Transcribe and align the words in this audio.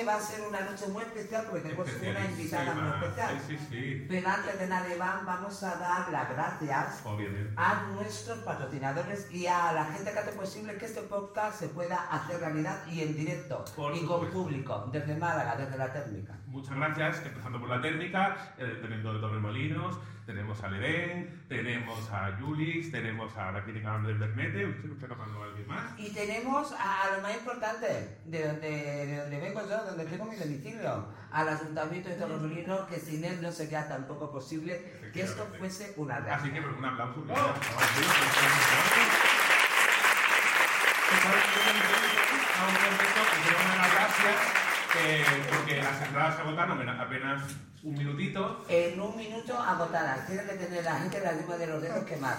noche 0.00 0.04
va 0.06 0.16
a 0.16 0.20
ser 0.20 0.46
una 0.46 0.60
noche 0.60 0.86
muy 0.88 1.02
especial 1.02 1.46
porque 1.48 1.62
tenemos 1.62 1.88
una 2.00 2.24
invitada 2.24 2.74
muy 2.74 2.90
especial. 2.90 3.40
Sí, 3.46 3.56
sí, 3.58 3.66
sí. 3.70 4.06
Pero 4.08 4.28
antes 4.28 4.58
de 4.58 4.66
nada, 4.66 5.22
vamos 5.24 5.62
a 5.62 5.76
dar 5.76 6.10
las 6.10 6.30
gracias 6.30 7.02
Obviamente. 7.04 7.52
a 7.56 7.86
nuestros 7.94 8.38
patrocinadores 8.40 9.32
y 9.32 9.46
a 9.46 9.72
la 9.72 9.84
gente 9.86 10.12
que 10.12 10.18
hace 10.18 10.32
posible 10.32 10.76
que 10.76 10.86
este 10.86 11.02
podcast 11.02 11.60
se 11.60 11.68
pueda 11.68 11.96
hacer 12.10 12.40
realidad 12.40 12.86
y 12.88 13.02
en 13.02 13.16
directo 13.16 13.64
Por 13.76 13.94
y 13.94 14.04
con 14.04 14.28
público, 14.30 14.88
desde 14.92 15.16
Málaga, 15.16 15.56
desde 15.56 15.76
la 15.76 15.92
técnica. 15.92 16.38
Muchas 16.46 16.76
gracias, 16.76 17.26
empezando 17.26 17.60
por 17.60 17.68
la 17.68 17.80
técnica, 17.80 18.54
eh, 18.58 18.78
teniendo 18.82 19.14
de 19.14 19.20
Torremolinos, 19.20 19.98
tenemos 20.30 20.62
a 20.62 20.68
Ledén, 20.68 21.42
tenemos 21.48 22.08
a 22.10 22.36
Julis, 22.40 22.92
tenemos 22.92 23.36
a 23.36 23.50
la 23.50 23.64
clínica 23.64 23.94
Andrés 23.94 24.16
Bernete, 24.18 24.64
¿usted 24.66 24.84
no 24.84 24.94
está 24.94 25.08
tocando 25.08 25.42
a 25.42 25.46
alguien 25.46 25.66
más? 25.66 25.98
Y 25.98 26.10
tenemos 26.14 26.72
a, 26.72 27.02
a 27.02 27.16
lo 27.16 27.22
más 27.22 27.34
importante, 27.34 28.18
de 28.24 28.46
donde, 28.46 28.70
de 29.06 29.16
donde 29.18 29.40
vengo 29.40 29.60
yo, 29.68 29.84
donde 29.84 30.04
tengo 30.04 30.24
mi 30.26 30.36
domicilio, 30.36 31.08
al 31.32 31.48
Ayuntamiento 31.48 32.08
de 32.10 32.14
Torremolinos, 32.14 32.88
que 32.88 33.00
sin 33.00 33.24
él 33.24 33.42
no 33.42 33.50
sería 33.50 33.88
tampoco 33.88 34.30
posible 34.30 35.10
que 35.12 35.22
esto 35.22 35.46
fuese 35.58 35.94
una 35.96 36.16
Así 36.16 36.24
realidad. 36.26 36.52
que, 36.54 36.62
pero 36.62 36.78
un 36.78 36.84
aplauso. 36.84 37.26
que 37.26 37.32
¡Oh! 37.32 37.36
A 42.56 42.66
un 42.68 42.74
que 42.74 42.90
gracias 43.94 44.69
eh, 44.98 45.24
porque 45.48 45.76
las 45.82 46.02
entradas 46.02 46.36
se 46.36 46.42
agotaron 46.42 46.80
en 46.82 46.88
apenas 46.88 47.42
un 47.82 47.94
minutito. 47.94 48.64
En 48.68 49.00
un 49.00 49.16
minuto 49.16 49.56
agotadas, 49.58 50.26
tiene 50.26 50.42
que 50.44 50.52
tener 50.54 50.84
la 50.84 50.96
gente 50.98 51.20
la 51.20 51.32
lengua 51.32 51.56
de 51.56 51.66
los 51.66 51.80
dedos 51.80 52.04
quemada. 52.04 52.36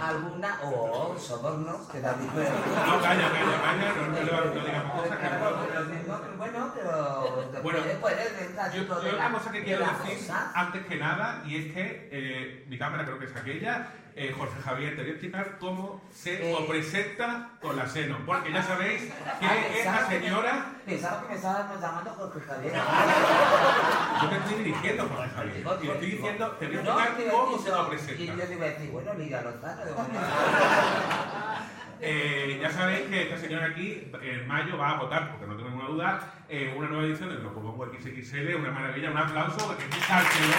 Alguna, 0.00 0.58
o 0.62 1.16
sobornos, 1.18 1.88
que 1.88 2.00
da 2.00 2.12
dinero. 2.14 2.50
No, 2.86 3.00
calla, 3.00 3.30
calla, 3.30 3.62
calla, 3.62 3.94
no, 3.96 4.06
no, 4.08 4.20
le- 4.20 4.54
no 4.60 4.66
digamos 4.66 5.00
cosas 5.00 5.18
que 5.18 5.28
no. 5.30 6.34
Bueno, 6.36 6.72
pero 6.74 7.62
Bueno, 7.62 7.80
puede 8.00 8.44
entrar 8.44 8.72
Yo, 8.72 8.82
yo 8.82 9.00
de 9.00 9.10
una 9.14 9.24
la- 9.30 9.30
cosa 9.32 9.50
que 9.52 9.58
de 9.60 9.64
quiero 9.64 9.86
decir 9.86 10.18
cosa. 10.18 10.52
antes 10.54 10.86
que 10.86 10.96
nada, 10.96 11.42
y 11.46 11.56
es 11.56 11.72
que 11.74 12.08
eh, 12.12 12.66
mi 12.68 12.76
cámara 12.76 13.04
creo 13.04 13.18
que 13.18 13.24
es 13.26 13.36
aquella, 13.36 13.86
eh, 14.16 14.32
Jorge 14.36 14.60
Javier, 14.62 14.94
te 14.94 15.02
voy 15.02 15.10
a 15.10 15.12
explicar 15.14 15.56
cómo 15.58 16.00
se 16.14 16.52
Eh. 16.52 16.64
presenta 16.68 17.50
con 17.60 17.76
la 17.76 17.86
seno, 17.88 18.18
porque 18.24 18.52
ya 18.52 18.62
sabéis 18.62 19.02
que 19.02 19.12
Ah, 19.46 19.56
esta 19.56 19.72
pensaba 19.74 20.08
que- 20.08 20.20
señora, 20.20 20.66
Pensaba 20.86 21.22
que 21.22 21.28
me 21.28 21.34
estábamos 21.34 21.80
llamando 21.80 22.10
Jorge 22.12 22.40
Javier. 22.46 22.72
yo 24.22 24.28
te 24.28 24.36
estoy 24.36 24.54
dirigiendo 24.64 25.08
Jorge 25.08 25.30
Javier, 25.34 25.52
te 25.64 25.86
estoy 25.92 26.10
diciendo, 26.10 26.50
te 26.60 26.66
voy 26.68 26.76
a 26.76 27.04
explicar 27.04 27.32
cómo 27.32 27.58
se 27.58 27.68
lo 27.70 27.76
yo- 27.76 27.86
Y 27.86 27.88
presenta. 27.90 28.34
yo 28.36 28.44
te 28.48 28.54
iba 28.54 28.66
a 28.66 28.68
decir, 28.68 28.90
bueno, 28.90 29.12
Lozano, 29.14 29.84
de 29.84 29.92
momento. 29.92 30.20
Eh, 32.06 32.58
ya 32.60 32.70
sabéis 32.70 33.08
que 33.08 33.22
esta 33.22 33.38
señora 33.38 33.66
aquí 33.66 34.10
en 34.20 34.46
mayo 34.46 34.76
va 34.76 34.90
a 34.90 34.98
votar, 34.98 35.30
porque 35.30 35.46
no 35.46 35.56
tengo 35.56 35.70
ninguna 35.70 35.88
duda, 35.88 36.34
eh, 36.50 36.74
una 36.76 36.88
nueva 36.88 37.04
edición 37.04 37.30
de 37.30 37.36
Lo 37.36 37.54
Pongo 37.54 37.86
XXL, 37.86 38.56
una 38.56 38.70
maravilla, 38.72 39.10
un 39.10 39.16
aplauso, 39.16 39.66
porque 39.68 39.84
es 39.84 39.94
un 39.94 40.00
cartelón. 40.02 40.58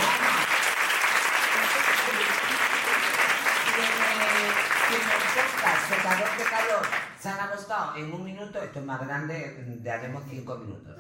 Si 4.88 5.96
secador 5.96 6.38
de 6.38 6.44
calor 6.44 6.82
se 7.20 7.30
han 7.30 7.40
acostado 7.40 7.96
en 7.96 8.14
un 8.14 8.24
minuto, 8.24 8.62
esto 8.62 8.80
es 8.80 8.86
más 8.86 9.02
grande, 9.02 9.80
le 9.82 9.92
haremos 9.92 10.24
cinco 10.30 10.58
minutos. 10.58 10.96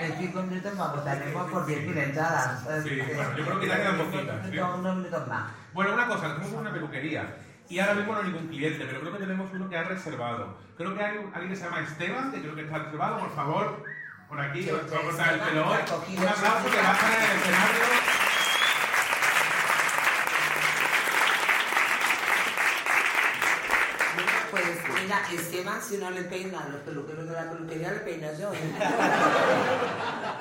En 0.00 0.16
cinco 0.18 0.42
minutos 0.42 0.74
nos 0.74 0.96
votaremos 0.96 1.50
por 1.50 1.66
10.000 1.66 1.96
entradas. 1.96 2.64
Sí, 2.82 3.00
bueno, 3.14 3.36
yo 3.36 3.44
creo 3.44 3.60
que 3.60 3.66
ya 3.68 3.76
quedan 3.76 3.98
poquitas, 3.98 4.46
¿sí? 4.50 4.58
Unos 4.58 4.96
minutos 4.96 5.28
más. 5.28 5.52
Bueno, 5.72 5.94
una 5.94 6.06
cosa, 6.08 6.34
tenemos 6.34 6.52
una 6.52 6.72
peluquería 6.72 7.36
y 7.68 7.78
ahora 7.78 7.94
mismo 7.94 8.12
no 8.12 8.18
hay 8.20 8.26
ningún 8.26 8.48
cliente, 8.48 8.84
pero 8.84 9.00
creo 9.00 9.12
que 9.12 9.18
tenemos 9.18 9.50
uno 9.52 9.68
que 9.68 9.76
ha 9.76 9.84
reservado. 9.84 10.58
Creo 10.76 10.94
que 10.96 11.04
hay 11.04 11.18
alguien 11.34 11.50
que 11.50 11.56
se 11.56 11.64
llama 11.64 11.80
Esteban, 11.80 12.32
que 12.32 12.40
creo 12.40 12.54
que 12.54 12.62
está 12.62 12.78
reservado, 12.78 13.18
por 13.20 13.34
favor, 13.34 13.84
por 14.28 14.40
aquí, 14.40 14.62
Sí, 14.64 14.70
os 14.70 14.90
voy 14.90 14.98
a 14.98 15.02
cortar 15.02 15.34
el 15.34 15.40
pelo 15.40 15.68
hoy. 15.68 15.78
Un 16.16 16.28
aplauso 16.28 16.70
que 16.70 16.82
va 16.82 16.90
a 16.90 16.94
estar 16.94 17.10
en 17.12 17.30
el 17.30 17.36
escenario. 17.38 17.84
Bueno, 24.50 24.68
Pues 25.28 25.30
mira, 25.30 25.42
Esteban, 25.42 25.82
si 25.82 25.96
no 25.98 26.10
le 26.10 26.22
peinan 26.22 26.72
los 26.72 26.80
peluqueros 26.82 27.26
de 27.26 27.32
la 27.32 27.50
peluquería, 27.50 27.90
le 27.92 28.00
peino 28.00 28.28
yo. 28.38 28.52
¿eh? 28.52 28.58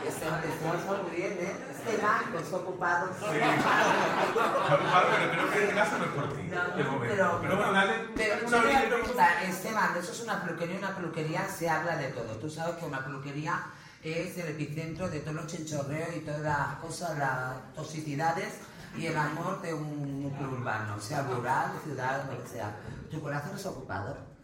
Esteban, 0.08 0.44
Esteban 0.44 0.78
está 0.80 0.94
muy 1.02 1.12
bien, 1.16 1.32
¿eh? 1.34 1.56
Esteban, 1.72 2.32
que 2.32 2.38
está 2.38 2.58
ocupado. 2.58 3.08
Sí. 3.20 3.26
Está 3.26 4.76
ocupado, 4.76 5.08
pero 5.18 5.32
creo 5.32 5.52
que 5.52 5.58
en 5.58 5.64
este 5.64 5.76
caso 5.76 5.98
no 5.98 6.06
es 6.06 6.12
por 6.12 6.34
ti, 6.34 6.42
No, 6.44 6.76
de 6.78 6.84
no, 6.84 6.92
momento. 6.92 7.16
pero, 7.16 7.40
Pero 7.42 7.56
bueno, 7.58 7.72
dale 7.74 7.94
pero 8.16 8.48
una 8.48 8.58
yo 8.58 8.64
te 8.64 8.88
preguntar, 8.88 9.44
Esteban, 9.44 9.98
eso 9.98 10.12
es 10.12 10.22
una 10.22 10.44
peluquería, 10.44 10.78
una 10.78 10.96
peluquería 10.96 11.48
se 11.48 11.70
habla 11.70 11.98
de 11.98 12.08
todo. 12.10 12.36
Tú 12.38 12.50
sabes 12.50 12.76
que 12.76 12.86
una 12.86 13.04
peluquería 13.04 13.64
es 14.04 14.38
el 14.38 14.50
epicentro 14.50 15.10
de 15.10 15.20
todos 15.22 15.36
los 15.36 15.48
chinchorreos 15.48 16.16
y 16.16 16.20
todas 16.20 16.42
las 16.42 16.68
cosas, 16.82 17.18
las 17.18 17.74
toxicidades 17.74 18.54
y 18.98 19.08
el 19.08 19.18
amor 19.18 19.62
de 19.62 19.74
un 19.74 20.24
núcleo 20.24 20.50
urbano, 20.52 21.00
sea 21.00 21.24
rural, 21.24 21.72
ciudad, 21.84 22.24
lo 22.32 22.42
que 22.44 22.48
sea. 22.50 22.72
¿Tu 23.10 23.20
corazón 23.22 23.56
es 23.56 23.66
ocupado? 23.66 24.35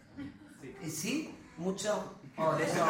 Sí. 0.83 0.89
¿Sí? 0.89 1.35
¿Mucho? 1.57 2.17
De 2.57 2.63
eso, 2.63 2.85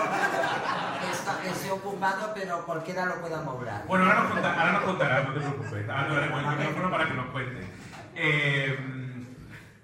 está, 1.12 1.44
estoy 1.46 1.72
ocupado, 1.72 2.32
pero 2.34 2.64
cualquiera 2.66 3.06
lo 3.06 3.20
pueda 3.20 3.42
mover. 3.42 3.74
Bueno, 3.86 4.06
ahora 4.06 4.22
nos, 4.22 4.32
contará, 4.32 4.62
ahora 4.62 4.72
nos 4.74 4.84
contará, 4.84 5.24
no 5.24 5.34
te 5.34 5.40
preocupes. 5.40 5.90
Ahora 5.90 6.08
le 6.08 6.16
daremos 6.16 6.54
el 6.54 6.60
micrófono 6.60 6.92
para 6.92 7.08
que 7.08 7.14
nos 7.16 7.26
cuente. 7.32 7.68
Eh, 8.16 8.80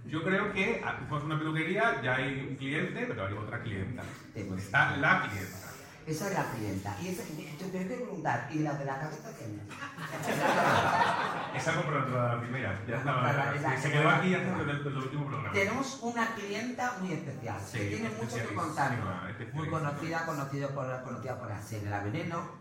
yo 0.05 0.23
creo 0.23 0.53
que 0.53 0.81
ah, 0.85 0.95
fuimos 0.99 1.23
a 1.23 1.25
una 1.25 1.37
peluquería, 1.39 2.01
ya 2.01 2.15
hay 2.15 2.47
un 2.49 2.55
cliente, 2.55 3.05
pero 3.07 3.25
hay 3.25 3.33
otra 3.33 3.59
clienta. 3.61 4.03
Está 4.35 4.95
la 4.97 5.27
clienta. 5.27 5.66
Esa 6.07 6.27
es 6.29 6.33
la 6.35 6.45
clienta. 6.51 6.95
Y 7.01 7.09
esa, 7.09 7.23
te 7.23 7.67
tengo 7.67 7.89
que 7.89 7.95
preguntar, 7.95 8.47
¿y 8.49 8.59
la 8.59 8.73
de 8.75 8.85
la 8.85 8.97
cabeza 8.97 9.29
quién 9.37 9.59
es? 9.59 11.61
Esa 11.61 11.75
compró 11.75 12.05
toda 12.05 12.35
la 12.35 12.41
primera. 12.41 12.79
Ya 12.87 12.97
estaba. 12.97 13.21
Para 13.23 13.55
la- 13.55 13.75
sí, 13.75 13.81
se 13.81 13.91
quedó 13.91 14.09
aquí 14.09 14.33
hasta 14.33 14.55
el, 14.55 14.69
el, 14.69 14.87
el 14.87 14.97
último 14.97 15.25
programa. 15.27 15.51
Tenemos 15.53 15.99
una 16.01 16.27
clienta 16.35 16.93
muy 17.01 17.11
especial, 17.11 17.57
Sí, 17.65 17.77
que 17.79 17.85
tiene 17.87 18.09
mucho 18.09 18.35
que 18.37 18.55
contarnos. 18.55 19.07
Muy 19.53 19.69
conocida, 19.69 20.25
conocido 20.25 20.69
por, 20.69 21.03
conocida 21.03 21.37
por 21.39 21.49
la 21.49 21.61
serie 21.61 21.89
La 21.89 21.99
Veneno, 22.01 22.51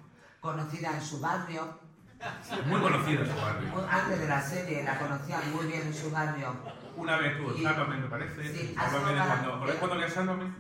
conocida 0.41 0.91
en 0.93 1.03
su 1.03 1.21
barrio. 1.21 1.79
Muy 2.67 2.81
conocido 2.81 3.25
su 3.27 3.37
barrio. 3.37 3.87
Antes 3.91 4.19
de 4.21 4.29
la 4.29 4.41
serie 4.43 4.83
la 4.83 4.99
conocían 4.99 5.53
muy 5.55 5.67
bien 5.67 5.83
en 5.83 5.95
su 5.95 6.11
barrio. 6.11 6.57
Una 6.97 7.17
vez 7.19 7.37
tuvo 7.37 7.53
Sálvame, 7.63 7.97
me 7.99 8.09
parece. 8.09 8.53
Sí, 8.53 8.75
Sálvame 8.75 9.13
de 9.15 9.27
cuando. 9.27 9.61
¿Por 9.61 9.75
cuando 9.77 9.97
le 9.97 10.11
Sálvame? 10.11 10.53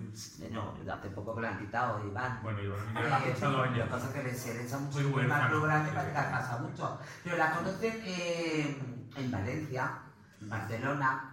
No, 0.50 0.74
hace 0.92 1.08
poco 1.10 1.34
que 1.34 1.40
la 1.42 1.48
han 1.50 1.58
quitado, 1.58 2.06
Iván. 2.06 2.40
Bueno, 2.42 2.58
Eh, 2.60 2.72
ya 2.94 3.18
he 3.18 3.30
pasado 3.32 3.52
Lo 3.58 3.62
años. 3.62 3.84
que 3.84 3.90
pasa 3.90 4.06
es 4.08 4.12
que 4.14 4.22
le 4.22 4.34
se 4.34 4.64
echa 4.64 4.78
mucho 4.78 4.98
programa 5.12 5.88
y 5.88 5.92
parece 5.94 6.12
que 6.12 6.30
pasa 6.30 6.58
mucho. 6.58 6.98
Pero 7.24 7.36
la 7.36 7.50
conocen 7.52 8.02
eh, 8.04 8.82
en 9.16 9.30
Valencia, 9.30 9.98
en 10.40 10.48
Barcelona. 10.48 11.32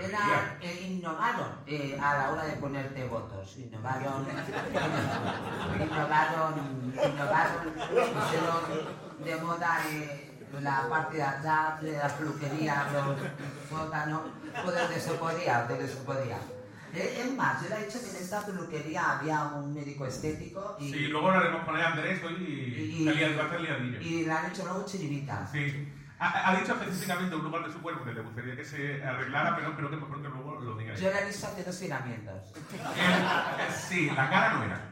Era, 0.00 0.56
eh, 0.60 0.86
innovaron 0.88 1.48
eh, 1.66 1.98
a 2.02 2.16
la 2.16 2.30
hora 2.30 2.44
de 2.44 2.52
ponerte 2.54 3.06
votos. 3.08 3.56
Innovaron, 3.58 4.26
innovaron, 5.80 6.54
innovaron, 6.94 7.74
pusieron 7.74 8.62
de 9.24 9.36
moda 9.36 9.78
eh, 9.90 10.46
la 10.60 10.88
parte 10.88 11.16
de 11.16 11.22
atrás 11.22 11.82
de 11.82 11.92
la 11.98 12.08
peluquería, 12.08 12.86
los 12.92 13.16
sótanos, 13.68 14.20
donde 14.64 15.00
se 15.00 15.12
podía, 15.14 15.64
donde 15.68 15.88
se 15.88 15.96
podía. 15.96 16.38
Eh, 16.94 17.22
Es 17.24 17.34
más, 17.34 17.62
yo 17.62 17.70
le 17.70 17.76
he 17.82 17.86
dicho 17.86 17.98
que 18.02 18.10
en 18.10 18.16
esta 18.16 18.44
peluquería 18.44 19.18
había 19.18 19.44
un 19.44 19.72
médico 19.72 20.04
estético 20.06 20.76
y, 20.78 20.90
Sí, 20.92 21.06
luego 21.08 21.30
hablaremos 21.30 21.64
con 21.64 21.76
Andrés, 21.76 22.22
hoy 22.22 22.34
y. 22.34 23.02
Y- 23.02 23.04
liadillo. 23.04 24.00
y 24.00 24.24
le 24.26 24.32
han 24.32 24.46
hecho 24.50 24.64
luego 24.64 24.84
chiribitas. 24.84 25.50
Sí. 25.50 25.88
Ha, 26.18 26.50
ha 26.50 26.56
dicho 26.60 26.74
específicamente 26.74 27.34
un 27.34 27.44
lugar 27.44 27.64
de 27.66 27.72
su 27.72 27.80
cuerpo 27.80 28.04
que 28.04 28.12
le 28.12 28.20
gustaría 28.20 28.54
que 28.54 28.64
se 28.64 29.02
arreglara, 29.02 29.56
pero 29.56 29.74
creo 29.74 29.90
que 29.90 29.96
mejor 29.96 30.22
que 30.22 30.28
luego 30.28 30.60
lo 30.60 30.76
diga 30.76 30.94
Yo 30.94 31.10
le 31.10 31.20
he 31.20 31.26
visto 31.26 31.46
hacer 31.46 31.66
estiramientos. 31.68 32.52
Eh, 32.74 33.72
sí, 33.88 34.06
la 34.14 34.30
cara 34.30 34.52
no 34.54 34.62
era. 34.64 34.91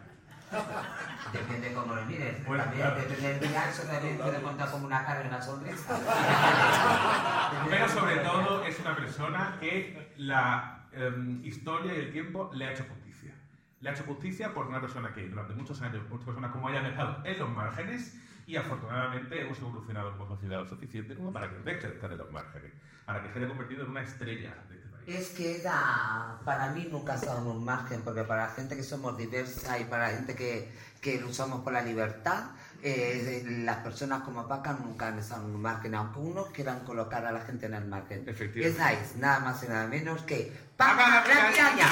Depende 1.32 1.72
cómo 1.72 1.94
lo 1.94 2.04
mires. 2.06 2.44
Bueno, 2.46 2.64
también 2.64 2.86
claro. 2.86 3.00
depende 3.00 3.28
del 3.28 3.48
día, 3.48 3.70
eso 3.70 3.82
también 3.82 4.18
puede 4.18 4.42
contar 4.42 4.70
como 4.70 4.86
una 4.86 5.04
cara 5.04 5.24
y 5.24 5.28
una 5.28 5.40
sonrisa. 5.40 6.00
Pero 7.70 7.88
sobre 7.88 8.16
todo 8.16 8.64
es 8.64 8.80
una 8.80 8.96
persona 8.96 9.56
que 9.60 10.12
la 10.16 10.88
em, 10.92 11.44
historia 11.44 11.94
y 11.94 12.00
el 12.00 12.12
tiempo 12.12 12.50
le 12.52 12.66
ha 12.66 12.72
hecho 12.72 12.84
justicia. 12.88 13.32
Le 13.80 13.90
ha 13.90 13.92
hecho 13.92 14.04
justicia 14.04 14.52
por 14.52 14.66
una 14.66 14.80
persona 14.80 15.12
que 15.12 15.28
durante 15.28 15.54
muchos 15.54 15.80
años, 15.82 16.02
muchas 16.08 16.26
personas 16.26 16.50
como 16.50 16.68
ella 16.68 16.80
han 16.80 16.86
estado 16.86 17.22
en 17.24 17.38
los 17.38 17.48
márgenes 17.50 18.18
y 18.46 18.56
afortunadamente 18.56 19.40
hemos 19.40 19.58
evolucionado 19.60 20.10
como 20.16 20.26
sociedad 20.26 20.58
lo 20.58 20.66
suficiente 20.66 21.14
como 21.14 21.32
para 21.32 21.48
que 21.48 21.58
deje 21.58 21.86
de 21.86 21.94
estar 21.94 22.10
en 22.10 22.18
los 22.18 22.32
márgenes, 22.32 22.72
para 23.06 23.22
que 23.22 23.28
se 23.28 23.38
haya 23.38 23.48
convertido 23.48 23.84
en 23.84 23.90
una 23.90 24.02
estrella 24.02 24.56
de. 24.68 24.79
Es 25.14 25.28
que 25.30 25.60
era, 25.60 26.38
para 26.44 26.70
mí 26.70 26.88
nunca 26.90 27.14
ha 27.14 27.16
estado 27.16 27.40
en 27.40 27.46
un 27.46 27.64
margen, 27.64 28.02
porque 28.02 28.22
para 28.24 28.46
la 28.46 28.52
gente 28.52 28.76
que 28.76 28.82
somos 28.82 29.16
diversa 29.16 29.78
y 29.78 29.84
para 29.84 30.08
la 30.08 30.16
gente 30.16 30.34
que, 30.34 30.70
que 31.00 31.20
luchamos 31.20 31.62
por 31.62 31.72
la 31.72 31.82
libertad, 31.82 32.44
eh, 32.82 33.44
las 33.64 33.78
personas 33.78 34.22
como 34.22 34.46
Paca 34.46 34.72
nunca 34.72 35.08
han 35.08 35.18
estado 35.18 35.46
en 35.46 35.54
un 35.54 35.62
margen, 35.62 35.94
aunque 35.94 36.18
unos 36.18 36.50
quieran 36.50 36.80
colocar 36.80 37.26
a 37.26 37.32
la 37.32 37.40
gente 37.40 37.66
en 37.66 37.74
el 37.74 37.86
margen. 37.86 38.24
Efectivamente. 38.26 38.82
Esa 38.82 38.92
es 38.92 39.16
nada 39.16 39.40
más 39.40 39.62
y 39.62 39.68
nada 39.68 39.86
menos 39.86 40.22
que 40.22 40.52
Paca 40.76 41.08
la 41.08 41.24
Piraña. 41.24 41.86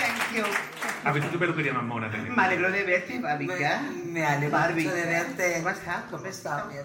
Thank 0.00 0.34
you. 0.34 0.70
¿Has 1.02 1.14
visto 1.14 1.28
tu 1.28 1.28
peluquería 1.40 1.72
más 1.72 1.82
mona 1.84 2.10
también? 2.10 2.36
Me 2.36 2.42
alegro 2.44 2.70
de 2.70 2.84
verte, 2.84 3.18
Babica. 3.18 3.82
Me, 3.82 4.04
me 4.12 4.26
alegro 4.26 4.56
Barbie. 4.58 4.84
mucho 4.84 4.94
de 4.94 5.04
verte. 5.06 5.54
¿Cómo 5.58 5.70
estás? 5.70 6.02
¿Cómo 6.10 6.26
estás? 6.26 6.68
Bien. 6.68 6.84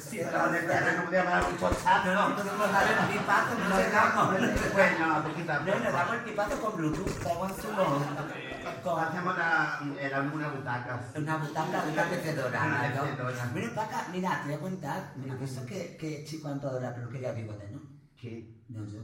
Sí, 0.00 0.18
pero 0.20 0.48
de 0.50 0.60
verdad 0.62 0.96
no 0.96 1.04
podía 1.04 1.20
hablar 1.20 1.44
mucho 1.48 1.70
chat, 1.84 2.04
No, 2.06 2.28
no 2.30 2.34
el 2.34 3.18
pipazo, 3.18 3.54
no. 3.56 3.76
Bueno, 4.72 5.22
No, 5.64 5.74
le 5.78 5.84
poco. 5.86 5.96
damos 5.96 6.14
el 6.16 6.20
pipazo 6.24 6.60
con 6.60 6.76
Bluetooth, 6.76 7.22
con, 7.22 8.98
Hacemos 8.98 9.38
la, 9.38 9.80
era 10.00 10.20
una 10.22 10.48
butaca. 10.48 11.00
una 11.14 11.36
butaca, 11.36 11.84
una 11.92 12.04
mecedora. 12.04 13.50
Mira, 13.54 13.70
Paca, 13.76 14.06
mira, 14.10 14.40
te 14.42 14.46
voy 14.48 14.54
a 14.54 14.58
contar, 14.60 15.12
que, 15.66 15.96
que 15.96 16.24
chico 16.24 16.48
peluquería 16.94 17.30
Bigote, 17.32 17.68
¿no? 17.70 17.80
¿Qué? 18.20 18.56
No, 18.68 18.84
yo. 18.84 18.98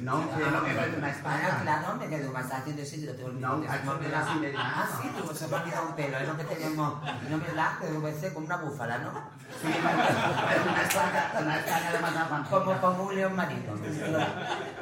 No, 0.00 0.34
que 0.34 0.50
no 0.50 0.60
me 0.62 0.74
parece 0.74 0.96
una 0.96 1.10
espada. 1.10 1.60
claro, 1.60 1.96
me 1.96 2.08
quedo 2.08 2.32
más 2.32 2.50
haciendo 2.50 2.80
eso 2.80 2.96
y 2.96 3.00
lo 3.02 3.12
tengo 3.14 3.28
No, 3.32 3.58
me 3.58 3.66
das. 4.08 4.28
Ah, 4.56 4.88
sí, 5.02 5.10
pues 5.22 5.38
se 5.38 5.46
me 5.46 5.56
ha 5.56 5.62
olvidado 5.62 5.88
un 5.88 5.94
pelo, 5.94 6.16
es 6.16 6.26
lo 6.26 6.36
que 6.38 6.44
tenemos. 6.44 7.02
No 7.28 7.36
me 7.36 7.52
da, 7.54 7.78
que 7.78 7.86
debe 7.88 8.32
como 8.32 8.46
una 8.46 8.56
búfala, 8.56 8.98
¿no? 8.98 9.12
Sí, 9.60 9.68
es 9.68 10.66
una 10.72 10.82
espada, 10.82 11.32
una 11.38 11.58
espada 11.58 11.92
de 11.92 11.98
más 11.98 12.48
Como, 12.48 12.80
como 12.80 13.04
un 13.04 13.14
león 13.14 13.36
marino. 13.36 13.74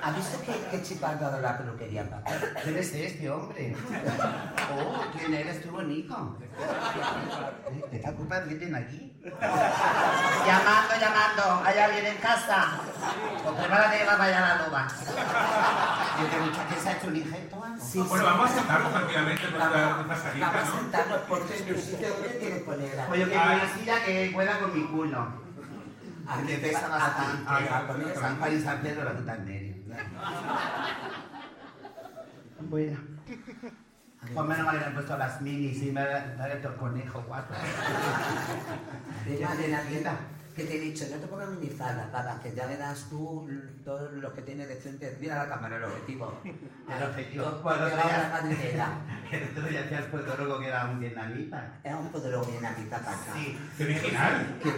¿Has 0.03 0.17
visto 0.17 0.41
que, 0.43 0.71
que 0.71 0.83
chico 0.85 1.07
ha 1.07 1.15
de 1.17 1.41
la 1.41 1.59
peluquería, 1.59 2.09
Paca? 2.09 2.33
¿Quién 2.63 2.77
es 2.77 2.95
este 2.95 3.29
hombre? 3.29 3.75
Oh, 4.73 5.05
¿quién 5.19 5.35
eres 5.35 5.63
tú, 5.63 5.73
bonito? 5.73 6.39
¿Te 7.91 7.99
preocupas? 7.99 8.47
¿Vienen 8.47 8.77
aquí? 8.77 9.13
llamando, 10.47 10.95
llamando. 11.01 11.63
¿Hay 11.65 11.79
alguien 11.79 12.07
en 12.07 12.17
casa? 12.19 12.81
O 13.47 13.53
prepárate 13.55 14.05
que 14.13 14.19
vaya 14.19 14.39
a 14.39 14.57
la 14.57 14.65
loba. 14.67 14.89
Yo 14.89 16.27
te 16.27 16.39
gusta 16.41 16.69
que 16.69 16.75
se 16.81 16.89
ha 16.89 16.93
hecho 16.97 17.07
un 17.09 17.17
injerto 17.17 17.57
o 17.57 17.65
algo. 17.65 17.85
Sí, 17.85 17.99
Bueno, 18.09 18.25
vamos 18.25 18.51
a 18.51 18.55
sentarnos 18.55 18.93
tranquilamente 18.93 19.45
en 19.45 19.51
nuestra, 19.53 19.83
Vamos, 19.83 20.07
nuestra 20.07 20.31
salita, 20.31 20.47
vamos 20.53 20.63
a 20.63 20.65
¿no? 20.73 20.79
sentarnos 20.81 21.19
porque 21.29 21.57
en 21.59 21.65
tu 21.67 21.75
sitio 21.81 22.09
donde 22.09 22.39
quieres 22.39 22.63
poner 22.63 23.01
a... 23.01 23.07
Pues 23.07 23.21
yo 23.21 23.27
quiero 23.29 23.43
una 23.45 23.75
silla 23.75 24.05
que 24.05 24.31
pueda 24.33 24.59
con 24.61 24.75
mi 24.79 24.85
culo. 24.87 25.43
Aquí 26.29 26.47
Que 26.47 26.57
te 26.57 26.69
pesa 26.69 26.89
bastante. 26.89 27.49
a 27.49 28.21
San 28.21 28.39
Juan 28.39 28.57
y 28.57 28.61
San 28.63 28.79
Pedro, 28.81 29.05
la 29.05 29.13
puta 29.13 29.35
en 29.35 29.45
medio. 29.45 29.73
Bueno. 32.61 32.99
Pues 34.35 34.47
menos 34.47 34.65
mal 34.65 34.75
que 34.75 34.81
le 34.81 34.87
han 34.87 34.95
puesto 34.95 35.17
las 35.19 35.41
minis 35.41 35.83
y 35.83 35.91
me 35.91 36.01
ha 36.01 36.35
dado 36.37 36.53
el 36.53 36.75
conejo. 36.77 37.25
Mira, 39.27 39.55
de 39.57 39.69
la 39.69 39.81
tienda 39.83 40.15
que 40.55 40.65
te 40.65 40.77
he 40.77 40.81
dicho, 40.81 41.07
no 41.11 41.17
te 41.17 41.27
pongas 41.27 41.49
minifalda, 41.51 42.11
para 42.11 42.39
que 42.41 42.55
ya 42.55 42.67
verás 42.67 43.07
tú 43.09 43.49
todo 43.85 44.11
lo 44.13 44.33
que 44.35 44.43
tiene 44.43 44.67
de 44.67 44.77
frente. 44.77 45.17
Mira 45.21 45.39
la 45.39 45.49
cámara, 45.49 45.77
el 45.77 45.85
objetivo. 45.85 46.41
El 46.45 47.03
objetivo. 47.03 47.45
Todo 47.45 47.63
Bueno, 47.63 47.85
pegado 47.87 48.09
a 48.11 48.43
la. 48.77 48.99
El 49.31 49.45
otro 49.51 49.63
día 49.69 49.81
hacías 49.81 50.13
loco 50.13 50.61
que 50.61 50.67
era 50.67 50.85
un 50.87 51.01
vietnamita. 51.01 51.81
Es 51.83 51.95
un 51.95 52.09
poderoso 52.13 52.51
bien 52.51 52.67
aquí, 52.67 52.83
para 52.83 53.03
acá. 53.03 53.17
Sí. 53.35 53.59
¡Qué 53.79 53.85
original! 53.85 54.59
Que, 54.63 54.71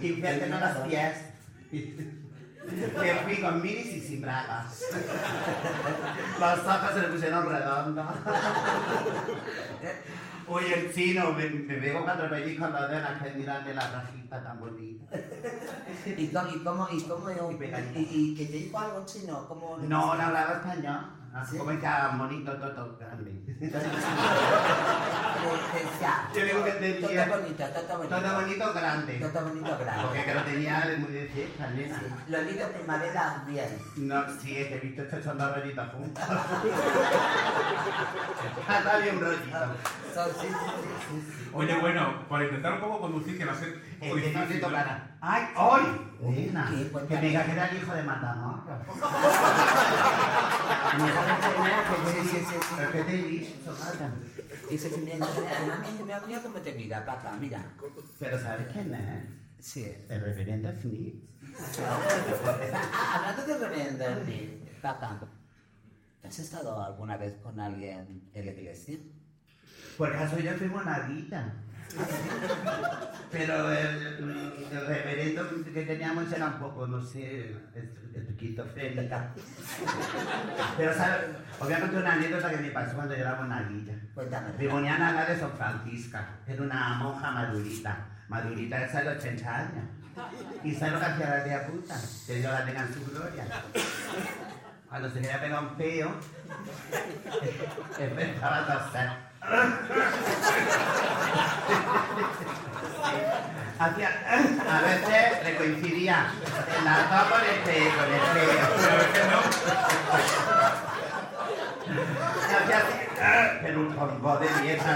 que, 0.00 0.20
que, 0.20 0.46
no 0.46 0.60
las 0.60 0.78
pies. 0.78 1.16
Que 1.70 3.14
fui 3.24 3.40
con 3.40 3.62
minis 3.62 3.86
y 3.86 4.00
sin 4.00 4.22
bragas. 4.22 4.80
Los 6.40 6.58
ojos 6.58 6.94
se 6.94 7.00
le 7.00 7.08
pusieron 7.08 7.48
redondos. 7.48 8.06
Oye, 10.48 10.74
el 10.78 10.94
chino, 10.94 11.32
me, 11.32 11.48
me 11.50 11.74
pegó 11.74 12.02
cuatro 12.04 12.30
pellizcos 12.30 12.70
los 12.70 12.90
dedos 12.90 13.22
que 13.22 13.30
mirarme 13.30 13.74
la 13.74 13.90
rajita 13.90 14.42
tan 14.42 14.60
bonita. 14.60 15.04
¿Y 16.16 16.28
cómo, 16.28 16.48
y 16.48 16.58
cómo, 16.62 16.88
y 16.90 17.02
cómo, 17.02 17.30
y, 17.30 17.54
Y 17.54 17.98
y, 17.98 18.08
y 18.10 18.34
que 18.36 18.46
te 18.46 18.52
dijo 18.52 18.78
algo 18.78 19.04
chino? 19.04 19.46
¿Cómo 19.48 19.76
No, 19.78 20.14
no 20.14 20.22
hablaba 20.22 20.52
español. 20.54 21.15
¿Sí? 21.44 21.58
Como 21.58 21.70
es 21.70 21.78
que 21.78 21.86
era 21.86 22.08
bonito, 22.16 22.52
todo 22.52 22.96
grande. 22.98 23.32
Yo 26.34 26.44
digo 26.44 26.64
que 26.64 26.70
entendía. 26.70 27.26
Todo 27.26 27.40
bonito, 27.40 27.64
todo 27.64 27.98
bonito. 27.98 28.20
Todo 28.20 28.34
bonito, 28.40 28.74
grande. 28.74 29.14
Todo 29.14 29.44
bonito, 29.44 29.78
grande. 29.78 30.02
Porque 30.02 30.24
que 30.24 30.34
lo 30.34 30.42
tenía 30.42 30.80
de 30.80 30.96
muy 30.96 31.12
de 31.12 31.28
fiesta, 31.28 31.70
nena. 31.70 32.00
Lolito 32.28 32.68
primavera, 32.68 33.44
bien. 33.46 33.78
No, 33.96 34.24
sí, 34.40 34.56
es 34.56 34.68
que 34.68 34.76
he 34.76 34.80
visto 34.80 35.02
estos 35.02 35.24
son 35.24 35.38
dos 35.38 35.54
rollitos 35.56 35.88
juntos. 35.92 36.24
Está 38.68 38.98
bien 38.98 39.16
un 39.16 39.22
rollito. 39.22 39.58
Sí, 40.12 40.20
sí, 40.40 40.46
sí, 40.48 40.54
sí, 41.10 41.22
sí. 41.26 41.50
Oye, 41.52 41.74
bueno, 41.80 42.26
para 42.28 42.44
intentar 42.44 42.72
un 42.74 42.80
poco 42.80 43.00
conducir, 43.00 43.38
que 43.38 43.44
va 43.44 43.52
a 43.52 43.56
que 44.00 44.32
no 44.32 44.44
te 44.44 44.58
tocará. 44.58 45.16
¡Ay, 45.20 45.44
hoy! 45.56 45.82
Nena, 46.20 46.70
¿Qué? 46.70 46.90
que 47.08 47.14
me 47.14 47.20
diga 47.28 47.44
que 47.44 47.52
era 47.52 47.68
el 47.68 47.76
hijo 47.76 47.94
de 47.94 48.02
Matamoros. 48.02 48.64
Sí, 50.96 51.02
sí, 52.22 52.38
sí, 52.38 52.44
sí. 52.46 52.54
¿Pero 52.76 52.92
qué 52.92 53.02
te 53.02 53.14
he 53.14 53.22
dicho, 53.22 53.76
Marta? 53.78 54.10
Y 54.70 54.78
se 54.78 54.88
me 54.96 56.14
ha 56.14 56.20
venido 56.20 56.42
como 56.42 56.58
te 56.58 56.72
mira, 56.72 57.04
papá, 57.04 57.36
mira. 57.38 57.62
Pero 58.18 58.40
¿sabes 58.40 58.68
quién 58.72 58.94
es? 58.94 59.24
Sí. 59.64 59.92
El 60.08 60.20
reverendo 60.22 60.72
Smith. 60.80 61.22
Hablando 63.14 63.46
de 63.46 63.58
reverendo, 63.58 64.04
papá, 64.80 65.20
¿has 66.24 66.38
estado 66.38 66.82
alguna 66.82 67.16
vez 67.16 67.34
con 67.42 67.58
alguien 67.60 68.30
en 68.32 68.46
la 68.46 68.52
iglesia? 68.52 68.98
Por 69.96 70.12
caso 70.12 70.38
yo 70.38 70.52
fui 70.54 70.68
monaguita. 70.68 71.52
Pero 73.30 73.72
el, 73.72 74.66
el 74.72 74.86
reverendo 74.86 75.48
que 75.64 75.82
teníamos 75.82 76.32
era 76.32 76.46
un 76.46 76.58
poco, 76.58 76.86
no 76.86 77.02
sé, 77.02 77.54
esquizofrénica. 78.14 79.30
Pero, 80.76 80.94
¿sabes? 80.94 81.26
Os 81.58 81.66
voy 81.66 81.72
a 81.72 81.80
contar 81.80 82.02
una 82.02 82.12
anécdota 82.14 82.50
que 82.50 82.56
me 82.58 82.70
pasó 82.70 82.94
cuando 82.94 83.14
yo 83.14 83.20
era 83.20 83.34
monaguilla. 83.34 83.94
Cuéntame. 84.14 84.52
Me 84.58 84.68
ponían 84.68 85.02
a 85.02 85.08
hablar 85.08 85.28
de 85.28 85.38
San 85.38 85.52
Francisca, 85.52 86.28
era 86.46 86.62
una 86.62 86.94
monja 86.94 87.30
madurita. 87.30 88.06
Madurita 88.28 88.84
esa 88.84 89.02
de 89.02 89.08
80 89.10 89.56
años. 89.56 89.84
¿Y 90.64 90.74
sabes 90.74 90.94
lo 90.94 91.00
que 91.00 91.06
hacía 91.06 91.28
la 91.28 91.44
tía 91.44 91.66
puta? 91.66 91.94
Que 92.26 92.34
Dios 92.36 92.52
la 92.52 92.64
tenga 92.64 92.82
en 92.82 92.94
su 92.94 93.04
gloria. 93.10 93.44
Cuando 94.88 95.10
se 95.10 95.20
quería 95.20 95.40
pegar 95.40 95.62
un 95.62 95.76
peo, 95.76 96.10
empezaba 97.98 98.58
a 98.58 98.66
toser. 98.66 99.25
Hacía, 103.78 104.10
a 104.68 104.80
veces 104.80 105.44
le 105.44 105.56
coincidía 105.56 106.32
en 106.76 106.84
las 106.84 107.08
dos 107.10 107.22
con 107.30 107.40
el 107.40 107.60
peo, 107.62 107.92
con 107.94 108.12
el 108.12 108.20
peo. 108.34 108.50
Pero 108.76 108.92
a 108.92 108.96
veces 108.96 109.24
no. 109.30 109.38
Hacía 112.56 112.78
así, 112.78 112.98
pero 113.62 113.76
un 113.80 113.94
con 113.94 114.20
voz 114.20 114.40
de 114.40 114.48
vieja, 114.62 114.94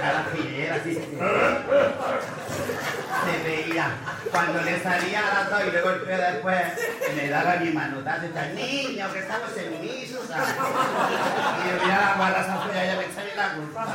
carajillera, 0.00 0.74
así. 0.76 0.92
Se 3.24 3.42
veía. 3.44 3.90
Cuando 4.30 4.62
le 4.62 4.82
salía 4.82 5.20
a 5.20 5.34
las 5.34 5.50
dos 5.50 5.62
y 5.66 5.70
luego 5.70 5.90
el 5.90 6.06
después, 6.06 6.62
me 7.16 7.28
daba 7.28 7.56
mi 7.56 7.70
manotazo 7.70 8.26
y 8.26 8.56
niño, 8.56 9.12
que 9.12 9.18
estamos 9.18 9.56
en 9.56 9.80
misa. 9.80 10.18
Y 11.58 11.68
yo 11.68 11.84
mira 11.84 12.00
la 12.00 12.14
guarda 12.16 12.40
esa 12.40 12.58
fea, 12.60 12.86
ya 12.86 12.96
me 12.96 13.04
echaré 13.04 13.34
la 13.36 13.54
culpa. 13.54 13.86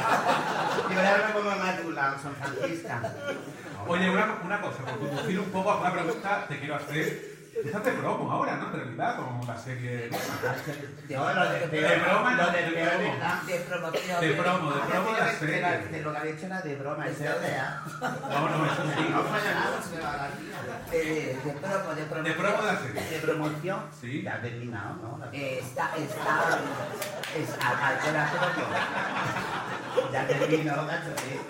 Digo, 0.90 1.02
ya 1.02 1.26
me 1.28 1.34
pongo 1.34 1.56
más 1.56 1.82
tu 1.82 1.92
lado, 1.92 2.16
San 2.22 2.36
Francisca. 2.36 3.02
Oye, 3.88 4.10
una, 4.10 4.38
una 4.44 4.62
cosa, 4.62 4.84
por 4.84 5.00
conducir 5.00 5.40
un 5.40 5.50
poco 5.52 5.72
a 5.72 5.78
una 5.82 5.94
pregunta, 5.94 6.46
te 6.48 6.60
quiero 6.60 6.76
hacer. 6.76 7.37
Estás 7.66 7.84
de 7.86 7.92
promo 7.94 8.32
ahora, 8.32 8.56
¿no? 8.58 8.68
En 8.68 8.74
realidad, 8.74 9.16
con 9.18 9.48
la 9.48 9.58
serie. 9.58 10.10
No, 11.10 11.34
lo 11.34 11.50
de 11.50 11.68
De 11.68 11.96
broma, 11.98 12.34
lo 12.36 12.52
de 12.52 12.62
de. 12.62 12.70
De 13.48 13.60
promoción. 13.68 14.22
De 14.22 14.34
promo, 14.34 14.72
de 14.72 14.82
Ah, 14.82 14.88
promo 14.90 15.12
de 15.14 15.20
la 15.20 15.34
serie. 15.34 15.88
que 15.90 16.02
lo 16.02 16.12
que 16.12 16.18
había 16.18 16.32
hecho 16.34 16.46
era 16.46 16.62
de 16.62 16.76
broma, 16.76 17.08
es 17.08 17.20
real. 17.20 17.82
No, 18.02 18.50
no, 18.50 18.66
eso 18.66 18.84
sí. 18.96 19.08
No 19.10 19.24
falla 19.24 19.54
nada, 19.54 19.82
se 19.82 19.96
me 19.96 20.02
va 20.02 20.18
la 20.18 20.28
vida. 20.28 20.82
Eh, 20.92 21.40
de 21.44 21.52
promo, 21.54 21.96
de 21.96 22.04
promoción. 22.04 22.24
De 22.24 22.32
promo 22.34 22.58
de 22.62 22.74
la 22.74 22.80
serie. 22.80 23.02
De 23.10 23.20
promoción. 23.20 23.80
Sí. 24.00 24.22
Ya 24.24 24.36
ha 24.36 24.42
terminado, 24.42 24.94
¿no? 25.02 25.20
Eh, 25.34 25.60
está, 25.62 25.96
está, 25.98 26.60
es, 27.36 27.50
al, 27.60 27.96
de 27.96 28.10
promo. 28.38 28.68
Ya 30.12 30.28
terminó, 30.28 30.76
macho. 30.84 31.10
¿eh? 31.10 31.42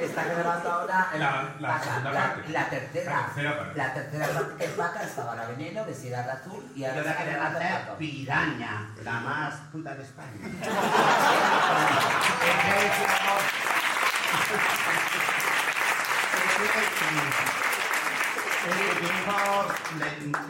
Está 0.00 0.24
grabando 0.24 0.72
ahora 0.72 1.08
La- 1.18 1.54
la 1.60 1.68
Vaca, 1.68 1.84
segunda 1.84 2.12
la, 2.12 2.20
parte. 2.34 2.52
la 2.52 2.68
tercera. 2.70 3.12
La 3.12 3.24
tercera 3.26 3.58
parte. 3.58 3.78
La 3.78 3.94
tercera 3.94 4.26
parte 4.28 4.54
que 4.58 4.64
es 4.64 4.76
vaca 4.76 5.02
estaba 5.02 5.36
la 5.36 5.44
veneno, 5.46 5.84
vestida 5.84 6.22
de 6.22 6.30
azul 6.32 6.64
y 6.74 6.80
Yo 6.80 6.88
ahora 6.88 7.02
la 7.02 7.10
hacer 7.46 7.80
Paco. 7.86 7.96
piraña, 7.98 8.90
la 9.04 9.20
más 9.20 9.54
puta 9.72 9.94
de 9.94 10.02
España. 10.02 10.40
Y 18.62 18.68
dijo, 18.68 18.68
le- 18.68 19.29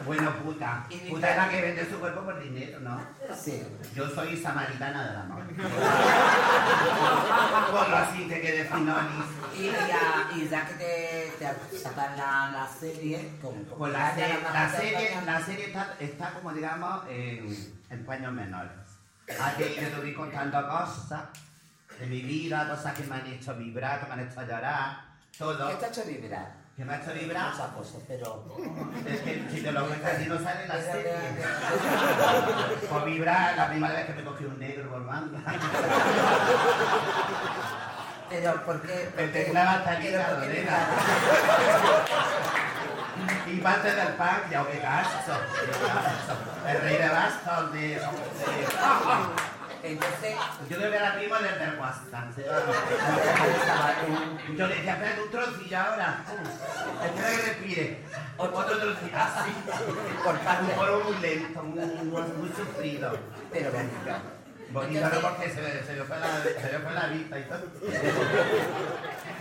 bueno, 0.05 0.31
puta. 0.43 0.85
Puta 1.09 1.31
es 1.31 1.37
la 1.37 1.49
que 1.49 1.61
vende 1.61 1.89
su 1.89 1.99
cuerpo 1.99 2.21
por 2.21 2.39
dinero, 2.41 2.79
¿no? 2.79 2.99
Sí. 3.35 3.61
Yo 3.95 4.09
soy 4.09 4.37
samaritana 4.37 5.07
del 5.07 5.17
amor. 5.17 5.43
Por 7.71 7.93
así 7.95 8.27
que 8.27 8.41
quede 8.41 8.65
finolis. 8.65 9.25
Y 9.57 9.65
ya, 9.65 10.29
y 10.35 10.47
ya 10.47 10.65
que 10.67 10.73
te, 10.73 11.31
te 11.39 11.77
sacan 11.77 12.17
la, 12.17 12.51
la 12.51 12.67
serie, 12.67 13.37
como 13.41 13.61
Pues 13.63 13.93
la, 13.93 13.99
más 13.99 14.17
la 14.53 14.69
serie, 14.69 15.21
la 15.25 15.45
serie 15.45 15.65
está, 15.67 15.95
está 15.99 16.33
como 16.33 16.51
digamos 16.53 17.05
en, 17.09 17.73
en 17.89 18.05
paños 18.05 18.33
menores. 18.33 18.71
Aquí 19.39 19.63
yo 19.79 19.87
te 19.87 19.95
voy 19.97 20.13
contando 20.13 20.67
cosas 20.67 21.23
de 21.99 22.05
mi 22.07 22.21
vida, 22.21 22.67
cosas 22.67 22.93
que 22.95 23.03
me 23.03 23.15
han 23.15 23.27
hecho 23.27 23.55
vibrar, 23.55 24.01
que 24.01 24.07
me 24.07 24.13
han 24.13 24.19
hecho 24.27 24.41
llorar, 24.41 24.97
todo. 25.37 25.69
¿Qué 25.69 25.75
te 25.75 25.85
ha 25.85 25.89
hecho 25.89 26.03
vibrar? 26.05 26.60
Me 26.85 26.93
ha 26.93 26.97
hecho 26.97 27.13
vibrar. 27.13 27.51
Muchas 27.51 27.71
cosas, 27.71 28.01
pero... 28.07 28.43
Es 29.05 29.19
que 29.21 29.47
si 29.51 29.61
te 29.61 29.71
lo 29.71 29.87
cuentas 29.87 30.21
y 30.21 30.25
no 30.25 30.37
sale 30.39 30.67
la 30.67 30.81
serie. 30.81 31.13
Por 32.89 33.05
vibrar, 33.05 33.55
la 33.55 33.69
primera 33.69 33.93
vez 33.93 34.05
que 34.07 34.13
me 34.13 34.23
cogí 34.23 34.45
un 34.45 34.59
negro 34.59 34.89
por 34.89 35.05
banda. 35.05 35.39
Pero, 38.29 38.65
¿por 38.65 38.81
qué? 38.81 39.09
Me 39.15 39.27
tengo 39.27 39.51
una 39.51 39.63
batería, 39.65 40.25
pero 40.25 40.39
¿por 40.39 40.47
qué 40.47 40.47
Lorena. 40.47 40.77
Y 43.47 43.57
parte 43.57 43.93
del 43.93 44.13
punk, 44.13 44.49
ya 44.49 44.65
que 44.65 44.79
gasto. 44.79 45.33
El 46.67 46.81
rey 46.81 46.97
de 46.97 47.09
bastos 47.09 47.73
de... 47.73 48.01
Entonces, 49.83 50.35
Yo 50.69 50.77
le 50.77 50.89
veo 50.89 50.99
a 50.99 51.09
la 51.09 51.15
prima 51.15 51.39
desde 51.39 51.63
el 51.63 51.79
WhatsApp. 51.79 52.31
¿sí? 52.35 52.41
Yo 54.55 54.67
le 54.67 54.75
decía, 54.75 54.93
espérate 54.93 55.21
un 55.23 55.31
trocillo 55.31 55.77
ahora. 55.77 56.23
Espera 57.03 57.29
que 57.29 57.37
respire. 57.37 57.97
Otro 58.37 58.63
trocillo, 58.63 59.17
así. 59.17 59.51
por 60.23 60.39
parte... 60.39 60.63
Un 60.63 60.71
poro 60.71 61.03
muy 61.03 61.17
lento, 61.17 61.63
muy, 61.63 62.49
sufrido. 62.49 63.17
Pero 63.51 63.71
bonito. 63.71 64.11
Bonito, 64.71 65.09
¿no? 65.09 65.21
Porque 65.21 65.49
se 65.49 65.61
le, 65.61 65.83
se 65.83 65.95
le 65.95 66.03
fue 66.03 66.19
la, 66.19 66.43
se 66.43 66.71
le 66.71 66.79
fue 66.79 66.93
la 66.93 67.07
vista 67.07 67.39
y 67.39 67.43
todo. 67.43 67.63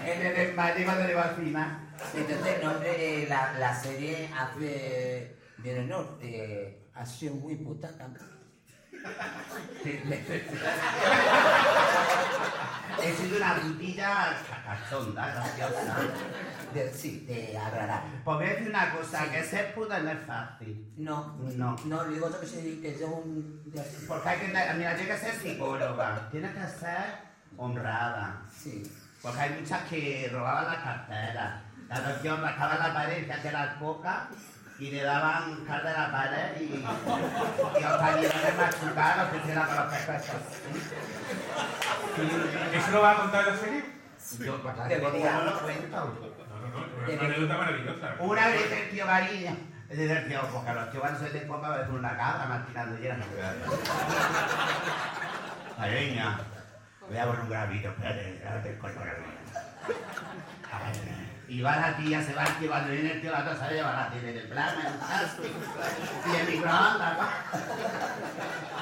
En 0.04 0.26
el 0.26 0.35
desmayo 0.35 0.85
cuando 0.85 1.06
le 1.06 1.14
va 1.14 1.25
final. 1.25 1.88
Entonces, 2.14 2.56
el 2.56 2.64
nombre 2.64 2.90
de 2.90 3.26
la, 3.28 3.52
la 3.59 3.75
serie 3.75 4.30
hace 4.37 5.37
honor. 5.78 6.18
Eh, 6.23 6.88
ha 6.94 7.06
sido 7.06 7.35
muy 7.35 7.56
puta 7.56 7.97
también. 7.97 8.39
He 13.02 13.14
sido 13.16 13.37
una 13.38 13.54
putilla 13.57 14.37
cachonda, 14.66 15.26
graciosa. 15.33 15.97
De- 16.75 16.92
sí, 16.92 17.25
de 17.26 17.57
agradar. 17.57 18.02
Pues 18.25 18.37
voy 18.37 18.47
a 18.47 18.50
decir 18.50 18.69
una 18.69 18.92
cosa, 18.92 19.30
que 19.30 19.42
ser 19.42 19.75
puta 19.75 19.99
no 20.00 20.11
es 20.11 20.19
fácil. 20.26 20.92
No, 20.99 21.37
No. 21.57 21.76
no, 21.87 22.04
digo 22.04 22.30
yo 22.30 22.40
que 22.40 22.47
sí, 22.47 22.78
que 22.83 22.99
yo 22.99 23.07
un... 23.09 23.62
Porque 24.07 24.28
hay 24.28 24.38
que, 24.40 24.49
mira, 24.49 24.95
tiene 24.97 25.07
que 25.07 25.16
ser 25.19 25.35
psicóloga, 25.35 26.28
tiene 26.30 26.52
que 26.52 26.66
ser 26.66 27.30
honrada. 27.57 28.42
Sí. 28.54 28.83
Porque 29.23 29.40
hay 29.40 29.61
muchas 29.61 29.83
que 29.88 30.28
robaban 30.33 30.66
las 30.66 30.83
carteras. 30.83 31.61
La 31.88 32.00
docción 32.00 32.40
rascaban 32.42 32.78
la 32.78 32.95
pared, 32.95 33.26
se 33.26 33.33
hacía 33.33 33.52
las 33.52 33.80
bocas 33.80 34.25
y 34.81 34.91
le 34.91 35.03
daban 35.03 35.63
carta 35.67 35.91
a 35.91 36.09
la 36.09 36.11
pared 36.11 36.59
y, 36.59 36.65
y 36.65 37.83
los 37.83 37.99
cañones 37.99 38.57
machucados 38.57 39.29
que 39.31 39.41
se 39.47 39.55
con 39.55 39.77
los 39.77 39.95
pescuezos. 39.95 40.43
¿Eso 42.73 42.91
lo 42.91 43.03
va 43.03 43.11
a 43.11 43.17
contar 43.17 43.47
la 43.47 43.57
serie? 43.57 43.85
Yo, 44.39 44.63
pues, 44.63 44.89
Debería. 44.89 45.33
no 45.33 45.45
lo 45.45 45.61
cuento. 45.61 45.97
No, 45.97 46.05
no, 46.07 46.69
no. 46.71 47.07
Es 47.07 47.19
una 47.19 47.27
anécdota 47.27 47.59
maravillosa. 47.59 48.15
Una 48.21 48.49
vez 48.49 48.73
el 48.73 48.91
tío 48.91 49.07
Gariño, 49.07 49.57
es 49.91 49.99
decir, 49.99 50.17
el 50.17 50.29
tío, 50.29 50.41
porque 50.51 50.73
los 50.73 50.91
tíos 50.91 51.03
van 51.03 51.15
a 51.15 51.19
ser 51.19 51.33
de 51.33 51.47
copa 51.47 51.67
a 51.75 51.89
una 51.91 52.17
cabra 52.17 52.47
masticando 52.47 52.99
llena. 52.99 53.25
Gariña, 55.79 56.41
voy 57.07 57.19
a 57.19 57.25
poner 57.27 57.41
un 57.41 57.51
gravito, 57.51 57.89
espérate, 57.89 58.35
espérate 58.35 58.71
el 58.71 58.79
coño 58.79 59.01
Y 61.50 61.62
va 61.62 61.75
la 61.76 61.97
tía, 61.97 62.23
se 62.23 62.33
va 62.33 62.45
el 62.45 62.54
tío, 62.59 62.71
cuando 62.71 62.92
viene 62.92 63.11
el 63.14 63.21
tío, 63.21 63.33
la 63.33 63.45
cosa 63.45 63.69
lleva 63.69 63.92
la 63.92 64.09
tele 64.11 64.33
de 64.35 64.40
plana, 64.42 64.87
el 64.87 64.99
casco, 65.00 65.42
y 65.42 66.37
el 66.37 66.47
microondas. 66.47 67.19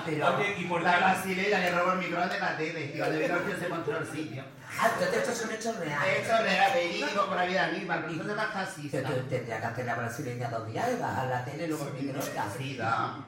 Pero... 0.05 0.37
Oye, 0.37 0.55
¿y 0.59 0.65
por 0.67 0.83
La 0.83 0.99
brasileña 0.99 1.59
le 1.61 1.71
robó 1.71 1.93
el 1.93 1.99
microondas 1.99 2.33
de 2.33 2.41
la 2.41 2.57
tele, 2.59 2.93
y 2.95 2.99
cuando 2.99 3.19
vino 3.19 3.37
el 3.37 3.43
tío 3.47 3.57
se 3.59 3.67
encontró 3.67 3.99
el 3.99 4.07
sitio. 4.07 4.45
Ah, 4.79 4.91
entonces 4.93 5.17
esto 5.17 5.33
es 5.33 5.45
un 5.47 5.53
hecho 5.53 5.81
real. 5.81 6.09
Esto 6.09 6.37
era 6.37 6.75
verídico 6.75 7.27
por 7.27 7.37
la 7.37 7.45
vida 7.47 7.69
misma, 7.69 7.97
pero 8.03 8.13
eso 8.13 8.21
es 8.21 8.37
más 8.37 8.47
Pero 8.53 8.53
casista. 8.53 9.03
tú 9.03 9.15
tendrías 9.31 9.61
que 9.61 9.67
hacer 9.67 9.87
la 9.87 9.95
brasileña 9.95 10.51
dos 10.51 10.67
días 10.67 10.87
y 10.95 11.01
bajar 11.01 11.27
la 11.27 11.45
tele 11.47 11.65
y 11.65 11.69
luego 11.69 11.89
el 11.89 11.93
microondas. 11.95 12.53
Sí, 12.59 12.79
no. 12.79 13.27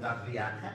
Dos 0.00 0.26
viajes. 0.26 0.72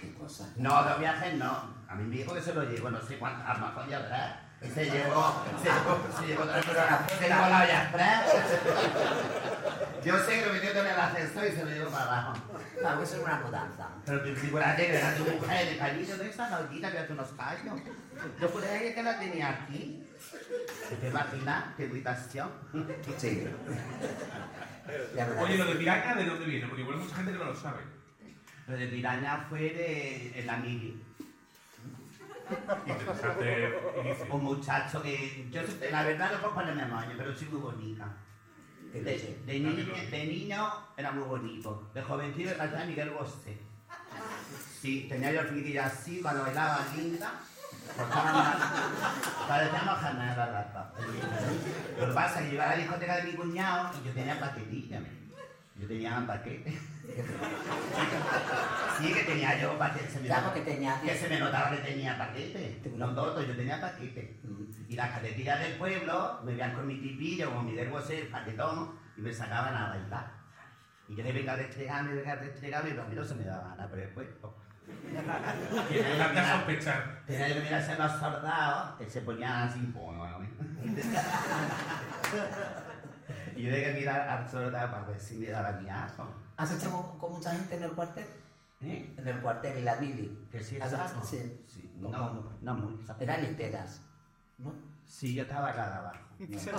¿Qué 0.00 0.14
cosa? 0.14 0.48
No, 0.56 0.82
dos 0.82 0.98
viajes 0.98 1.34
no. 1.34 1.72
A 1.88 1.94
mí 1.94 2.04
me 2.04 2.16
dijo 2.16 2.34
que 2.34 2.42
se 2.42 2.52
lo 2.52 2.64
llevo, 2.64 2.90
no 2.90 3.00
sé 3.00 3.16
cuántas, 3.16 3.48
a 3.48 3.60
lo 3.60 3.66
mejor 3.68 3.88
ya 3.88 4.06
tres. 4.08 4.49
Y 4.49 4.49
se 4.68 4.84
llevó, 4.84 5.42
se 5.62 5.70
llevó, 5.70 5.98
se 6.18 6.26
llevó 6.26 6.44
tres 6.44 6.66
cosas. 6.66 7.10
Se 7.18 7.28
llevó 7.28 7.48
la 7.48 7.62
olla. 7.62 7.90
Yo 10.04 10.18
sé 10.18 10.40
que 10.40 10.46
lo 10.46 10.52
metió 10.52 10.70
en 10.70 10.86
el 10.86 11.00
ascensor 11.00 11.46
y 11.46 11.52
se 11.52 11.64
lo 11.64 11.70
llevó 11.70 11.90
para 11.90 12.04
abajo. 12.04 12.34
Claro, 12.78 13.02
eso 13.02 13.16
es 13.16 13.22
una 13.22 13.40
mudanza. 13.40 13.88
Pero 14.04 14.22
tu 14.22 14.34
figurate 14.34 14.96
era 14.96 15.14
tu 15.14 15.24
mujer 15.24 15.68
de 15.68 15.76
cariño 15.76 16.16
de 16.16 16.30
esa 16.30 16.48
maldita 16.48 16.90
que 16.90 16.98
hace 16.98 17.12
unos 17.12 17.28
callos. 17.32 17.80
Yo 18.40 18.48
juré 18.48 18.94
que 18.94 19.02
la 19.02 19.18
tenía 19.18 19.50
aquí. 19.50 20.06
¿Te 21.00 21.08
imaginas? 21.08 21.64
¡Qué 21.76 21.84
irritación! 21.84 22.50
Sí. 23.18 23.46
La 25.14 25.28
Oye, 25.40 25.56
lo 25.56 25.66
de 25.66 25.76
piraña, 25.76 26.16
¿de 26.16 26.24
dónde 26.24 26.46
viene? 26.46 26.66
Porque 26.66 26.82
igual 26.82 26.98
hay 26.98 27.04
mucha 27.04 27.16
gente 27.16 27.32
que 27.32 27.38
no 27.38 27.44
lo 27.44 27.54
sabe. 27.54 27.78
Lo 28.66 28.76
de 28.76 28.88
piraña 28.88 29.46
fue 29.48 29.60
de, 29.60 30.40
en 30.40 30.46
la 30.46 30.56
mili. 30.56 31.00
Interesante 32.86 33.74
inicio. 34.04 34.26
Un 34.34 34.44
muchacho 34.44 35.02
que. 35.02 35.48
Yo, 35.50 35.62
la 35.90 36.02
verdad, 36.02 36.32
no 36.32 36.40
puedo 36.40 36.54
ponerme 36.54 36.86
moño, 36.86 37.14
pero 37.16 37.34
soy 37.36 37.48
muy 37.48 37.60
bonita. 37.60 38.16
¿Qué 38.92 39.00
De, 39.02 39.40
de 39.46 39.60
niño, 39.60 39.94
de 40.10 40.26
niño 40.26 40.68
era 40.96 41.12
muy 41.12 41.24
bonito. 41.24 41.90
De 41.94 42.02
jovencito 42.02 42.50
era 42.50 42.84
Miguel 42.84 43.10
Bosé. 43.10 43.58
Sí, 44.80 45.06
tenía 45.08 45.32
yo 45.32 45.40
el 45.42 45.78
así 45.78 46.20
cuando 46.20 46.42
bailaba 46.42 46.86
linda. 46.96 47.32
Parecíamos 49.48 49.98
carnal 49.98 50.36
la 50.36 50.46
rata. 50.46 50.92
Lo 51.98 52.06
que 52.06 52.12
pasa 52.12 52.40
es 52.40 52.44
que 52.44 52.48
yo 52.48 52.54
iba 52.54 52.64
a 52.64 52.70
la 52.70 52.76
discoteca 52.76 53.16
de 53.16 53.22
mi 53.24 53.32
cuñado 53.32 53.90
y 54.00 54.06
yo 54.06 54.12
tenía 54.12 54.40
paquetilla. 54.40 55.00
Yo 55.76 55.86
tenía 55.86 56.24
paquete. 56.26 56.78
Sí, 59.00 59.12
que 59.14 59.22
tenía 59.24 59.58
yo 59.60 59.78
paquete. 59.78 60.08
Se 60.08 60.20
me 60.20 60.26
Claro 60.26 60.52
que 60.52 60.60
tenía- 60.60 61.00
que 61.00 61.14
se 61.16 61.28
me 61.28 61.38
notaba 61.38 61.70
que 61.70 61.78
tenía 61.78 62.18
paquete. 62.18 62.82
No 62.96 63.14
todo, 63.14 63.42
yo 63.42 63.56
tenía 63.56 63.80
paquete. 63.80 64.40
Y 64.88 64.96
las 64.96 65.10
catetillas 65.10 65.60
del 65.60 65.72
pueblo 65.78 66.40
me 66.44 66.52
veían 66.52 66.72
con 66.74 66.86
mi 66.86 67.00
tipillo, 67.00 67.54
con 67.54 67.66
mi 67.66 67.74
verbo 67.74 68.00
ser 68.00 68.30
paquetón, 68.30 68.98
y 69.16 69.20
me 69.22 69.32
sacaban 69.32 69.74
a 69.74 69.88
bailar. 69.90 70.30
Y 71.08 71.16
yo 71.16 71.24
le 71.24 71.32
venga 71.32 71.52
a 71.54 71.56
restregarme, 71.56 72.14
venga 72.14 72.32
a 72.32 72.36
restregarme, 72.36 72.90
pero 72.90 73.02
a 73.02 73.06
mí 73.06 73.14
no 73.16 73.24
se 73.24 73.34
me 73.34 73.44
daba 73.44 73.68
nada 73.70 73.88
por 73.88 73.98
el 73.98 74.10
cuerpo. 74.10 74.56
Tenía 75.88 76.32
que 76.32 76.42
sospechar. 76.52 77.22
tenía 77.26 77.46
que 77.54 77.60
mirarse 77.60 77.96
los 77.96 78.12
soldados, 78.12 78.98
que 78.98 79.08
se 79.08 79.20
ponían 79.22 79.68
así, 79.68 79.80
bueno, 79.94 80.38
Y 83.60 83.64
yo 83.64 83.70
tenía 83.72 83.92
que 83.92 83.98
mirar 84.00 84.26
al 84.28 84.48
soldado 84.50 84.90
para 84.90 85.04
ver 85.04 85.20
si 85.20 85.34
me 85.36 85.48
daba 85.48 85.72
mi 85.72 85.88
asco. 85.90 86.26
¿Has 86.56 86.72
hecho 86.72 86.90
con, 86.90 87.18
con 87.18 87.32
mucha 87.32 87.50
gente 87.50 87.76
en 87.76 87.82
el 87.82 87.90
cuartel? 87.92 88.26
¿Eh? 88.82 89.14
En 89.18 89.28
el 89.28 89.38
cuartel, 89.40 89.76
en 89.76 89.84
la 89.84 89.96
mili. 89.96 90.46
¿Que 90.50 90.64
sí 90.64 90.78
¿Has- 90.80 90.92
es 90.94 90.98
asco? 90.98 91.22
Sí. 91.22 91.62
Sí, 91.68 91.92
no, 92.00 92.08
no, 92.08 92.42
no 92.62 92.74
mucho. 92.74 93.14
Eran 93.20 93.42
literas. 93.42 94.00
¿No? 94.56 94.72
Sí, 95.06 95.34
yo 95.34 95.42
estaba 95.42 95.68
acá 95.70 95.96
abajo. 95.98 96.16
Pero 96.38 96.78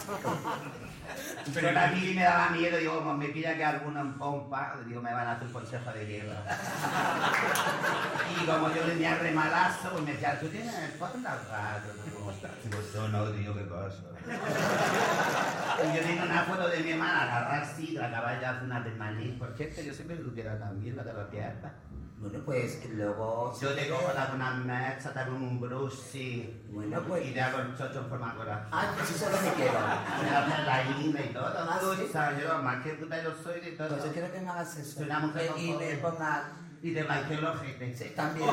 Pero 1.54 1.80
a 1.80 1.88
mí 1.88 2.14
me 2.16 2.24
daba 2.24 2.50
miedo, 2.50 2.78
digo, 2.80 2.98
como 2.98 3.14
me 3.16 3.28
pilla 3.28 3.56
que 3.56 3.64
alguno 3.64 4.02
en 4.02 4.14
pompa, 4.18 4.76
digo, 4.88 5.02
me 5.04 5.14
van 5.14 5.28
a 5.28 5.32
hacer 5.34 5.46
un 5.48 5.54
consejo 5.54 5.92
de 5.92 6.06
guerra. 6.06 6.44
y 8.42 8.46
como 8.48 8.74
yo 8.74 8.88
venía 8.88 9.16
remalazo, 9.20 9.92
pues 9.92 10.04
me 10.04 10.14
decía, 10.14 10.40
¿tú 10.40 10.48
tienes 10.48 10.74
el 10.76 10.92
fondo 10.94 11.30
raro? 11.30 11.84
Digo, 12.64 12.82
yo 12.92 13.08
no, 13.10 13.32
digo, 13.34 13.54
¿qué 13.54 13.64
pasa? 13.66 14.02
Y 15.84 15.98
yo 15.98 16.02
tengo 16.04 16.24
una 16.24 16.44
foto 16.44 16.68
de 16.70 16.80
mi 16.80 16.92
hermana 16.92 17.24
agarrar 17.24 17.64
así, 17.64 17.92
la 17.92 18.12
caballa 18.12 18.52
hace 18.52 18.66
una 18.66 18.84
permanente. 18.84 19.38
Por 19.38 19.56
cierto, 19.56 19.82
yo 19.82 19.94
siempre 19.94 20.18
supiera 20.18 20.58
también 20.60 20.96
la 20.96 21.04
de 21.04 21.14
la 21.14 21.30
pierna. 21.30 21.74
Bueno, 22.22 22.38
pues 22.46 22.88
luego... 22.92 23.52
Yo 23.60 23.74
te 23.74 23.90
cojo 23.90 24.14
la 24.14 24.32
una 24.36 24.52
mecha, 24.52 25.12
te 25.12 25.20
hago 25.20 25.36
un 25.36 25.60
brushi. 25.60 26.68
Bueno, 26.70 27.02
pues- 27.08 27.28
Y 27.28 27.32
te 27.32 27.42
hago 27.42 27.60
el 27.62 27.76
chocho 27.76 28.00
en 28.00 28.06
forma 28.10 28.32
de 28.32 28.38
corazón. 28.38 28.68
Ay, 28.72 28.88
pues 28.96 29.10
eso 29.10 29.26
es 29.26 29.32
lo 29.32 29.40
que 29.40 29.56
quiero. 29.56 29.80
Me 30.22 30.30
haces 30.30 30.66
la 30.68 30.84
inda 31.02 31.20
y 31.20 31.34
todo. 31.34 31.46
Ah, 31.48 31.80
¿sí? 31.98 32.10
sabes, 32.14 32.44
yo 32.44 32.62
más 32.62 32.84
que 32.84 32.92
puta 32.92 33.24
yo 33.24 33.34
soy 33.44 33.60
de 33.62 33.72
todo. 33.72 33.88
Pues 33.90 34.04
yo 34.04 34.12
quiero 34.14 34.32
que 34.32 34.40
me 34.40 34.50
hagas 34.50 34.78
eso. 34.78 35.00
Soy 35.00 35.06
una 35.06 35.20
mujer 35.20 35.52
y, 35.58 35.72
me 35.74 35.96
ponga... 35.96 36.44
Y 36.84 36.98
el 36.98 37.46
ojete. 37.46 37.96
Sí, 37.96 38.12
también. 38.16 38.50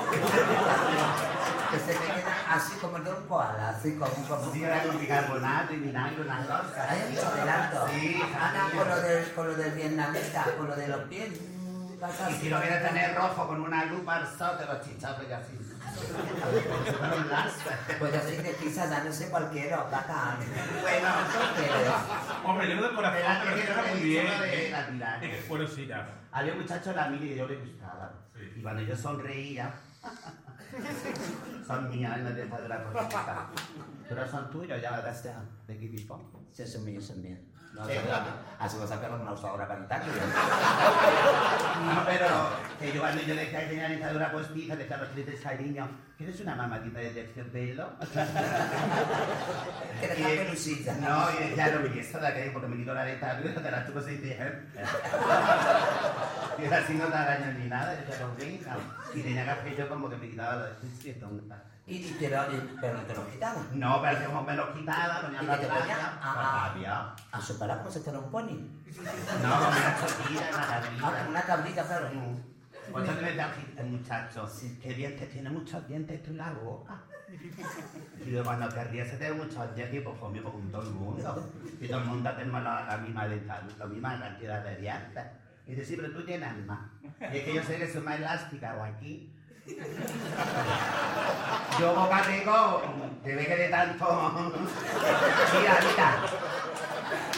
que 1.70 1.78
se 1.78 1.98
me 1.98 2.06
quede 2.06 2.24
así 2.48 2.74
como 2.78 2.98
de 2.98 3.10
un 3.10 3.26
koala, 3.26 3.70
así 3.70 3.96
como... 3.96 4.10
como 4.12 4.52
Sí, 4.52 4.62
era 4.64 4.82
con 4.82 5.00
bicarbonato 5.00 5.72
y 5.72 5.76
vinagre, 5.78 6.20
unas 6.22 6.46
cosas. 6.46 6.90
Hay 6.90 7.10
mucho 7.10 7.26
adelanto. 7.26 7.88
Sí, 7.88 8.22
Ana, 8.38 8.68
sí. 8.70 8.76
con 8.76 8.88
lo, 8.88 9.00
del, 9.00 9.32
con 9.32 9.46
lo 9.46 9.54
del 9.54 9.72
vietnamita, 9.72 10.44
con 10.58 10.68
lo 10.68 10.76
de 10.76 10.88
los 10.88 11.00
pies. 11.04 11.30
mm, 11.40 11.92
Y 12.30 12.34
si 12.34 12.48
lo 12.50 12.60
quieres 12.60 12.86
tener 12.86 13.14
rojo 13.16 13.46
con 13.48 13.62
una 13.62 13.86
lupa 13.86 14.16
al 14.16 14.26
sol, 14.36 14.58
te 14.58 14.66
lo 14.66 14.80
chichapes 14.82 15.28
y 15.28 15.32
así. 15.32 15.58
Con 16.98 17.20
un 17.20 17.28
láser. 17.28 17.98
Pues 17.98 18.14
así 18.14 18.36
que 18.36 18.54
quizás 18.56 18.90
dándose 18.90 19.30
cualquiera, 19.30 19.84
bacán. 19.84 20.38
Bueno. 20.80 21.08
Hombre, 22.44 22.68
yo 22.68 22.76
no 22.76 22.82
del 22.82 22.94
corazón, 22.94 23.20
pero 23.44 23.56
que 23.56 23.64
no 23.64 23.86
he 23.86 23.94
muy 23.94 24.02
bien. 24.02 24.26
de 24.26 24.98
la 24.98 25.20
Bueno, 25.48 25.66
sí, 25.66 25.86
ya. 25.86 26.08
Había 26.32 26.52
un 26.52 26.60
muchacho 26.60 26.92
la 26.92 27.08
mili 27.08 27.28
que 27.28 27.36
yo 27.36 27.46
le 27.46 27.56
gustaba. 27.56 28.12
Y 28.56 28.62
cuando 28.62 28.82
yo 28.82 28.96
sonreía, 28.96 29.72
son 31.66 31.90
mías, 31.90 32.18
no 32.18 32.30
te 32.30 32.46
de 32.46 32.68
la 32.68 32.82
cosita. 32.84 33.46
Pero 34.08 34.28
son 34.28 34.50
tuyos, 34.50 34.80
ya 34.80 35.00
de 35.00 35.10
este, 35.10 35.30
de 35.66 35.78
qué 35.78 35.88
tipo. 35.88 36.46
Sí, 36.52 36.66
son 36.66 36.84
míos, 36.84 37.04
son 37.04 37.22
míos. 37.22 37.38
No, 37.78 37.86
Sí, 37.86 37.92
claro. 38.04 38.24
así 38.58 38.76
vas 38.76 38.90
a 38.90 38.94
sacar 38.96 39.12
una 39.12 39.32
usadora 39.32 39.68
para 39.68 39.80
quitarlo. 39.80 40.12
No, 40.12 42.04
pero 42.04 42.26
que 42.80 42.92
yo 42.92 43.00
cuando 43.00 43.22
yo 43.22 43.36
decía 43.36 43.60
que 43.60 43.66
tenía 43.66 43.84
la 43.84 43.88
dentadura 43.90 44.32
postiza, 44.32 44.74
decía 44.74 44.96
a 44.96 45.00
los 45.00 45.08
clientes 45.10 45.40
cariño, 45.40 45.88
¿quieres 46.16 46.40
una 46.40 46.56
mamadita 46.56 46.98
de 46.98 47.10
terciopelo? 47.10 47.90
Que 50.00 50.06
deja 50.08 50.28
pelusilla. 50.28 50.94
No, 50.96 51.30
y 51.32 51.48
decía, 51.48 51.70
no, 51.70 51.86
y 51.94 51.98
esto 51.98 52.18
de 52.18 52.26
aquello 52.26 52.52
porque 52.52 52.68
me 52.68 52.76
quitó 52.76 52.94
la 52.94 53.04
dentadura, 53.04 53.54
te 53.54 53.70
la 53.70 53.86
tuvo 53.86 54.00
seis 54.00 54.22
días. 54.22 54.38
Y 56.58 56.66
así 56.66 56.94
no 56.94 57.04
te 57.04 57.12
daño 57.12 57.52
ni 57.56 57.68
nada, 57.68 57.94
yo 57.94 58.04
pues 58.34 58.36
venga. 58.48 58.76
Y 59.14 59.20
tenía 59.22 59.44
que 59.44 59.50
hacer 59.50 59.76
yo 59.76 59.88
como 59.88 60.10
que 60.10 60.16
me 60.16 60.28
quitaba 60.28 60.56
lo 60.56 60.64
de 60.64 61.12
tonta. 61.14 61.62
Y, 61.88 61.96
y 61.96 62.16
te 62.18 62.28
lo, 62.28 62.42
y- 62.54 62.76
pero 62.80 62.98
te 63.00 63.14
lo 63.14 63.30
quitaban. 63.30 63.66
No, 63.72 64.02
pero 64.02 64.26
como 64.26 64.42
me 64.44 64.54
lo 64.54 64.74
quitaba, 64.74 65.22
ponía 65.22 65.42
¿Y 65.42 65.46
la 65.46 65.58
te 65.58 65.66
pues 65.66 65.80
Ah. 66.22 66.70
rabia. 66.74 67.14
A 67.32 67.40
su 67.40 67.58
para 67.58 67.78
como 67.78 67.90
si 67.90 68.00
fuera 68.00 68.18
un 68.18 68.30
pony. 68.30 68.68
No, 69.42 69.68
una 69.68 69.96
chotilla, 69.98 70.48
una 70.52 70.62
Ah, 70.62 70.80
cabrita. 70.82 71.26
una 71.30 71.42
cabrita, 71.42 71.86
claro. 71.86 72.08
Pues 72.10 73.04
entonces 73.04 73.22
me 73.22 73.28
decía 73.28 73.54
el 73.78 73.86
muchacho, 73.86 74.48
qué 74.82 74.94
dientes, 74.94 75.30
tiene 75.30 75.50
muchos 75.50 75.86
dientes 75.88 76.22
tú 76.22 76.34
la 76.34 76.52
boca. 76.52 76.94
Y 78.24 78.30
yo 78.30 78.42
cuando 78.44 78.68
te 78.68 78.84
ríes 78.84 79.18
te 79.18 79.32
muchos 79.32 79.74
dientes, 79.74 80.02
pues 80.02 80.18
conmigo 80.18 80.52
con 80.52 80.70
todo 80.70 80.82
el 80.82 80.90
mundo. 80.90 81.50
Y 81.80 81.88
todo 81.88 81.98
el 82.00 82.04
mundo 82.06 82.30
tenemos 82.32 82.62
la, 82.62 82.84
la 82.84 82.96
misma 82.98 83.26
la 83.78 83.86
misma 83.86 84.18
cantidad 84.18 84.62
de 84.64 84.76
dientes. 84.76 85.24
Y 85.66 85.70
dice, 85.74 85.84
sí, 85.84 85.96
pero 85.96 86.12
tú 86.12 86.24
tienes 86.24 86.54
más. 86.66 86.80
Y 87.32 87.36
es 87.38 87.44
que 87.44 87.54
yo 87.54 87.62
sé 87.62 87.76
que 87.78 87.90
soy 87.92 88.02
más 88.02 88.16
elástica 88.16 88.74
o 88.76 88.82
aquí. 88.84 89.34
Yo 91.78 91.94
boca 91.94 92.22
tengo, 92.22 92.82
te 93.22 93.34
ve 93.34 93.46
que 93.46 93.56
de 93.56 93.68
tanto... 93.68 94.06
Mira. 95.60 95.78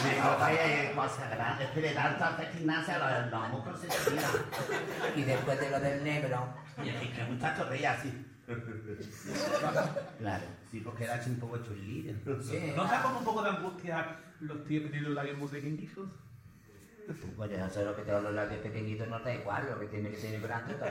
Me 0.03 0.17
copa 0.17 0.51
y 0.51 0.95
cosas 0.95 1.29
grandes, 1.31 1.69
que 1.71 1.81
de 1.81 1.91
tanto 1.91 2.23
hacer 2.25 2.51
gimnasia 2.53 2.97
los, 2.97 3.31
los 3.31 3.49
músculos 3.49 3.79
se 3.79 3.87
estiran. 3.87 4.31
Y 5.15 5.21
después 5.23 5.59
de 5.59 5.69
lo 5.69 5.79
del 5.79 6.03
negro, 6.03 6.53
Y 6.83 6.89
el 6.89 7.13
que 7.13 7.23
muchacho 7.23 7.65
reía 7.65 7.91
así. 7.93 8.25
Claro, 10.19 10.43
sí, 10.69 10.81
porque 10.81 11.03
era 11.03 11.21
un 11.25 11.39
poco 11.39 11.57
chulillo. 11.59 12.13
sí. 12.41 12.73
¿No 12.75 12.83
da 12.85 13.01
como 13.01 13.19
un 13.19 13.25
poco 13.25 13.43
de 13.43 13.49
angustia 13.51 14.17
los 14.39 14.65
tíos 14.65 14.83
que 14.83 14.89
tienen 14.89 15.05
los 15.05 15.13
labios 15.13 15.37
muy 15.37 15.47
pequeñitos? 15.47 16.09
Pues 17.35 17.51
ya 17.51 17.69
sé 17.69 17.83
lo 17.85 17.95
que 17.95 18.01
tengo 18.03 18.19
los 18.21 18.33
labios 18.33 18.59
pequeñitos, 18.61 19.07
no 19.07 19.19
da 19.19 19.33
igual, 19.33 19.67
lo 19.69 19.79
que 19.79 19.85
tiene 19.87 20.09
que 20.09 20.17
ser 20.17 20.39
grande. 20.41 20.75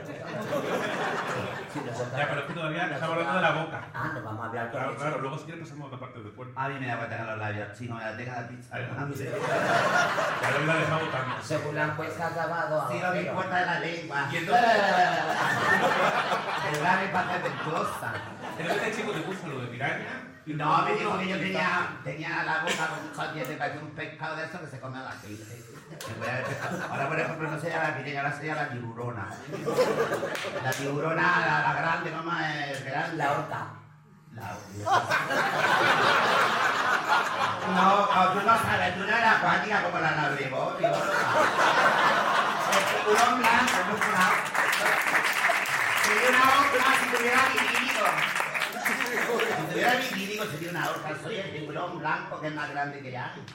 Si 1.71 1.79
nosotros- 1.79 2.11
Ya, 2.17 2.27
pero 2.27 2.41
es 2.41 2.47
que 2.47 2.53
todavía 2.53 2.83
estamos 2.85 3.09
hablando 3.17 3.35
de 3.35 3.41
la 3.41 3.51
boca. 3.51 3.85
Ah, 3.93 4.11
nos 4.13 4.23
vamos 4.23 4.43
a 4.43 4.47
hablar 4.49 4.71
con 4.71 4.79
Claro, 4.79 4.91
eso. 4.91 4.99
claro, 5.01 5.19
luego 5.21 5.37
si 5.37 5.43
quieres 5.45 5.63
pasamos 5.63 5.83
a 5.83 5.87
otra 5.87 5.99
parte 5.99 6.19
del 6.21 6.31
cuerpo. 6.33 6.59
A 6.59 6.67
mí 6.69 6.79
me 6.79 6.87
da 6.87 6.97
cuenta 6.97 7.17
que 7.17 7.23
los 7.23 7.37
labios 7.37 7.77
chinos 7.77 7.97
me 7.97 8.03
la 8.05 8.13
deja 8.13 8.41
la 8.41 8.47
pizza. 8.47 8.79
¿no? 8.79 8.81
Ya 8.81 10.51
lo 10.51 10.65
la 10.65 10.75
dejamos 10.75 11.11
también. 11.11 11.37
Según 11.41 11.75
la 11.75 11.83
encuesta 11.85 12.27
acabado 12.27 12.91
Sí, 12.91 12.99
lo 12.99 13.11
que 13.13 13.21
importa 13.21 13.61
es 13.61 13.65
la 13.67 13.79
lengua. 13.79 14.27
Y 14.31 14.37
entonces- 14.37 14.65
El 16.71 16.83
labio 16.83 17.11
para 17.11 17.29
hacer 17.29 17.43
ventosa. 17.43 18.13
Pero 18.57 18.73
este 18.73 18.91
chico 18.95 19.11
te 19.11 19.19
puso 19.21 19.47
lo 19.47 19.61
de 19.61 19.67
piraña. 19.67 20.23
y 20.45 20.53
No, 20.53 20.81
me 20.83 20.93
dijo 20.93 21.17
que 21.19 21.27
yo 21.29 21.37
tenía, 21.37 21.89
tenía 22.03 22.43
la 22.43 22.59
boca 22.63 22.87
con 22.89 23.07
muchos 23.09 23.33
dientes, 23.33 23.57
parecía 23.57 23.81
un 23.81 23.91
pescado 23.91 24.35
de 24.35 24.45
esos 24.45 24.61
que 24.61 24.67
se 24.67 24.79
come 24.79 24.97
a 24.97 25.01
la 25.03 25.11
gente. 25.11 25.60
Ahora, 26.89 27.07
por 27.07 27.19
ejemplo, 27.19 27.49
no 27.49 27.59
sería 27.59 27.83
la 27.83 27.97
pireña, 27.97 28.21
ahora 28.21 28.35
sería 28.35 28.55
la 28.55 28.69
tiburona. 28.69 29.27
La 30.63 30.71
tiburona, 30.71 31.39
la, 31.45 31.61
la 31.61 31.73
grande, 31.73 32.11
¿cómo 32.11 32.31
es? 32.39 32.85
Grande. 32.85 33.17
La 33.17 33.31
horca. 33.31 33.67
La 34.33 34.55
No, 37.67 38.15
no, 38.15 38.31
tú 38.31 38.39
no 38.45 38.57
sabes, 38.57 38.95
tú 38.95 38.99
no 39.01 39.07
eres 39.07 39.27
acuática 39.27 39.83
como 39.83 39.99
la 39.99 40.11
navegó, 40.11 40.73
tío. 40.77 40.87
El 42.71 42.83
tiburón 42.95 43.39
blanco, 43.39 43.77
no 43.87 43.95
es 43.95 44.03
una... 44.07 44.25
Sería 46.03 46.29
una 46.29 46.43
orca 46.59 46.81
si 46.99 47.05
tuviera 47.15 47.41
vivírigo. 47.53 48.05
Si 49.57 49.63
tuviera 49.71 49.93
vivírigo 49.95 50.43
sería 50.45 50.69
una 50.71 50.89
orca. 50.89 51.09
Soy 51.21 51.35
el 51.37 51.51
tiburón 51.51 51.99
blanco 51.99 52.41
que 52.41 52.47
es 52.47 52.55
más 52.55 52.69
grande 52.71 53.01
que 53.01 53.17
hay. 53.17 53.45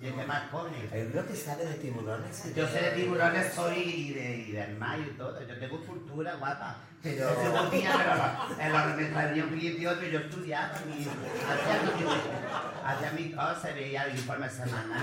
Y 0.00 0.06
el 0.08 0.14
que 0.14 0.24
más 0.26 0.42
come. 0.50 0.88
El 0.92 1.08
bro 1.08 1.26
que 1.26 1.34
sabe 1.36 1.64
de 1.64 1.74
tiburones. 1.74 2.54
Yo 2.54 2.66
sé 2.68 2.80
de 2.80 2.90
tiburones, 2.90 3.52
soy 3.54 3.78
y 3.78 4.12
de, 4.12 4.36
y 4.36 4.52
del 4.52 4.76
mayo 4.76 5.04
y 5.04 5.16
todo. 5.16 5.40
Yo 5.46 5.58
tengo 5.58 5.80
cultura 5.86 6.34
guapa. 6.34 6.76
Pero- 7.02 7.28
Yo 7.44 7.50
botilla, 7.52 7.92
pero 7.98 8.60
en 8.60 8.72
la 8.72 8.86
otro 9.86 10.06
y 10.06 10.10
yo 10.10 10.20
estudiaba 10.20 10.72
y 10.88 11.06
hacía 12.86 13.12
mi, 13.12 13.32
cosas, 13.32 13.74
veía 13.74 14.04
el 14.04 14.16
informe 14.16 14.48
semanal 14.48 15.02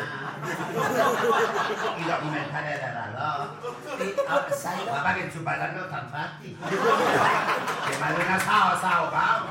y 2.00 2.04
documentales 2.04 2.82
de. 2.82 3.58
Y, 4.00 4.16
ah, 4.28 4.48
¿sabes? 4.56 4.86
Guapa 4.88 5.16
que 5.16 5.32
chuparla 5.32 5.68
no 5.74 5.82
es 5.86 5.90
tan 5.92 6.10
fácil. 6.10 6.58
Que 6.60 7.98
más 8.00 8.18
de 8.18 8.24
una 8.26 8.40
sao, 8.40 8.82
sao, 8.82 9.06
ahogado. 9.06 9.46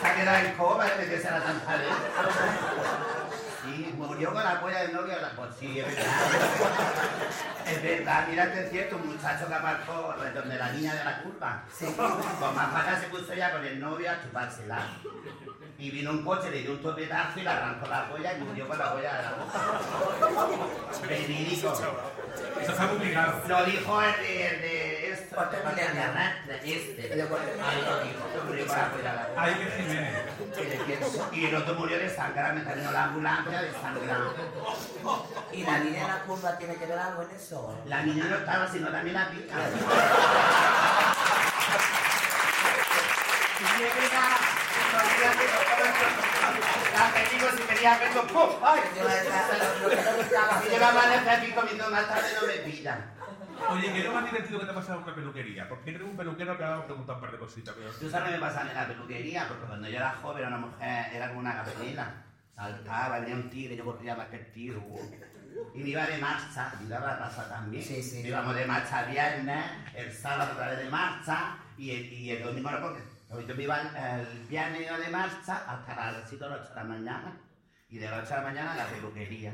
Se 0.00 0.06
ha 0.08 0.14
quedado 0.16 0.46
en 0.46 0.54
coma 0.54 0.84
desde 0.84 1.14
que 1.14 1.20
se 1.20 1.30
la 1.30 1.40
tan 1.40 1.60
Sí, 3.64 3.94
murió 3.96 4.32
con 4.32 4.42
la 4.42 4.60
polla 4.60 4.80
del 4.82 4.92
novio. 4.92 5.14
la- 5.20 5.30
Pues 5.30 5.50
sí, 5.58 5.78
es 5.78 5.86
verdad. 5.86 6.12
Es 7.66 7.82
verdad, 7.82 8.26
mira 8.28 8.52
que 8.52 8.60
es 8.64 8.70
cierto, 8.70 8.96
un 8.96 9.08
muchacho 9.08 9.46
que 9.46 9.54
aparcó 9.54 10.14
donde 10.34 10.58
la 10.58 10.72
niña 10.72 10.94
de 10.94 11.04
la 11.04 11.22
curva. 11.22 11.62
Sí. 11.72 11.86
Con 11.86 12.54
más 12.54 12.68
patas 12.72 13.00
se 13.02 13.06
puso 13.08 13.34
ya 13.34 13.52
con 13.52 13.64
el 13.64 13.78
novio 13.80 14.10
a 14.10 14.20
chupársela. 14.22 14.78
Y 15.78 15.90
vino 15.90 16.10
un 16.10 16.24
coche, 16.24 16.50
le 16.50 16.62
dio 16.62 16.72
un 16.72 16.82
topetazo 16.82 17.40
y 17.40 17.42
le 17.42 17.50
arrancó 17.50 17.86
la 17.88 18.08
polla 18.08 18.32
y 18.34 18.40
murió 18.40 18.68
con 18.68 18.78
la 18.78 18.92
polla 18.92 19.16
de 19.16 19.22
la 19.22 19.30
boca. 19.32 21.06
Verídico. 21.08 21.72
Eso 22.60 22.72
está 22.72 22.88
complicado. 22.88 23.42
Lo 23.48 23.64
dijo 23.64 24.02
el 24.02 24.12
de, 24.22 24.46
el 24.48 24.60
de 24.62 25.01
el 28.52 28.70
Ahí 29.36 29.54
que 29.54 29.70
Jiménez. 29.82 30.14
Y 31.32 31.46
el 31.46 31.54
otro 31.54 31.74
murió 31.74 31.98
de 31.98 32.08
sangrar, 32.14 32.54
me 32.54 32.60
a 32.60 32.92
la 32.92 33.04
ambulancia 33.04 33.62
de 33.62 33.72
sangrar. 33.72 34.20
¿Y 35.52 35.64
la 35.64 35.78
niña 35.78 36.00
en 36.02 36.08
la 36.08 36.22
curva 36.24 36.58
tiene 36.58 36.76
que 36.76 36.86
ver 36.86 36.98
algo 36.98 37.22
en 37.22 37.30
eso? 37.30 37.78
La 37.86 38.02
niña 38.02 38.24
no 38.24 38.36
estaba, 38.36 38.68
sino 38.68 38.90
también 38.90 39.14
la 39.14 39.30
pica. 39.30 39.56
Y 43.60 43.82
es 43.82 43.94
verdad, 43.94 44.36
la 46.94 47.12
película 47.12 47.52
si 47.56 47.62
quería 47.62 47.98
verlo, 47.98 48.26
¡pum! 48.26 48.50
¡Ay! 48.62 48.80
Yo, 48.96 49.02
lo, 49.02 49.08
lo 49.08 49.88
que 49.88 50.02
no 50.02 50.16
gustaba. 50.16 50.62
Si 50.62 50.70
yo 50.70 50.78
la 50.78 50.88
amanecí 50.88 51.28
aquí 51.28 51.52
comiendo 51.52 51.90
más 51.90 52.08
tarde 52.08 52.28
no 52.40 52.46
me 52.46 52.54
pillan. 52.54 53.21
Oye, 53.70 53.92
¿qué 53.92 53.98
es 54.00 54.04
lo 54.04 54.12
más 54.12 54.24
divertido 54.24 54.60
que 54.60 54.64
te 54.66 54.70
ha 54.72 54.74
pasado 54.74 54.98
en 54.98 55.04
una 55.04 55.14
peluquería? 55.14 55.68
Porque 55.68 55.92
tengo 55.92 56.10
un 56.10 56.16
peluquero 56.16 56.56
que 56.56 56.64
ha 56.64 56.84
preguntado 56.84 57.18
un 57.18 57.20
par 57.20 57.32
de 57.32 57.38
cositas. 57.38 57.74
Pero... 57.76 57.90
Tú 57.90 58.10
sabes 58.10 58.28
qué 58.28 58.34
me 58.36 58.40
pasaba 58.40 58.70
en 58.70 58.76
la 58.76 58.86
peluquería, 58.86 59.48
porque 59.48 59.66
cuando 59.66 59.88
yo 59.88 59.96
era 59.96 60.10
joven, 60.22 60.46
una 60.46 60.58
mujer 60.58 61.06
era 61.14 61.28
como 61.28 61.40
una 61.40 61.54
gasolina. 61.54 62.24
Saltaba, 62.54 63.18
venía 63.20 63.34
un 63.34 63.50
tigre, 63.50 63.76
yo 63.76 63.84
corría 63.84 64.14
más 64.14 64.28
que 64.28 64.36
el 64.36 64.52
tigre. 64.52 64.78
uh. 64.78 65.10
Y 65.74 65.78
me 65.82 65.88
iba 65.90 66.06
de 66.06 66.18
marcha, 66.18 66.72
y 66.82 66.88
daba 66.88 67.12
la 67.12 67.18
casa 67.18 67.48
también. 67.48 67.82
Sí, 67.82 68.02
sí. 68.02 68.26
Íbamos 68.26 68.54
de 68.54 68.66
marcha 68.66 69.04
viernes, 69.04 69.64
el 69.94 70.12
sábado 70.12 70.52
otra 70.52 70.68
vez 70.68 70.78
de 70.78 70.90
marcha, 70.90 71.56
y 71.76 71.90
el, 71.90 72.12
y 72.12 72.30
el 72.30 72.42
domingo 72.42 72.70
no, 72.70 72.80
porque 72.80 73.02
yo 73.46 73.54
me 73.54 73.62
iba 73.62 73.80
el, 73.80 74.20
el 74.20 74.46
viernes 74.48 74.82
iba 74.82 74.98
de 74.98 75.08
marcha 75.08 75.64
hasta 75.66 75.94
las 76.12 76.28
7 76.28 76.44
o 76.44 76.48
las 76.48 76.60
8 76.60 76.68
de 76.70 76.74
la 76.74 76.84
mañana. 76.84 77.40
Y 77.88 77.98
de 77.98 78.10
las 78.10 78.24
8 78.24 78.28
de 78.28 78.36
la 78.36 78.42
mañana 78.42 78.72
a 78.72 78.76
la 78.76 78.86
peluquería. 78.86 79.52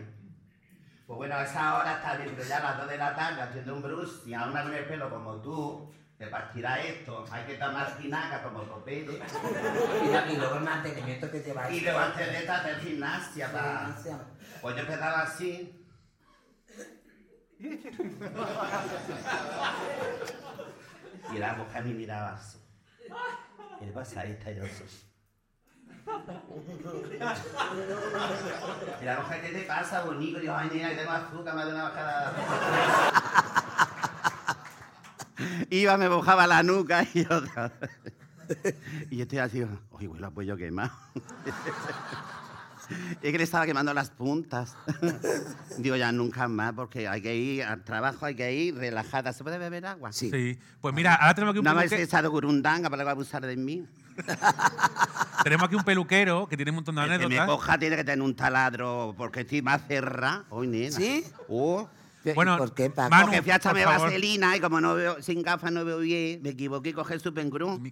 Pues 1.08 1.16
bueno, 1.16 1.36
a 1.36 1.42
esa 1.42 1.78
hora 1.78 1.94
está 1.94 2.16
bien, 2.18 2.34
pero 2.36 2.46
ya 2.46 2.58
a 2.58 2.62
las 2.64 2.76
2 2.80 2.88
de 2.90 2.98
la 2.98 3.16
tarde 3.16 3.40
haciendo 3.40 3.76
un 3.76 3.82
brus 3.82 4.26
y 4.26 4.34
a 4.34 4.44
una 4.44 4.62
con 4.62 4.74
el 4.74 4.84
pelo 4.84 5.08
como 5.08 5.36
tú, 5.40 5.90
te 6.18 6.26
partirá 6.26 6.82
esto, 6.82 7.24
hay 7.30 7.46
que 7.46 7.54
tomar 7.54 7.88
espinaca 7.88 8.42
como 8.42 8.64
Popeye. 8.64 9.06
Y, 10.04 10.32
y 10.32 10.36
luego 10.36 10.56
el 10.56 10.64
mantenimiento 10.64 11.30
que 11.30 11.40
lleva 11.40 11.70
Y 11.70 11.80
luego 11.80 11.98
antes 11.98 12.30
de 12.30 12.46
hacer 12.46 12.80
gimnasia 12.80 13.50
para... 13.50 13.96
Pues 14.60 14.76
yo 14.76 14.82
empezaba 14.82 15.22
así. 15.22 15.82
Y 21.32 21.38
la 21.38 21.54
mujer 21.54 21.84
me 21.84 21.94
miraba 21.94 22.34
así. 22.34 22.58
¿Qué 23.80 23.86
pasa 23.86 24.20
ahí? 24.20 24.32
Está 24.32 24.52
yo 24.52 24.62
así. 24.62 25.07
La 29.04 29.20
mujer, 29.20 29.42
¿qué 29.42 29.48
te 29.52 29.62
pasa, 29.62 30.04
bonito? 30.04 30.40
Yo, 30.40 30.56
ay, 30.56 30.70
nena, 30.72 30.90
que 30.90 30.96
tengo 30.96 31.10
azúcar, 31.10 31.54
me 31.54 31.64
da 31.64 31.68
una 31.68 31.82
bajada. 31.84 32.34
Iba, 35.70 35.96
me 35.96 36.08
mojaba 36.08 36.46
la 36.46 36.62
nuca 36.62 37.06
y 37.14 37.20
otra. 37.22 37.72
Y 39.10 39.18
yo 39.18 39.24
estoy 39.24 39.38
así, 39.40 39.62
uy, 39.90 40.06
huele 40.06 40.26
a 40.26 40.30
pollo 40.30 40.56
quemado. 40.56 40.90
Es 43.22 43.32
que 43.32 43.38
le 43.38 43.44
estaba 43.44 43.66
quemando 43.66 43.92
las 43.94 44.10
puntas. 44.10 44.74
Digo, 45.78 45.96
ya 45.96 46.12
nunca 46.12 46.48
más, 46.48 46.72
porque 46.72 47.08
hay 47.08 47.20
que 47.20 47.36
ir 47.36 47.62
al 47.64 47.82
trabajo, 47.84 48.26
hay 48.26 48.34
que 48.34 48.52
ir 48.54 48.76
relajada. 48.76 49.32
¿Se 49.32 49.42
puede 49.42 49.58
beber 49.58 49.86
agua? 49.86 50.12
Sí. 50.12 50.30
Sí. 50.30 50.58
Pues 50.80 50.94
mira, 50.94 51.14
ahora 51.14 51.34
tenemos 51.34 51.52
aquí 51.52 51.58
un 51.58 51.64
No 51.64 51.74
me 51.74 51.84
echado 51.84 52.30
gurundanga 52.30 52.88
para 52.90 53.00
que 53.00 53.04
va 53.04 53.10
a 53.10 53.12
abusar 53.12 53.44
de 53.44 53.56
mí. 53.56 53.86
tenemos 55.44 55.66
aquí 55.66 55.76
un 55.76 55.84
peluquero 55.84 56.48
que 56.48 56.56
tiene 56.56 56.70
un 56.70 56.76
montón 56.76 56.96
de 56.96 57.02
El 57.02 57.08
que 57.08 57.18
me 57.18 57.24
anécdotas. 57.24 57.46
coja 57.46 57.78
tiene 57.78 57.96
que 57.96 58.04
tener 58.04 58.22
un 58.22 58.34
taladro, 58.34 59.14
porque 59.16 59.40
estoy 59.40 59.62
más 59.62 59.82
cerrada. 59.86 60.44
Hoy, 60.50 60.66
nena. 60.66 60.96
¿Sí? 60.96 61.24
Oh, 61.48 61.88
¿Y 62.24 62.32
Bueno, 62.32 62.58
¿Por 62.58 62.74
qué, 62.74 62.90
Paco? 62.90 63.10
Manu, 63.10 63.26
porque 63.26 63.42
fui 63.42 63.50
a 63.52 63.56
echarme 63.56 63.84
vaselina 63.84 64.56
y 64.56 64.60
como 64.60 64.80
no 64.80 64.94
veo, 64.94 65.22
sin 65.22 65.42
gafas 65.42 65.70
no 65.72 65.84
veo 65.84 65.98
bien, 65.98 66.42
me 66.42 66.50
equivoqué 66.50 66.90
y 66.90 66.92
cogí 66.92 67.14
el 67.14 67.20
Supengrum. 67.20 67.90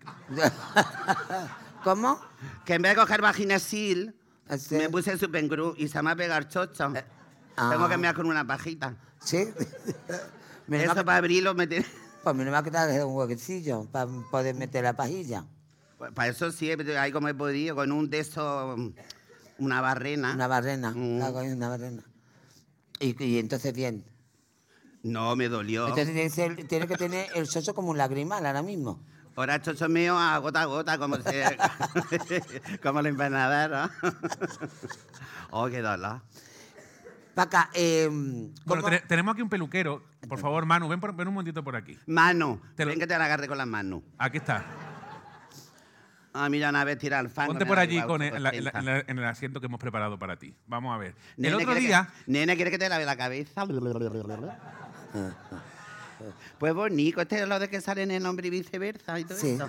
¿Cómo? 1.85 2.21
Que 2.65 2.75
en 2.75 2.83
vez 2.83 2.97
de 2.97 3.01
coger 3.01 3.23
vaginesil, 3.23 4.15
Así. 4.49 4.77
me 4.77 4.89
puse 4.89 5.13
el 5.13 5.19
Supengrum 5.19 5.75
y 5.77 5.89
se 5.89 5.99
me 5.99 6.05
va 6.05 6.11
a 6.13 6.17
pegar 6.17 6.49
chocho. 6.49 6.93
ah. 7.57 7.71
Tengo 7.71 7.89
que 7.89 7.97
mear 7.97 8.15
con 8.15 8.27
una 8.27 8.47
pajita. 8.47 8.97
¿Sí? 9.21 9.49
Mal 10.67 10.81
Eso 10.81 11.05
para 11.05 11.19
abrirlo 11.19 11.55
me 11.55 11.67
tiene... 11.67 11.87
Pues 12.23 12.35
menos 12.35 12.51
mal 12.51 12.65
que 12.65 12.73
te 12.73 12.77
has 12.77 12.89
dejado 12.89 13.07
un 13.07 13.17
huequecillo 13.17 13.85
para 13.85 14.11
poder 14.33 14.57
meter 14.57 14.83
la 14.83 14.95
pajilla. 14.95 15.45
Pues 15.97 16.11
para 16.11 16.29
eso 16.29 16.51
sí, 16.51 16.69
ahí 16.99 17.13
como 17.13 17.29
he 17.29 17.35
podido, 17.35 17.77
con 17.77 17.93
un 17.93 18.11
de 18.11 18.19
esos, 18.19 18.77
una 19.59 19.81
barrena. 19.81 20.35
Una 20.35 20.49
barrena. 20.49 20.91
Mm. 20.91 21.23
Una 21.23 21.69
barrena. 21.69 22.03
Y, 22.99 23.23
y 23.25 23.39
entonces 23.39 23.73
bien. 23.73 24.05
No, 25.05 25.37
me 25.37 25.49
dolió. 25.49 25.87
Entonces 25.87 26.35
tiene 26.67 26.89
que 26.89 26.97
tener 26.97 27.29
el 27.37 27.47
soso 27.47 27.75
como 27.75 27.91
un 27.91 27.99
lagrimal 27.99 28.45
ahora 28.45 28.63
mismo. 28.63 29.05
Ahora 29.37 29.61
chocho 29.61 29.89
mío 29.89 30.19
a 30.19 30.39
gota 30.39 30.63
a 30.63 30.65
gota, 30.65 30.99
como, 30.99 31.17
se, 31.21 31.45
como 32.83 33.01
el 33.01 33.09
invernadero. 33.09 33.91
oh, 35.51 35.67
qué 35.69 35.83
dolor. 35.83 36.23
Paca, 37.35 37.69
eh, 37.75 38.09
Bueno, 38.11 38.55
¿cómo- 38.83 38.83
tene- 38.85 39.01
tenemos 39.07 39.35
aquí 39.35 39.43
un 39.43 39.51
peluquero. 39.51 40.03
Por 40.27 40.39
favor, 40.39 40.65
Manu, 40.65 40.89
ven, 40.89 40.99
por- 41.01 41.15
ven 41.15 41.29
un 41.29 41.35
momentito 41.35 41.63
por 41.63 41.77
aquí. 41.77 41.99
Lo- 42.85 42.91
ven 42.91 42.99
que 42.99 43.07
te 43.07 43.19
la 43.19 43.27
agarre 43.27 43.47
con 43.47 43.59
las 43.59 43.67
manos. 43.67 44.03
Aquí 44.19 44.39
está. 44.39 44.65
Ah, 46.33 46.49
mira, 46.49 46.71
una 46.71 46.85
vez 46.85 46.99
tira 46.99 47.19
al 47.19 47.29
fango. 47.31 47.53
Ponte 47.53 47.65
por 47.67 47.79
allí 47.79 47.95
igual, 47.97 48.09
con 48.09 48.23
el- 48.23 48.35
en, 48.37 48.43
la- 48.43 48.51
en 48.51 48.65
la- 48.65 48.73
contenta. 48.73 48.79
en 48.79 48.85
la- 48.99 49.05
en 49.13 49.19
el 49.19 49.25
asiento 49.27 49.61
que 49.61 49.67
hemos 49.67 49.79
preparado 49.81 50.19
para 50.19 50.37
ti. 50.37 50.55
Vamos 50.67 50.95
a 50.95 50.99
ver. 50.99 51.15
El 51.37 51.55
otro 51.55 51.67
¿quiere 51.67 51.81
que- 51.83 51.87
día, 51.89 52.09
Nene, 52.27 52.57
¿quieres 52.57 52.73
que 52.73 52.79
te 52.79 52.89
lave 52.89 53.05
la 53.05 53.17
cabeza? 53.17 53.67
Pues 56.59 56.75
bonito, 56.75 57.21
este 57.21 57.43
es 57.43 57.49
lo 57.49 57.59
de 57.59 57.69
que 57.69 57.81
sale 57.81 58.03
en 58.03 58.11
el 58.11 58.23
nombre 58.23 58.49
y 58.49 58.51
viceversa 58.51 59.19
y 59.21 59.25
todo 59.25 59.39
Sí. 59.39 59.51
eso. 59.51 59.69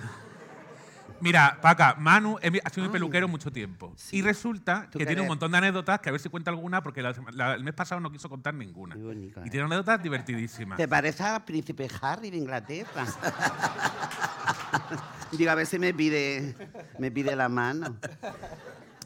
mira, 1.20 1.58
Paca, 1.60 1.96
Manu 1.98 2.38
ha 2.38 2.70
sido 2.70 2.86
mi 2.86 2.92
peluquero 2.92 3.26
mucho 3.28 3.50
tiempo. 3.50 3.92
Y 4.12 4.22
resulta 4.22 4.86
¿Tú 4.90 4.98
que 4.98 5.06
tiene 5.06 5.22
un 5.22 5.28
montón 5.28 5.50
de 5.50 5.58
anécdotas, 5.58 6.00
que 6.00 6.08
a 6.08 6.12
ver 6.12 6.20
si 6.20 6.28
cuenta 6.28 6.50
alguna, 6.50 6.82
porque 6.82 7.02
la 7.02 7.12
sema- 7.12 7.32
la- 7.32 7.54
el 7.54 7.64
mes 7.64 7.74
pasado 7.74 8.00
no 8.00 8.10
quiso 8.12 8.28
contar 8.28 8.54
ninguna. 8.54 8.94
Qué 8.94 9.02
bonito, 9.02 9.40
Y 9.44 9.48
¿eh? 9.48 9.50
tiene 9.50 9.66
anécdotas 9.66 10.00
divertidísimas. 10.02 10.78
Te 10.78 10.86
parece 10.86 11.24
al 11.24 11.44
príncipe 11.44 11.88
Harry 12.00 12.30
de 12.30 12.36
Inglaterra. 12.36 13.04
Digo, 15.32 15.50
a 15.50 15.54
ver 15.54 15.66
si 15.66 15.78
me 15.78 15.92
pide, 15.92 16.54
me 16.98 17.10
pide 17.10 17.34
la 17.36 17.48
mano. 17.48 17.96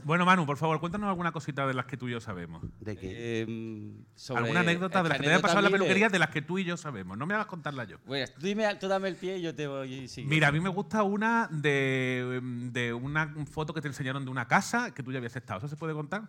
Bueno, 0.04 0.24
Manu, 0.26 0.44
por 0.46 0.56
favor, 0.56 0.80
cuéntanos 0.80 1.08
alguna 1.08 1.32
cosita 1.32 1.66
de 1.66 1.74
las 1.74 1.86
que 1.86 1.96
tú 1.96 2.08
y 2.08 2.12
yo 2.12 2.20
sabemos. 2.20 2.62
¿De 2.80 2.96
qué? 2.96 3.08
Eh, 3.12 3.92
sobre- 4.14 4.40
¿Alguna 4.42 4.60
anécdota 4.60 5.02
de 5.02 5.08
las 5.08 5.18
que 5.18 5.24
te 5.24 5.30
haya 5.30 5.42
pasado 5.42 5.60
en 5.60 5.64
la 5.64 5.70
peluquería 5.70 6.08
de 6.08 6.18
las 6.18 6.30
que 6.30 6.42
tú 6.42 6.58
y 6.58 6.64
yo 6.64 6.76
sabemos? 6.76 7.16
No 7.16 7.26
me 7.26 7.34
hagas 7.34 7.46
contarla 7.46 7.84
yo. 7.84 7.98
Bueno, 8.06 8.26
tú, 8.34 8.40
dime, 8.46 8.74
tú 8.76 8.88
dame 8.88 9.08
el 9.08 9.16
pie 9.16 9.38
y 9.38 9.42
yo 9.42 9.54
te 9.54 9.66
voy 9.66 10.08
siguiendo. 10.08 10.34
Mira, 10.34 10.48
a 10.48 10.52
mí 10.52 10.60
me 10.60 10.68
gusta 10.70 11.02
una 11.02 11.48
de, 11.50 12.40
de 12.72 12.92
una 12.92 13.34
foto 13.50 13.72
que 13.74 13.80
te 13.80 13.88
enseñaron 13.88 14.24
de 14.24 14.30
una 14.30 14.46
casa 14.48 14.92
que 14.92 15.02
tú 15.02 15.12
ya 15.12 15.18
habías 15.18 15.36
estado. 15.36 15.58
¿Eso 15.58 15.68
se 15.68 15.76
puede 15.76 15.94
contar? 15.94 16.22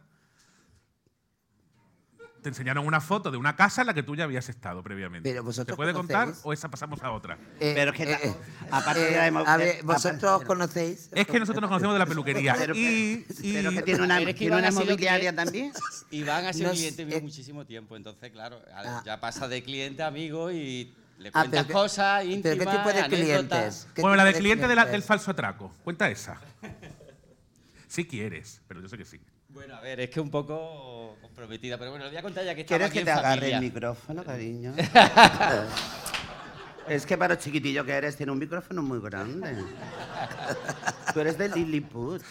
Te 2.43 2.49
enseñaron 2.49 2.85
una 2.85 2.99
foto 2.99 3.31
de 3.31 3.37
una 3.37 3.55
casa 3.55 3.81
en 3.81 3.87
la 3.87 3.93
que 3.93 4.03
tú 4.03 4.15
ya 4.17 4.25
habías 4.25 4.49
estado 4.49 4.83
previamente. 4.83 5.29
Pero 5.29 5.43
vosotros 5.43 5.73
¿Se 5.73 5.77
puede 5.77 5.93
contar 5.93 6.25
conocéis. 6.25 6.45
o 6.45 6.51
esa 6.53 6.69
pasamos 6.69 7.01
a 7.01 7.11
otra? 7.11 7.37
Eh, 7.59 7.71
Pero 7.73 7.91
es 7.91 7.97
que 7.97 8.05
la- 8.05 8.19
aparte 8.69 8.99
de 8.99 9.31
la 9.31 9.39
a 9.39 9.57
ver, 9.57 9.67
eh, 9.67 9.79
vosotros 9.83 10.23
aparte- 10.23 10.45
conocéis. 10.45 11.09
Es 11.13 11.25
que 11.25 11.39
nosotros 11.39 11.61
nos 11.61 11.69
conocemos 11.69 11.95
de 11.95 11.99
la 11.99 12.05
peluquería. 12.05 12.53
Pero, 12.57 12.75
y, 12.75 13.25
y- 13.41 13.53
pero 13.53 13.71
que 13.71 13.81
tiene 13.83 14.03
una, 14.03 14.19
es 14.19 14.25
que 14.25 14.33
tiene 14.33 14.57
una 14.57 14.71
mobiliaria 14.71 15.33
también. 15.33 15.71
Y 16.11 16.23
van 16.23 16.45
a 16.45 16.51
ser 16.51 16.67
No 16.67 16.73
míos 16.73 16.95
eh. 16.99 17.21
muchísimo 17.21 17.65
tiempo. 17.65 17.95
Entonces, 17.95 18.29
claro, 18.31 18.61
Ah. 18.75 19.01
ya 19.05 19.21
pasa 19.21 19.47
de 19.47 19.63
cliente 19.63 20.03
a 20.03 20.07
amigo 20.07 20.51
y 20.51 20.93
le 21.19 21.29
Ah, 21.29 21.31
cuentas 21.43 21.63
pero 21.65 21.79
cosas 21.79 22.25
íntimas, 22.25 22.57
¿Pero 22.57 22.71
qué 22.71 22.77
tipo 22.77 22.89
de 22.91 23.03
clientes? 23.15 23.87
¿Qué 23.95 24.01
bueno, 24.01 24.17
la 24.17 24.25
de 24.25 24.33
cliente 24.33 24.67
de 24.67 24.75
la- 24.75 24.85
del 24.85 25.01
falso 25.01 25.31
atraco. 25.31 25.71
Cuenta 25.85 26.09
esa. 26.09 26.41
Si 27.87 28.05
quieres, 28.05 28.59
pero 28.67 28.81
yo 28.81 28.89
sé 28.89 28.97
que 28.97 29.05
sí. 29.05 29.19
Bueno, 29.53 29.75
a 29.75 29.81
ver, 29.81 29.99
es 29.99 30.09
que 30.09 30.19
un 30.19 30.31
poco 30.31 31.15
comprometida, 31.21 31.77
pero 31.77 31.91
bueno, 31.91 32.05
lo 32.05 32.11
voy 32.11 32.17
a 32.17 32.23
contar 32.23 32.43
ya 32.43 32.55
que 32.55 32.65
¿Quieres 32.65 32.87
aquí 32.87 32.93
que 32.95 32.99
en 33.01 33.05
te 33.05 33.11
agarre 33.11 33.35
familia. 33.41 33.57
el 33.57 33.63
micrófono, 33.63 34.23
cariño? 34.23 34.73
es 36.87 37.05
que 37.05 37.17
para 37.17 37.35
lo 37.35 37.39
chiquitillo 37.39 37.85
que 37.85 37.91
eres, 37.93 38.17
tiene 38.17 38.31
un 38.31 38.39
micrófono 38.39 38.81
muy 38.81 38.99
grande. 38.99 39.55
Tú 41.13 41.19
eres 41.19 41.37
de 41.37 41.49
Lilliput. 41.49 42.21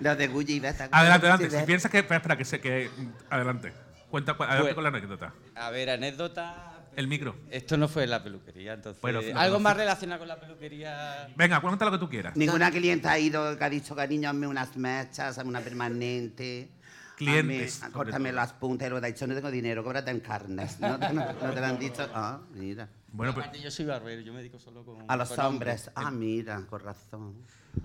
Los 0.00 0.18
de 0.18 0.24
esta- 0.68 0.88
Adelante, 0.92 1.26
adelante. 1.26 1.50
Si 1.58 1.66
piensas 1.66 1.90
que. 1.90 1.98
Espera, 1.98 2.16
espera, 2.18 2.36
que 2.36 2.44
sé 2.44 2.60
que. 2.60 2.88
Adelante. 3.30 3.72
Cuenta, 4.10 4.34
cu- 4.34 4.44
adelante 4.44 4.62
Bueno. 4.62 4.74
con 4.76 4.84
la 4.84 4.88
anécdota. 4.90 5.32
A 5.56 5.70
ver, 5.70 5.90
anécdota. 5.90 6.75
El 6.96 7.08
micro. 7.08 7.36
Esto 7.50 7.76
no 7.76 7.88
fue 7.88 8.04
en 8.04 8.10
la 8.10 8.24
peluquería, 8.24 8.72
entonces. 8.72 9.00
Bueno, 9.02 9.20
lo 9.22 9.38
algo 9.38 9.60
más 9.60 9.76
relacionado 9.76 10.18
con 10.20 10.28
la 10.28 10.40
peluquería. 10.40 11.28
Venga, 11.36 11.60
cuenta 11.60 11.84
lo 11.84 11.90
que 11.92 11.98
tú 11.98 12.08
quieras. 12.08 12.34
Ninguna 12.36 12.70
clienta 12.70 13.12
ha 13.12 13.18
ido 13.18 13.56
que 13.58 13.64
ha 13.64 13.70
dicho, 13.70 13.94
cariño, 13.94 14.30
hazme 14.30 14.46
unas 14.46 14.74
mechas, 14.76 15.36
hazme 15.38 15.50
una 15.50 15.60
permanente. 15.60 16.70
Clientes, 17.16 17.82
hazme- 17.82 17.92
Córtame 17.92 18.28
todo. 18.30 18.36
las 18.36 18.52
puntas. 18.54 18.88
Y 18.88 18.90
te 18.90 18.96
ha 18.96 19.08
dicho, 19.08 19.26
no 19.26 19.34
tengo 19.34 19.50
dinero, 19.50 19.84
cóbrate 19.84 20.10
en 20.10 20.20
carnes. 20.20 20.80
¿No 20.80 20.98
te, 20.98 21.12
no- 21.12 21.24
no 21.32 21.50
te 21.52 21.60
lo 21.60 21.66
han 21.66 21.78
dicho? 21.78 22.08
Ah, 22.14 22.40
mira. 22.54 22.88
Bueno, 23.16 23.32
Aparte, 23.32 23.60
yo 23.60 23.70
soy 23.70 23.86
barbero, 23.86 24.20
yo 24.20 24.32
me 24.32 24.40
dedico 24.40 24.58
solo 24.58 24.84
con. 24.84 24.98
A 25.08 25.16
los 25.16 25.30
con 25.30 25.40
hombres. 25.40 25.90
Ah, 25.94 26.10
mira, 26.10 26.66
con 26.66 26.80
razón. 26.80 27.34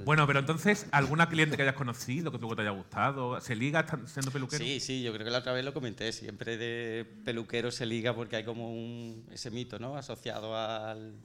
Bueno, 0.03 0.27
pero 0.27 0.39
entonces, 0.39 0.87
¿alguna 0.91 1.29
cliente 1.29 1.55
que 1.55 1.63
hayas 1.63 1.75
conocido, 1.75 2.31
que 2.31 2.37
luego 2.37 2.55
te 2.55 2.63
haya 2.63 2.71
gustado? 2.71 3.39
¿Se 3.39 3.55
liga 3.55 3.85
siendo 4.05 4.31
peluquero? 4.31 4.63
Sí, 4.63 4.79
sí, 4.79 5.01
yo 5.01 5.13
creo 5.13 5.25
que 5.25 5.31
la 5.31 5.39
otra 5.39 5.53
vez 5.53 5.63
lo 5.63 5.73
comenté. 5.73 6.11
Siempre 6.11 6.57
de 6.57 7.05
peluquero 7.23 7.71
se 7.71 7.85
liga 7.85 8.13
porque 8.13 8.35
hay 8.37 8.43
como 8.43 8.71
un, 8.71 9.25
ese 9.31 9.51
mito, 9.51 9.79
¿no? 9.79 9.95
Asociado 9.95 10.55
al 10.57 11.15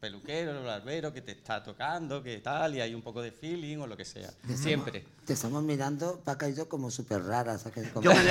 peluquero, 0.00 0.50
al 0.52 0.64
barbero, 0.64 1.12
que 1.12 1.20
te 1.22 1.32
está 1.32 1.62
tocando, 1.62 2.22
que 2.22 2.38
tal, 2.38 2.74
y 2.74 2.80
hay 2.80 2.94
un 2.94 3.02
poco 3.02 3.20
de 3.22 3.32
feeling 3.32 3.78
o 3.78 3.86
lo 3.86 3.96
que 3.96 4.04
sea. 4.04 4.30
Siempre. 4.54 5.04
Te 5.24 5.32
estamos 5.32 5.62
mirando, 5.62 6.20
Paca 6.20 6.48
y 6.48 6.54
yo, 6.54 6.68
como 6.68 6.90
súper 6.90 7.22
raras. 7.24 7.64
Como- 7.92 8.02
Yo 8.04 8.10
como- 8.12 8.22
Te 8.22 8.28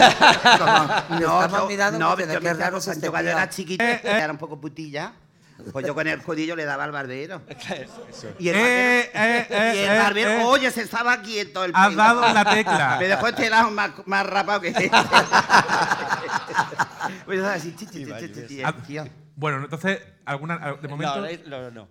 no, 1.20 1.44
estamos 1.44 1.52
yo- 1.52 1.68
mirando 1.68 2.00
no, 2.00 2.10
porque 2.12 2.28
yo 2.34 2.40
qué 2.40 2.40
me 2.40 2.54
raro 2.54 2.80
yo 2.80 3.12
cuando 3.12 3.32
era 3.32 3.50
chiquita, 3.50 3.96
era 3.98 4.32
un 4.32 4.38
poco 4.38 4.60
putilla, 4.62 5.14
pues 5.72 5.86
yo 5.86 5.96
con 5.96 6.06
el 6.08 6.22
judillo 6.22 6.56
le 6.56 6.66
daba 6.66 6.84
al 6.84 6.92
barbero. 6.92 7.42
Eso. 7.50 8.28
Y 8.40 8.50
el 8.50 8.56
Eh, 8.58 9.10
barbero, 9.14 9.26
eh, 9.26 9.48
eh, 9.50 9.74
y 9.76 9.80
el 9.80 9.92
eh, 9.92 9.98
barbero, 9.98 10.30
eh. 10.30 10.44
oye, 10.44 10.70
se 10.72 10.82
estaba 10.84 11.20
quieto 11.22 11.64
el 11.66 11.72
Has 11.74 11.96
dado 11.96 12.22
la 12.34 12.46
tecla. 12.46 12.98
Me 13.00 13.08
dejó 13.08 13.28
este 13.28 13.50
lado 13.50 13.72
más, 13.72 13.92
más 14.06 14.26
rapado 14.28 14.62
que 14.62 14.68
este. 14.70 14.90
pues 17.26 17.42
así, 17.44 17.76
Bueno, 19.38 19.64
entonces, 19.64 20.00
alguna, 20.24 20.58
de 20.82 20.88
momento. 20.88 21.16
No, 21.48 21.62
no, 21.62 21.72
no, 21.72 21.88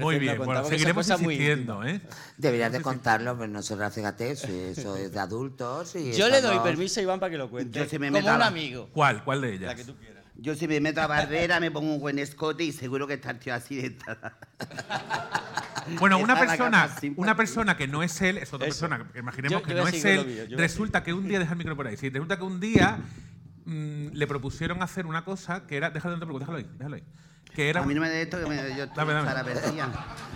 muy 0.00 0.18
bien, 0.18 0.36
no 0.38 0.44
bueno, 0.44 0.64
seguiremos 0.64 1.08
insistiendo, 1.08 1.84
¿eh? 1.84 2.00
Deberías 2.36 2.72
de 2.72 2.80
contarlo, 2.82 3.36
pero 3.38 3.48
nosotros, 3.52 3.94
fíjate, 3.94 4.32
eso, 4.32 4.48
eso 4.48 4.96
es 4.96 5.12
de 5.12 5.20
adultos. 5.20 5.94
Y 5.94 6.12
Yo 6.12 6.28
le 6.28 6.40
doy 6.40 6.58
permiso 6.60 6.98
a 6.98 7.02
Iván 7.04 7.20
para 7.20 7.30
que 7.30 7.38
lo 7.38 7.48
cuente. 7.48 7.78
Yo 7.78 7.86
sí 7.86 7.98
me 7.98 8.10
como 8.10 8.34
un 8.34 8.42
amigo. 8.42 8.88
¿Cuál? 8.92 9.22
¿Cuál 9.22 9.42
de 9.42 9.54
ellas? 9.54 9.68
La 9.68 9.74
que 9.76 9.84
tú 9.84 9.94
quieras. 9.96 10.22
Yo 10.36 10.56
si 10.56 10.66
me 10.66 10.80
meto 10.80 11.00
a 11.00 11.06
barbera 11.06 11.60
me 11.60 11.70
pongo 11.70 11.94
un 11.94 12.00
buen 12.00 12.18
escote 12.18 12.64
y 12.64 12.72
seguro 12.72 13.06
que 13.06 13.14
está 13.14 13.30
el 13.30 13.38
tío 13.38 13.54
así 13.54 13.76
de. 13.76 13.96
Bueno, 15.98 16.18
una 16.18 16.38
persona, 16.38 16.96
una 17.16 17.36
persona 17.36 17.76
que 17.76 17.88
no 17.88 18.04
es 18.04 18.20
él, 18.22 18.38
es 18.38 18.52
otra 18.52 18.68
Eso. 18.68 18.86
persona, 18.88 19.10
que 19.12 19.18
imaginemos 19.18 19.60
Yo- 19.60 19.66
que 19.66 19.74
yo 19.74 19.82
no 19.82 19.88
es 19.88 20.04
él, 20.04 20.26
mío, 20.26 20.56
resulta 20.56 21.02
que 21.02 21.12
un 21.12 21.26
día, 21.26 21.40
deja 21.40 21.52
el 21.52 21.58
micro 21.58 21.74
por 21.74 21.88
ahí, 21.88 21.96
sí, 21.96 22.08
resulta 22.08 22.36
que 22.36 22.44
un 22.44 22.60
día 22.60 22.98
mm, 23.64 24.08
le 24.12 24.26
propusieron 24.26 24.82
hacer 24.82 25.06
una 25.06 25.24
cosa 25.24 25.66
que 25.66 25.76
era, 25.76 25.90
déjalo, 25.90 26.16
déjalo 26.38 26.58
ahí, 26.58 26.66
déjalo 26.78 26.96
ahí, 26.96 27.04
que 27.54 27.68
era, 27.68 27.82
A 27.82 27.86
mí 27.86 27.94
no 27.94 28.00
me 28.00 28.08
de 28.08 28.22
esto 28.22 28.38
que 28.40 28.46
me, 28.46 28.56
yo 28.76 28.86
Dame, 28.86 29.12
dame. 29.12 29.42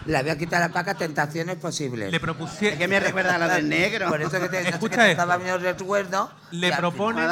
Le 0.07 0.21
voy 0.23 0.31
a 0.31 0.39
quitar 0.39 0.61
la 0.61 0.69
paca 0.73 0.95
tentaciones 0.95 1.57
posibles. 1.57 2.11
le 2.11 2.17
Es 2.17 2.23
propusieron, 2.23 2.79
que 2.79 2.87
me 2.89 3.01
recuerda 3.01 3.35
a 3.35 3.39
la 3.39 3.49
del 3.57 3.69
negro. 3.69 4.09
Por 4.09 4.21
eso 4.21 4.39
que 4.39 4.49
te 4.49 4.69
Escucha 4.69 5.05
que 5.05 5.11
estaba 5.13 5.37
viendo 5.37 5.59
recuerdo. 5.59 6.31
le 6.53 6.73
proponen, 6.77 7.27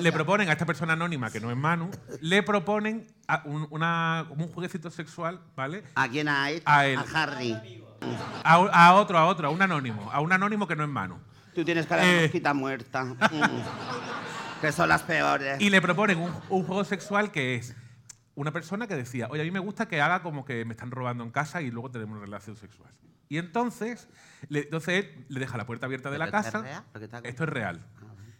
le 0.00 0.12
proponen 0.12 0.48
a 0.48 0.52
esta 0.52 0.66
persona 0.66 0.92
anónima, 0.92 1.30
que 1.30 1.40
no 1.40 1.50
es 1.50 1.56
Manu, 1.56 1.90
le 2.20 2.42
proponen 2.42 3.06
a 3.26 3.42
un, 3.46 3.66
una, 3.70 4.26
un 4.30 4.48
jueguecito 4.48 4.90
sexual, 4.90 5.40
¿vale? 5.56 5.82
¿A 5.94 6.08
quién 6.08 6.28
ha 6.28 6.50
hecho? 6.50 6.62
A 6.66 6.86
él. 6.86 6.98
Harry. 7.14 7.82
A, 8.44 8.54
a 8.54 8.94
otro, 8.94 9.18
a 9.18 9.26
otro, 9.26 9.48
a 9.48 9.50
un 9.50 9.60
anónimo, 9.60 10.08
a 10.12 10.20
un 10.20 10.32
anónimo 10.32 10.68
que 10.68 10.76
no 10.76 10.84
es 10.84 10.88
Manu. 10.90 11.18
Tú 11.54 11.64
tienes 11.64 11.86
cara 11.86 12.02
de 12.04 12.18
Eh. 12.18 12.22
mosquita 12.22 12.54
muerta. 12.54 13.06
Que 14.60 14.72
son 14.72 14.88
las 14.88 15.02
peores. 15.02 15.60
Y 15.60 15.70
le 15.70 15.80
proponen 15.80 16.18
un, 16.18 16.32
un 16.48 16.64
juego 16.64 16.84
sexual 16.84 17.30
que 17.30 17.54
es 17.56 17.74
una 18.34 18.52
persona 18.52 18.86
que 18.86 18.94
decía, 18.96 19.28
oye, 19.30 19.42
a 19.42 19.44
mí 19.44 19.50
me 19.50 19.58
gusta 19.60 19.86
que 19.88 20.00
haga 20.00 20.22
como 20.22 20.44
que 20.44 20.64
me 20.64 20.72
están 20.74 20.90
robando 20.90 21.24
en 21.24 21.30
casa 21.30 21.60
y 21.62 21.70
luego 21.70 21.90
tenemos 21.90 22.16
una 22.16 22.24
relación 22.24 22.56
sexual. 22.56 22.92
Y 23.28 23.38
entonces, 23.38 24.08
le, 24.48 24.60
entonces 24.60 25.04
él 25.04 25.26
le 25.28 25.40
deja 25.40 25.56
la 25.58 25.66
puerta 25.66 25.86
abierta 25.86 26.10
de 26.10 26.18
la 26.18 26.26
¿Pero 26.26 26.38
esto 26.38 26.48
es 26.48 26.52
casa. 26.54 26.64
real? 26.64 27.02
Está- 27.02 27.18
Esto 27.28 27.44
es 27.44 27.48
real. 27.50 27.84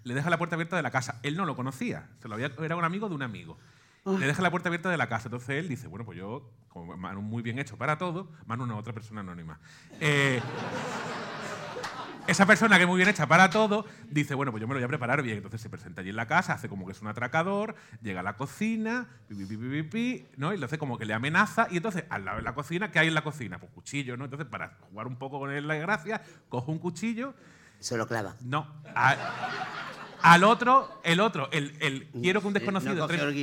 Le 0.05 0.15
deja 0.15 0.31
la 0.31 0.39
puerta 0.39 0.57
abierta 0.57 0.77
de 0.77 0.83
la 0.83 0.91
casa. 0.91 1.19
Él 1.23 1.37
no 1.37 1.45
lo 1.45 1.55
conocía. 1.55 2.09
Se 2.23 2.29
lo 2.29 2.35
había, 2.37 2.51
era 2.63 2.77
un 2.77 2.85
amigo 2.85 3.09
de 3.09 3.15
un 3.15 3.23
amigo. 3.23 3.59
Le 4.07 4.27
deja 4.27 4.41
la 4.41 4.51
puerta 4.51 4.71
abierta 4.71 4.89
de 4.89 4.97
la 4.97 5.09
casa. 5.09 5.27
Entonces 5.29 5.51
él 5.51 5.69
dice, 5.69 5.87
bueno, 5.89 6.07
pues 6.07 6.17
yo, 6.17 6.51
como 6.69 6.97
Manu 6.97 7.21
muy 7.21 7.43
bien 7.43 7.59
hecho 7.59 7.77
para 7.77 7.99
todo, 7.99 8.31
Manu 8.47 8.65
no, 8.65 8.79
otra 8.79 8.95
persona 8.95 9.21
anónima. 9.21 9.61
Eh, 10.01 10.41
esa 12.29 12.47
persona 12.47 12.77
que 12.77 12.83
es 12.83 12.89
muy 12.89 12.97
bien 12.99 13.09
hecha 13.09 13.27
para 13.27 13.51
todo, 13.51 13.85
dice, 14.09 14.35
bueno, 14.35 14.53
pues 14.53 14.61
yo 14.61 14.69
me 14.69 14.75
lo 14.75 14.79
voy 14.81 14.85
a 14.85 14.89
preparar 14.89 15.23
bien. 15.23 15.39
Entonces 15.39 15.61
se 15.61 15.69
presenta 15.69 16.03
allí 16.03 16.11
en 16.11 16.17
la 16.17 16.27
casa, 16.27 16.53
hace 16.53 16.69
como 16.69 16.87
que 16.87 16.93
es 16.93 17.03
un 17.03 17.09
atracador, 17.09 17.75
llega 18.03 18.21
a 18.21 18.23
la 18.23 18.37
cocina, 18.37 19.09
pi, 19.29 19.35
pi, 19.35 19.47
pi, 19.47 19.57
pi, 19.57 19.69
pi, 19.69 19.83
pi, 19.83 20.27
¿no? 20.37 20.55
Y 20.55 20.63
hace 20.63 20.79
como 20.79 20.97
que 20.99 21.07
le 21.07 21.15
amenaza. 21.15 21.67
Y 21.71 21.79
entonces, 21.79 22.05
al 22.11 22.25
lado 22.25 22.37
de 22.37 22.45
la 22.45 22.55
cocina, 22.55 22.91
¿qué 22.93 23.01
hay 23.01 23.09
en 23.09 23.15
la 23.15 23.23
cocina? 23.25 23.59
Pues 23.59 23.73
cuchillo, 23.73 24.17
¿no? 24.17 24.25
Entonces, 24.27 24.47
para 24.47 24.77
jugar 24.91 25.07
un 25.07 25.17
poco 25.17 25.39
con 25.41 25.51
él 25.51 25.67
la 25.67 25.75
gracia, 25.75 26.23
coge 26.49 26.71
un 26.71 26.79
cuchillo. 26.79 27.35
Se 27.81 27.97
lo 27.97 28.07
clava. 28.07 28.35
No. 28.43 28.67
a- 28.95 29.17
al 30.21 30.43
otro, 30.43 31.01
el 31.05 31.21
otro, 31.21 31.49
el, 31.53 31.77
el 31.81 32.09
quiero 32.21 32.41
que 32.41 32.49
un 32.49 32.53
No 32.53 32.59
desconocido 32.59 32.93
entre- 33.05 33.23
el 33.23 33.35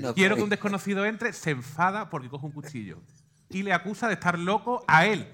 de 0.00 0.14
quiero 0.14 0.36
que 0.36 0.42
un 0.42 0.48
desconocido 0.50 1.04
entre, 1.04 1.32
se 1.32 1.50
enfada 1.50 2.08
porque 2.08 2.28
coge 2.28 2.46
un 2.46 2.52
cuchillo. 2.52 3.00
Y 3.48 3.64
le 3.64 3.72
acusa 3.72 4.06
de 4.06 4.14
estar 4.14 4.38
loco 4.38 4.84
a 4.86 5.06
él. 5.06 5.26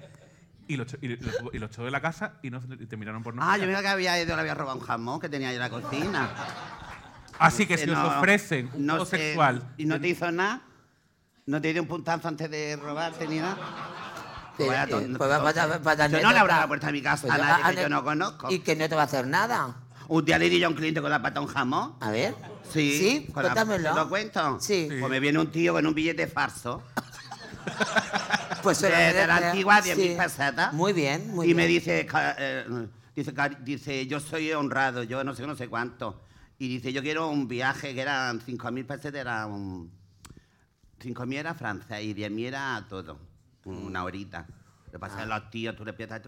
Y 0.68 0.76
lo, 0.76 0.84
echó- 0.84 0.98
y 1.00 1.08
lo- 1.08 1.50
y 1.52 1.58
lo 1.58 1.66
echó 1.66 1.84
de 1.84 1.90
la 1.90 2.00
casa 2.00 2.34
y, 2.42 2.50
no, 2.50 2.60
y 2.78 2.86
terminaron 2.86 3.22
por 3.22 3.34
no. 3.34 3.42
Ah, 3.44 3.56
yo 3.56 3.66
me 3.66 3.80
que 3.80 3.86
había 3.88 4.20
ido, 4.20 4.34
le 4.34 4.40
había 4.40 4.54
robado 4.54 4.78
un 4.78 4.84
jamón 4.84 5.20
que 5.20 5.28
tenía 5.28 5.48
ahí 5.48 5.54
en 5.54 5.60
la 5.60 5.70
cocina. 5.70 6.28
Así 7.38 7.66
que 7.66 7.74
Eh, 7.74 7.78
si 7.78 7.90
os 7.90 7.96
no, 7.98 8.06
ofrecen 8.18 8.70
un 8.74 8.86
no 8.86 8.92
juego 8.94 9.06
sé, 9.06 9.16
sexual. 9.18 9.62
¿Y 9.76 9.84
no 9.84 10.00
te 10.00 10.08
hizo 10.08 10.30
nada? 10.32 10.62
¿No 11.46 11.60
te 11.60 11.72
dio 11.72 11.82
un 11.82 11.88
puntazo 11.88 12.26
antes 12.28 12.50
de 12.50 12.76
robarte 12.76 13.28
ni 13.28 13.38
nada? 13.38 13.56
Pero, 14.56 14.70
Vaya 14.70 14.84
eh, 14.84 14.86
tonto. 14.88 15.18
pues 15.18 15.30
vaya- 15.42 15.78
vaya 15.78 16.06
Yo 16.08 16.20
no 16.22 16.32
le 16.32 16.38
abro 16.38 16.54
la 16.54 16.66
puerta 16.66 16.88
a 16.88 16.92
mi 16.92 17.02
casa 17.02 17.26
Pues 17.28 17.34
a 17.34 17.36
yo- 17.36 17.44
nadie 17.44 17.62
que 17.62 17.68
ane- 17.68 17.82
yo 17.82 17.88
no 17.90 18.02
conozco. 18.04 18.50
Y 18.50 18.60
que 18.60 18.74
no 18.74 18.88
te 18.88 18.94
va 18.94 19.02
a 19.02 19.04
hacer 19.04 19.26
nada. 19.26 19.76
Un 20.08 20.24
día 20.24 20.38
le 20.38 20.48
di 20.48 20.58
yo 20.58 20.66
a 20.66 20.70
un 20.70 20.76
cliente 20.76 21.00
con 21.02 21.10
la 21.10 21.20
pata 21.20 21.40
un 21.40 21.46
jamón. 21.48 21.94
A 22.00 22.10
ver. 22.10 22.34
Sí, 22.72 22.98
Sí, 22.98 23.32
con 23.32 23.42
la- 23.42 23.50
cuéntamelo. 23.52 23.90
¿Te 23.92 23.96
lo 24.00 24.08
cuento? 24.08 24.58
Sí. 24.60 24.88
Pues 24.98 25.10
me 25.10 25.20
viene 25.20 25.38
un 25.38 25.50
tío 25.50 25.72
con 25.74 25.86
un 25.86 25.94
billete 25.94 26.26
falso 26.26 26.82
Pues 28.62 28.80
de, 28.80 28.88
de 28.88 29.26
la 29.26 29.36
antigua 29.36 29.80
10.000 29.80 29.94
Sí. 29.94 30.14
pesetas. 30.18 30.72
Muy 30.72 30.92
bien, 30.92 31.28
muy 31.34 31.46
y 31.46 31.48
bien. 31.48 31.56
me 31.56 31.66
dice, 31.66 32.06
eh, 32.38 32.88
dice, 33.14 33.32
dice, 33.60 34.06
yo 34.06 34.18
soy 34.20 34.52
honrado, 34.52 35.02
yo 35.04 35.22
no 35.24 35.34
sé, 35.34 35.46
no 35.46 35.54
sé 35.56 35.68
cuánto. 35.68 36.20
Y 36.58 36.68
dice, 36.68 36.92
yo 36.92 37.02
quiero 37.02 37.28
un 37.28 37.46
viaje 37.48 37.94
que 37.94 38.00
eran 38.00 38.40
5.000 38.40 38.86
pesetas, 38.86 39.20
era 39.20 39.46
un... 39.46 39.92
5.000 41.00 41.34
era 41.36 41.54
Francia 41.54 42.00
y 42.00 42.14
10.000 42.14 42.46
era 42.46 42.86
todo, 42.88 43.18
una 43.66 44.02
horita. 44.04 44.46
Le 44.92 44.98
pasan 44.98 45.30
Ah. 45.30 45.38
los 45.40 45.50
tíos, 45.50 45.76
tú 45.76 45.84
le 45.84 45.90
empiezas... 45.90 46.22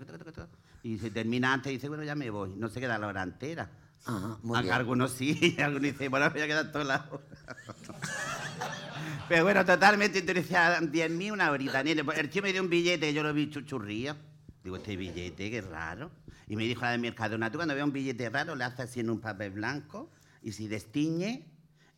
Y 0.83 0.99
se 0.99 1.11
termina 1.11 1.53
antes 1.55 1.73
y 1.73 1.77
dice, 1.77 1.89
bueno, 1.89 2.05
ya 2.05 2.15
me 2.15 2.31
voy. 2.31 2.51
No 2.57 2.69
se 2.69 2.79
queda 2.79 2.99
la 2.99 3.07
hora 3.09 3.23
entera. 3.23 3.69
Ajá, 4.05 4.39
muy 4.43 4.61
bien. 4.63 4.73
Algunos 4.73 5.13
sí, 5.13 5.39
y 5.59 5.61
algunos 5.61 5.83
dicen, 5.83 6.11
bueno, 6.11 6.27
me 6.27 6.33
voy 6.33 6.43
a 6.43 6.47
quedar 6.47 6.73
toda 6.73 6.85
la 6.85 7.09
hora. 7.11 7.23
Pero 9.29 9.45
bueno, 9.45 9.65
totalmente 9.65 10.19
interesada. 10.19 10.81
10.000 10.81 11.33
una 11.33 11.51
horita. 11.51 11.83
Pues 12.05 12.19
El 12.19 12.31
tío 12.31 12.43
me 12.43 12.53
dio 12.53 12.63
un 12.63 12.71
billete, 12.71 13.13
yo 13.13 13.23
lo 13.23 13.33
vi 13.35 13.51
chuchurrío. 13.51 14.17
Digo, 14.65 14.77
este 14.77 14.97
billete, 14.97 15.51
qué 15.51 15.61
raro. 15.61 16.11
Y 16.47 16.57
me 16.57 16.65
dijo 16.65 16.81
la 16.83 16.93
de 16.93 16.99
Mercadona, 16.99 17.51
tú 17.51 17.59
cuando 17.59 17.75
veas 17.75 17.87
un 17.87 17.93
billete 17.93 18.29
raro 18.31 18.55
le 18.57 18.65
haces 18.65 18.81
así 18.81 19.01
en 19.01 19.11
un 19.11 19.21
papel 19.21 19.51
blanco 19.51 20.11
y 20.43 20.53
si 20.53 20.67
destiñe, 20.67 21.45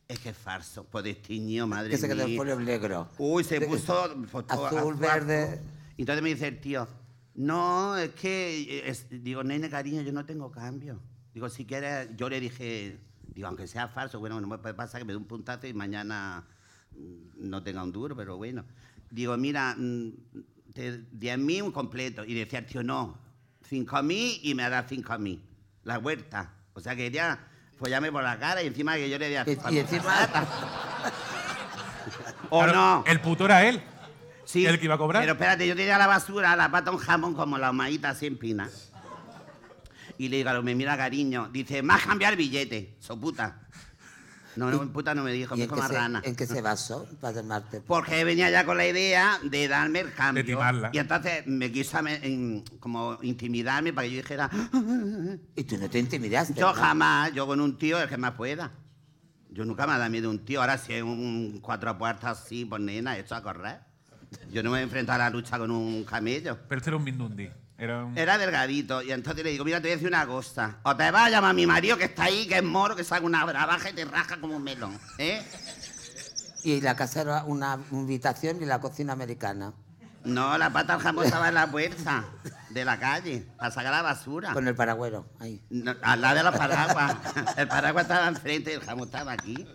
es 0.09 0.19
que 0.19 0.31
es 0.31 0.37
falso. 0.37 0.85
Pues 0.85 1.05
destiñó, 1.05 1.69
madre 1.69 1.91
Que 1.91 1.99
se 1.99 2.09
quedó 2.09 2.25
el 2.25 2.37
folio 2.37 2.59
negro. 2.59 3.09
Uy, 3.19 3.45
se 3.45 3.61
puso 3.61 4.09
todo 4.49 4.67
azul, 4.67 4.97
verde. 4.97 5.61
Y 5.97 6.03
entonces 6.03 6.23
me 6.23 6.31
dice 6.31 6.49
el 6.49 6.61
tío, 6.61 6.89
no, 7.35 7.97
es 7.97 8.11
que, 8.11 8.89
es- 8.89 9.07
digo, 9.09 9.45
nene, 9.45 9.71
cariño, 9.71 10.03
yo 10.03 10.13
no 10.13 10.27
tengo 10.27 10.51
cambio. 10.51 11.01
Digo, 11.35 11.49
si 11.49 11.65
quieres, 11.65 12.09
yo 12.17 12.29
le 12.29 12.41
dije, 12.41 12.99
digo, 13.35 13.49
aunque 13.49 13.67
sea 13.67 13.89
falso, 13.89 14.19
bueno, 14.19 14.41
no 14.41 14.47
me 14.49 14.59
puede 14.59 14.75
pasar 14.75 15.01
que 15.01 15.05
me 15.05 15.13
dé 15.13 15.17
un 15.17 15.25
puntazo 15.27 15.67
y 15.67 15.75
mañana 15.75 16.45
mm, 16.93 17.49
no 17.49 17.63
tenga 17.63 17.83
un 17.83 17.93
duro, 17.93 18.17
pero 18.17 18.37
bueno. 18.37 18.65
Digo, 19.11 19.37
mira, 19.37 19.75
mm, 19.77 20.11
te- 20.75 21.01
10.000 21.13 21.63
un 21.63 21.73
completo. 21.73 22.25
Y 22.25 22.35
decía 22.35 22.61
el 22.61 22.67
tío, 22.67 22.83
no, 22.83 23.17
5.000 23.69 24.41
y 24.43 24.55
me 24.55 24.69
da 24.69 24.87
5.000. 24.87 25.41
La 25.85 25.99
vuelta. 25.99 26.53
O 26.75 26.81
sea 26.81 26.95
que 26.97 27.11
ya, 27.11 27.39
follarme 27.79 28.11
por 28.13 28.23
la 28.23 28.39
cara 28.39 28.63
y 28.63 28.67
encima 28.67 28.95
que 28.97 29.09
yo 29.09 29.19
le 29.19 29.29
di 29.29 29.35
a 29.37 29.45
Y, 29.47 29.75
y 29.75 29.79
encima. 29.79 30.15
¿O 32.51 32.59
Claro, 32.65 32.73
no? 32.75 33.05
El 33.07 33.21
puto 33.21 33.45
era 33.45 33.65
él. 33.69 33.81
Sí. 34.45 34.67
¿El 34.67 34.79
que 34.81 34.87
iba 34.87 34.97
a 34.97 34.99
cobrar? 34.99 35.23
Pero 35.23 35.33
espérate, 35.35 35.67
yo 35.67 35.77
tiré 35.77 35.93
a 35.93 35.99
la 35.99 36.09
basura 36.09 36.57
la 36.57 36.71
pata 36.71 36.91
un 36.91 36.99
jamón 36.99 37.35
como 37.35 37.57
la 37.59 37.71
humadita 37.71 38.11
así 38.11 38.27
en 38.27 38.37
pina. 38.37 38.69
Y 40.21 40.29
le 40.29 40.37
digo, 40.37 40.51
a 40.51 40.53
lo 40.53 40.63
me 40.63 40.75
mira 40.75 40.99
cariño. 40.99 41.49
Dice, 41.51 41.83
más 41.83 42.05
cambiar 42.05 42.35
el 42.35 42.37
billete, 42.37 42.95
so 43.01 43.19
puta. 43.19 43.59
No, 44.55 44.71
no, 44.71 44.93
puta 44.93 45.15
no 45.15 45.23
me 45.25 45.33
dijo, 45.33 45.55
¿Y 45.55 45.61
me 45.61 45.65
dijo 45.65 45.77
qué, 45.77 45.81
más 45.81 45.91
se, 45.91 45.97
rana. 45.97 46.21
en 46.23 46.37
qué 46.37 46.47
se 46.47 46.61
basó 46.61 47.09
para 47.23 47.37
llamarte? 47.37 47.81
Porque 47.81 48.23
venía 48.23 48.51
ya 48.51 48.67
con 48.67 48.77
la 48.77 48.87
idea 48.87 49.39
de 49.43 49.67
darme 49.67 50.01
el 50.01 50.13
cambio. 50.13 50.43
De 50.45 50.47
timarla. 50.51 50.91
Y 50.93 50.99
entonces 50.99 51.47
me 51.47 51.73
quiso 51.73 51.99
en- 52.07 52.63
como 52.81 53.19
intimidarme 53.23 53.95
para 53.95 54.09
que 54.09 54.13
yo 54.15 54.21
dijera, 54.21 54.51
Y 55.57 55.65
tú 55.65 55.79
no 55.79 55.89
te 55.89 55.99
intimidaste. 55.99 56.53
yo 56.61 56.67
¿no? 56.67 56.75
jamás, 56.75 57.33
yo 57.33 57.47
con 57.47 57.59
un 57.59 57.79
tío 57.79 57.99
el 57.99 58.07
que 58.07 58.19
más 58.19 58.33
pueda. 58.33 58.73
Yo 59.51 59.65
nunca 59.65 59.87
me 59.87 59.95
ha 59.95 59.99
dado 59.99 60.11
miedo 60.11 60.29
un 60.29 60.45
tío. 60.45 60.61
Ahora 60.61 60.77
si 60.77 60.93
es 60.93 61.03
un 61.03 61.61
cuatro 61.63 61.97
puertas 61.97 62.39
así, 62.43 62.67
pues 62.67 62.83
nena, 62.83 63.17
esto 63.17 63.35
a 63.35 63.43
correr. 63.43 63.81
Yo 64.53 64.63
no 64.63 64.71
me 64.71 64.81
he 64.81 64.83
enfrentado 64.83 65.23
a 65.23 65.25
la 65.25 65.31
lucha 65.31 65.57
con 65.59 65.71
un 65.71 66.05
camello. 66.05 66.59
Pero 66.69 66.79
este 66.79 66.91
era 66.91 66.99
un 66.99 67.05
Mindundi. 67.05 67.49
Era 67.81 68.05
un... 68.05 68.17
Era 68.17 68.37
delgadito 68.37 69.01
y 69.01 69.11
entonces 69.11 69.43
le 69.43 69.53
digo, 69.53 69.65
mira, 69.65 69.79
te 69.79 69.85
voy 69.85 69.93
a 69.93 69.95
decir 69.95 70.09
una 70.09 70.27
cosa. 70.27 70.77
O 70.83 70.95
te 70.95 71.11
vas 71.11 71.29
a 71.29 71.31
llamar 71.31 71.53
a 71.53 71.55
mi 71.55 71.67
marido 71.67 71.97
que 71.97 72.05
está 72.05 72.25
ahí, 72.25 72.47
que 72.47 72.59
es 72.59 72.63
moro, 72.63 72.95
que 72.95 73.05
saca 73.05 73.25
una 73.25 73.43
bravaja 73.47 73.89
y 73.89 73.95
te 73.95 74.05
rasca 74.05 74.39
como 74.39 74.57
un 74.57 74.63
melón. 74.63 75.01
¿Eh? 75.17 75.43
Y 76.63 76.83
la 76.83 76.95
casa 76.95 77.23
era 77.23 77.45
una 77.45 77.73
habitación 77.73 78.63
y 78.63 78.67
la 78.67 78.81
cocina 78.81 79.15
americana. 79.15 79.73
No, 80.25 80.59
la 80.59 80.71
pata 80.71 80.93
del 80.93 81.03
jamón 81.03 81.25
estaba 81.25 81.49
en 81.49 81.55
la 81.55 81.71
puerta 81.71 82.27
de 82.69 82.85
la 82.85 82.99
calle, 82.99 83.47
para 83.57 83.71
sacar 83.71 83.93
la 83.93 84.03
basura. 84.03 84.53
Con 84.53 84.69
el 84.69 84.75
paragüero. 84.75 85.27
Ahí. 85.41 85.63
No, 85.71 85.95
al 86.03 86.21
lado 86.21 86.37
de 86.37 86.43
los 86.43 86.55
paraguas. 86.55 87.17
El 87.57 87.67
paraguas 87.67 88.05
estaba 88.05 88.29
enfrente 88.29 88.73
y 88.73 88.75
el 88.75 88.83
jamón 88.83 89.07
estaba 89.07 89.33
aquí. 89.33 89.67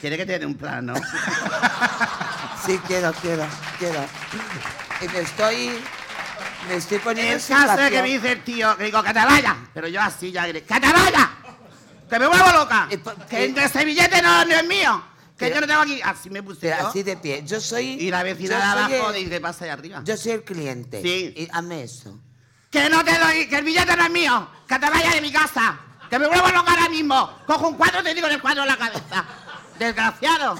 Quiere 0.00 0.16
que 0.16 0.24
te 0.24 0.38
dé 0.38 0.46
un 0.46 0.54
plano. 0.54 0.94
Sí, 2.64 2.80
quiero, 2.86 3.12
quiero, 3.20 3.46
quiero. 3.78 4.00
Y 5.02 5.08
me 5.08 5.18
estoy. 5.18 5.72
Me 6.68 6.76
estoy 6.76 6.98
poniendo 6.98 7.32
en 7.32 7.38
caso 7.40 7.80
es 7.82 7.90
que 7.90 8.02
me 8.02 8.08
dice 8.08 8.32
el 8.32 8.44
tío, 8.44 8.76
que 8.76 8.84
digo, 8.84 9.02
que 9.02 9.12
te 9.12 9.24
vayas. 9.24 9.56
Pero 9.74 9.88
yo 9.88 10.00
así 10.00 10.32
ya 10.32 10.46
grité, 10.46 10.64
¡que 10.66 10.80
te 10.80 10.92
vayas! 10.92 11.28
¡Que 12.08 12.18
me 12.18 12.26
vuelvo 12.26 12.50
loca! 12.52 12.88
Y 12.90 12.96
po- 12.98 13.14
¡Que 13.28 13.46
y- 13.48 13.58
ese 13.58 13.84
billete 13.84 14.22
no, 14.22 14.44
no 14.44 14.54
es 14.54 14.66
mío! 14.66 15.02
¡Que 15.36 15.46
Pero- 15.46 15.54
yo 15.56 15.60
no 15.62 15.66
tengo 15.66 15.80
aquí! 15.82 16.00
Así 16.02 16.30
me 16.30 16.42
puse 16.42 16.68
yo. 16.68 16.88
así 16.88 17.02
de 17.02 17.16
pie. 17.16 17.42
Yo 17.44 17.60
soy. 17.60 17.86
Y 18.00 18.10
la 18.10 18.22
vecina 18.22 18.56
de 18.56 18.62
abajo 18.62 19.10
el- 19.10 19.24
dice, 19.24 19.40
pasa 19.40 19.64
ahí 19.64 19.70
arriba. 19.70 20.00
Yo 20.04 20.16
soy 20.16 20.32
el 20.32 20.44
cliente. 20.44 21.02
Sí. 21.02 21.34
Y 21.36 21.48
hazme 21.52 21.82
eso. 21.82 22.18
Que 22.70 22.88
no 22.88 23.04
te 23.04 23.18
doy, 23.18 23.46
que 23.48 23.56
el 23.58 23.64
billete 23.64 23.96
no 23.96 24.04
es 24.04 24.10
mío, 24.10 24.48
que 24.66 24.78
te 24.78 24.90
vayas 24.90 25.14
de 25.14 25.20
mi 25.20 25.32
casa, 25.32 25.78
que 26.10 26.18
me 26.18 26.26
vuelvo 26.28 26.48
loca 26.48 26.70
ahora 26.72 26.88
mismo. 26.88 27.38
Cojo 27.46 27.68
un 27.68 27.76
cuadro 27.76 28.00
y 28.00 28.04
te 28.04 28.14
digo 28.14 28.26
en 28.26 28.32
el 28.34 28.40
cuadro 28.40 28.62
en 28.62 28.68
la 28.68 28.76
cabeza. 28.76 29.24
Desgraciado. 29.78 30.56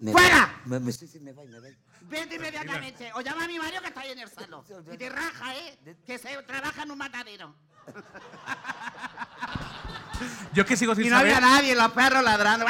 Me 0.00 0.12
¡Fuera! 0.12 0.60
Me, 0.66 0.78
me, 0.80 0.92
sí, 0.92 1.08
me 1.20 1.32
voy, 1.32 1.48
me 1.48 1.58
voy. 1.60 1.76
Vete 2.08 2.36
inmediatamente. 2.36 3.10
O 3.14 3.20
llama 3.20 3.44
a 3.44 3.48
mi 3.48 3.58
marido 3.58 3.80
que 3.82 3.88
está 3.88 4.00
ahí 4.00 4.12
en 4.12 4.18
el 4.20 4.28
salón. 4.30 4.64
Y 4.92 4.96
te 4.96 5.08
raja, 5.08 5.54
¿eh? 5.56 5.78
Que 6.06 6.18
se 6.18 6.36
trabaja 6.42 6.82
en 6.82 6.90
un 6.90 6.98
matadero. 6.98 7.54
Yo 10.52 10.62
es 10.62 10.68
que 10.68 10.76
sigo 10.76 10.94
sin 10.94 11.06
Y 11.06 11.10
no 11.10 11.18
saber. 11.18 11.34
había 11.34 11.46
nadie, 11.46 11.74
los 11.74 11.92
perros 11.92 12.22
ladrando. 12.22 12.64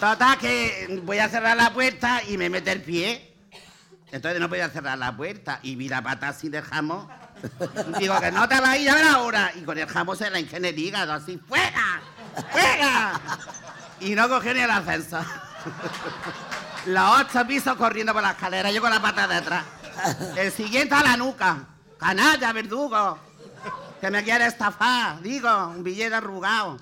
Total, 0.00 0.38
que 0.38 1.00
voy 1.02 1.18
a 1.18 1.28
cerrar 1.28 1.56
la 1.56 1.72
puerta 1.72 2.22
y 2.28 2.38
me 2.38 2.48
mete 2.48 2.72
el 2.72 2.82
pie. 2.82 3.34
Entonces 4.12 4.40
no 4.40 4.48
podía 4.48 4.70
cerrar 4.70 4.96
la 4.96 5.14
puerta 5.16 5.58
y 5.62 5.74
vi 5.76 5.88
la 5.88 6.00
pata 6.02 6.28
así 6.28 6.48
del 6.48 6.62
jamón. 6.64 7.08
Digo 7.98 8.18
que 8.20 8.30
no 8.32 8.48
te 8.48 8.58
va 8.60 8.70
a 8.70 8.78
ir 8.78 8.88
a 8.88 8.94
ver 8.94 9.04
ahora. 9.08 9.52
Y 9.56 9.62
con 9.62 9.76
el 9.76 9.86
jamón 9.86 10.16
se 10.16 10.30
la 10.30 10.40
ingenié 10.40 10.70
el 10.70 10.78
hígado 10.78 11.12
así, 11.12 11.38
¡fuera! 11.46 12.00
¡Fuera! 12.50 13.20
Y 14.00 14.14
no 14.14 14.28
cogió 14.28 14.54
ni 14.54 14.60
el 14.60 14.70
ascensor. 14.70 15.24
Los 16.86 17.20
ocho 17.20 17.46
pisos 17.46 17.76
corriendo 17.76 18.12
por 18.12 18.22
la 18.22 18.30
escalera, 18.32 18.70
yo 18.70 18.80
con 18.80 18.90
la 18.90 19.00
pata 19.02 19.26
detrás. 19.26 19.64
El 20.36 20.52
siguiente 20.52 20.94
a 20.94 21.02
la 21.02 21.16
nuca. 21.16 21.66
Canalla, 21.98 22.52
verdugo. 22.52 23.18
Que 24.00 24.10
me 24.10 24.22
quiere 24.22 24.46
estafar, 24.46 25.20
digo, 25.22 25.68
un 25.68 25.82
billete 25.82 26.14
arrugado. 26.14 26.78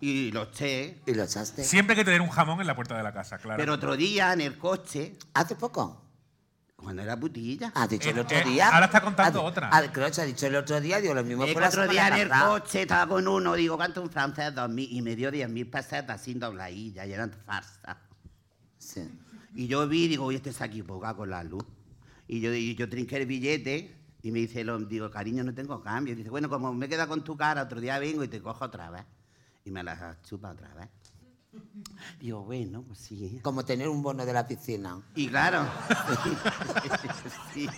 Y 0.00 0.30
lo 0.30 0.44
eché. 0.44 1.00
¿Y 1.06 1.14
lo 1.14 1.24
echaste? 1.24 1.64
Siempre 1.64 1.94
hay 1.94 1.98
que 1.98 2.04
tener 2.04 2.20
un 2.20 2.28
jamón 2.30 2.60
en 2.60 2.66
la 2.66 2.76
puerta 2.76 2.96
de 2.96 3.02
la 3.02 3.12
casa, 3.12 3.38
claro. 3.38 3.58
Pero 3.58 3.74
otro 3.74 3.96
día 3.96 4.32
en 4.32 4.40
el 4.42 4.56
coche, 4.58 5.18
¿Hace 5.34 5.56
poco? 5.56 6.02
cuando 6.76 7.02
era 7.02 7.16
putilla. 7.18 7.72
¿Has 7.74 7.88
dicho 7.88 8.10
el 8.10 8.18
Eh, 8.18 8.20
otro 8.20 8.36
eh, 8.38 8.44
día? 8.44 8.68
ahora 8.68 8.86
está 8.86 9.00
contando 9.00 9.40
Ah, 9.40 9.44
otra. 9.44 9.70
ah, 9.72 9.82
Claro, 9.90 10.12
se 10.14 10.20
ha 10.22 10.24
dicho 10.24 10.46
el 10.46 10.54
otro 10.56 10.80
día, 10.80 11.00
digo, 11.00 11.14
lo 11.14 11.24
mismo 11.24 11.44
Es 11.44 11.52
fue 11.52 11.62
la 11.62 11.68
otro 11.68 11.88
día 11.88 12.08
en 12.08 12.14
el 12.14 12.28
coche 12.28 12.82
estaba 12.82 13.08
con 13.08 13.26
uno, 13.26 13.54
digo, 13.54 13.76
¿cuánto 13.76 14.02
un 14.02 14.10
francés? 14.10 14.54
Dos 14.54 14.68
mil, 14.68 14.86
y 14.92 15.02
me 15.02 15.16
dio 15.16 15.30
diez 15.30 15.48
mil 15.48 15.66
pesetas 15.68 16.20
sin 16.20 16.38
dobladilla, 16.38 17.04
y 17.06 17.12
eran 17.12 17.32
farsas. 17.44 17.96
Y 19.54 19.66
yo 19.66 19.88
vi, 19.88 20.08
digo, 20.08 20.24
oye, 20.24 20.36
este 20.44 20.52
ha 20.62 20.66
equivocado 20.66 21.16
con 21.16 21.30
la 21.30 21.42
luz. 21.42 21.64
Y 22.28 22.40
yo, 22.40 22.52
yo 22.52 22.88
trinqué 22.88 23.16
el 23.16 23.26
billete 23.26 23.96
y 24.22 24.32
me 24.32 24.40
dice, 24.40 24.60
el 24.62 24.88
digo, 24.88 25.10
cariño, 25.10 25.44
no 25.44 25.54
tengo 25.54 25.80
cambio. 25.82 26.14
Dice, 26.16 26.30
bueno, 26.30 26.48
como 26.48 26.72
me 26.74 26.88
queda 26.88 27.06
con 27.06 27.22
tu 27.24 27.36
cara, 27.36 27.62
otro 27.62 27.80
día 27.80 27.98
vengo 27.98 28.24
y 28.24 28.28
te 28.28 28.40
cojo 28.42 28.64
otra 28.64 28.90
vez. 28.90 29.04
Y 29.64 29.70
me 29.70 29.82
la 29.82 30.18
chupa 30.22 30.50
otra 30.50 30.74
vez. 30.74 30.88
Digo, 32.20 32.42
bueno, 32.44 32.82
pues 32.86 32.98
sí. 32.98 33.40
Como 33.42 33.64
tener 33.64 33.88
un 33.88 34.02
bono 34.02 34.24
de 34.24 34.32
la 34.32 34.46
piscina. 34.46 35.00
Y 35.14 35.28
claro. 35.28 35.66
sí. 37.54 37.68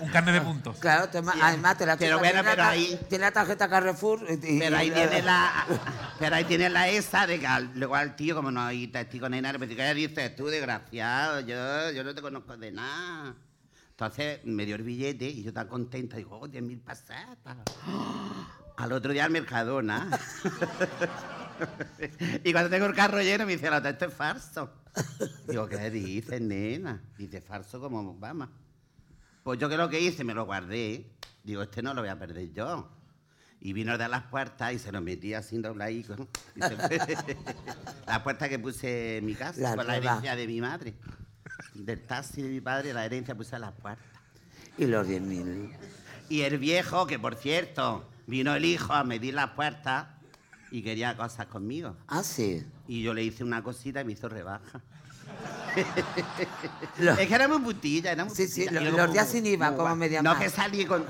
Un 0.00 0.08
carnet 0.10 0.34
de 0.34 0.40
puntos. 0.40 0.76
Claro, 0.78 1.08
toma- 1.08 1.32
Sí, 1.32 1.40
además 1.42 1.78
te 1.78 1.86
la 1.86 1.96
pero 1.96 2.18
tiene 2.18 2.32
bueno, 2.32 2.42
la 2.42 2.50
pero 2.50 2.62
ta- 2.62 2.70
ahí- 2.70 2.98
Tiene 3.08 3.24
la 3.24 3.30
tarjeta 3.32 3.68
Carrefour. 3.68 4.26
y- 4.30 4.58
Pero 4.58 4.76
ahí 4.76 4.88
y- 4.88 4.92
tiene 4.92 5.22
la, 5.22 5.66
pero 6.18 6.36
ahí 6.36 6.44
tiene 6.44 6.68
la 6.70 6.88
esa 6.88 7.26
de 7.26 7.38
que 7.40 7.46
al- 7.46 7.70
luego 7.74 7.94
al 7.94 8.16
tío, 8.16 8.34
como 8.34 8.50
no 8.50 8.60
hay 8.62 8.88
testigo 8.88 9.28
ni 9.28 9.40
nada, 9.40 9.58
me 9.58 9.66
dice, 9.66 9.76
¿qué 9.76 9.94
dices 9.94 10.36
tú, 10.36 10.46
desgraciado? 10.46 11.40
Yo, 11.40 11.90
yo 11.92 12.04
no 12.04 12.14
te 12.14 12.22
conozco 12.22 12.56
de 12.56 12.72
nada. 12.72 13.34
Entonces 13.90 14.40
me 14.44 14.66
dio 14.66 14.74
el 14.76 14.82
billete 14.82 15.26
y 15.28 15.42
yo 15.44 15.52
tan 15.52 15.68
contenta, 15.68 16.16
digo, 16.16 16.38
oh, 16.40 16.48
10 16.48 16.62
mil 16.64 16.80
pesetas. 16.80 17.56
Al 18.76 18.90
otro 18.90 19.12
día 19.12 19.24
al 19.24 19.30
Mercadona. 19.30 20.08
y 22.44 22.52
cuando 22.52 22.70
tengo 22.70 22.86
el 22.86 22.94
carro 22.94 23.20
lleno 23.20 23.46
me 23.46 23.52
dice, 23.52 23.70
la 23.70 23.78
esto 23.78 24.06
es 24.06 24.14
falso. 24.14 24.70
Digo, 25.48 25.68
¿qué 25.68 25.90
dices, 25.90 26.40
nena? 26.40 27.02
Dice, 27.18 27.40
falso 27.40 27.80
como, 27.80 28.14
vamos. 28.14 28.48
Pues 29.42 29.58
yo 29.58 29.68
que 29.68 29.76
lo 29.76 29.88
que 29.88 30.00
hice, 30.00 30.24
me 30.24 30.34
lo 30.34 30.44
guardé. 30.44 31.10
Digo, 31.42 31.62
este 31.62 31.82
no 31.82 31.92
lo 31.92 32.00
voy 32.00 32.10
a 32.10 32.18
perder 32.18 32.52
yo. 32.52 32.88
Y 33.60 33.72
vino 33.72 33.96
de 33.96 34.08
las 34.08 34.24
puertas 34.24 34.72
y 34.72 34.78
se 34.78 34.92
lo 34.92 35.00
metía 35.00 35.42
sin 35.42 35.62
doblaico. 35.62 36.16
Y 36.56 36.60
la 38.06 38.22
puerta 38.22 38.48
que 38.48 38.58
puse 38.58 39.18
en 39.18 39.26
mi 39.26 39.34
casa, 39.34 39.60
La 39.60 39.76
con 39.76 39.86
la 39.86 39.96
herencia 39.96 40.36
de 40.36 40.46
mi 40.46 40.60
madre. 40.60 40.94
Del 41.74 42.04
taxi 42.06 42.42
de 42.42 42.48
mi 42.48 42.60
padre, 42.60 42.92
la 42.92 43.04
herencia 43.04 43.34
puse 43.34 43.56
en 43.56 43.62
las 43.62 43.72
puertas. 43.72 44.06
Y 44.78 44.86
los 44.86 45.06
10.000. 45.06 45.72
Y 46.28 46.42
el 46.42 46.58
viejo, 46.58 47.06
que 47.06 47.18
por 47.18 47.34
cierto, 47.34 48.08
vino 48.26 48.54
el 48.54 48.64
hijo 48.64 48.92
a 48.92 49.04
medir 49.04 49.34
las 49.34 49.50
puertas 49.50 50.06
y 50.74 50.82
quería 50.82 51.16
cosas 51.16 51.46
conmigo. 51.46 51.94
Ah, 52.08 52.24
sí. 52.24 52.66
Y 52.88 53.00
yo 53.00 53.14
le 53.14 53.22
hice 53.22 53.44
una 53.44 53.62
cosita 53.62 54.00
y 54.00 54.04
me 54.04 54.12
hizo 54.12 54.28
rebaja. 54.28 54.80
Lo- 56.98 57.12
Es 57.12 57.28
que 57.28 57.34
era 57.34 57.46
muy 57.46 57.60
putilla, 57.60 58.10
era 58.10 58.24
muy 58.24 58.34
Sí, 58.34 58.48
sí, 58.48 58.64
lo- 58.68 58.80
Y 58.80 58.84
luego 58.84 58.98
los 58.98 59.12
días 59.12 59.28
sin 59.28 59.46
IVA, 59.46 59.76
como 59.76 59.94
media 59.94 60.20
No, 60.20 60.32
más. 60.34 60.42
que 60.42 60.50
salí 60.50 60.84
con, 60.84 61.04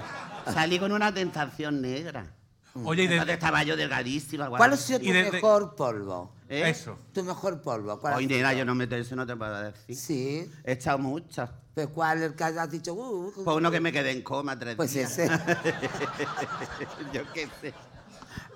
salí 0.53 0.79
con 0.79 0.93
una 0.93 1.15
tentación 1.15 1.81
negra. 1.81 2.27
Oye, 2.75 3.05
y 3.05 3.07
Entonces 3.07 3.27
de, 3.27 3.33
estaba 3.35 3.63
yo 3.63 3.75
delgadísima. 3.75 4.51
¿Cuál 4.51 4.75
ha 4.75 4.77
sido 4.77 4.99
tu 4.99 5.07
Y 5.07 5.13
mejor 5.13 5.75
polvo? 5.77 6.35
¿Eh? 6.47 6.69
eso. 6.69 6.99
Tu 7.15 7.23
mejor 7.25 7.63
polvo. 7.63 7.99
¿Cuál 7.99 8.13
ha 8.15 8.17
Hoy, 8.19 8.25
sido? 8.27 8.37
nena, 8.37 8.53
yo 8.53 8.67
no 8.67 8.75
me 8.75 8.85
eso 8.91 9.17
no 9.17 9.25
te 9.27 9.35
puedo 9.35 9.63
decir. 9.63 9.97
Sí. 9.97 10.51
He 10.63 10.73
echado 10.73 10.99
muchas. 10.99 11.49
¿Pero 11.75 11.89
cuál 11.91 12.23
el 12.23 12.35
que 12.35 12.45
has 12.45 12.71
dicho? 12.71 12.93
Uh, 12.93 13.29
uh, 13.29 13.45
Pues 13.45 13.57
uno 13.57 13.71
que 13.71 13.81
me 13.81 13.93
quedé 13.93 14.11
en 14.11 14.23
coma 14.23 14.59
tres 14.59 14.77
Pues 14.77 14.93
días. 14.93 15.11
ese. 15.19 15.29
yo 17.15 17.23
qué 17.33 17.49
sé. 17.63 17.73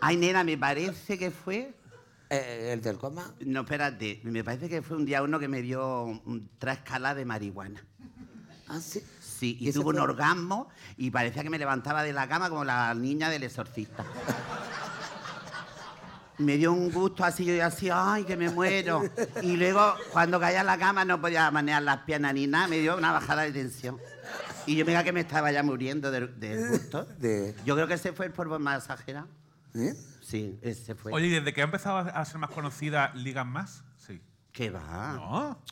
Ay, 0.00 0.16
nena, 0.16 0.44
me 0.44 0.56
parece 0.56 1.18
que 1.18 1.30
fue... 1.30 1.74
Eh, 2.30 2.70
el 2.72 2.82
del 2.82 2.98
coma. 2.98 3.32
No, 3.40 3.60
espérate. 3.60 4.20
Me 4.24 4.44
parece 4.44 4.68
que 4.68 4.82
fue 4.82 4.96
un 4.96 5.06
día 5.06 5.22
uno 5.22 5.38
que 5.38 5.48
me 5.48 5.62
dio 5.62 6.22
tres 6.58 6.78
escalas 6.78 7.16
de 7.16 7.24
marihuana. 7.24 7.84
Ah, 8.68 8.80
sí. 8.80 9.02
Sí, 9.20 9.56
¿Y 9.60 9.70
y, 9.70 9.72
tuve 9.72 9.90
un 9.90 9.98
orgasmo 9.98 10.68
y 10.96 11.10
parecía 11.10 11.42
que 11.42 11.50
me 11.50 11.58
levantaba 11.58 12.02
de 12.02 12.12
la 12.12 12.28
cama 12.28 12.50
como 12.50 12.64
la 12.64 12.92
niña 12.94 13.30
del 13.30 13.44
exorcista. 13.44 14.04
me 16.38 16.56
dio 16.56 16.72
un 16.72 16.90
gusto 16.90 17.24
así, 17.24 17.44
yo 17.44 17.64
así, 17.64 17.88
ay, 17.92 18.24
que 18.24 18.36
me 18.36 18.50
muero. 18.50 19.02
Y 19.42 19.56
luego, 19.56 19.94
cuando 20.12 20.38
caía 20.38 20.60
en 20.60 20.66
la 20.66 20.76
cama, 20.76 21.04
no 21.04 21.20
podía 21.20 21.50
manejar 21.50 21.82
las 21.82 21.98
piernas 21.98 22.34
ni 22.34 22.46
nada, 22.46 22.68
me 22.68 22.78
dio 22.78 22.96
una 22.96 23.12
bajada 23.12 23.42
de 23.42 23.52
tensión. 23.52 23.98
Y 24.66 24.76
yo 24.76 24.84
me 24.84 25.02
que 25.02 25.12
me 25.12 25.20
estaba 25.20 25.50
ya 25.50 25.62
muriendo 25.62 26.10
del 26.10 26.38
del 26.38 26.68
gusto. 26.68 27.04
De- 27.18 27.54
Yo 27.64 27.74
creo 27.74 27.86
que 27.88 27.94
ese 27.94 28.12
fue 28.12 28.26
el 28.26 28.32
polvo 28.32 28.58
más 28.58 28.82
exagerado. 28.82 29.26
¿Eh? 29.74 29.94
Sí, 30.22 30.58
ese 30.62 30.94
fue. 30.94 31.12
Oye, 31.12 31.26
¿y 31.26 31.30
desde 31.30 31.52
que 31.52 31.60
ha 31.60 31.64
empezado 31.64 31.98
a 31.98 32.24
ser 32.24 32.38
más 32.38 32.50
conocida, 32.50 33.12
ligan 33.14 33.48
más? 33.48 33.84
Sí. 33.96 34.20
¿Qué 34.52 34.70
va? 34.70 35.14
¿No? 35.14 35.62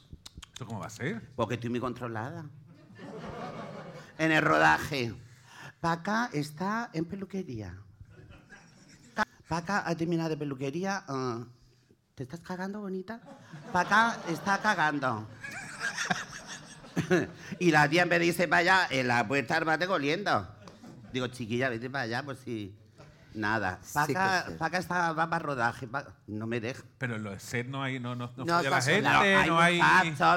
¿Esto 0.52 0.66
cómo 0.66 0.80
va 0.80 0.86
a 0.86 0.90
ser? 0.90 1.30
Porque 1.34 1.54
estoy 1.54 1.70
muy 1.70 1.80
controlada. 1.80 2.46
En 4.18 4.32
el 4.32 4.42
rodaje. 4.42 5.14
Paca 5.80 6.30
está 6.32 6.90
en 6.92 7.04
peluquería. 7.04 7.78
Paca 9.48 9.86
ha 9.86 9.94
terminado 9.94 10.30
de 10.30 10.36
peluquería. 10.36 11.04
ah, 11.06 11.44
¿Te 12.14 12.22
estás 12.22 12.40
cagando, 12.40 12.80
bonita? 12.80 13.20
Paca 13.72 14.18
está 14.28 14.58
cagando. 14.62 15.28
y 17.58 17.70
la 17.70 17.88
tía 17.88 18.04
en 18.04 18.08
vez 18.08 18.20
de 18.20 18.26
irse 18.26 18.48
para 18.48 18.60
allá, 18.60 18.88
en 18.90 19.08
la 19.08 19.28
puerta 19.28 19.54
del 19.54 19.64
bate 19.64 19.86
oliendo. 19.86 20.48
Digo, 21.12 21.26
chiquilla, 21.28 21.68
vete 21.68 21.90
para 21.90 22.04
allá, 22.04 22.22
pues 22.22 22.38
sí. 22.38 22.74
Nada. 23.36 23.78
Paca, 23.92 24.44
sí. 24.48 24.54
Paca 24.58 24.78
está, 24.78 25.12
va 25.12 25.28
para 25.28 25.44
rodaje. 25.44 25.86
Pa- 25.86 26.06
no 26.26 26.46
me 26.46 26.58
deja. 26.60 26.82
Pero 26.98 27.16
en 27.16 27.22
los 27.24 27.42
set 27.42 27.66
no 27.68 27.82
hay, 27.82 28.00
no, 28.00 28.14
no, 28.16 28.32
no, 28.36 28.44
No, 28.44 28.62
la 28.62 28.80
gente. 28.80 29.02
No, 29.02 29.18
hay 29.20 29.48
no 29.48 29.60
hay... 29.60 29.78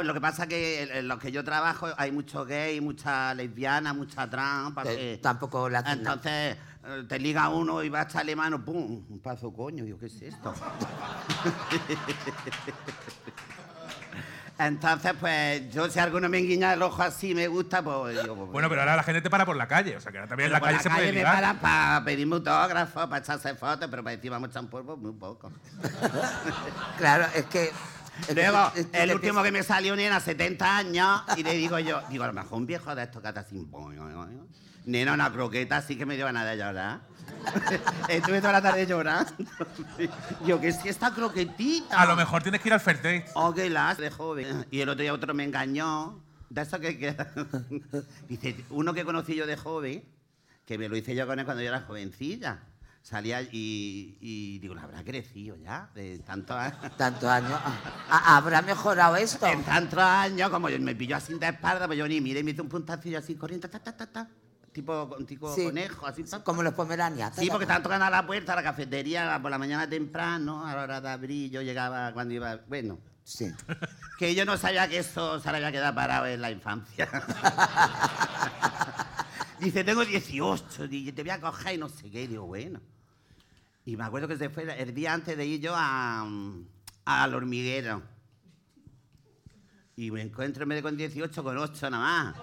Lo 0.04 0.14
que 0.14 0.22
pasa 0.22 0.44
es 0.44 0.50
que 0.50 0.84
en- 1.00 1.08
los 1.08 1.18
que 1.18 1.32
yo 1.32 1.44
trabajo 1.44 1.88
hay 1.98 2.12
mucho 2.12 2.46
gay, 2.46 2.82
mucha 2.82 3.34
lesbiana, 3.34 3.94
mucha 3.94 4.30
trans. 4.30 4.74
Eh, 4.86 5.16
que- 5.16 5.20
tampoco 5.24 5.70
la 5.70 5.80
Entonces 5.80 6.58
eh, 6.84 7.06
te 7.08 7.20
liga 7.20 7.48
uno 7.50 7.82
y 7.84 7.90
va 7.90 8.02
a 8.02 8.04
echarle 8.04 8.36
mano, 8.36 8.64
¡pum! 8.64 9.06
Un 9.10 9.20
paso 9.20 9.52
coño. 9.54 9.86
Digo, 9.86 9.98
¿qué 9.98 10.08
es 10.08 10.22
esto? 10.22 10.54
Entonces, 14.60 15.13
pues 15.17 15.72
yo 15.74 15.89
si 15.89 16.00
alguno 16.00 16.28
me 16.28 16.38
enguiña 16.39 16.74
el 16.74 16.82
ojo 16.82 17.02
así 17.02 17.34
me 17.34 17.48
gusta, 17.48 17.82
pues 17.82 18.22
digo, 18.22 18.36
pues, 18.36 18.52
Bueno, 18.52 18.67
pero 18.67 18.82
ahora 18.82 18.98
la 18.98 19.04
gente 19.04 19.22
te 19.22 19.30
para 19.30 19.45
por 19.45 19.56
la 19.56 19.69
calle, 19.69 19.95
o 19.95 20.02
sea 20.02 20.12
que 20.12 20.17
ahora 20.17 20.28
también 20.28 20.48
en 20.48 20.52
la 20.54 20.60
por 20.60 20.67
calle 20.67 20.78
la 20.78 20.84
se 20.84 20.89
puede 20.89 21.02
calle 21.02 21.12
me 21.13 21.17
ligar. 21.19 21.34
paran 21.34 21.58
para 21.60 22.04
pedirme 22.04 22.36
autógrafos, 22.36 23.08
para 23.08 23.17
echarse 23.24 23.56
fotos, 23.56 23.88
pero 23.89 24.04
para 24.04 24.17
decir 24.17 24.30
vamos 24.30 24.50
a 24.50 24.52
echar 24.52 24.63
un 24.63 24.69
polvo, 24.69 24.98
muy 24.98 25.13
poco. 25.13 25.50
Claro, 26.98 27.26
es 27.34 27.45
que. 27.45 27.72
Luego, 28.36 28.69
el 28.91 29.13
último 29.13 29.41
que 29.41 29.52
me 29.52 29.63
salió 29.63 29.95
nena, 29.95 30.19
70 30.19 30.78
años, 30.78 31.22
y 31.38 31.43
le 31.43 31.54
digo 31.54 31.80
yo, 31.80 32.02
digo, 32.10 32.26
a 32.26 32.28
lo 32.28 32.34
mejor 32.34 32.58
un 32.58 32.65
viejo 32.65 32.93
de 32.93 33.04
estos 33.04 33.22
que 33.22 33.30
hace 33.30 33.39
así, 33.39 33.65
nena, 34.86 35.13
una 35.13 35.32
croqueta, 35.32 35.78
así 35.78 35.95
que 35.98 36.06
me 36.06 36.17
dio 36.17 36.26
ganas 36.26 36.45
de 36.45 36.58
llorar. 36.58 37.00
Estuve 38.10 38.39
toda 38.39 38.54
la 38.54 38.62
tarde 38.62 38.86
llorando. 38.86 39.32
yo, 40.45 40.60
que 40.60 40.71
si 40.71 40.89
esta 40.89 41.13
croquetita. 41.13 41.99
A 42.02 42.06
lo 42.06 42.15
mejor 42.15 42.41
tienes 42.43 42.62
que 42.62 42.69
ir 42.69 42.73
al 42.73 42.80
Fair 42.80 42.97
Date. 42.97 43.25
Oh, 43.36 43.54
qué 43.54 43.69
las 43.69 43.97
de 43.97 44.10
joven. 44.10 44.65
Y 44.71 44.82
el 44.82 44.89
otro 44.89 45.02
día 45.02 45.13
otro 45.13 45.34
me 45.34 45.43
engañó. 45.43 46.21
De 46.49 46.62
eso 46.62 46.80
que 46.80 46.97
queda. 46.97 47.32
Dice, 48.28 48.65
uno 48.71 48.93
que 48.93 49.06
conocí 49.06 49.36
yo 49.36 49.45
de 49.45 49.56
joven, 49.56 50.04
que 50.65 50.78
me 50.78 50.89
lo 50.89 50.97
hice 50.97 51.15
yo 51.15 51.28
con 51.28 51.39
él 51.39 51.45
cuando 51.45 51.62
yo 51.62 51.69
era 51.69 51.82
jovencilla. 51.82 52.60
Salía 53.02 53.41
y, 53.41 54.17
y 54.19 54.60
digo, 54.60 54.75
¿la 54.75 54.84
habrá 54.84 55.04
crecido 55.04 55.56
ya? 55.56 55.89
De 55.95 56.19
tantos 56.19 56.56
años. 56.58 56.97
Tantos 56.97 57.30
años. 57.30 57.53
Ah, 58.09 58.38
¿Habrá 58.38 58.61
mejorado 58.61 59.16
esto? 59.16 59.47
En 59.47 59.64
tantos 59.64 59.99
años, 59.99 60.49
como 60.49 60.68
me 60.68 60.95
pilló 60.95 61.16
así 61.16 61.34
de 61.36 61.47
espalda, 61.47 61.88
pues 61.88 61.97
yo 61.97 62.07
ni 62.07 62.20
miré 62.20 62.41
y 62.41 62.43
me 62.43 62.51
hizo 62.51 62.64
un 62.64 62.70
puntacillo 62.70 63.18
así 63.18 63.36
corriente, 63.36 63.70
ta, 63.70 63.80
ta, 63.80 63.95
ta, 63.95 64.05
ta. 64.05 64.28
Tipo, 64.72 65.09
tipo 65.28 65.53
Sí. 65.55 65.65
conejo, 65.65 66.05
así. 66.05 66.24
ta. 66.24 66.43
Como 66.43 66.61
los 66.63 66.74
pomeranias. 66.74 67.34
Sí, 67.36 67.47
porque 67.49 67.63
estaban 67.63 67.84
tocando 67.84 68.05
a 68.05 68.09
la 68.09 68.26
puerta, 68.26 68.53
a 68.53 68.57
la 68.57 68.63
cafetería, 68.63 69.39
por 69.41 69.51
la 69.51 69.57
mañana 69.57 69.89
temprano, 69.89 70.65
a 70.65 70.76
la 70.76 70.84
hora 70.84 71.01
de 71.01 71.09
abrir, 71.09 71.51
yo 71.51 71.61
llegaba 71.61 72.13
cuando 72.13 72.34
iba... 72.34 72.57
Bueno, 72.67 72.99
Sí. 73.24 73.51
que 74.17 74.34
yo 74.34 74.45
no 74.45 74.57
sabía 74.57 74.88
que 74.88 74.99
eso 74.99 75.39
se 75.39 75.49
había 75.49 75.72
quedado 75.72 75.93
parado 75.93 76.26
en 76.28 76.41
la 76.41 76.49
infancia. 76.51 77.07
Dice, 79.59 79.84
tengo 79.84 80.05
18, 80.05 80.86
y 80.89 81.11
te 81.11 81.22
voy 81.22 81.32
a 81.32 81.41
coger 81.41 81.76
y 81.76 81.78
no 81.78 81.89
sé 81.89 82.09
qué. 82.09 82.24
Y 82.24 82.28
digo, 82.28 82.45
bueno. 82.45 82.80
Y 83.86 83.97
me 83.97 84.05
acuerdo 84.05 84.28
que 84.28 84.38
se 84.38 84.49
fue 84.49 84.63
el 84.82 84.93
día 84.93 85.13
antes 85.13 85.36
de 85.36 85.45
ir 85.45 85.59
yo 85.61 85.74
a, 85.76 86.24
mm, 86.26 86.65
al 87.05 87.34
hormiguero. 87.36 88.01
Y 90.02 90.12
me 90.12 90.22
encuentro 90.22 90.64
en 90.64 90.70
vez 90.70 90.78
de 90.78 90.82
con 90.84 90.95
18, 90.95 91.43
con 91.43 91.58
8 91.58 91.89
nada 91.89 92.34
más. 92.34 92.36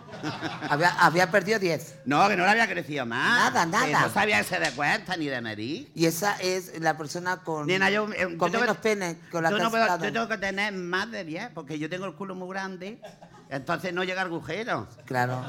Había, 0.70 0.90
había 1.00 1.30
perdido 1.30 1.58
10. 1.58 2.00
No, 2.04 2.28
que 2.28 2.36
no 2.36 2.44
le 2.44 2.50
había 2.50 2.68
crecido 2.68 3.06
más. 3.06 3.50
Nada, 3.54 3.64
Que 3.86 3.92
nada. 3.92 4.06
no 4.08 4.12
sabía 4.12 4.40
ese 4.40 4.60
de 4.60 4.70
cuenta 4.72 5.16
ni 5.16 5.24
de 5.24 5.40
medir. 5.40 5.90
Y 5.94 6.04
esa 6.04 6.36
es 6.36 6.78
la 6.80 6.98
persona 6.98 7.38
con, 7.38 7.66
Nena, 7.66 7.88
yo, 7.88 8.12
eh, 8.12 8.28
yo 8.32 8.36
con 8.36 8.50
tengo 8.52 8.60
menos 8.60 8.76
que- 8.76 8.82
pene 8.82 9.16
con 9.32 9.42
la 9.42 9.48
yo, 9.48 9.56
que 9.56 9.62
no 9.62 9.70
puedo- 9.70 9.86
yo 10.04 10.12
tengo 10.12 10.28
que 10.28 10.36
tener 10.36 10.74
más 10.74 11.10
de 11.10 11.24
10, 11.24 11.48
porque 11.54 11.78
yo 11.78 11.88
tengo 11.88 12.04
el 12.04 12.12
culo 12.14 12.34
muy 12.34 12.50
grande, 12.50 13.00
entonces 13.48 13.94
no 13.94 14.04
llega 14.04 14.20
agujero. 14.20 14.86
Claro, 15.06 15.42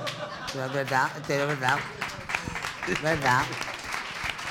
pero 0.53 0.65
es 0.67 0.71
verdad, 0.73 1.09
pero 1.27 1.41
es 1.43 1.59
verdad. 1.59 1.77
Es 2.87 3.01
verdad. 3.01 3.41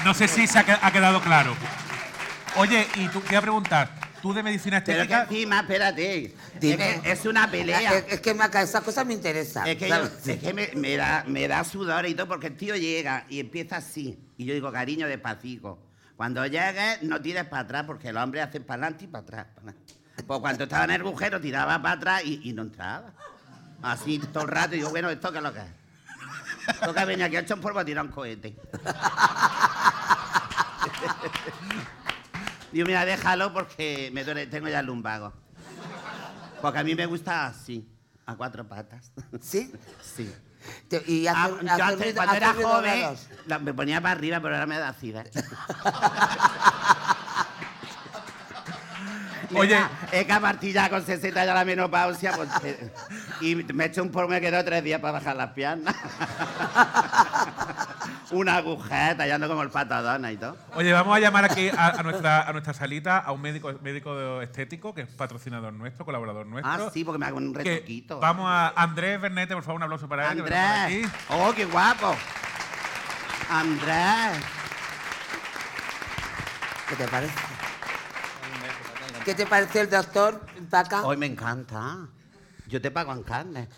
No 0.05 0.13
sé 0.13 0.29
si 0.29 0.47
se 0.47 0.59
ha, 0.59 0.65
que- 0.65 0.73
ha 0.79 0.91
quedado 0.93 1.23
claro. 1.23 1.57
Oye, 2.57 2.87
y 2.97 3.09
tú, 3.09 3.21
te 3.21 3.29
voy 3.29 3.37
a 3.37 3.41
preguntar, 3.41 3.91
¿tú 4.27 4.35
de 4.35 4.43
medicina 4.43 4.83
Pero 4.85 5.03
es 5.03 5.09
que 5.09 5.15
estética? 5.15 5.35
encima, 5.35 5.61
espérate, 5.61 6.35
Dime. 6.61 6.95
es, 6.97 7.01
que 7.03 7.13
es 7.13 7.27
una 7.27 7.51
pelea. 7.51 7.95
Es, 7.99 8.05
es 8.15 8.21
que 8.21 8.35
me, 8.35 8.45
esas 8.45 8.83
cosas 8.83 9.07
me 9.07 9.15
interesan. 9.15 9.67
Es 9.67 9.77
que, 9.77 9.89
yo- 9.89 9.95
¿sabes? 9.95 10.27
es 10.29 10.39
que 10.41 10.53
me, 10.53 10.69
me 10.75 10.97
da, 10.97 11.25
me 11.29 11.47
da 11.47 11.63
sudor 11.65 12.07
y 12.07 12.15
todo, 12.15 12.29
porque 12.29 12.49
el 12.49 12.57
tío 12.57 12.75
llega 12.77 13.25
y 13.29 13.41
empieza 13.41 13.77
así. 13.77 14.19
Y 14.37 14.45
yo 14.45 14.55
digo, 14.55 14.73
cariño, 14.73 15.07
despacito. 15.07 15.79
Cuando 16.17 16.45
llegues, 16.47 17.03
no 17.03 17.21
tires 17.21 17.45
para 17.45 17.63
atrás, 17.63 17.85
porque 17.87 18.13
los 18.13 18.23
hombres 18.23 18.45
hacen 18.49 18.65
para 18.65 18.83
adelante 18.83 19.05
y 19.05 19.09
para 19.09 19.23
atrás. 19.23 19.47
pa' 19.55 19.61
adelante. 19.61 19.95
Pues 20.27 20.41
cuando 20.41 20.65
estaba 20.65 20.85
en 20.85 20.91
el 20.93 21.01
agujero, 21.03 21.41
tiraba 21.41 21.81
para 21.81 21.95
atrás 21.95 22.23
y, 22.25 22.41
y 22.49 22.53
no 22.53 22.63
entraba. 22.63 23.13
Así 23.83 24.19
todo 24.19 24.45
el 24.45 24.49
rato. 24.49 24.75
Y 24.75 24.79
digo, 24.79 24.91
bueno, 24.91 25.11
¿esto 25.11 25.31
qué 25.31 25.39
es 25.39 25.45
lo 25.45 25.53
que 25.53 25.61
es? 25.61 25.67
Esto 26.75 26.95
que 26.95 27.05
venía 27.05 27.27
aquí 27.27 27.37
hecho 27.37 27.55
un 27.55 27.61
polvo 27.61 27.79
a 27.79 27.85
tirar 27.85 28.05
un 28.05 28.11
cohete. 28.11 28.57
Digo, 32.73 32.87
mira, 32.87 33.05
déjalo 33.05 33.53
porque 33.53 34.11
me 34.13 34.25
duele, 34.25 34.47
tengo 34.47 34.69
ya 34.69 34.81
el 34.81 34.87
lumbago. 34.87 35.33
Porque 36.61 36.79
a 36.79 36.85
mí 36.85 36.95
me 36.95 37.07
gusta 37.07 37.47
así, 37.47 37.87
a 38.27 38.35
cuatro 38.35 38.67
patas. 38.67 39.13
¿Sí? 39.41 39.73
Sí. 40.03 40.33
Te- 40.89 41.03
Y 41.07 41.27
Ah, 41.29 41.45
hacer, 41.45 41.65
yo 41.65 41.73
antes, 41.85 41.99
ruido- 42.01 42.15
cuando 42.17 42.35
era 42.35 42.53
ruido 42.53 42.69
joven, 42.69 43.03
raros. 43.03 43.29
la- 43.47 43.59
me 43.61 43.73
ponía 43.73 44.01
para 44.01 44.13
arriba, 44.13 44.41
pero 44.41 44.55
ahora 44.55 44.67
me 44.67 44.79
da 44.79 44.93
sida. 44.95 45.23
Oye. 49.55 49.79
Es 50.11 50.27
que 50.27 50.33
a 50.33 50.41
partir 50.41 50.75
ya 50.75 50.91
con 50.91 51.05
60 51.07 51.45
ya 51.45 51.55
la 51.55 51.65
menopausia, 51.65 52.33
pues, 52.33 52.49
eh, 52.65 52.91
y 53.41 53.55
me 53.55 53.85
eché 53.85 54.01
un 54.01 54.11
polvo, 54.11 54.29
me 54.31 54.41
quedó 54.41 54.65
tres 54.65 54.83
días 54.83 55.01
para 55.01 55.13
bajar 55.13 55.37
las 55.37 55.53
piernas. 55.53 55.95
Una 58.33 58.57
agujeta, 58.57 59.27
ya 59.27 59.37
ando 59.37 59.49
como 59.49 59.63
el 59.63 59.71
patadona 59.71 60.33
y 60.33 60.37
todo. 60.37 60.57
Oye, 60.75 60.93
vamos 60.93 61.17
a 61.17 61.21
llamar 61.21 61.45
aquí 61.45 61.69
a, 61.69 61.89
a 61.89 62.03
nuestra, 62.03 62.43
a 62.43 62.53
nuestra 62.53 62.75
salita 62.75 63.19
a 63.19 63.31
un 63.33 63.41
médico, 63.41 63.73
médico 63.83 64.43
estético 64.43 64.93
que 64.95 65.03
es 65.03 65.09
patrocinador 65.09 65.73
nuestro, 65.73 66.05
colaborador 66.05 66.45
nuestro. 66.47 66.87
Ah, 66.87 66.91
sí, 66.93 67.05
porque 67.05 67.19
me 67.19 67.27
hago 67.27 67.37
un 67.37 67.53
que 67.55 67.63
retoquito. 67.63 68.19
vamos 68.19 68.47
a 68.49 68.73
Andrés 68.77 69.21
Bernete, 69.21 69.55
por 69.55 69.63
favor, 69.63 69.77
un 69.77 69.83
aplauso 69.85 70.09
para 70.09 70.33
él. 70.33 70.41
Andrés. 70.41 70.59
aquí. 70.59 71.03
Oh, 71.29 71.53
qué 71.55 71.65
guapo. 71.67 72.17
Andrés. 73.49 74.43
¿Qué 76.89 76.97
te 76.97 77.09
parece? 77.09 77.35
¿Qué 79.25 79.35
te 79.35 79.47
parece 79.47 79.81
el 79.81 79.91
doctor 79.91 80.41
Paca? 80.71 81.03
Hoy 81.05 81.17
me 81.17 81.27
encanta. 81.27 82.09
Yo 82.69 82.81
te 82.81 82.91
pago 82.91 83.13
en 83.13 83.23
carne. 83.23 83.69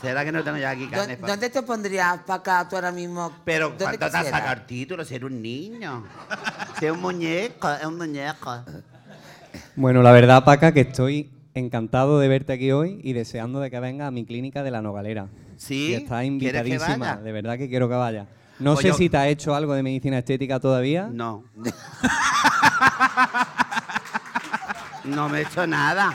¿Será 0.00 0.24
que 0.24 0.32
no 0.32 0.42
tengo 0.44 0.58
ya 0.58 0.70
aquí 0.70 0.88
¿Dónde 1.20 1.48
te 1.50 1.62
pondrías, 1.62 2.18
Paca, 2.26 2.68
tú 2.68 2.76
ahora 2.76 2.92
mismo? 2.92 3.32
Pero 3.44 3.68
¿Dónde 3.70 3.84
¿cuánto 3.84 3.98
te 3.98 4.04
vas 4.04 4.14
a 4.14 4.18
quisieras? 4.18 4.40
sacar 4.40 4.66
título? 4.66 5.04
Ser 5.04 5.24
un 5.24 5.40
niño. 5.40 6.04
Ser 6.78 6.92
un 6.92 7.00
muñeco, 7.00 7.70
es 7.72 7.84
un 7.86 7.96
muñeco. 7.96 8.62
Bueno, 9.76 10.02
la 10.02 10.12
verdad, 10.12 10.44
Paca, 10.44 10.72
que 10.72 10.80
estoy 10.80 11.30
encantado 11.54 12.18
de 12.18 12.28
verte 12.28 12.52
aquí 12.52 12.72
hoy 12.72 13.00
y 13.02 13.12
deseando 13.12 13.60
de 13.60 13.70
que 13.70 13.80
venga 13.80 14.06
a 14.06 14.10
mi 14.10 14.24
clínica 14.24 14.62
de 14.62 14.70
la 14.70 14.82
Nogalera. 14.82 15.28
¿Sí? 15.56 15.90
Y 15.90 15.94
está 15.94 16.20
¿Quieres 16.20 16.62
que 16.62 16.68
invitadísima, 16.68 16.96
vaya? 17.14 17.16
de 17.22 17.32
verdad 17.32 17.56
que 17.56 17.68
quiero 17.68 17.88
que 17.88 17.94
vaya. 17.94 18.26
No 18.58 18.72
Oye, 18.74 18.92
sé 18.92 18.98
si 18.98 19.08
te 19.08 19.16
ha 19.16 19.28
hecho 19.28 19.54
algo 19.54 19.74
de 19.74 19.82
medicina 19.82 20.18
estética 20.18 20.60
todavía. 20.60 21.08
No. 21.10 21.44
No 25.04 25.28
me 25.28 25.40
he 25.40 25.42
hecho 25.42 25.66
nada. 25.66 26.14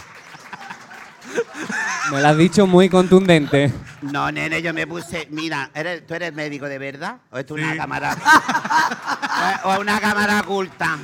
Me 2.11 2.21
lo 2.21 2.27
has 2.27 2.37
dicho 2.37 2.65
muy 2.67 2.89
contundente. 2.89 3.71
No, 4.01 4.31
nene, 4.31 4.61
yo 4.61 4.73
me 4.73 4.87
puse. 4.87 5.27
Mira, 5.31 5.69
¿eres, 5.75 6.05
¿tú 6.07 6.13
eres 6.15 6.33
médico 6.33 6.65
de 6.65 6.77
verdad? 6.79 7.17
¿O 7.31 7.37
es 7.37 7.49
una 7.51 7.71
Sí. 7.71 7.77
cámara? 7.77 8.17
¿O 9.65 9.73
es 9.73 9.79
una 9.79 9.99
cámara 9.99 10.39
oculta? 10.41 10.97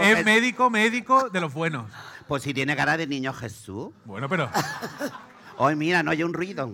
Es 0.00 0.24
médico, 0.24 0.70
médico 0.70 1.28
de 1.30 1.40
los 1.40 1.52
buenos. 1.54 1.86
Pues 2.26 2.42
si 2.42 2.52
tiene 2.54 2.74
cara 2.74 2.96
de 2.96 3.06
niño 3.06 3.32
Jesús. 3.32 3.90
Bueno, 4.04 4.28
pero 4.28 4.48
Hoy 5.56 5.76
mira, 5.76 6.02
no 6.02 6.10
hay 6.10 6.22
un 6.24 6.32
ruido. 6.34 6.68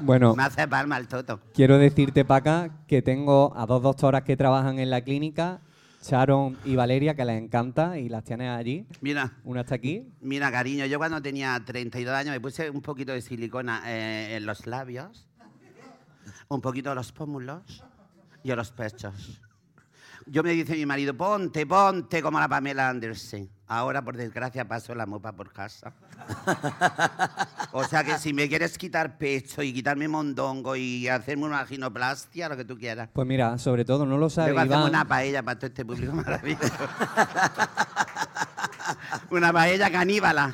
Bueno, 0.00 0.34
Me 0.34 0.42
hace 0.44 0.66
palma 0.66 0.96
el 0.96 1.06
toto. 1.08 1.40
quiero 1.54 1.78
decirte, 1.78 2.24
Paca, 2.24 2.70
que 2.88 3.02
tengo 3.02 3.52
a 3.56 3.66
dos 3.66 3.82
doctoras 3.82 4.22
que 4.22 4.36
trabajan 4.36 4.78
en 4.78 4.90
la 4.90 5.02
clínica, 5.02 5.60
Sharon 6.02 6.58
y 6.64 6.74
Valeria, 6.74 7.14
que 7.14 7.24
les 7.24 7.40
encanta 7.40 7.98
y 7.98 8.08
las 8.08 8.24
tienes 8.24 8.48
allí. 8.50 8.86
Mira, 9.00 9.38
Una 9.44 9.60
está 9.60 9.76
aquí. 9.76 10.08
mira, 10.20 10.50
cariño, 10.50 10.84
yo 10.86 10.98
cuando 10.98 11.22
tenía 11.22 11.60
32 11.64 12.12
años 12.12 12.32
me 12.32 12.40
puse 12.40 12.68
un 12.70 12.82
poquito 12.82 13.12
de 13.12 13.22
silicona 13.22 13.82
eh, 13.86 14.36
en 14.36 14.44
los 14.46 14.66
labios, 14.66 15.28
un 16.48 16.60
poquito 16.60 16.90
en 16.90 16.96
los 16.96 17.12
pómulos 17.12 17.84
y 18.42 18.50
en 18.50 18.56
los 18.56 18.72
pechos. 18.72 19.40
Yo 20.26 20.42
me 20.42 20.50
dice 20.50 20.74
mi 20.76 20.86
marido, 20.86 21.16
ponte, 21.16 21.66
ponte 21.66 22.20
como 22.22 22.38
la 22.38 22.48
Pamela 22.48 22.88
Anderson. 22.88 23.48
Ahora, 23.74 24.04
por 24.04 24.18
desgracia, 24.18 24.68
paso 24.68 24.94
la 24.94 25.06
mopa 25.06 25.32
por 25.32 25.50
casa. 25.50 25.94
o 27.72 27.82
sea 27.84 28.04
que 28.04 28.18
si 28.18 28.34
me 28.34 28.46
quieres 28.46 28.76
quitar 28.76 29.16
pecho 29.16 29.62
y 29.62 29.72
quitarme 29.72 30.08
mondongo 30.08 30.76
y 30.76 31.08
hacerme 31.08 31.46
una 31.46 31.64
ginoplastia, 31.64 32.50
lo 32.50 32.56
que 32.58 32.66
tú 32.66 32.76
quieras. 32.76 33.08
Pues 33.14 33.26
mira, 33.26 33.56
sobre 33.56 33.86
todo 33.86 34.04
no 34.04 34.18
lo 34.18 34.28
sabe 34.28 34.52
Luego 34.52 34.74
Iván. 34.74 34.90
una 34.90 35.08
paella 35.08 35.42
para 35.42 35.58
todo 35.58 35.68
este 35.68 35.86
público 35.86 36.12
maravilloso. 36.26 36.70
una 39.30 39.50
paella 39.54 39.90
caníbala. 39.90 40.52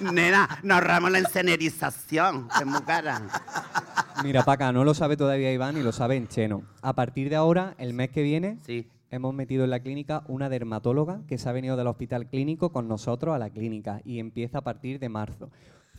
Nena, 0.00 0.48
nos 0.62 0.76
ahorramos 0.76 1.10
la 1.10 1.18
encenerización, 1.18 2.48
que 2.48 2.60
es 2.60 2.66
muy 2.66 2.80
cara. 2.80 3.20
Mira, 4.24 4.42
Paca, 4.42 4.72
no 4.72 4.84
lo 4.84 4.94
sabe 4.94 5.18
todavía 5.18 5.52
Iván 5.52 5.76
y 5.76 5.82
lo 5.82 5.92
sabe 5.92 6.16
en 6.16 6.28
Cheno. 6.28 6.62
A 6.80 6.94
partir 6.94 7.28
de 7.28 7.36
ahora, 7.36 7.74
el 7.76 7.92
mes 7.92 8.08
que 8.08 8.22
viene, 8.22 8.56
Sí. 8.64 8.88
Hemos 9.10 9.34
metido 9.34 9.64
en 9.64 9.70
la 9.70 9.80
clínica 9.80 10.22
una 10.28 10.48
dermatóloga 10.48 11.22
que 11.26 11.38
se 11.38 11.48
ha 11.48 11.52
venido 11.52 11.76
del 11.76 11.86
hospital 11.86 12.26
clínico 12.28 12.72
con 12.72 12.88
nosotros 12.88 13.34
a 13.34 13.38
la 13.38 13.50
clínica 13.50 14.00
y 14.04 14.18
empieza 14.18 14.58
a 14.58 14.62
partir 14.62 14.98
de 14.98 15.08
marzo. 15.08 15.50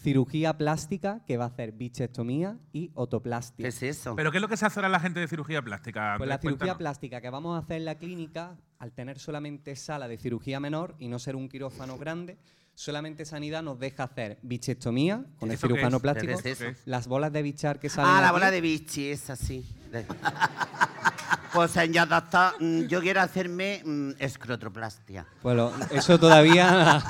Cirugía 0.02 0.58
plástica 0.58 1.22
que 1.28 1.36
va 1.36 1.44
a 1.44 1.48
hacer 1.48 1.74
bichectomía 1.74 2.58
y 2.72 2.88
¿Qué 2.88 2.92
otoplastia. 2.96 3.68
es 3.68 3.84
eso? 3.84 4.16
¿Pero 4.16 4.32
qué 4.32 4.38
es 4.38 4.42
lo 4.42 4.48
que 4.48 4.56
se 4.56 4.66
hace 4.66 4.80
ahora 4.80 4.88
la 4.88 5.00
gente 5.02 5.20
de 5.20 5.28
cirugía 5.28 5.62
plástica? 5.62 6.16
Pues 6.18 6.30
la 6.30 6.38
cirugía 6.38 6.58
Cuéntanos. 6.58 6.78
plástica 6.78 7.20
que 7.20 7.30
vamos 7.30 7.56
a 7.56 7.64
hacer 7.66 7.78
en 7.78 7.86
la 7.86 7.96
clínica, 7.96 8.56
al 8.78 8.94
tener 8.94 9.20
solamente 9.20 9.76
sala 9.76 10.08
de 10.08 10.18
cirugía 10.18 10.62
menor 10.62 10.96
y 11.00 11.10
no 11.10 11.20
ser 11.20 11.36
un 11.36 11.50
quirófano 11.50 11.98
grande, 11.98 12.38
solamente 12.76 13.26
Sanidad 13.26 13.62
nos 13.62 13.78
deja 13.78 14.04
hacer 14.04 14.40
bichectomía 14.42 15.26
con 15.38 15.50
el 15.50 15.56
¿Eso 15.56 15.68
qué 15.68 15.74
cirujano 15.74 15.98
es? 15.98 16.02
plástico, 16.02 16.34
¿Qué 16.42 16.52
es 16.52 16.62
eso? 16.62 16.80
las 16.86 17.08
bolas 17.10 17.34
de 17.34 17.42
bichar 17.42 17.78
que 17.78 17.90
salen 17.90 18.10
Ah, 18.16 18.22
la 18.22 18.28
aquí. 18.28 18.34
bola 18.36 18.52
de 18.52 18.62
bichi, 18.62 19.10
esa 19.10 19.36
sí. 19.36 19.66
Pues 21.54 21.72
señor 21.72 22.08
doctor, 22.08 22.54
mm, 22.60 22.82
yo 22.88 23.02
quiero 23.02 23.22
hacerme 23.22 23.82
mm, 23.84 24.12
escrotoplastia. 24.20 25.26
Lo- 25.44 25.74
eso 25.92 26.20
todavía... 26.20 27.02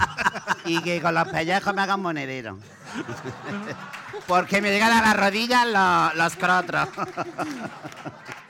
Y 0.66 0.82
que 0.82 1.02
con 1.02 1.14
los 1.14 1.28
pellejos 1.28 1.74
me 1.74 1.82
hagan 1.82 2.02
monedero. 2.02 2.58
Porque 4.28 4.62
me 4.62 4.70
llegan 4.72 4.92
a 4.92 5.02
las 5.02 5.18
rodillas 5.18 5.66
los, 5.66 6.16
los 6.16 6.36
crotros. 6.36 6.88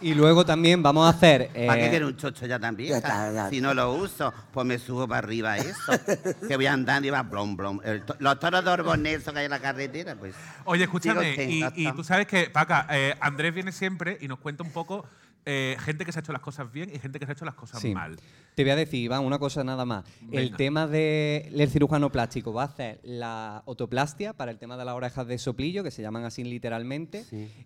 y 0.02 0.14
luego 0.14 0.46
también 0.46 0.82
vamos 0.84 1.06
a 1.06 1.16
hacer... 1.16 1.48
¿Para 1.68 1.76
qué 1.80 1.88
eh, 1.88 1.90
quiero 1.90 2.08
un 2.08 2.18
chocho 2.18 2.46
ya 2.46 2.60
también? 2.60 2.90
Ya 2.92 2.98
está, 2.98 3.32
ya. 3.32 3.50
Si 3.50 3.62
no 3.62 3.74
lo 3.74 3.94
uso, 3.94 4.34
pues 4.52 4.66
me 4.66 4.78
subo 4.80 5.08
para 5.08 5.20
arriba 5.20 5.58
eso. 5.58 5.92
que 6.48 6.56
voy 6.56 6.66
andando 6.68 7.08
y 7.08 7.12
va 7.12 7.22
blom, 7.24 7.56
blom. 7.56 7.80
El 7.84 8.04
to- 8.04 8.16
los 8.20 8.40
toros 8.40 8.64
de 8.64 8.72
Orboneso 8.72 9.32
que 9.34 9.40
hay 9.40 9.46
en 9.46 9.52
la 9.52 9.60
carretera, 9.60 10.16
pues. 10.16 10.36
Oye, 10.66 10.84
escúchame, 10.84 11.32
Digo, 11.38 11.72
y, 11.76 11.92
tú 11.94 12.04
sabes 12.04 12.28
que, 12.28 12.50
Paca, 12.50 12.88
eh, 12.90 13.16
Andrés 13.22 13.54
viene 13.54 13.72
siempre 13.72 14.18
y 14.20 14.28
nos 14.28 14.40
cuenta 14.40 14.64
un 14.64 14.72
poco 14.72 15.06
eh, 15.46 15.76
gente 15.80 16.06
que 16.06 16.12
se 16.12 16.20
ha 16.20 16.22
hecho 16.22 16.34
las 16.34 16.42
cosas 16.42 16.72
bien 16.72 16.90
y 16.94 17.00
gente 17.00 17.20
que 17.20 17.26
se 17.26 17.32
ha 17.32 17.34
hecho 17.34 17.46
las 17.46 17.56
cosas 17.56 17.82
Sí. 17.82 17.94
mal. 17.94 18.18
Te 18.56 18.64
voy 18.64 18.72
a 18.72 18.76
decir, 18.76 19.00
Iván, 19.02 19.24
una 19.24 19.40
cosa 19.40 19.64
nada 19.64 19.86
más. 19.86 20.06
El 20.32 20.56
tema 20.56 20.86
del 20.86 21.70
cirujano 21.70 22.12
plástico 22.12 22.52
va 22.54 22.64
a 22.64 22.66
hacer 22.66 23.00
la 23.04 23.64
otoplastia 23.66 24.34
para 24.34 24.52
el 24.52 24.58
tema 24.58 24.76
de 24.78 24.86
las 24.86 24.96
orejas 24.96 25.26
de 25.28 25.38
soplillo, 25.38 25.84
que 25.84 25.92
se 25.92 26.02
llaman 26.02 26.26
así 26.26 26.44
literalmente, 26.44 27.26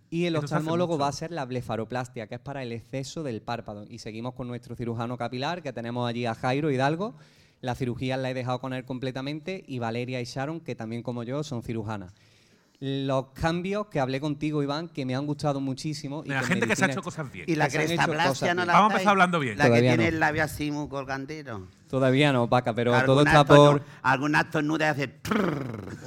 y 0.10 0.26
el 0.26 0.36
Eso 0.36 0.46
oftalmólogo 0.46 0.98
va 0.98 1.08
a 1.08 1.10
hacer 1.10 1.32
la 1.32 1.46
blefaroplastia, 1.46 2.28
que 2.28 2.36
es 2.36 2.42
para 2.42 2.62
el 2.64 2.72
exceso 2.72 3.24
del 3.24 3.42
párpado. 3.42 3.86
Y 3.90 4.00
seguimos 4.00 4.34
con 4.36 4.48
nuestro 4.48 4.76
cirujano 4.76 5.18
capilar, 5.18 5.64
que 5.64 5.74
tenemos 5.74 6.08
allí 6.08 6.26
a 6.26 6.36
Jairo 6.36 6.70
Hidalgo. 6.72 7.16
La 7.62 7.76
cirugía 7.76 8.18
la 8.18 8.30
he 8.30 8.34
dejado 8.34 8.60
con 8.60 8.74
él 8.74 8.86
completamente, 8.86 9.64
y 9.66 9.80
Valeria 9.80 10.22
y 10.22 10.26
Sharon, 10.26 10.60
que 10.60 10.76
también 10.76 11.02
como 11.02 11.24
yo 11.24 11.44
son 11.44 11.64
cirujanas. 11.64 12.14
Los 12.86 13.28
cambios 13.34 13.88
que 13.88 14.02
hablé 14.02 14.20
contigo, 14.20 14.62
Iván, 14.62 14.90
que 14.90 15.06
me 15.06 15.16
han 15.16 15.26
gustado 15.26 15.62
muchísimo. 15.62 16.22
y 16.26 16.30
La 16.30 16.40
en 16.40 16.44
gente 16.46 16.68
que 16.68 16.76
se 16.76 16.84
ha 16.84 16.90
hecho 16.90 17.02
cosas 17.02 17.32
bien. 17.32 17.46
Y 17.48 17.56
la 17.56 17.70
que 17.70 17.78
crestaplastia 17.78 18.28
cosas 18.30 18.56
no 18.58 18.66
la 18.66 18.74
Vamos 18.74 18.90
a 18.90 18.94
empezar 18.96 19.12
hablando 19.12 19.40
bien. 19.40 19.58
La 19.58 19.64
que 19.64 19.70
Todavía 19.70 19.90
tiene 19.92 20.04
no. 20.04 20.10
el 20.10 20.20
labio 20.20 20.44
así 20.44 20.70
muy 20.70 20.90
colgandero. 20.90 21.66
Todavía 21.90 22.34
no, 22.34 22.50
Paca, 22.50 22.74
pero 22.74 22.92
todo 23.06 23.22
está 23.24 23.46
por... 23.46 23.80
estornu- 23.80 23.84
Alguna 24.02 24.42
estornuda 24.42 24.88
y 24.88 24.90
hace... 24.90 25.08
trrr. 25.08 25.98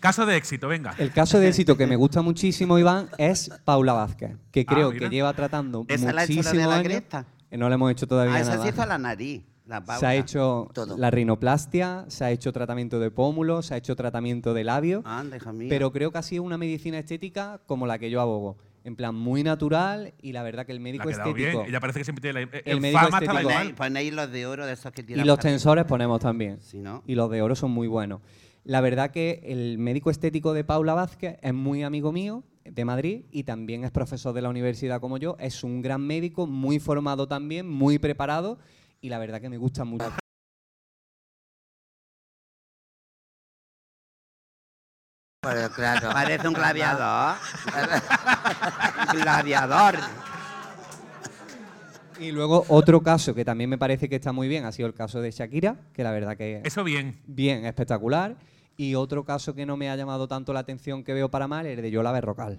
Caso 0.00 0.24
de 0.24 0.36
éxito, 0.36 0.68
venga. 0.68 0.94
El 0.96 1.12
caso 1.12 1.38
de 1.38 1.48
éxito 1.48 1.76
que 1.76 1.86
me 1.86 1.96
gusta 1.96 2.22
muchísimo, 2.22 2.78
Iván, 2.78 3.10
es 3.18 3.50
Paula 3.64 3.92
Vázquez, 3.92 4.36
que 4.50 4.60
Ah, 4.66 4.72
creo 4.72 4.90
mira. 4.92 5.08
que 5.08 5.14
lleva 5.14 5.32
tratando 5.34 5.84
¿Esa 5.88 6.12
la 6.12 6.22
ha 6.22 6.24
hecho 6.24 6.42
la 6.42 6.50
de 6.52 6.56
la 6.58 6.74
años. 6.76 6.84
cresta? 6.84 7.26
Eh, 7.50 7.58
No 7.58 7.68
le 7.68 7.74
hemos 7.74 7.90
hecho 7.92 8.06
todavía 8.06 8.34
Ah, 8.36 8.40
esa 8.40 8.50
nada. 8.52 8.62
se 8.62 8.70
hizo 8.70 8.86
la 8.86 8.98
nariz. 8.98 9.42
La 9.66 9.84
Se 9.98 10.06
ha 10.06 10.14
hecho 10.14 10.68
Todo. 10.72 10.96
la 10.96 11.10
rinoplastia, 11.10 12.04
se 12.08 12.24
ha 12.24 12.30
hecho 12.30 12.52
tratamiento 12.52 13.00
de 13.00 13.10
pómulo, 13.10 13.62
se 13.62 13.74
ha 13.74 13.76
hecho 13.76 13.96
tratamiento 13.96 14.54
de 14.54 14.62
labio, 14.64 15.02
Anda, 15.04 15.36
hija 15.38 15.52
mía. 15.52 15.66
pero 15.68 15.90
creo 15.92 16.12
que 16.12 16.18
ha 16.18 16.22
sido 16.22 16.44
una 16.44 16.56
medicina 16.56 16.98
estética 16.98 17.60
como 17.66 17.86
la 17.86 17.98
que 17.98 18.08
yo 18.10 18.20
abogo. 18.20 18.56
En 18.84 18.94
plan, 18.94 19.16
muy 19.16 19.42
natural 19.42 20.14
y 20.22 20.30
la 20.30 20.44
verdad 20.44 20.64
que 20.64 20.70
el 20.70 20.78
médico 20.78 21.10
estético 21.10 21.34
bien. 21.34 21.56
Ella 21.66 21.80
parece 21.80 21.98
que 21.98 22.04
siempre 22.04 22.22
tiene 22.22 22.46
la. 22.46 22.58
El 22.64 22.76
en 22.76 22.80
médico 22.82 23.00
fama 23.00 23.18
hasta 23.18 23.32
la 23.32 23.40
estético- 23.40 23.50
igual. 23.50 23.74
Ponéis, 23.74 23.74
ponéis 23.76 24.12
los 24.14 24.30
de 24.30 24.46
oro 24.46 24.64
de 24.66 24.72
esos 24.74 24.92
que 24.92 25.04
y 25.08 25.14
los 25.24 25.38
tensores 25.40 25.84
ponemos 25.86 26.20
también. 26.20 26.60
Si 26.60 26.78
no... 26.78 27.02
Y 27.04 27.16
los 27.16 27.28
de 27.28 27.42
oro 27.42 27.56
son 27.56 27.72
muy 27.72 27.88
buenos. 27.88 28.20
La 28.62 28.80
verdad 28.80 29.10
que 29.10 29.40
el 29.44 29.78
médico 29.78 30.10
estético 30.10 30.52
de 30.52 30.62
Paula 30.62 30.94
Vázquez 30.94 31.36
es 31.42 31.52
muy 31.52 31.82
amigo 31.82 32.12
mío 32.12 32.44
de 32.64 32.84
Madrid 32.84 33.24
y 33.32 33.42
también 33.42 33.82
es 33.82 33.90
profesor 33.90 34.32
de 34.34 34.42
la 34.42 34.48
universidad 34.50 35.00
como 35.00 35.18
yo. 35.18 35.36
Es 35.40 35.64
un 35.64 35.82
gran 35.82 36.02
médico, 36.06 36.46
muy 36.46 36.78
formado 36.78 37.26
también, 37.26 37.68
muy 37.68 37.98
preparado 37.98 38.58
y 39.06 39.08
la 39.08 39.18
verdad 39.18 39.40
que 39.40 39.48
me 39.48 39.56
gusta 39.56 39.84
mucho. 39.84 40.04
Pero 45.42 45.70
claro. 45.70 46.10
Parece 46.12 46.48
un 46.48 46.54
gladiador. 46.54 47.36
Un 49.14 49.20
gladiador. 49.20 49.94
Y 52.18 52.32
luego 52.32 52.64
otro 52.68 53.00
caso 53.00 53.32
que 53.32 53.44
también 53.44 53.70
me 53.70 53.78
parece 53.78 54.08
que 54.08 54.16
está 54.16 54.32
muy 54.32 54.48
bien 54.48 54.64
ha 54.64 54.72
sido 54.72 54.88
el 54.88 54.94
caso 54.94 55.20
de 55.20 55.30
Shakira, 55.30 55.76
que 55.92 56.02
la 56.02 56.10
verdad 56.10 56.36
que 56.36 56.62
Eso 56.64 56.82
bien. 56.82 57.20
bien, 57.26 57.64
espectacular. 57.64 58.34
Y 58.76 58.96
otro 58.96 59.24
caso 59.24 59.54
que 59.54 59.66
no 59.66 59.76
me 59.76 59.88
ha 59.88 59.94
llamado 59.94 60.26
tanto 60.26 60.52
la 60.52 60.60
atención 60.60 61.04
que 61.04 61.14
veo 61.14 61.30
para 61.30 61.46
mal 61.46 61.66
es 61.66 61.76
el 61.76 61.82
de 61.82 61.92
Yola 61.92 62.10
Berrocal. 62.10 62.58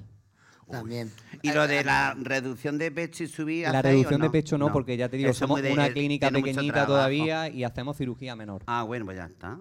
También. 0.70 1.12
Y 1.42 1.52
lo 1.52 1.68
de 1.68 1.84
la 1.84 2.14
reducción 2.20 2.78
de 2.78 2.92
pecho 2.92 3.24
y 3.24 3.28
subir. 3.28 3.64
La 3.64 3.70
¿hacéis 3.70 3.84
o 3.86 3.88
reducción 3.90 4.22
de 4.22 4.30
pecho 4.30 4.58
no, 4.58 4.72
porque 4.72 4.98
ya 4.98 5.08
te 5.10 5.18
digo, 5.18 5.30
Eso 5.30 5.40
somos 5.40 5.62
de- 5.62 5.72
una 5.72 5.90
clínica 5.90 6.30
pequeñita 6.30 6.86
todavía 6.86 7.50
y 7.50 7.64
hacemos 7.64 7.98
cirugía 7.98 8.36
menor. 8.36 8.64
Ah, 8.68 8.84
bueno, 8.84 9.06
pues 9.06 9.18
ya 9.18 9.26
está. 9.26 9.58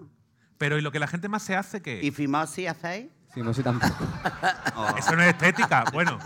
Pero 0.57 0.77
¿y 0.77 0.81
lo 0.81 0.91
que 0.91 0.99
la 0.99 1.07
gente 1.07 1.29
más 1.29 1.43
se 1.43 1.55
hace 1.55 1.81
que 1.81 2.03
¿Y 2.03 2.11
fimosis 2.11 2.67
hacéis? 2.67 3.07
Fimosis 3.33 3.63
tampoco. 3.63 3.93
Eso 4.97 5.15
no 5.15 5.21
es 5.21 5.29
estética. 5.29 5.83
Bueno. 5.93 6.17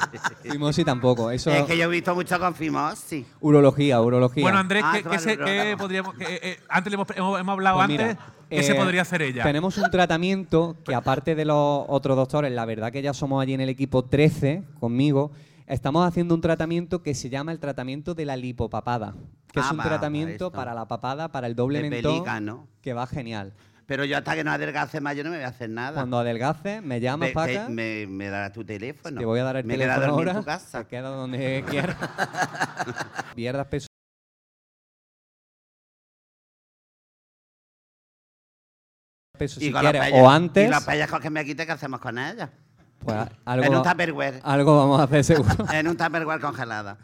Fimosis 0.43 0.85
tampoco. 0.85 1.29
Eso 1.31 1.49
Es 1.51 1.63
que 1.65 1.77
yo 1.77 1.85
he 1.85 1.87
visto 1.87 2.15
mucho 2.15 2.39
con 2.39 2.55
fimosis. 2.55 3.25
urología, 3.41 3.99
urología. 4.01 4.43
Bueno, 4.43 4.59
Andrés, 4.59 4.83
Ah, 4.85 4.93
¿qué, 5.09 5.19
se- 5.19 5.37
podríamos. 5.77 6.13
qué, 6.15 6.39
eh, 6.41 6.59
antes 6.69 6.91
le 6.91 6.95
hemos, 6.95 7.07
hemos, 7.15 7.39
hemos 7.39 7.53
hablado 7.53 7.77
Pues 7.77 7.87
mira, 7.89 8.09
antes. 8.11 8.25
¿Qué 8.49 8.63
se 8.63 8.71
eh, 8.73 8.75
podría 8.75 9.01
hacer 9.01 9.21
ella? 9.21 9.43
Tenemos 9.43 9.77
un 9.77 9.89
tratamiento 9.91 10.77
que 10.85 10.93
aparte 10.95 11.35
de 11.35 11.45
los 11.45 11.85
otros 11.87 12.15
doctores, 12.17 12.51
la 12.51 12.65
verdad 12.65 12.91
que 12.91 13.01
ya 13.01 13.13
somos 13.13 13.41
allí 13.41 13.53
en 13.53 13.61
el 13.61 13.69
equipo 13.69 14.03
13 14.05 14.63
conmigo, 14.79 15.31
estamos 15.67 16.05
haciendo 16.07 16.35
un 16.35 16.41
tratamiento 16.41 17.01
que 17.01 17.13
se 17.15 17.29
llama 17.29 17.51
el 17.51 17.59
tratamiento 17.59 18.13
de 18.13 18.25
la 18.25 18.35
lipopapada, 18.37 19.13
que 19.51 19.59
Ah, 19.59 19.63
es 19.65 19.71
un 19.71 19.79
va, 19.79 19.83
tratamiento 19.83 20.31
esto. 20.47 20.51
para 20.51 20.73
la 20.73 20.85
papada, 20.87 21.29
para 21.29 21.47
el 21.47 21.55
doble 21.55 21.81
De 21.81 21.89
mentón, 21.89 22.67
que 22.81 22.93
va 22.93 23.07
genial. 23.07 23.53
Pero 23.91 24.05
yo 24.05 24.17
hasta 24.17 24.35
que 24.35 24.43
no 24.45 24.51
adelgace 24.53 25.01
más, 25.01 25.17
yo 25.17 25.23
no 25.25 25.31
me 25.31 25.35
voy 25.35 25.43
a 25.43 25.49
hacer 25.49 25.69
nada. 25.69 25.95
Cuando 25.95 26.17
adelgaces, 26.17 26.81
me 26.81 27.01
llamas, 27.01 27.27
Ve- 27.27 27.33
Paca, 27.33 27.65
te- 27.67 27.73
me, 27.73 28.07
me 28.07 28.29
darás 28.29 28.53
tu 28.53 28.63
teléfono. 28.63 29.19
te 29.19 29.25
voy 29.25 29.41
a 29.41 29.43
dar 29.43 29.57
el 29.57 29.65
me 29.65 29.77
queda 29.77 29.95
teléfono 29.95 30.13
dormir 30.13 30.29
ahora, 30.29 30.39
en 30.39 30.45
tu 30.45 30.45
casa. 30.45 30.79
te 30.83 30.87
queda 30.87 31.09
donde 31.09 31.65
quieras. 31.69 31.97
Pierdas 33.35 33.67
peso. 33.67 33.87
peso 39.37 39.59
si 39.59 39.73
quieres, 39.73 40.01
o 40.13 40.29
antes, 40.29 40.67
Y 40.67 40.71
los 40.71 40.83
pellejos 40.83 41.19
que 41.19 41.29
me 41.29 41.43
quite, 41.43 41.65
¿qué 41.65 41.71
hacemos 41.71 41.99
con 41.99 42.17
ellos? 42.17 42.47
pues 42.99 43.17
En 43.17 43.29
algo, 43.45 43.77
un 43.77 43.83
tupperware. 43.83 44.39
algo 44.43 44.77
vamos 44.77 45.01
a 45.01 45.03
hacer 45.03 45.23
seguro. 45.23 45.49
en 45.73 45.87
un 45.87 45.97
tupperware 45.97 46.39
congelada. 46.39 46.97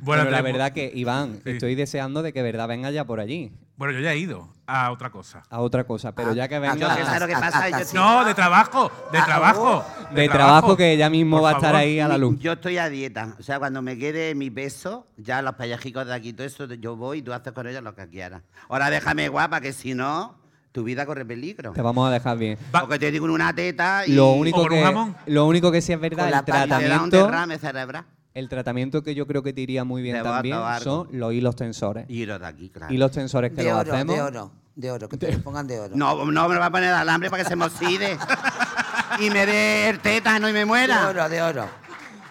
Bueno, 0.00 0.22
Pero 0.22 0.30
la 0.36 0.40
verdad 0.42 0.72
que, 0.72 0.90
Iván, 0.94 1.40
Sí. 1.42 1.50
estoy 1.50 1.74
deseando 1.74 2.22
de 2.22 2.32
que 2.32 2.42
verdad 2.42 2.68
venga 2.68 2.90
ya 2.90 3.04
por 3.04 3.18
allí, 3.20 3.52
bueno, 3.76 3.92
yo 3.94 4.00
ya 4.00 4.12
he 4.12 4.18
ido 4.18 4.48
a 4.66 4.90
otra 4.90 5.10
cosa. 5.10 5.42
a 5.48 5.60
otra 5.60 5.84
cosa. 5.84 6.12
Pero 6.14 6.32
ya 6.32 6.48
que 6.48 6.56
Ah, 6.56 6.60
venga 6.60 6.74
yo 6.76 6.88
que 6.96 7.04
sé 7.04 7.20
lo 7.20 7.26
que 7.26 7.32
pasa, 7.34 7.68
yo 7.70 7.76
estoy- 7.78 7.98
No, 8.00 8.24
de 8.24 8.34
trabajo, 8.34 8.90
de 9.12 9.20
trabajo. 9.22 9.84
de 10.12 10.28
trabajo 10.28 10.76
que 10.76 10.92
ella 10.92 11.08
mismo 11.10 11.36
Por 11.36 11.44
va 11.44 11.48
a 11.50 11.52
estar 11.52 11.70
favor. 11.72 11.80
ahí 11.80 12.00
a 12.00 12.08
la 12.08 12.18
luz. 12.18 12.38
Yo 12.40 12.52
estoy 12.52 12.78
a 12.78 12.88
dieta. 12.88 13.34
O 13.38 13.42
sea, 13.42 13.58
cuando 13.58 13.82
me 13.82 13.96
quede 13.98 14.34
mi 14.34 14.50
peso, 14.50 15.06
ya 15.16 15.40
los 15.42 15.54
pellejicos 15.54 16.06
de 16.06 16.14
aquí, 16.14 16.32
todo 16.32 16.46
eso, 16.46 16.66
yo 16.66 16.96
voy 16.96 17.18
y 17.18 17.22
tú 17.22 17.32
haces 17.32 17.52
con 17.52 17.66
ellos 17.68 17.82
lo 17.82 17.94
que 17.94 18.08
quieras. 18.08 18.42
Ahora 18.68 18.90
déjame 18.90 19.28
guapa, 19.28 19.60
que 19.60 19.72
si 19.72 19.94
no, 19.94 20.34
tu 20.72 20.82
vida 20.84 21.06
corre 21.06 21.24
peligro. 21.24 21.72
Te 21.72 21.80
vamos 21.82 22.08
a 22.08 22.10
dejar 22.12 22.36
bien. 22.36 22.58
Va- 22.74 22.80
Porque 22.80 22.98
te 22.98 23.10
digo 23.10 23.24
en 23.26 23.32
una 23.32 23.54
teta 23.54 24.04
y 24.06 24.12
Lo 24.12 24.28
¿O 24.30 24.32
único, 24.34 24.62
con 24.62 24.72
un 24.72 24.78
que, 24.78 24.84
jamón? 24.84 25.16
lo 25.26 25.46
único 25.46 25.70
que 25.70 25.80
sí 25.80 25.92
es 25.92 25.98
con 25.98 26.02
verdad, 26.10 26.30
la 26.30 26.38
el 26.40 26.44
pata 26.44 26.62
te 26.64 26.68
da 26.68 26.76
un 27.02 27.08
tratamiento, 27.10 27.16
derrame 27.26 27.58
cerebral. 27.58 28.04
El 28.36 28.48
tratamiento 28.50 29.02
que 29.02 29.14
yo 29.14 29.26
creo 29.26 29.42
que 29.42 29.52
te 29.54 29.62
iría 29.62 29.82
muy 29.84 30.02
bien 30.02 30.22
también 30.22 30.54
acabar 30.56 30.82
son 30.82 31.08
los 31.10 31.32
hilos 31.32 31.56
tensores. 31.56 32.04
Y 32.08 32.26
los 32.26 32.38
de 32.38 32.46
aquí, 32.46 32.68
claro. 32.68 32.92
Y 32.92 32.98
los 32.98 33.10
tensores 33.10 33.50
que 33.52 33.62
De 33.62 33.70
los 33.70 33.80
oro, 33.80 33.94
hacemos. 33.94 34.14
de 34.14 34.22
oro, 34.22 34.52
de 34.74 34.90
oro, 34.90 35.08
que 35.08 35.16
te 35.16 35.32
lo 35.32 35.38
pongan 35.42 35.66
de 35.66 35.80
oro. 35.80 35.96
No, 35.96 36.30
no 36.30 36.48
me 36.48 36.54
lo 36.54 36.60
va 36.60 36.66
a 36.66 36.70
poner 36.70 36.90
al 36.92 37.08
hambre 37.08 37.30
para 37.30 37.42
que 37.42 37.48
se 37.48 37.56
me 37.56 37.64
oxide. 37.64 38.18
y 39.20 39.30
me 39.30 39.46
dé 39.46 39.88
el 39.88 40.00
tétano 40.00 40.48
y 40.50 40.52
me 40.52 40.60
de 40.60 40.64
muera. 40.66 41.08
oro, 41.08 41.28
de 41.28 41.40
oro. 41.40 41.64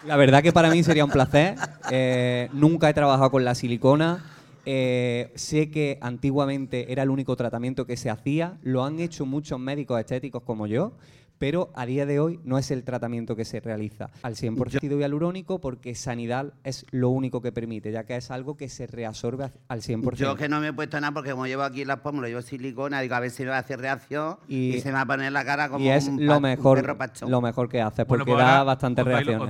La 0.06 0.16
verdad 0.16 0.44
que 0.44 0.54
para 0.54 0.70
mí 0.70 0.84
sería 0.84 1.04
un 1.04 1.10
placer. 1.10 1.56
Eh, 1.90 2.50
nunca 2.54 2.88
he 2.88 2.94
trabajado 2.94 3.32
con 3.32 3.44
la 3.44 3.56
silicona. 3.56 4.24
Eh, 4.68 5.32
sé 5.36 5.72
que 5.72 5.98
antiguamente 6.02 6.92
era 6.92 7.02
el 7.02 7.10
único 7.10 7.36
tratamiento 7.36 7.88
que 7.88 7.98
se 7.98 8.12
hacía. 8.12 8.60
Lo 8.62 8.84
han 8.86 9.00
hecho 9.00 9.26
muchos 9.26 9.60
médicos 9.60 10.00
estéticos 10.00 10.44
como 10.44 10.68
yo. 10.68 10.94
Pero 11.38 11.70
a 11.76 11.86
día 11.86 12.06
de 12.06 12.20
hoy 12.20 12.40
no 12.44 12.58
es 12.58 12.72
el 12.72 12.84
tratamiento 12.84 13.36
que 13.36 13.44
se 13.46 13.60
realiza 13.60 14.10
al 14.24 14.36
100% 14.36 14.78
ácido 14.78 14.98
hialurónico 15.00 15.60
porque 15.60 15.94
sanidad 15.96 16.54
es 16.64 16.86
lo 16.92 17.10
único 17.10 17.42
que 17.42 17.52
permite, 17.52 17.92
ya 17.92 18.06
que 18.06 18.16
es 18.16 18.32
algo 18.32 18.56
que 18.56 18.70
se 18.70 18.88
reabsorbe 18.88 19.52
al 19.68 19.82
100%. 19.82 20.16
Yo 20.16 20.36
que 20.36 20.48
no 20.48 20.60
me 20.62 20.70
he 20.70 20.74
puesto 20.74 21.00
nada 21.00 21.14
porque 21.14 21.32
como 21.32 21.46
llevo 21.48 21.64
aquí 21.64 21.84
las 21.86 22.00
pómulas, 22.00 22.30
llevo 22.30 22.42
silicona, 22.42 23.02
digo 23.02 23.16
a 23.16 23.20
ver 23.20 23.32
si 23.32 23.44
me 23.44 23.50
va 23.50 23.58
a 23.58 23.60
hacer 23.60 23.80
reacción 23.80 24.38
y, 24.48 24.76
Y- 24.76 24.82
se 24.82 24.90
me 24.90 24.94
va 24.96 25.02
a 25.02 25.06
poner 25.06 25.32
la 25.32 25.44
cara 25.44 25.68
como 25.70 25.84
y 25.84 25.90
es 25.90 26.08
un, 26.08 26.26
lo 26.26 26.40
mejor 26.40 26.80
perro 26.82 26.98
pachón. 26.98 27.30
lo 27.30 27.42
mejor 27.42 27.68
que 27.70 27.82
haces 27.82 28.08
Bueno, 28.08 28.24
porque 28.26 28.34
pues 28.42 28.46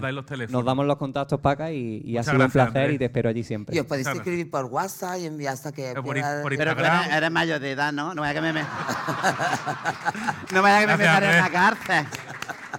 da 0.01 0.11
los 0.11 0.25
teléfonos. 0.25 0.51
Nos 0.51 0.65
damos 0.65 0.85
los 0.85 0.97
contactos 0.97 1.39
Paca 1.39 1.71
y, 1.71 2.01
y 2.03 2.17
ha 2.17 2.23
sido 2.23 2.43
un 2.43 2.49
placer 2.51 2.79
Andrés. 2.81 2.95
y 2.95 2.97
te 2.97 3.05
espero 3.05 3.29
allí 3.29 3.43
siempre. 3.43 3.75
Y 3.75 3.79
os 3.79 3.85
podéis 3.85 4.05
Claro. 4.05 4.19
escribir 4.19 4.49
por 4.49 4.65
WhatsApp 4.65 5.17
y 5.19 5.25
enviar 5.25 5.53
hasta 5.53 5.71
que 5.71 5.91
Eh, 5.91 5.95
por 5.95 6.15
Pero 6.15 6.71
eres, 6.71 7.07
eres 7.11 7.31
mayor 7.31 7.59
de 7.59 7.71
edad, 7.71 7.93
¿no? 7.93 8.13
No 8.15 8.21
vaya 8.21 8.33
que 8.33 8.41
me, 8.41 8.53
me... 8.53 8.61
no 10.51 10.61
vaya 10.61 10.79
que 10.81 10.87
me 10.87 10.97
metan 10.97 11.23
en 11.23 11.29
la 11.31 11.45
Andrés. 11.45 11.51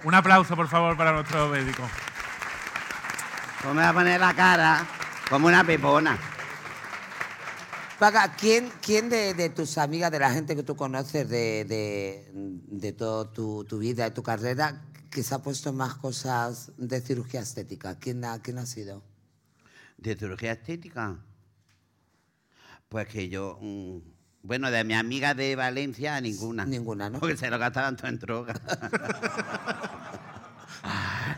Un 0.03 0.13
aplauso, 0.13 0.55
por 0.55 0.67
favor, 0.67 0.95
para 0.95 1.11
nuestro 1.11 1.49
médico. 1.49 1.83
Pues 3.61 3.75
me 3.75 3.81
va 3.81 3.89
a 3.89 3.93
poner 3.93 4.19
la 4.19 4.33
cara 4.33 4.87
como 5.29 5.47
una 5.47 5.63
pepona. 5.63 6.17
Paga, 7.99 8.35
¿quién, 8.35 8.71
quién 8.81 9.09
de, 9.09 9.33
de 9.33 9.49
tus 9.49 9.77
amigas, 9.79 10.11
de 10.11 10.19
la 10.19 10.31
gente 10.31 10.55
que 10.55 10.61
tú 10.61 10.75
conoces 10.75 11.27
de, 11.27 11.65
de, 11.65 12.29
de 12.33 12.93
toda 12.93 13.31
tu, 13.33 13.63
tu 13.65 13.79
vida 13.79 14.05
y 14.05 14.11
tu 14.11 14.21
carrera, 14.21 14.83
que 15.09 15.23
se 15.23 15.33
ha 15.33 15.39
puesto 15.39 15.73
más 15.73 15.95
cosas 15.95 16.71
de 16.77 17.01
cirugía 17.01 17.41
estética? 17.41 17.97
¿Quién 17.97 18.23
ha, 18.23 18.39
quién 18.41 18.59
ha 18.59 18.67
sido? 18.67 19.03
¿De 19.97 20.15
cirugía 20.15 20.51
estética? 20.51 21.17
Pues 22.87 23.07
que 23.07 23.29
yo... 23.29 23.57
mm, 23.59 24.16
bueno, 24.47 24.71
de 24.71 24.81
mi 24.85 24.93
amiga 24.93 25.33
de 25.33 25.57
Valencia, 25.57 26.21
ninguna. 26.21 26.65
Ninguna, 26.65 27.09
¿no? 27.09 27.19
Porque 27.19 27.35
se 27.35 27.49
lo 27.49 27.59
gastaban 27.59 27.97
todo 27.97 28.07
en 28.07 28.17
droga. 28.17 28.53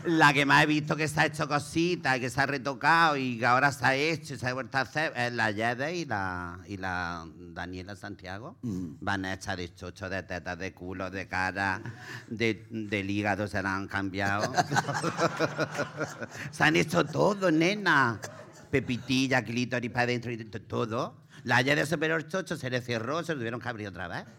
La 0.04 0.32
que 0.32 0.46
más 0.46 0.62
he 0.62 0.66
visto 0.66 0.94
que 0.94 1.08
se 1.08 1.18
ha 1.20 1.26
hecho 1.26 1.48
cositas 1.48 2.20
que 2.20 2.30
se 2.30 2.40
ha 2.40 2.46
retocado 2.46 3.16
y 3.16 3.36
que 3.36 3.46
ahora 3.46 3.72
se 3.72 3.84
ha 3.84 3.96
hecho 3.96 4.34
y 4.34 4.38
se 4.38 4.46
ha 4.46 4.54
vuelto 4.54 4.78
a 4.78 4.82
hacer 4.82 5.12
es 5.16 5.32
la 5.32 5.50
Yede 5.50 5.96
y 5.96 6.04
la, 6.04 6.60
y 6.68 6.76
la 6.76 7.26
Daniela 7.36 7.96
Santiago. 7.96 8.56
Van 8.62 9.24
hechas 9.24 9.56
de 9.56 9.74
chocho, 9.74 10.08
de 10.08 10.22
tetas, 10.22 10.56
de 10.56 10.72
culo, 10.72 11.10
de 11.10 11.26
cara, 11.26 11.82
de, 12.28 12.64
del 12.70 13.10
hígado 13.10 13.48
se 13.48 13.60
la 13.60 13.74
han 13.74 13.88
cambiado. 13.88 14.52
se 16.52 16.62
han 16.62 16.76
hecho 16.76 17.04
todo, 17.04 17.50
nena. 17.50 18.20
Pepitilla, 18.70 19.42
clítoris 19.42 19.90
para 19.90 20.04
adentro 20.04 20.30
y 20.30 20.36
todo. 20.44 21.19
La 21.44 21.62
Yede 21.62 21.86
superior 21.86 22.26
chocho 22.28 22.56
se 22.56 22.68
le 22.70 22.80
cerró, 22.80 23.22
se 23.22 23.32
lo 23.32 23.38
tuvieron 23.38 23.60
que 23.60 23.68
abrir 23.68 23.88
otra 23.88 24.08
vez. 24.08 24.24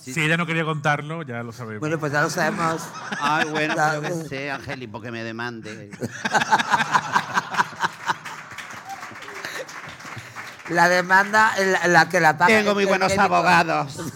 Si 0.00 0.18
ella 0.22 0.38
no 0.38 0.46
quería 0.46 0.64
contarlo, 0.64 1.20
ya 1.22 1.42
lo 1.42 1.52
sabemos. 1.52 1.80
Bueno, 1.80 1.98
pues 1.98 2.10
ya 2.12 2.22
lo 2.22 2.30
sabemos. 2.30 2.80
Ay, 3.20 3.46
bueno, 3.50 3.74
yo 3.92 4.00
que 4.00 4.14
sé, 4.26 4.50
Angeli, 4.50 4.86
porque 4.86 5.10
me 5.10 5.22
demande. 5.22 5.90
La 10.70 10.88
demanda, 10.88 11.52
la, 11.58 11.88
la 11.88 12.08
que 12.08 12.20
la 12.20 12.36
paga. 12.36 12.48
Tengo 12.48 12.74
muy 12.74 12.84
buenos 12.84 13.08
médico. 13.08 13.22
abogados. 13.22 13.96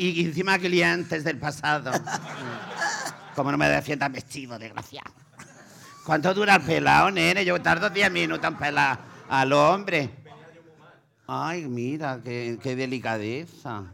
Y 0.00 0.24
encima 0.24 0.56
clientes 0.60 1.24
del 1.24 1.38
pasado. 1.38 1.90
Como 3.34 3.50
no 3.50 3.58
me 3.58 3.68
defiendas 3.68 4.12
vestido, 4.12 4.56
desgraciado. 4.56 5.10
¿Cuánto 6.08 6.32
dura 6.32 6.54
el 6.54 6.62
pelado, 6.62 7.10
nene? 7.10 7.44
Yo 7.44 7.60
tardo 7.60 7.90
10 7.90 8.10
minutos 8.10 8.42
en 8.50 8.56
pelar 8.56 8.98
al 9.28 9.52
hombre. 9.52 10.08
Ay, 11.26 11.66
mira, 11.68 12.22
qué, 12.24 12.58
qué 12.62 12.74
delicadeza. 12.74 13.92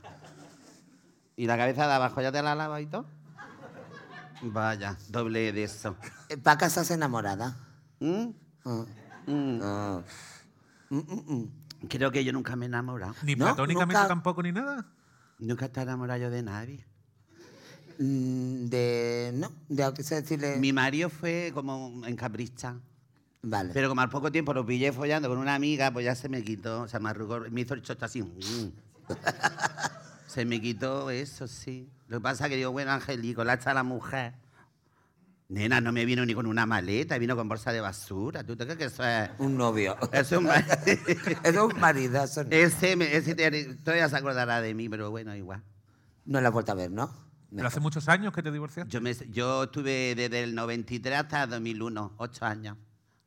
¿Y 1.34 1.44
la 1.48 1.56
cabeza 1.56 1.88
de 1.88 1.92
abajo 1.92 2.20
ya 2.22 2.30
te 2.30 2.40
la 2.40 2.54
lava 2.54 2.80
y 2.80 2.86
todo? 2.86 3.06
Vaya, 4.42 4.96
doble 5.08 5.52
de 5.52 5.64
eso. 5.64 5.96
Eh, 6.28 6.36
Paca, 6.36 6.66
¿estás 6.66 6.88
enamorada? 6.92 7.56
¿Mm? 7.98 8.26
Ah. 8.64 8.84
Mm. 9.26 9.60
Ah. 9.60 10.02
Mm, 10.90 10.98
mm, 10.98 11.32
mm. 11.34 11.48
Creo 11.88 12.12
que 12.12 12.24
yo 12.24 12.32
nunca 12.32 12.54
me 12.54 12.66
he 12.66 12.68
enamorado. 12.68 13.16
Ni 13.24 13.34
No, 13.34 13.46
platónicamente 13.46 13.94
nunca. 13.94 14.06
tampoco 14.06 14.40
ni 14.40 14.52
nada. 14.52 14.86
Nunca 15.40 15.64
he 15.64 15.66
estado 15.66 15.88
enamorado 15.88 16.20
yo 16.20 16.30
de 16.30 16.44
nadie. 16.44 16.86
Mm, 17.98 18.66
De. 18.66 19.30
No, 19.34 19.52
de 19.68 19.82
aunque 19.82 20.02
sea 20.02 20.20
decirle. 20.20 20.56
Mi 20.56 20.72
marido 20.72 21.08
fue 21.10 21.50
como 21.54 22.02
en 22.06 22.16
capricha. 22.16 22.76
Vale. 23.42 23.70
Pero 23.74 23.88
como 23.90 24.00
al 24.00 24.08
poco 24.08 24.32
tiempo 24.32 24.54
lo 24.54 24.64
pillé 24.64 24.90
follando 24.92 25.28
con 25.28 25.36
una 25.38 25.54
amiga, 25.54 25.92
pues 25.92 26.04
ya 26.06 26.14
se 26.14 26.28
me 26.30 26.42
quitó, 26.42 26.88
se 26.88 26.98
me 26.98 27.10
arrugó, 27.10 27.40
me 27.50 27.60
hizo 27.60 27.74
el 27.74 27.82
chocho 27.82 28.04
así. 28.06 28.24
se 30.26 30.44
me 30.44 30.60
quitó 30.60 31.10
eso, 31.10 31.46
sí. 31.46 31.88
Lo 32.08 32.18
que 32.18 32.22
pasa 32.22 32.44
es 32.44 32.50
que 32.50 32.56
digo, 32.56 32.72
bueno, 32.72 32.92
Angelico, 32.92 33.44
la 33.44 33.54
echa 33.54 33.74
la 33.74 33.82
mujer. 33.82 34.34
Nena, 35.48 35.80
no 35.80 35.92
me 35.92 36.06
vino 36.06 36.24
ni 36.24 36.34
con 36.34 36.46
una 36.46 36.64
maleta, 36.64 37.18
vino 37.18 37.36
con 37.36 37.48
bolsa 37.48 37.70
de 37.70 37.80
basura. 37.80 38.42
¿Tú 38.44 38.56
te 38.56 38.64
crees 38.64 38.78
que 38.78 38.84
eso 38.86 39.04
es...? 39.04 39.30
Un 39.38 39.56
novio. 39.58 39.94
Es 40.10 40.32
un... 40.32 40.44
ma- 40.44 40.54
es 41.44 41.56
un 41.56 41.78
marido. 41.78 42.24
eso 42.24 42.44
no. 42.44 42.50
ese, 42.50 42.96
me- 42.96 43.14
ese 43.14 43.34
te- 43.34 43.74
todavía 43.76 44.08
se 44.08 44.16
acordará 44.16 44.62
de 44.62 44.72
mí, 44.74 44.88
pero 44.88 45.10
bueno, 45.10 45.36
igual. 45.36 45.62
No 46.24 46.40
la 46.40 46.48
has 46.48 46.54
vuelto 46.54 46.72
a 46.72 46.76
ver, 46.76 46.90
¿no? 46.90 47.12
Pero 47.54 47.68
hace 47.68 47.80
muchos 47.80 48.08
años 48.08 48.32
que 48.32 48.42
te 48.42 48.50
divorciaste. 48.50 48.90
Yo, 48.90 49.00
me, 49.00 49.14
yo 49.30 49.64
estuve 49.64 50.14
desde 50.14 50.42
el 50.42 50.54
93 50.54 51.20
hasta 51.20 51.44
el 51.44 51.50
2001, 51.50 52.14
ocho 52.16 52.44
años, 52.44 52.76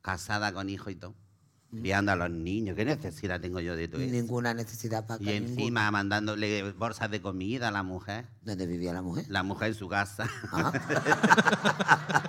casada 0.02 0.52
con 0.52 0.68
hijo 0.68 0.90
y 0.90 0.96
todo. 0.96 1.14
Criando 1.70 2.12
a 2.12 2.16
los 2.16 2.30
niños. 2.30 2.74
¿Qué 2.76 2.86
necesidad 2.86 3.40
tengo 3.40 3.60
yo 3.60 3.76
de 3.76 3.88
todo 3.88 4.00
eso? 4.00 4.10
Ninguna 4.10 4.54
necesidad, 4.54 5.06
Paca. 5.06 5.22
Y 5.22 5.26
ninguna. 5.26 5.50
encima 5.50 5.90
mandándole 5.90 6.72
bolsas 6.72 7.10
de 7.10 7.20
comida 7.20 7.68
a 7.68 7.70
la 7.70 7.82
mujer. 7.82 8.26
¿Dónde 8.40 8.66
vivía 8.66 8.94
la 8.94 9.02
mujer? 9.02 9.26
La 9.28 9.42
mujer 9.42 9.68
en 9.68 9.74
su 9.74 9.86
casa. 9.86 10.26
Ah. 10.50 10.72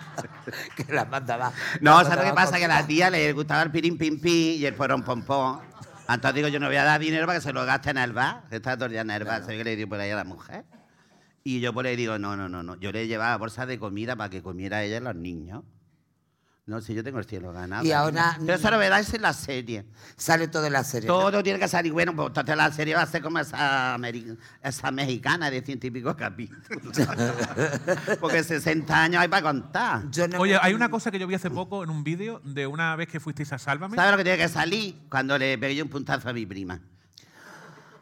que 0.75 0.91
la 0.91 1.05
mandaba. 1.05 1.53
No, 1.79 1.99
la 1.99 2.03
¿sabes 2.03 2.17
lo 2.17 2.23
que 2.23 2.27
mandaba 2.33 2.35
pasa? 2.35 2.57
Que 2.57 2.65
a 2.65 2.67
la 2.67 2.85
tía 2.85 3.09
le 3.09 3.31
gustaba 3.31 3.63
el 3.63 3.71
pirín 3.71 3.97
pim 3.97 4.19
pim 4.19 4.59
y 4.59 4.65
el 4.65 4.73
porón 4.73 5.03
pom 5.03 5.23
pom. 5.23 5.61
Entonces 6.09 6.35
digo, 6.35 6.49
yo 6.49 6.59
no 6.59 6.67
voy 6.67 6.75
a 6.75 6.83
dar 6.83 6.99
dinero 6.99 7.25
para 7.25 7.39
que 7.39 7.43
se 7.43 7.53
lo 7.53 7.65
gaste 7.65 7.91
en 7.91 7.97
el 7.99 8.11
bar. 8.11 8.43
Está 8.51 8.75
todo 8.75 8.87
el 8.87 8.91
día 8.91 9.01
en 9.01 9.11
el 9.11 9.23
bar. 9.23 9.41
¿Sabes 9.41 9.57
qué 9.57 9.63
le 9.63 9.77
digo 9.77 9.87
por 9.87 10.01
ahí 10.01 10.11
a 10.11 10.17
la 10.17 10.25
mujer? 10.25 10.65
Y 11.43 11.59
yo 11.61 11.73
pues 11.73 11.85
le 11.85 11.95
digo, 11.95 12.19
no, 12.19 12.35
no, 12.35 12.49
no, 12.49 12.63
no. 12.63 12.75
Yo 12.75 12.91
le 12.91 13.07
llevaba 13.07 13.35
bolsas 13.37 13.67
de 13.67 13.79
comida 13.79 14.15
para 14.15 14.29
que 14.29 14.41
comiera 14.43 14.83
ella 14.83 14.97
y 14.97 15.01
los 15.01 15.15
niños. 15.15 15.63
No, 16.65 16.81
si 16.81 16.93
yo 16.93 17.03
tengo 17.03 17.17
el 17.17 17.25
cielo 17.25 17.51
ganado. 17.51 17.83
Y 17.83 17.91
ahora- 17.91 18.37
Pero 18.39 18.53
eso 18.53 18.69
lo 18.69 18.77
verás 18.77 19.11
en 19.15 19.23
la 19.23 19.33
serie. 19.33 19.85
Sale 20.17 20.47
todo 20.49 20.67
en 20.67 20.73
la 20.73 20.83
serie. 20.83 21.07
¿no? 21.07 21.17
Todo 21.17 21.41
tiene 21.41 21.57
que 21.57 21.67
salir 21.67 21.91
bueno, 21.91 22.15
pues 22.15 22.27
entonces 22.27 22.55
la 22.55 22.71
serie 22.71 22.93
va 22.93 23.01
a 23.01 23.05
ser 23.07 23.23
como 23.23 23.39
esa, 23.39 23.97
ameri- 23.97 24.37
esa 24.61 24.91
mexicana 24.91 25.49
de 25.49 25.63
ciento 25.63 25.87
y 25.87 25.89
pico 25.91 26.15
capítulos. 26.15 26.95
Porque 28.19 28.43
60 28.43 29.01
años 29.03 29.21
hay 29.21 29.27
para 29.29 29.41
contar. 29.41 30.03
Yo 30.11 30.27
no 30.27 30.39
Oye, 30.39 30.53
me- 30.53 30.59
hay 30.61 30.73
una 30.75 30.89
cosa 30.89 31.09
que 31.09 31.17
yo 31.17 31.25
vi 31.25 31.33
hace 31.33 31.49
poco 31.49 31.83
en 31.83 31.89
un 31.89 32.03
vídeo 32.03 32.39
de 32.43 32.67
una 32.67 32.95
vez 32.95 33.07
que 33.07 33.19
fuisteis 33.19 33.51
a 33.51 33.57
Sálvame. 33.57 33.95
¿Sabes 33.95 34.11
lo 34.11 34.17
que 34.17 34.23
tiene 34.23 34.37
que 34.37 34.47
salir? 34.49 34.95
Cuando 35.09 35.39
le 35.39 35.57
pegué 35.57 35.81
un 35.81 35.89
puntazo 35.89 36.29
a 36.29 36.33
mi 36.33 36.45
prima. 36.45 36.79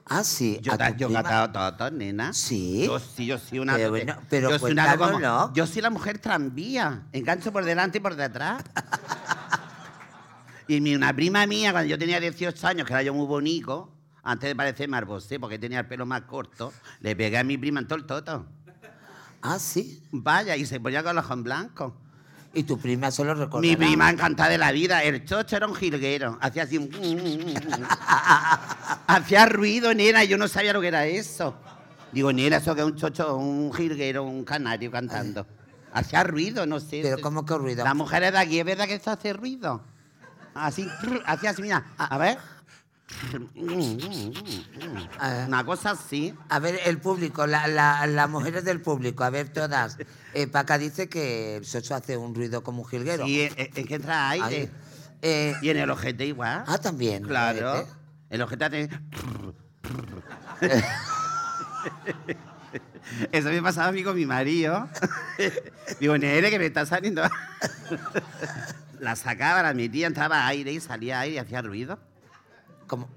Ah, 0.10 0.24
sí. 0.24 0.60
Yo, 0.62 0.78
ta- 0.78 0.95
yo 0.95 1.10
he 1.10 1.14
catado 1.14 1.76
todo, 1.78 1.91
nena. 1.91 2.32
¿Sí? 2.34 2.86
Yo 2.86 2.99
sí, 2.99 3.26
yo 3.26 3.38
sí, 3.38 3.60
una. 3.60 3.76
Pero 3.76 3.89
bueno, 3.89 4.16
pero 4.30 4.49
yo 4.49 4.60
soy 4.60 4.72
una 4.72 4.95
como-. 4.97 5.53
Yo 5.53 5.68
soy 5.68 5.82
la 5.82 5.89
mujer 5.89 6.20
tranvía. 6.20 7.03
Engancho 7.12 7.51
por 7.51 7.66
delante 7.66 7.97
y 7.97 8.01
por 8.01 8.16
detrás. 8.16 8.64
y 10.68 10.82
mi, 10.82 10.95
una 10.95 11.14
prima 11.14 11.45
mía, 11.45 11.72
cuando 11.72 11.89
yo 11.89 11.97
tenía 11.97 12.20
18 12.20 12.68
años, 12.68 12.88
que 12.88 12.93
era 12.93 13.03
yo 13.03 13.14
muy 13.14 13.26
bonito, 13.26 13.93
antes 14.24 14.49
de 14.49 14.55
parecerme 14.55 14.97
arbosé, 14.97 15.39
porque 15.39 15.60
tenía 15.60 15.80
el 15.82 15.88
pelo 15.88 16.05
más 16.05 16.22
corto, 16.22 16.74
le 17.01 17.16
pegué 17.16 17.38
a 17.38 17.43
mi 17.43 17.58
prima 17.58 17.80
en 17.82 17.88
todo 17.88 17.97
el 17.99 18.05
toto. 18.05 18.45
Ah, 19.41 19.60
sí. 19.60 20.03
Vaya, 20.12 20.55
y 20.55 20.66
se 20.66 20.80
ponía 20.80 21.03
con 21.03 21.16
los 21.16 21.26
ojos 21.26 21.43
blancos. 21.43 21.93
Y 22.58 22.64
tu 22.64 22.80
prima 22.80 23.12
solo 23.12 23.36
recordará. 23.36 23.62
Mi 23.62 23.76
prima 23.76 24.10
encantada 24.10 24.49
de 24.49 24.58
la 24.58 24.72
vida. 24.72 25.03
El 25.03 25.24
chocho 25.26 25.55
era 25.55 25.68
un 25.68 25.76
jilguero. 25.76 26.39
Hacía 26.41 26.64
así 26.64 26.80
un... 26.80 26.89
Hacía 29.08 29.45
ruido, 29.45 29.93
nena, 29.93 30.24
yo 30.24 30.39
no 30.39 30.47
sabía 30.47 30.74
lo 30.74 30.82
que 30.82 30.88
era 30.88 31.05
eso. 31.05 31.55
Digo, 32.12 32.34
nena, 32.34 32.58
eso 32.58 32.74
que 32.74 32.82
es 32.82 32.88
un 32.88 32.95
chocho, 32.95 33.38
un 33.38 33.72
jilguero, 33.72 34.24
un 34.24 34.43
canario 34.43 34.89
cantando. 34.89 35.45
Hacía 35.93 36.24
ruido, 36.24 36.66
no 36.66 36.80
sé. 36.80 37.01
Pero 37.03 37.22
¿cómo 37.22 37.45
que 37.45 37.55
ruido? 37.55 37.84
Las 37.84 37.93
mujeres 37.93 38.32
de 38.32 38.39
aquí, 38.39 38.58
¿es 38.58 38.66
verdad 38.66 38.88
que 38.88 38.95
esto 38.95 39.12
hace 39.12 39.34
ruido? 39.34 39.84
Así, 40.55 40.89
hacía 41.28 41.51
así, 41.51 41.62
mira, 41.62 41.86
a 41.95 42.18
ver. 42.18 42.39
Una 45.47 45.66
cosa 45.66 45.91
así. 45.91 46.34
A 46.49 46.60
ver, 46.60 46.80
el 46.86 46.99
público, 46.99 47.47
la- 47.47 47.68
la- 47.68 48.05
las 48.08 48.30
mujeres 48.30 48.64
del 48.66 48.82
público, 48.82 49.24
a 49.24 49.30
ver 49.30 49.49
todas. 49.49 49.97
Eh, 50.34 50.47
Paca 50.47 50.78
dice 50.78 51.08
que 51.10 51.58
el 51.58 51.66
socho 51.66 51.95
hace 51.95 52.18
un 52.18 52.36
ruido 52.36 52.64
como 52.64 52.84
un 52.84 52.88
jilguero. 52.89 53.26
Y 53.26 53.41
es, 53.41 53.53
es 53.58 53.86
que 53.86 53.95
entra 53.95 54.30
aire. 54.30 54.45
Ahí. 54.45 54.70
Eh, 55.22 55.55
Y 55.62 55.70
en 55.70 55.78
el 55.78 55.89
ojete 55.89 56.26
igual. 56.26 56.64
ah, 56.68 56.78
también. 56.78 57.24
Claro. 57.24 57.80
¿eh? 57.80 57.86
El 58.30 58.41
ojete 58.41 58.66
hace. 58.66 58.89
Eso 63.32 63.49
me 63.49 63.62
pasaba 63.62 63.88
a 63.88 63.91
mí 63.91 64.03
con 64.03 64.16
mi 64.16 64.26
marido. 64.26 64.88
Digo, 65.99 66.18
nene, 66.18 66.49
que 66.49 66.60
me 66.60 66.66
está 66.66 66.86
saliendo. 66.86 67.24
La 68.99 69.16
sacaba, 69.16 69.62
la 69.62 69.76
metía, 69.76 70.08
entraba 70.08 70.47
aire 70.47 70.72
y 70.72 70.80
salía 70.80 71.20
aire 71.20 71.36
y 71.36 71.38
hacía 71.38 71.62
ruido. 71.62 71.99
Como, 72.88 73.07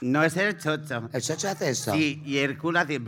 No, 0.00 0.22
es 0.24 0.36
el 0.36 0.58
chocho. 0.58 1.08
el 1.12 1.22
socho 1.22 1.48
hace 1.48 1.70
eso. 1.70 1.92
Sí, 1.92 2.22
y 2.24 2.38
el 2.38 2.56
culo 2.58 2.80
hace. 2.80 3.00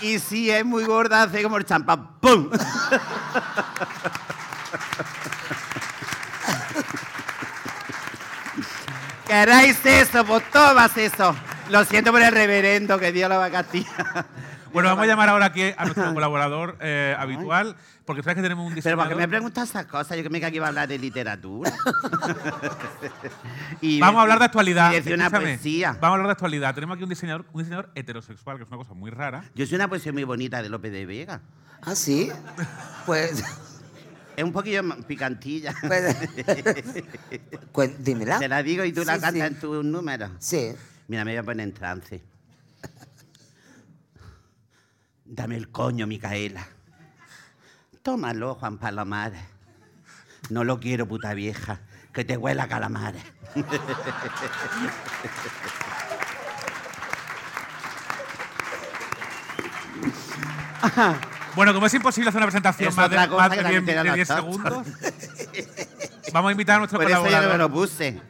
y 0.00 0.18
si 0.18 0.50
es 0.50 0.64
muy 0.64 0.84
gorda, 0.84 1.22
hace 1.22 1.42
como 1.42 1.56
el 1.56 1.64
champán. 1.64 2.18
¡Pum! 2.20 2.50
¿Queréis 9.26 9.84
eso? 9.84 10.24
Pues 10.24 10.50
tomas 10.50 10.96
eso. 10.96 11.34
Lo 11.70 11.84
siento 11.84 12.12
por 12.12 12.20
el 12.22 12.30
reverendo, 12.32 12.98
que 12.98 13.10
Dios 13.12 13.28
lo 13.30 13.38
va 13.38 13.46
a 13.46 13.50
castigar. 13.50 14.26
Bueno, 14.74 14.88
vamos 14.90 15.04
a 15.04 15.06
llamar 15.06 15.28
ahora 15.30 15.46
aquí 15.46 15.62
a 15.76 15.84
nuestro 15.84 16.12
colaborador 16.12 16.76
eh, 16.80 17.14
habitual, 17.18 17.76
porque 18.04 18.22
sabes 18.22 18.36
que 18.36 18.42
tenemos 18.42 18.64
un 18.66 18.70
Pero 18.72 18.76
diseñador. 18.76 19.04
¿por 19.06 19.08
qué 19.16 19.20
me 19.22 19.28
preguntas 19.28 19.70
esas 19.70 19.86
cosas? 19.86 20.16
Yo 20.16 20.22
que 20.22 20.28
me 20.30 20.40
que 20.40 20.46
aquí 20.46 20.56
iba 20.56 20.66
a 20.66 20.68
hablar 20.68 20.88
de 20.88 20.98
literatura. 20.98 21.72
Y 23.80 24.00
Vamos 24.00 24.18
a 24.18 24.22
hablar 24.22 24.38
de 24.38 24.44
y 24.44 24.46
actualidad. 24.46 24.90
decir 24.92 25.14
una 25.14 25.30
poesía. 25.30 25.92
Vamos 25.92 26.02
a 26.02 26.08
hablar 26.12 26.26
de 26.26 26.32
actualidad. 26.32 26.74
Tenemos 26.74 26.94
aquí 26.94 27.04
un 27.04 27.08
diseñador, 27.10 27.44
un 27.52 27.62
diseñador 27.62 27.90
heterosexual, 27.94 28.56
que 28.56 28.62
es 28.64 28.68
una 28.68 28.78
cosa 28.78 28.94
muy 28.94 29.10
rara. 29.10 29.44
Yo 29.54 29.66
soy 29.66 29.76
una 29.76 29.88
poesía 29.88 30.12
muy 30.12 30.24
bonita 30.24 30.62
de 30.62 30.68
López 30.68 30.92
de 30.92 31.06
Vega. 31.06 31.40
Ah, 31.82 31.94
sí. 31.94 32.30
Pues, 33.06 33.42
Es 34.36 34.42
un 34.42 34.52
poquillo 34.52 34.82
picantilla. 35.06 35.72
pues, 35.86 36.16
cuen- 37.72 37.96
dímela. 37.98 38.38
Te 38.40 38.48
la 38.48 38.62
digo 38.64 38.84
y 38.84 38.92
tú 38.92 39.04
la 39.04 39.12
cantas 39.20 39.32
sí. 39.34 39.40
en 39.40 39.60
tu 39.60 39.82
número. 39.84 40.28
Sí. 40.40 40.72
Mira, 41.06 41.24
me 41.24 41.30
voy 41.32 41.38
a 41.38 41.42
poner 41.44 41.68
en 41.68 41.74
trance. 41.74 42.20
Dame 45.24 45.56
el 45.56 45.70
coño, 45.70 46.06
Micaela. 46.06 46.66
Tómalo, 48.02 48.54
Juan 48.56 48.78
Palomares. 48.78 49.40
No 50.50 50.64
lo 50.64 50.78
quiero, 50.78 51.08
puta 51.08 51.32
vieja. 51.34 51.80
Que 52.12 52.24
te 52.24 52.36
huela 52.36 52.64
a 52.64 52.68
calamares. 52.68 53.22
Bueno, 61.54 61.72
como 61.72 61.86
es 61.86 61.94
imposible 61.94 62.28
hacer 62.28 62.38
una 62.38 62.46
presentación 62.46 62.88
Es 62.88 62.96
más 62.96 63.08
de, 63.08 63.16
otra 63.16 63.28
cosa 63.28 63.42
más 63.42 63.50
que 63.50 63.56
de 63.56 63.62
también 63.62 63.84
10, 63.84 63.86
te 63.86 63.94
da 63.94 64.02
de 64.02 64.14
10 64.16 64.28
la 64.28 64.36
segundos, 64.36 64.86
vamos 66.32 66.48
a 66.48 66.52
invitar 66.52 66.76
a 66.76 66.78
nuestro 66.78 66.98
Por 66.98 67.10
eso 67.10 67.16
yo 67.16 67.22
no 67.22 67.24
me 67.30 67.30
colaborador. 67.36 67.70
lo 67.70 67.74
puse. 67.74 68.20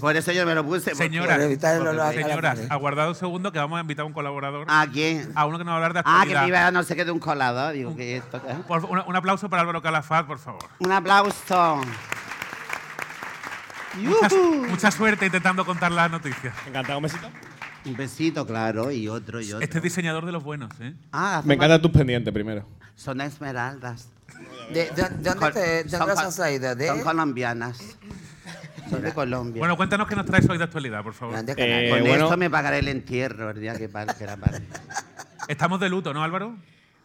Por 0.00 0.16
eso 0.16 0.30
yo 0.32 0.46
me 0.46 0.54
lo 0.54 0.64
puse. 0.64 0.90
porque- 0.90 1.04
Señoras, 1.04 1.36
Por 1.36 1.44
evitar 1.46 1.74
el 1.76 1.82
olor 1.82 2.00
a 2.06 2.10
señoras, 2.12 2.36
calamares. 2.36 2.70
aguardad 2.70 3.08
un 3.08 3.14
segundo 3.14 3.50
que 3.52 3.58
vamos 3.58 3.78
a 3.78 3.80
invitar 3.80 4.04
a 4.04 4.06
un 4.06 4.12
colaborador, 4.12 4.66
¿A 4.68 4.86
quién? 4.92 5.32
a 5.34 5.44
uno 5.46 5.58
que 5.58 5.64
nos 5.64 5.70
va 5.72 5.74
a 5.74 5.76
hablar 5.78 5.92
de 5.94 6.00
Ah, 6.00 6.02
que 6.04 6.10
actualidad. 6.10 6.42
me 6.42 6.48
iba 6.48 6.66
a 6.66 6.70
no 6.70 6.82
sé 6.82 6.94
qué 6.96 7.04
de 7.04 7.10
un 7.10 7.18
colador. 7.18 7.72
Digo, 7.72 7.96
¿qué 7.96 8.16
es 8.18 8.24
esto? 8.24 8.40
Por- 8.68 8.84
un, 8.84 9.02
un 9.06 9.16
aplauso 9.16 9.48
para 9.50 9.62
Álvaro 9.62 9.82
Calafat, 9.82 10.26
por 10.26 10.38
favor. 10.38 10.62
Un 10.78 10.92
aplauso. 10.92 11.80
Mucha 14.68 14.90
suerte 14.90 15.26
intentando 15.26 15.64
contar 15.64 15.90
las 15.90 16.10
noticias. 16.10 16.54
Encantado, 16.66 16.98
un 16.98 17.02
besito. 17.04 17.30
Un 17.86 17.96
besito, 17.96 18.46
claro, 18.46 18.90
y 18.90 19.08
otro, 19.08 19.40
y 19.40 19.46
otro. 19.52 19.60
Este 19.60 19.78
es 19.78 19.82
diseñador 19.84 20.26
de 20.26 20.32
los 20.32 20.42
buenos, 20.42 20.70
¿eh? 20.80 20.92
Ah, 21.12 21.40
Me 21.44 21.54
encantan 21.54 21.80
tus 21.80 21.90
pendientes 21.92 22.32
primero. 22.34 22.68
son 22.94 23.20
esmeraldas. 23.20 24.08
De, 24.72 24.84
de- 24.90 25.02
¿Dónde, 25.22 25.52
te, 25.52 25.84
dónde 25.84 26.12
has 26.12 26.36
traído? 26.36 26.74
¿De? 26.74 26.88
Son 26.88 27.00
colombianas. 27.02 27.96
Son 28.90 29.02
de 29.02 29.12
Colombia. 29.12 29.60
Bueno, 29.60 29.76
cuéntanos 29.76 30.06
qué 30.06 30.14
nos 30.14 30.26
traes 30.26 30.48
hoy 30.48 30.58
de 30.58 30.64
actualidad, 30.64 31.02
por 31.02 31.12
favor. 31.14 31.32
Grandes 31.34 31.56
Eh. 31.58 31.88
Con 31.90 32.00
bueno. 32.00 32.24
esto 32.24 32.36
me 32.36 32.48
pagaré 32.50 32.78
el 32.80 32.88
entierro 32.88 33.50
el 33.50 33.60
día 33.60 33.72
que, 33.74 33.88
que 33.88 34.26
la. 34.26 34.38
Estamos 35.48 35.80
de 35.80 35.88
luto, 35.88 36.12
¿no, 36.14 36.22
Álvaro? 36.22 36.56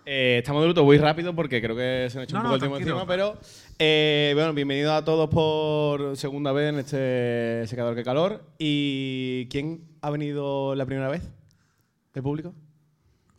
Eh, 0.05 0.37
estamos 0.39 0.61
de 0.63 0.67
luto, 0.67 0.83
voy 0.83 0.97
rápido 0.97 1.35
porque 1.35 1.61
creo 1.61 1.75
que 1.75 2.07
se 2.09 2.17
me 2.17 2.21
ha 2.21 2.23
hecho 2.23 2.35
No, 2.35 2.41
un 2.41 2.43
no, 2.45 2.53
poco 2.53 2.55
el 2.77 2.83
tiempo 2.83 3.01
encima, 3.01 3.07
pero 3.07 3.39
eh, 3.77 4.31
bueno, 4.33 4.53
bienvenidos 4.53 4.93
a 4.93 5.05
todos 5.05 5.29
por 5.29 6.17
segunda 6.17 6.51
vez 6.51 6.69
en 6.73 6.79
este 6.79 7.67
secador 7.67 7.95
que 7.95 8.03
calor. 8.03 8.43
¿Y 8.57 9.47
quién 9.49 9.83
ha 10.01 10.09
venido 10.09 10.73
la 10.75 10.85
primera 10.87 11.07
vez? 11.07 11.21
¿El 12.15 12.23
público? 12.23 12.53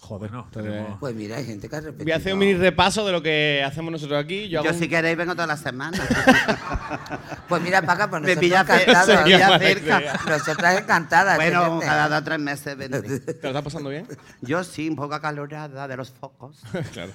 Joder, 0.03 0.33
tenemos- 0.51 0.99
Pues 0.99 1.15
mira, 1.15 1.37
hay 1.37 1.47
gente 1.47 1.69
que 1.69 1.77
ha 1.77 1.81
repetido. 1.81 2.05
Voy 2.05 2.13
a 2.13 2.17
hacer 2.17 2.33
un 2.33 2.41
mini 2.41 2.55
repaso 2.55 3.07
de 3.07 3.13
lo 3.13 3.23
que 3.23 3.63
hacemos 3.65 3.93
nosotros 3.93 4.23
aquí. 4.23 4.49
Yo, 4.49 4.61
Yo, 4.63 4.71
hago 4.71 4.71
un- 4.71 4.79
si 4.83 4.89
queréis 4.89 5.17
vengo 5.17 5.33
todas 5.35 5.49
las 5.49 5.61
semanas. 5.61 6.01
Pues 7.49 7.63
mira, 7.63 7.83
Paca, 7.83 8.09
pues 8.11 8.23
Me 8.23 8.29
nosotros 8.35 8.41
pilla 8.41 8.65
cerca, 8.65 8.83
encantadas. 8.83 9.19
me 9.19 9.25
pilla 9.25 9.49
mala 9.49 9.59
cerca. 9.59 10.01
idea. 10.01 10.21
Nosotras 10.29 10.79
encantadas. 10.81 11.37
Bueno, 11.37 11.81
cada 11.81 12.09
dos 12.09 12.19
o 12.21 12.25
tres 12.25 12.39
meses 12.39 12.77
vendré. 12.77 13.21
¿Te 13.21 13.33
lo 13.43 13.49
estás 13.49 13.63
pasando 13.63 13.91
bien? 13.91 14.07
Yo 14.41 14.65
sí, 14.65 14.89
un 14.89 14.97
poco 14.97 15.15
acalorada 15.15 15.87
de 15.89 15.97
los 15.97 16.11
focos. 16.11 16.61
claro. 16.93 17.13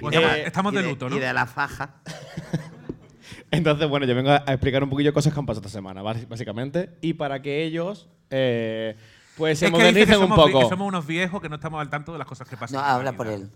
Pues 0.00 0.14
Eh, 0.16 0.42
estamos- 0.46 0.72
Y 0.72 0.76
de 0.76 0.82
luto, 0.82 1.08
¿no? 1.08 1.16
Y 1.16 1.18
de 1.18 1.32
la 1.32 1.46
faja. 1.46 1.94
Entonces, 3.50 3.88
bueno, 3.88 4.06
yo 4.06 4.14
vengo 4.14 4.30
a 4.30 4.44
explicar 4.46 4.82
un 4.84 4.90
poquillo 4.90 5.12
cosas 5.12 5.32
que 5.32 5.38
han 5.40 5.46
pasado 5.46 5.66
esta 5.66 5.76
semana, 5.76 6.02
básicamente. 6.02 6.90
Y 7.00 7.14
para 7.14 7.42
que 7.42 7.64
ellos, 7.64 8.08
eh, 8.30 8.96
pues 9.40 9.58
se 9.58 9.66
Es 9.66 9.72
que 9.72 9.78
dice 9.78 10.06
que 10.06 10.16
modernicen 10.18 10.22
un 10.22 10.28
poco. 10.36 10.60
que 10.60 10.68
somos 10.68 10.86
unos 10.86 11.04
viejos 11.06 11.40
que 11.42 11.48
no 11.48 11.56
estamos 11.56 11.80
al 11.80 11.90
tanto 11.90 12.12
de 12.12 12.18
las 12.18 12.26
cosas 12.28 12.48
que 12.48 12.56
pasan. 12.56 12.78
No, 12.80 12.84
habla 12.86 13.10
vida. 13.10 13.16
por 13.16 13.26
él. 13.26 13.50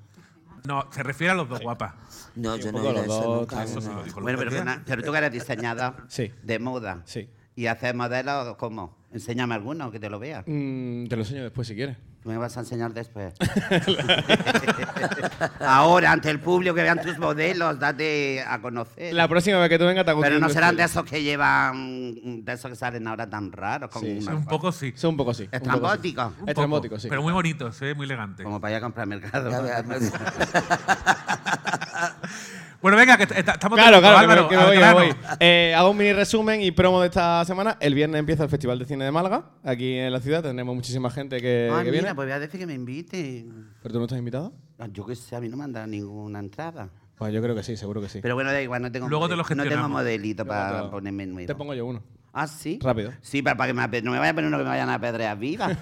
No, 0.64 0.86
se 0.90 1.02
refiere 1.02 1.30
a 1.30 1.34
los 1.34 1.48
dos 1.48 1.60
guapas. 1.60 1.92
No, 2.34 2.56
yo 2.56 2.72
no 2.72 2.78
oído 2.78 3.02
eso 3.04 3.22
dos, 3.22 3.40
nunca. 3.40 3.62
eso 3.62 3.78
Eso 3.78 3.80
sí 3.82 3.88
no. 3.88 3.94
lo 3.96 4.02
dijo 4.04 4.20
Bueno, 4.20 4.38
pero. 4.38 4.50
Fernanda, 4.50 4.82
pero 4.86 5.02
tú 5.02 5.12
que 5.12 5.18
eres 5.18 5.32
diseñadora 5.32 5.94
Sí. 6.08 6.32
de 6.42 6.58
moda. 6.58 7.02
Sí. 7.04 7.28
Y 7.54 7.66
haces 7.66 7.94
modelos, 7.94 8.56
¿cómo? 8.56 8.96
Enséñame 9.12 9.54
alguno 9.54 9.90
que 9.92 10.00
te 10.00 10.10
lo 10.10 10.18
vea. 10.18 10.42
Mm, 10.46 11.06
te 11.06 11.14
lo 11.16 11.22
enseño 11.22 11.42
después 11.44 11.68
si 11.68 11.74
quieres. 11.76 11.96
Me 12.24 12.38
vas 12.38 12.56
a 12.56 12.60
enseñar 12.60 12.94
después. 12.94 13.34
Ahora, 15.60 16.12
ante 16.12 16.30
el 16.30 16.40
público, 16.40 16.74
que 16.74 16.82
vean 16.82 17.02
tus 17.02 17.18
modelos, 17.18 17.78
date 17.78 18.40
a 18.42 18.58
conocer. 18.62 19.12
La 19.12 19.28
próxima 19.28 19.58
vez 19.58 19.68
que 19.68 19.78
tú 19.78 19.84
vengas 19.84 20.06
te 20.06 20.14
Pero 20.14 20.38
no 20.38 20.48
serán 20.48 20.74
de 20.74 20.84
esos 20.84 21.04
que 21.04 21.22
llevan, 21.22 22.42
de 22.44 22.52
esos 22.52 22.70
que 22.70 22.76
salen 22.76 23.06
ahora 23.06 23.28
tan 23.28 23.52
raros, 23.52 23.90
con 23.90 24.00
Sí, 24.00 24.18
una- 24.22 24.30
Sí, 24.32 24.36
un 24.38 24.44
poco 24.46 24.72
sí. 24.72 24.94
Son 24.96 25.10
un 25.10 25.16
poco 25.18 25.34
sí. 25.34 25.46
estrambóticos. 25.52 26.32
Estrambóticos, 26.46 27.02
sí. 27.02 27.08
Pero 27.10 27.22
muy 27.22 27.34
bonitos, 27.34 27.80
¿eh? 27.82 27.94
muy 27.94 28.06
elegantes. 28.06 28.42
Como 28.44 28.58
para 28.58 28.70
ir 28.72 28.76
a 28.78 28.80
comprar 28.80 29.06
mercado. 29.06 29.50
Bueno, 32.82 32.96
venga, 32.98 33.16
que 33.16 33.22
estamos 33.24 33.78
Claro, 33.78 33.98
claro, 34.00 34.00
que 34.00 34.06
Álvaro, 34.24 34.42
me, 34.44 34.48
que 34.48 34.56
voy, 34.56 35.06
voy. 35.08 35.16
Eh, 35.40 35.74
hago 35.76 35.90
un 35.90 35.96
mini 35.96 36.12
resumen 36.12 36.60
y 36.60 36.70
promo 36.70 37.00
de 37.00 37.08
esta 37.08 37.44
semana. 37.44 37.76
El 37.80 37.94
viernes 37.94 38.18
empieza 38.18 38.44
el 38.44 38.50
Festival 38.50 38.78
de 38.78 38.84
Cine 38.84 39.04
de 39.06 39.10
Málaga, 39.10 39.52
aquí 39.64 39.96
en 39.98 40.12
la 40.12 40.20
ciudad. 40.20 40.42
Tendremos 40.42 40.74
muchísima 40.74 41.10
gente 41.10 41.40
que, 41.40 41.70
Ah, 41.72 41.78
que 41.78 41.90
mira, 41.90 42.02
viene. 42.02 42.14
pues 42.14 42.26
voy 42.26 42.32
a 42.32 42.38
decir 42.38 42.60
que 42.60 42.66
me 42.66 42.74
inviten. 42.74 43.68
¿Pero 43.82 43.92
tú 43.94 43.98
no 43.98 44.04
estás 44.04 44.18
invitado? 44.18 44.52
Ah, 44.78 44.86
Yo 44.92 45.06
qué 45.06 45.14
sé, 45.16 45.34
a 45.36 45.40
mí 45.40 45.48
no 45.48 45.56
me 45.56 45.64
han 45.64 45.72
dado 45.72 45.86
ninguna 45.86 46.38
entrada. 46.40 46.88
Pues 47.16 47.32
yo 47.32 47.40
creo 47.40 47.54
que 47.54 47.62
sí, 47.62 47.76
seguro 47.76 48.00
que 48.00 48.08
sí. 48.08 48.18
Pero 48.20 48.34
bueno, 48.34 48.50
da 48.52 48.60
igual, 48.60 48.82
no 48.82 48.90
tengo, 48.92 49.08
Luego 49.08 49.28
te 49.28 49.36
lo 49.36 49.44
no 49.48 49.64
tengo 49.64 49.88
modelito 49.88 50.44
para 50.44 50.82
te- 50.82 50.88
ponerme 50.88 51.26
nuevo. 51.26 51.46
Te 51.46 51.54
pongo 51.54 51.72
yo 51.74 51.86
uno. 51.86 52.02
¿Ah, 52.32 52.48
sí? 52.48 52.80
Rápido. 52.82 53.12
Sí, 53.22 53.40
para 53.42 53.66
que 53.66 53.72
me 53.72 54.02
no 54.02 54.10
me 54.10 54.18
vaya 54.18 54.32
a 54.32 54.34
poner 54.34 54.48
uno 54.48 54.58
que 54.58 54.64
me 54.64 54.70
vayan 54.70 54.88
a 54.90 54.94
apedrear 54.94 55.38
viva. 55.38 55.68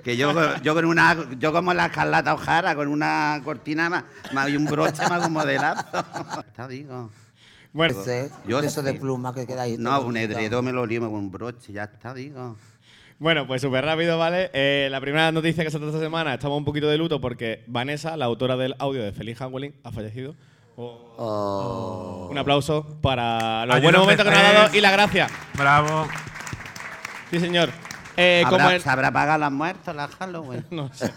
que 0.00 0.16
yo, 0.16 0.32
yo 0.62 0.74
con 0.74 0.84
una, 0.84 1.16
yo 1.38 1.52
como 1.52 1.72
la 1.74 1.90
Carlata 1.90 2.34
Ojara, 2.34 2.74
con 2.74 2.88
una 2.88 3.40
cortina 3.44 3.88
más, 3.90 4.04
más 4.32 4.48
y 4.48 4.56
un 4.56 4.64
broche 4.66 5.06
más 5.08 5.26
un 5.26 5.32
modelazo. 5.32 5.84
Te 6.56 6.68
digo. 6.68 7.10
Bueno, 7.72 8.00
Ese, 8.00 8.30
Yo 8.46 8.60
de 8.60 8.66
eso 8.68 8.82
de 8.82 8.94
pluma 8.94 9.34
que 9.34 9.46
queda 9.46 9.62
ahí. 9.62 9.76
No, 9.78 10.00
un 10.00 10.16
edredón 10.16 10.64
me 10.64 10.72
lo 10.72 10.86
lío 10.86 11.00
con 11.00 11.12
un 11.12 11.30
broche, 11.30 11.72
ya 11.72 11.84
está, 11.84 12.14
digo. 12.14 12.56
bueno, 13.18 13.46
pues 13.46 13.60
súper 13.62 13.84
rápido, 13.84 14.18
¿vale? 14.18 14.50
Eh, 14.54 14.88
la 14.90 15.00
primera 15.00 15.30
noticia 15.32 15.62
que 15.64 15.70
se 15.70 15.76
trata 15.78 15.92
esta 15.92 16.02
semana, 16.04 16.34
estamos 16.34 16.56
un 16.58 16.64
poquito 16.64 16.88
de 16.88 16.96
luto 16.96 17.20
porque 17.20 17.64
Vanessa, 17.66 18.16
la 18.16 18.24
autora 18.24 18.56
del 18.56 18.74
audio 18.78 19.02
de 19.02 19.12
Feliz 19.12 19.38
Halloween, 19.38 19.74
ha 19.84 19.92
fallecido. 19.92 20.34
Oh, 20.76 21.04
Oh. 21.20 22.28
Un 22.30 22.38
aplauso 22.38 22.86
para 23.02 23.66
los 23.66 23.82
buenos 23.82 24.02
momentos 24.02 24.24
que 24.24 24.30
nos 24.30 24.40
ha 24.40 24.52
dado 24.52 24.76
y 24.76 24.80
la 24.80 24.92
gracia. 24.92 25.26
Bravo. 25.54 26.06
Sí, 27.30 27.40
señor. 27.40 27.70
Eh, 28.20 28.42
como 28.48 28.56
¿Habrá, 28.62 28.74
el- 28.74 28.82
¿Se 28.82 28.90
habrá 28.90 29.12
pagado 29.12 29.38
las 29.38 29.52
muertos 29.52 29.94
la 29.94 30.08
Halloween? 30.08 30.64
No 30.72 30.92
sé. 30.92 31.12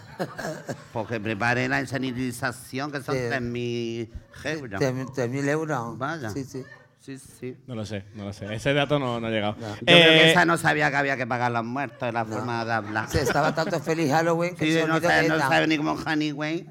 Porque 0.94 1.20
prepare 1.20 1.68
la 1.68 1.80
insanización, 1.82 2.92
que 2.92 3.02
son 3.02 3.16
Sí. 3.16 3.22
3.000 3.22 4.10
euros. 4.46 4.80
Tres- 4.80 5.06
tres 5.14 5.30
mil 5.30 5.50
euros. 5.50 5.98
Vaya. 5.98 6.30
Sí, 6.30 6.44
sí. 6.44 6.64
Sí, 7.00 7.18
sí. 7.18 7.58
No 7.66 7.74
lo 7.74 7.84
sé, 7.84 8.04
no 8.14 8.26
lo 8.26 8.34
sé. 8.34 8.54
Ese 8.54 8.76
dato 8.76 9.00
no, 9.00 9.20
no 9.20 9.26
ha 9.26 9.30
llegado. 9.32 9.56
Yo 9.60 9.76
creo 9.78 9.98
que 9.98 10.28
Eh, 10.28 10.32
esa 10.32 10.46
no 10.46 10.56
sabía 10.60 10.92
que 10.92 10.98
había 10.98 11.18
que 11.18 11.26
pagar 11.26 11.52
los 11.52 11.66
muertos, 11.66 12.02
de 12.08 12.12
la 12.12 12.24
forma 12.26 12.64
de 12.64 12.74
hablar. 12.74 13.10
Sí, 13.10 13.18
estaba 13.18 13.56
tanto 13.56 13.80
feliz 13.80 14.12
Halloween 14.12 14.56
que 14.56 14.66
Sí, 14.66 14.74
se 14.74 14.86
no, 14.88 15.02
sabe, 15.02 15.28
no 15.28 15.40
sabe 15.40 15.66
ni 15.66 15.78
cómo 15.78 15.94
Honeyway. 15.94 16.70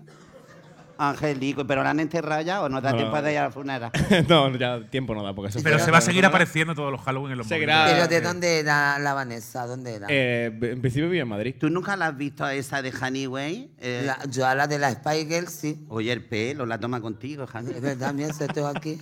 Angelico, 1.08 1.66
pero 1.66 1.82
la 1.82 1.90
han 1.90 2.00
enterrado 2.00 2.42
ya 2.42 2.60
o 2.62 2.68
no 2.68 2.80
da 2.80 2.90
No. 2.90 2.96
tiempo 2.98 3.22
de 3.22 3.32
ir 3.32 3.38
a 3.38 3.44
la 3.44 3.50
funeraria. 3.50 3.90
no, 4.28 4.54
ya 4.56 4.80
tiempo 4.90 5.14
no 5.14 5.22
da 5.22 5.34
porque 5.34 5.48
eso 5.50 5.60
Pero 5.62 5.78
se 5.78 5.90
va 5.90 5.98
a 5.98 6.00
seguir 6.02 6.24
apareciendo 6.26 6.74
todos 6.74 6.92
los 6.92 7.00
Halloween 7.00 7.32
en 7.32 7.38
los 7.38 7.46
Seguirá-. 7.46 7.86
Pero 7.86 8.08
¿de 8.08 8.20
dónde 8.20 8.58
era 8.60 8.98
la 8.98 9.14
Vanessa? 9.14 9.66
¿Dónde 9.66 9.94
era? 9.94 10.06
Eh, 10.10 10.46
en 10.46 10.80
principio 10.80 11.08
vive 11.08 11.22
en 11.22 11.28
Madrid. 11.28 11.54
¿Tú 11.58 11.70
nunca 11.70 11.96
la 11.96 12.08
has 12.08 12.16
visto 12.16 12.44
a 12.44 12.54
esa 12.54 12.82
de 12.82 12.92
Honeyway? 12.92 13.70
Eh, 13.78 14.02
La- 14.06 14.18
yo 14.28 14.46
a 14.46 14.54
la 14.54 14.66
de 14.66 14.78
la 14.78 14.90
Spy 14.92 15.26
Girl, 15.26 15.48
sí. 15.48 15.84
Oye, 15.88 16.12
el 16.12 16.24
pelo, 16.24 16.66
la 16.66 16.78
toma 16.78 17.00
contigo, 17.00 17.44
Es 17.44 17.54
Honeyway. 17.54 17.80
verdad, 17.80 18.12
mira, 18.14 18.28
tengo 18.52 18.68
aquí. 18.68 18.98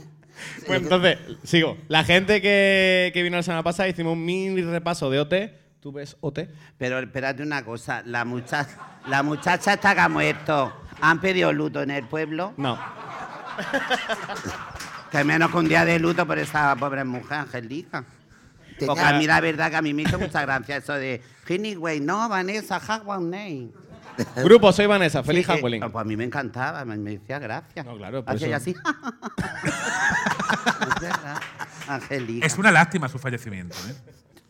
Bueno, 0.66 0.82
entonces, 0.84 1.18
sigo. 1.42 1.76
La 1.88 2.04
gente 2.04 2.40
que, 2.40 3.10
que 3.12 3.22
vino 3.22 3.36
la 3.36 3.42
semana 3.42 3.62
pasada 3.64 3.88
hicimos 3.88 4.12
un 4.12 4.24
mini 4.24 4.62
repaso 4.62 5.10
de 5.10 5.18
OT. 5.20 5.34
¿Tú 5.80 5.92
ves 5.92 6.16
OT? 6.20 6.40
Pero 6.76 6.98
espérate 6.98 7.42
una 7.42 7.64
cosa, 7.64 8.02
la 8.04 8.24
muchacha, 8.24 8.68
la 9.08 9.22
muchacha 9.22 9.74
está 9.74 9.94
que 9.94 10.00
ha 10.00 10.08
muerto. 10.08 10.72
¿Han 11.00 11.20
pedido 11.20 11.52
luto 11.52 11.82
en 11.82 11.90
el 11.90 12.04
pueblo? 12.04 12.54
No. 12.56 12.78
Que 15.10 15.24
menos 15.24 15.50
que 15.50 15.56
un 15.56 15.66
día 15.68 15.86
de 15.86 15.98
luto 15.98 16.26
por 16.26 16.38
esa 16.38 16.76
pobre 16.76 17.02
mujer, 17.02 17.38
Angelica. 17.38 18.04
Tenía- 18.78 18.86
Porque 18.94 19.00
a 19.02 19.18
mí 19.18 19.26
la 19.26 19.40
verdad 19.40 19.70
que 19.70 19.76
a 19.76 19.80
mí 19.82 19.94
me 19.94 20.02
hizo 20.02 20.18
mucha 20.18 20.42
gracia 20.42 20.76
eso 20.76 20.92
de 20.92 21.22
Honeyway, 21.48 21.98
no, 22.00 22.28
Vanessa, 22.28 22.78
one 23.06 23.24
name. 23.24 23.68
Grupo, 24.44 24.70
soy 24.70 24.84
Vanessa. 24.84 25.22
Feliz 25.22 25.46
Sí, 25.46 25.52
eh, 25.52 25.54
Halloween. 25.56 25.90
pues 25.90 26.02
a 26.02 26.04
mí 26.04 26.14
me 26.14 26.24
encantaba, 26.24 26.84
me, 26.84 26.98
me 26.98 27.12
decía 27.12 27.38
gracias. 27.38 27.86
No, 27.86 27.96
claro, 27.96 28.22
por 28.22 28.34
Hacía 28.34 28.56
eso. 28.58 28.70
así. 28.70 28.76
Es 30.78 31.00
verdad, 31.00 31.40
Angelica. 31.88 32.46
Es 32.46 32.58
una 32.58 32.70
lástima 32.70 33.08
su 33.08 33.18
fallecimiento. 33.18 33.76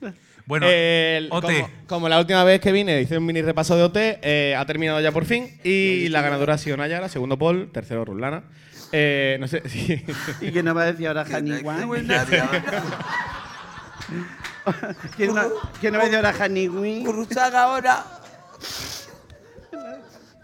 ¿eh? 0.02 0.12
Bueno, 0.48 0.66
El- 0.66 1.28
OT. 1.30 1.42
como, 1.44 1.70
como 1.86 2.08
la 2.08 2.18
última 2.18 2.42
vez 2.42 2.58
que 2.60 2.72
vine, 2.72 3.00
hice 3.02 3.18
un 3.18 3.26
mini 3.26 3.42
repaso 3.42 3.76
de 3.76 3.82
OT. 3.82 3.96
eh, 4.22 4.56
ha 4.56 4.64
terminado 4.66 4.98
ya 5.00 5.12
por 5.12 5.24
fin. 5.26 5.60
Y 5.62 6.08
la 6.08 6.22
ganadora 6.22 6.54
ha 6.54 6.58
sido 6.58 6.76
Nayara, 6.78 7.08
segundo 7.10 7.38
Paul, 7.38 7.70
tercero 7.70 8.04
Ruslana. 8.06 8.44
Eh, 8.92 9.36
no 9.40 9.46
sé 9.46 9.62
si. 9.68 10.02
¿Y 10.40 10.50
quién 10.50 10.64
nos 10.64 10.74
va 10.74 10.82
a 10.82 10.86
decir 10.92 11.06
ahora 11.06 11.26
Honeyway? 11.30 11.62
¿Quién 15.16 15.34
no, 15.34 15.42
quién 15.80 15.92
nos 15.92 16.00
va 16.00 16.04
a 16.04 16.08
decir 16.08 16.16
ahora 16.26 16.34
Honeyway? 16.44 17.04
Gurruchaga 17.04 17.62
ahora. 17.64 18.04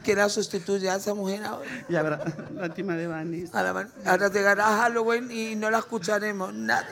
¿Quién 0.02 0.18
la 0.18 0.28
sustituye 0.28 0.90
a 0.90 0.96
esa 0.96 1.14
mujer 1.14 1.42
ahora? 1.44 1.70
Y 1.88 1.96
habrá 1.96 2.20
la 2.54 2.64
última 2.64 2.94
de 2.94 3.06
Vanessa. 3.06 3.66
Ahora, 3.66 3.88
ahora 4.04 4.28
llegará 4.30 4.64
Halloween 4.76 5.30
y 5.30 5.54
no 5.56 5.70
la 5.70 5.78
escucharemos 5.78 6.52
nada. 6.52 6.86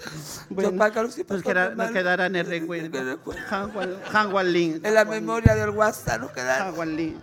Bueno, 0.50 0.70
siento, 1.10 1.34
nos, 1.34 1.42
queda- 1.42 1.68
nos 1.68 1.76
mal. 1.76 1.92
quedará 1.92 2.26
en 2.26 2.36
el 2.36 2.46
recuerdo. 2.46 3.18
Han 4.12 4.32
Wan- 4.32 4.52
Lin. 4.52 4.80
En 4.84 4.94
la 4.94 5.04
memoria 5.04 5.54
del 5.54 5.70
WhatsApp 5.70 6.20
nos 6.20 6.30
quedará. 6.32 6.68
Han 6.68 6.78
Wan 6.78 6.96
Lin. 6.96 7.16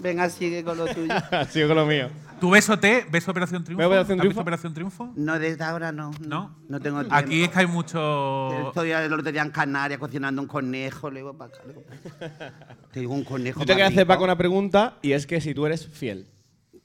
Venga, 0.00 0.28
sigue 0.30 0.62
con 0.62 0.78
lo 0.78 0.86
tuyo. 0.86 1.12
Sigo 1.50 1.68
con 1.68 1.76
lo 1.76 1.86
mío. 1.86 2.08
¿Tú 2.40 2.50
ves 2.50 2.68
OT? 2.68 2.84
¿Ves 3.10 3.28
Operación 3.28 3.64
Triunfo? 3.64 3.78
¿Veo 3.78 3.88
Operación 3.88 4.18
¿Has 4.18 4.22
Triunfo? 4.22 4.40
Operación 4.40 4.74
Triunfo? 4.74 5.12
No, 5.16 5.38
desde 5.38 5.64
ahora 5.64 5.92
no. 5.92 6.10
¿No? 6.20 6.56
No 6.68 6.80
tengo 6.80 6.98
tiempo. 7.00 7.14
Aquí 7.16 7.42
es 7.44 7.48
que 7.48 7.58
hay 7.60 7.66
mucho. 7.66 8.68
Estoy 8.68 8.90
el 8.90 9.12
otro 9.12 9.32
día 9.32 9.42
en 9.42 9.50
Canarias 9.50 9.98
cocinando 9.98 10.42
un 10.42 10.48
conejo, 10.48 11.10
para 11.10 11.48
acá. 11.50 11.60
luego 11.64 11.82
para 11.82 12.26
acá. 12.26 12.52
Te 12.92 13.00
digo 13.00 13.14
un 13.14 13.24
conejo. 13.24 13.60
Yo 13.60 13.66
te 13.66 13.72
quería 13.72 13.86
hacer. 13.86 14.06
Paco, 14.06 14.24
una 14.24 14.36
pregunta. 14.36 14.98
Y 15.00 15.12
es 15.12 15.26
que 15.26 15.40
si 15.40 15.54
tú 15.54 15.64
eres 15.66 15.86
fiel. 15.86 16.28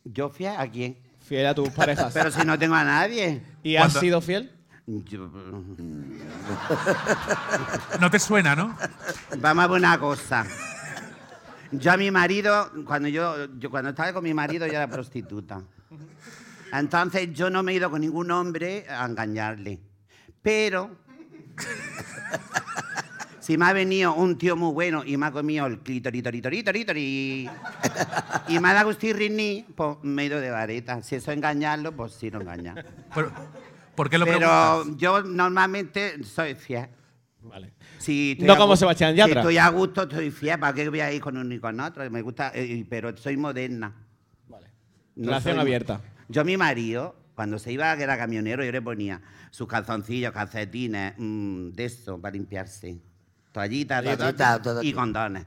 ¿Yo 0.05 0.29
fui 0.29 0.45
a 0.45 0.65
quién? 0.71 0.97
Fiel 1.19 1.45
a 1.45 1.53
tus 1.53 1.69
parejas. 1.69 2.11
Pero 2.13 2.31
si 2.31 2.43
no 2.45 2.57
tengo 2.57 2.75
a 2.75 2.83
nadie. 2.83 3.41
¿Y 3.61 3.75
has 3.75 3.93
sido 3.93 4.21
fiel? 4.21 4.51
Yo- 4.89 5.29
No 7.99 8.09
te 8.09 8.17
suena, 8.19 8.55
¿no? 8.55 8.75
Vamos 9.39 9.63
a 9.63 9.67
ver 9.67 9.77
una 9.79 9.99
cosa. 9.99 10.45
Yo 11.71 11.91
a 11.91 11.97
mi 11.97 12.09
marido, 12.09 12.71
cuando 12.85 13.07
yo, 13.07 13.45
yo 13.59 13.69
cuando 13.69 13.91
estaba 13.91 14.11
con 14.13 14.23
mi 14.23 14.33
marido, 14.33 14.65
yo 14.65 14.73
era 14.73 14.87
prostituta. 14.87 15.61
Entonces 16.73 17.31
yo 17.33 17.49
no 17.51 17.61
me 17.61 17.73
he 17.73 17.75
ido 17.75 17.91
con 17.91 18.01
ningún 18.01 18.31
hombre 18.31 18.85
a 18.89 19.05
engañarle. 19.05 19.79
Pero 20.41 20.89
Si 23.39 23.57
me 23.57 23.65
ha 23.65 23.73
venido 23.73 24.13
un 24.13 24.37
tío 24.37 24.55
muy 24.55 24.71
bueno 24.73 25.03
y 25.03 25.17
me 25.17 25.25
ha 25.25 25.31
comido 25.31 25.65
el 25.65 25.79
clitoritoritoritoritori 25.79 27.49
y 28.47 28.59
me 28.59 28.69
ha 28.69 28.73
dado 28.75 28.89
pues 29.75 29.97
me 30.03 30.21
he 30.23 30.25
ido 30.27 30.39
de 30.39 30.51
vareta. 30.51 31.01
Si 31.01 31.15
eso 31.15 31.31
es 31.31 31.37
engañarlo, 31.37 31.91
pues 31.91 32.13
sí 32.13 32.29
lo 32.29 32.41
engaña. 32.41 32.75
Pero, 33.15 33.31
¿Por 33.99 34.09
qué 34.09 34.17
lo 34.17 34.23
Pero 34.23 34.37
preguntas? 34.39 34.97
yo 34.97 35.21
normalmente 35.23 36.23
soy 36.23 36.55
fiel. 36.55 36.87
Vale. 37.41 37.73
Si 37.97 38.31
estoy 38.31 38.47
No 38.47 38.53
a 38.53 38.57
como 38.57 38.71
gu- 38.73 38.77
Sebastián 38.77 39.11
Si 39.11 39.17
Yatra. 39.17 39.41
estoy 39.41 39.57
a 39.57 39.67
gusto, 39.67 40.03
estoy 40.03 40.31
fiel. 40.31 40.57
¿Para 40.57 40.71
qué 40.73 40.87
voy 40.87 41.01
a 41.01 41.11
ir 41.11 41.19
con 41.21 41.35
uno 41.35 41.53
y 41.53 41.59
con 41.59 41.77
otro? 41.81 42.09
Me 42.09 42.21
gusta, 42.21 42.53
eh, 42.55 42.85
pero 42.89 43.17
soy 43.17 43.35
moderna. 43.35 43.93
Vale. 44.47 44.67
No 45.17 45.25
Relación 45.27 45.55
soy- 45.55 45.61
abierta. 45.63 45.99
Yo 46.29 46.39
a 46.39 46.43
mi 46.45 46.55
marido, 46.55 47.13
cuando 47.35 47.59
se 47.59 47.73
iba, 47.73 47.93
que 47.97 48.03
era 48.03 48.17
camionero, 48.17 48.63
yo 48.63 48.71
le 48.71 48.81
ponía 48.81 49.21
sus 49.51 49.67
calzoncillos, 49.67 50.31
calcetines, 50.31 51.15
mm, 51.17 51.71
de 51.71 51.83
eso, 51.83 52.21
para 52.21 52.31
limpiarse. 52.31 53.01
Toallitas, 53.51 54.01
Toallita, 54.01 54.23
toallitas 54.23 54.61
todo 54.61 54.81
y 54.81 54.93
condones. 54.93 55.45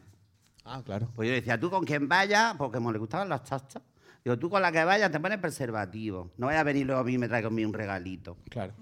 Ah, 0.67 0.83
claro. 0.85 1.09
Pues 1.17 1.27
yo 1.27 1.35
decía, 1.35 1.59
tú 1.59 1.71
con 1.71 1.87
quien 1.87 2.07
vayas, 2.07 2.55
porque 2.59 2.77
como 2.77 2.93
le 2.93 2.99
gustaban 2.99 3.31
los 3.31 3.43
chachos, 3.45 3.81
digo, 4.25 4.39
tú 4.39 4.51
con 4.51 4.63
la 4.63 4.73
que 4.73 4.85
vayas 4.85 5.11
te 5.11 5.21
pones 5.21 5.39
preservativo. 5.39 6.33
No 6.37 6.47
vayas 6.47 6.61
a 6.61 6.65
venir 6.65 6.87
luego 6.87 7.01
a 7.01 7.05
mí 7.05 7.15
y 7.15 7.19
me 7.19 7.29
traes 7.29 7.45
conmigo 7.45 7.69
un 7.69 7.75
regalito. 7.75 8.37
Claro. 8.49 8.75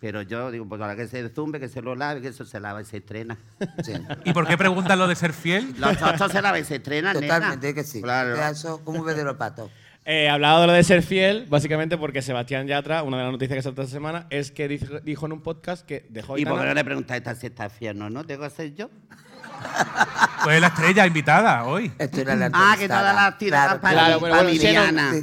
Pero 0.00 0.22
yo 0.22 0.50
digo, 0.50 0.68
pues 0.68 0.80
a 0.80 0.88
la 0.88 0.96
que 0.96 1.06
se 1.06 1.28
zumbe, 1.28 1.60
que 1.60 1.68
se 1.68 1.80
lo 1.80 1.94
lave, 1.94 2.20
que 2.20 2.28
eso 2.28 2.44
se 2.44 2.58
lava 2.58 2.82
y 2.82 2.84
se 2.84 2.96
estrena. 2.96 3.38
Sí. 3.84 3.92
¿Y 4.24 4.32
por 4.32 4.48
qué 4.48 4.58
preguntas 4.58 4.98
lo 4.98 5.06
de 5.06 5.14
ser 5.14 5.32
fiel? 5.32 5.74
Los 5.78 5.96
chachos 5.96 6.32
se 6.32 6.42
lavan 6.42 6.60
y 6.60 6.64
se 6.64 6.76
estrenan, 6.76 7.14
nena. 7.14 7.34
Totalmente 7.34 7.72
que 7.72 7.84
sí. 7.84 8.02
Claro. 8.02 8.34
Eso, 8.34 8.84
¿Cómo 8.84 9.04
ve 9.04 9.14
de 9.14 9.22
los 9.22 9.36
patos? 9.36 9.70
Eh, 10.04 10.28
hablado 10.28 10.62
de 10.62 10.66
lo 10.66 10.72
de 10.72 10.82
ser 10.82 11.02
fiel, 11.02 11.46
básicamente 11.48 11.96
porque 11.96 12.22
Sebastián 12.22 12.66
Yatra, 12.66 13.04
una 13.04 13.18
de 13.18 13.22
las 13.22 13.32
noticias 13.32 13.56
que 13.56 13.62
saltó 13.62 13.82
esta 13.82 13.92
semana, 13.92 14.26
es 14.30 14.50
que 14.50 14.66
dijo, 14.66 14.98
dijo 14.98 15.26
en 15.26 15.32
un 15.32 15.42
podcast 15.42 15.86
que 15.86 16.04
dejó 16.10 16.36
¿Y 16.36 16.44
por 16.44 16.58
qué 16.60 16.66
no 16.66 16.74
le 16.74 16.84
preguntáis 16.84 17.24
a 17.28 17.36
si 17.36 17.46
está 17.46 17.70
fiel 17.70 18.02
o 18.02 18.10
no? 18.10 18.24
¿Tengo 18.24 18.42
que 18.42 18.50
ser 18.50 18.74
yo? 18.74 18.90
Pues 20.44 20.60
la 20.60 20.66
estrella 20.68 21.06
invitada 21.06 21.64
hoy. 21.64 21.92
Esto 21.98 22.20
era 22.20 22.34
la 22.34 22.50
Ah, 22.52 22.74
que 22.76 22.88
todas 22.88 23.14
las 23.14 23.38
tiradas 23.38 23.78
Claro, 23.78 23.80
para, 23.80 23.94
Claro, 23.94 24.14
mí, 24.14 24.20
bueno, 24.20 24.34
para 24.34 24.42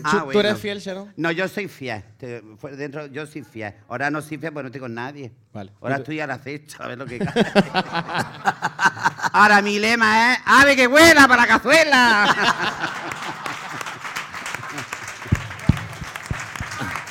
Ah, 0.06 0.26
¿tú, 0.32 0.40
eres 0.40 0.58
fiel, 0.60 0.80
Sharon? 0.80 1.14
No, 1.18 1.30
yo 1.32 1.46
soy 1.50 1.68
fiel. 1.68 2.02
Te- 2.18 2.42
fue 2.58 2.72
dentro, 2.78 3.06
yo 3.08 3.26
soy 3.26 3.44
fiel. 3.44 3.74
Ahora 3.90 4.10
no 4.10 4.22
soy 4.22 4.38
fiel 4.38 4.54
porque 4.54 4.64
no 4.64 4.68
estoy 4.68 4.80
con 4.82 4.94
nadie. 4.94 5.34
Vale. 5.52 5.74
Ahora 5.82 5.98
estoy 5.98 6.22
al 6.22 6.32
acecho, 6.32 6.82
a 6.82 6.88
ver 6.88 6.98
lo 6.98 7.06
que. 7.06 7.20
Ahora 9.34 9.62
mi 9.62 9.78
lema 9.78 10.34
es 10.34 10.40
¡Ave 10.46 10.76
que 10.78 10.88
vuela 10.88 11.28
para 11.28 11.42
la 11.42 11.48
cazuela! 11.48 12.36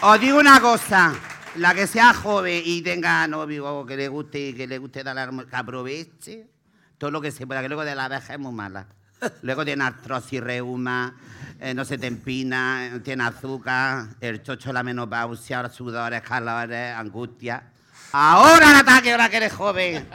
Os 0.03 0.21
digo 0.21 0.39
una 0.39 0.61
cosa. 0.61 1.15
La 1.57 1.75
que 1.75 1.87
sea 1.89 2.15
joven 2.15 2.63
y 2.65 2.83
tenga 2.83 3.27
novio 3.27 3.81
o 3.81 3.87
que 3.87 3.97
le 3.97 4.07
guste 4.09 4.55
que 4.55 4.67
le 4.67 4.79
guste 4.79 5.03
dar 5.03 5.19
almo- 5.19 5.45
que 5.45 5.57
aproveche 5.57 6.47
todo 6.99 7.11
lo 7.11 7.21
que 7.21 7.31
se 7.31 7.47
pueda, 7.47 7.63
que 7.63 7.69
luego 7.69 7.85
de 7.85 7.95
la 7.95 8.09
vejez 8.09 8.31
es 8.31 8.39
muy 8.39 8.53
mala. 8.53 8.87
Luego 9.43 9.65
tiene 9.65 9.85
artrosis, 9.85 10.41
reuma, 10.41 11.15
eh, 11.61 11.75
no 11.75 11.85
se 11.85 11.99
te 11.99 12.07
empina, 12.07 12.87
eh, 12.87 13.01
tiene 13.01 13.25
azúcar, 13.25 14.07
el 14.21 14.43
chocho, 14.43 14.73
la 14.73 14.83
menopausia, 14.83 15.63
los 15.63 15.75
sudores, 15.75 16.23
calores, 16.23 16.95
angustia. 16.95 17.63
Ahora 18.13 18.71
el 18.71 18.77
ataque, 18.77 19.13
ahora 19.13 19.29
que 19.29 19.37
eres 19.37 19.53
joven. 19.53 20.09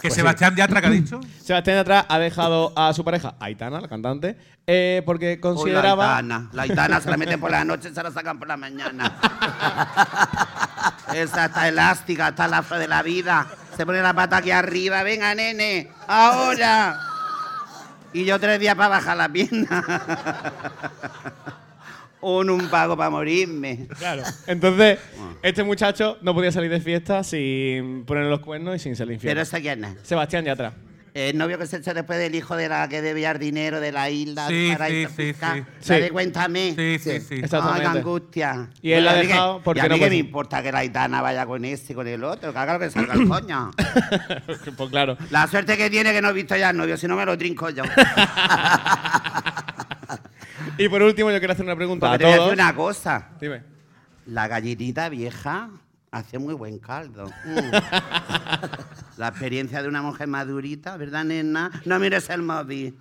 Que 0.00 0.10
Sebastián 0.10 0.56
Yatra, 0.56 0.80
¿qué 0.80 0.86
ha 0.86 0.90
dicho? 0.90 1.20
Sebastián 1.42 1.78
Yatra 1.78 2.06
ha 2.08 2.18
dejado 2.18 2.72
a 2.76 2.92
su 2.94 3.04
pareja, 3.04 3.34
Aitana, 3.38 3.80
la 3.80 3.88
cantante, 3.88 4.38
eh, 4.66 5.02
porque 5.04 5.34
la 5.34 5.40
consideraba... 5.40 6.16
Aitana. 6.16 6.48
La 6.52 6.62
Aitana 6.62 7.00
se 7.00 7.10
la 7.10 7.16
meten 7.16 7.40
por 7.40 7.50
la 7.50 7.64
noche 7.64 7.90
y 7.90 7.94
se 7.94 8.02
la 8.02 8.10
sacan 8.10 8.38
por 8.38 8.48
la 8.48 8.56
mañana. 8.56 9.18
Esa 11.14 11.46
está 11.46 11.68
elástica, 11.68 12.28
está 12.28 12.48
la 12.48 12.62
flor 12.62 12.80
de 12.80 12.88
la 12.88 13.02
vida. 13.02 13.46
Se 13.80 13.86
pone 13.86 14.02
la 14.02 14.12
pata 14.12 14.36
aquí 14.36 14.50
arriba. 14.50 15.02
Venga, 15.02 15.34
nene, 15.34 15.88
ahora. 16.06 17.00
Y 18.12 18.26
yo 18.26 18.38
tres 18.38 18.60
días 18.60 18.74
para 18.74 18.90
bajar 18.90 19.16
la 19.16 19.26
pierna. 19.26 20.52
Un, 22.20 22.50
un 22.50 22.68
pago 22.68 22.94
para 22.94 23.08
morirme. 23.08 23.88
Claro. 23.98 24.22
Entonces, 24.46 24.98
este 25.40 25.62
muchacho 25.62 26.18
no 26.20 26.34
podía 26.34 26.52
salir 26.52 26.70
de 26.70 26.82
fiesta 26.82 27.24
sin 27.24 28.04
ponerle 28.04 28.28
los 28.28 28.40
cuernos 28.40 28.76
y 28.76 28.78
sin 28.80 28.94
ser 28.96 29.10
infiel. 29.10 29.30
Pero 29.30 29.40
ese 29.40 29.62
quién 29.62 29.82
es. 29.82 29.96
Sebastián 30.02 30.44
Yatra. 30.44 30.74
El 31.12 31.36
novio 31.38 31.58
que 31.58 31.66
se 31.66 31.78
echó 31.78 31.92
después 31.92 32.18
del 32.18 32.34
hijo 32.34 32.56
de 32.56 32.68
la 32.68 32.88
que 32.88 33.02
debía 33.02 33.32
el 33.32 33.38
dinero 33.38 33.80
de 33.80 33.90
la 33.92 34.10
isla. 34.10 34.46
Sí, 34.48 34.68
para 34.72 34.86
sí, 34.88 35.06
sí, 35.16 35.32
sí. 35.32 35.40
La 35.40 35.64
Sí. 35.80 35.94
de 35.94 36.10
Cuéntame. 36.10 36.74
Sí, 36.76 36.98
sí, 36.98 37.20
Sí. 37.20 37.42
sí. 37.42 37.56
Ay, 37.60 37.80
qué 37.80 37.86
angustia. 37.86 38.70
Y 38.80 38.92
él 38.92 39.04
la 39.04 39.10
ha 39.10 39.14
a 39.14 39.16
mí 39.16 39.22
que- 39.22 39.28
dejado 39.28 39.62
porque 39.62 39.80
y 39.80 39.84
a 39.84 39.88
no 39.88 39.94
mí 39.94 39.98
que 39.98 40.06
puede- 40.06 40.10
me 40.10 40.16
importa 40.16 40.62
que 40.62 40.70
la 40.72 40.82
gitana 40.82 41.20
vaya 41.20 41.46
con 41.46 41.64
este 41.64 41.92
y 41.92 41.96
con 41.96 42.06
el 42.06 42.22
otro, 42.24 42.52
que 42.52 42.58
haga 42.58 42.74
lo 42.74 42.78
que 42.78 42.90
salga 42.90 43.14
el 43.14 43.26
coño. 43.28 43.70
pues 44.76 44.90
claro. 44.90 45.16
La 45.30 45.46
suerte 45.46 45.76
que 45.76 45.90
tiene 45.90 46.12
que 46.12 46.22
no 46.22 46.28
he 46.30 46.32
visto 46.32 46.56
ya 46.56 46.68
al 46.68 46.76
novio, 46.76 46.96
si 46.96 47.06
no 47.08 47.16
me 47.16 47.24
lo 47.26 47.36
trinco 47.36 47.70
yo. 47.70 47.82
Y 50.78 50.88
por 50.88 51.02
último, 51.02 51.30
yo 51.30 51.38
quiero 51.38 51.52
hacer 51.52 51.64
una 51.64 51.76
pregunta 51.76 52.10
a 52.12 52.16
te 52.18 52.24
voy 52.24 52.32
a 52.32 52.36
todos. 52.36 52.50
decir 52.50 52.62
una 52.62 52.74
cosa. 52.74 53.28
Dime. 53.40 53.62
La 54.26 54.48
galletita 54.48 55.08
vieja 55.08 55.68
hace 56.10 56.38
muy 56.38 56.54
buen 56.54 56.78
caldo. 56.78 57.26
Mm. 57.44 57.70
La 59.16 59.28
experiencia 59.28 59.82
de 59.82 59.88
una 59.88 60.02
mujer 60.02 60.28
madurita, 60.28 60.96
¿verdad, 60.96 61.24
nena? 61.24 61.70
No 61.84 61.98
mires 61.98 62.30
el 62.30 62.42
móvil. 62.42 62.96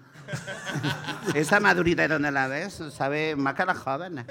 Esa 1.34 1.60
madurita, 1.60 2.03
¿de 2.03 2.07
dónde 2.07 2.32
la 2.32 2.47
ves? 2.47 2.84
Sabe 2.95 3.36
más 3.36 3.55
que 3.55 3.66
las 3.66 3.78
jóvenes. 3.78 4.26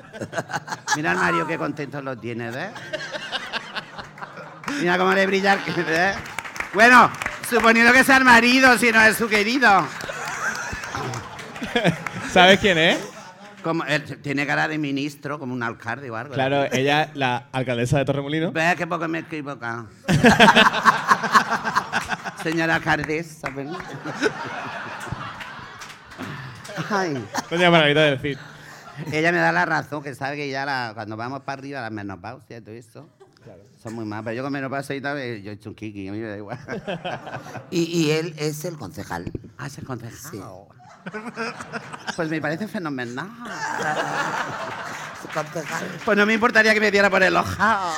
Mira 0.97 1.13
al 1.13 1.19
Mario 1.19 1.47
qué 1.47 1.59
contento 1.59 2.01
lo 2.03 2.17
tiene, 2.17 2.51
¿ves? 2.51 2.71
Mira 4.81 4.99
cómo 4.99 5.13
le 5.13 5.27
brilla 5.27 5.55
el... 5.55 5.85
¿ves? 5.85 6.17
Bueno, 6.75 7.11
suponiendo 7.49 7.93
que 7.93 8.05
sea 8.05 8.19
el 8.19 8.25
marido, 8.25 8.77
si 8.79 8.93
no 8.93 9.01
es 9.03 9.17
su 9.17 9.29
querido. 9.29 9.87
¿Sabes 12.33 12.61
quién 12.61 12.79
es? 12.79 13.18
Como, 13.69 13.85
él 13.85 14.03
tiene 14.23 14.47
cara 14.47 14.67
de 14.67 14.79
ministro, 14.79 15.39
como 15.39 15.53
un 15.53 15.63
alcalde 15.63 16.11
o 16.11 16.17
algo. 16.17 16.33
Claro, 16.33 16.65
ella, 16.73 17.11
la 17.13 17.49
alcaldesa 17.53 17.99
de 17.99 18.07
Torremolino. 18.07 18.51
Ve 18.51 18.75
que 18.79 18.87
poco 18.87 19.07
me 19.09 19.19
he 19.19 19.21
equivocado. 19.21 19.87
Señora 22.43 22.77
alcaldesa, 22.77 23.51
¿verdad? 23.51 23.77
Ay, 26.91 27.23
Doña 27.51 27.71
Margarita 27.71 28.01
del 28.05 28.19
Cid. 28.21 28.39
ella 29.13 29.33
me 29.33 29.39
da 29.39 29.53
la 29.53 29.67
razón, 29.67 30.03
que 30.03 30.15
sabe 30.15 30.37
que 30.37 30.49
ya 30.49 30.65
la- 30.65 30.93
cuando 30.95 31.15
vamos 31.17 31.43
para 31.43 31.59
arriba, 31.61 31.83
la 31.83 31.91
menopausia 31.91 32.57
y 32.57 32.61
todo 32.63 32.75
eso, 32.75 33.07
son 33.83 33.95
muy 33.95 34.07
mal. 34.07 34.25
Pero 34.25 34.37
yo 34.37 34.43
con 34.43 34.53
menopausia 34.53 34.97
y 34.97 35.01
tal, 35.03 35.19
eh, 35.19 35.43
yo 35.43 35.51
he 35.51 35.55
hecho 35.55 35.69
un 35.69 35.75
kiki, 35.75 36.09
a 36.09 36.13
mí 36.13 36.19
me 36.19 36.29
da 36.29 36.37
igual. 36.39 36.59
Y, 37.71 37.83
y 37.83 38.11
él 38.13 38.35
es 38.39 38.65
el 38.65 38.79
concejal. 38.79 39.31
Ah, 39.59 39.67
es 39.67 39.77
el 39.77 39.85
concejal. 39.85 40.41
Pues 42.17 42.29
me 42.29 42.41
parece 42.41 42.67
fenomenal. 42.69 43.29
Pues 46.05 46.17
no 46.19 46.27
me 46.27 46.35
importaría 46.35 46.75
que 46.75 46.81
me 46.81 46.91
diera 46.91 47.11
por 47.11 47.23
el 47.23 47.37
ojao. 47.37 47.93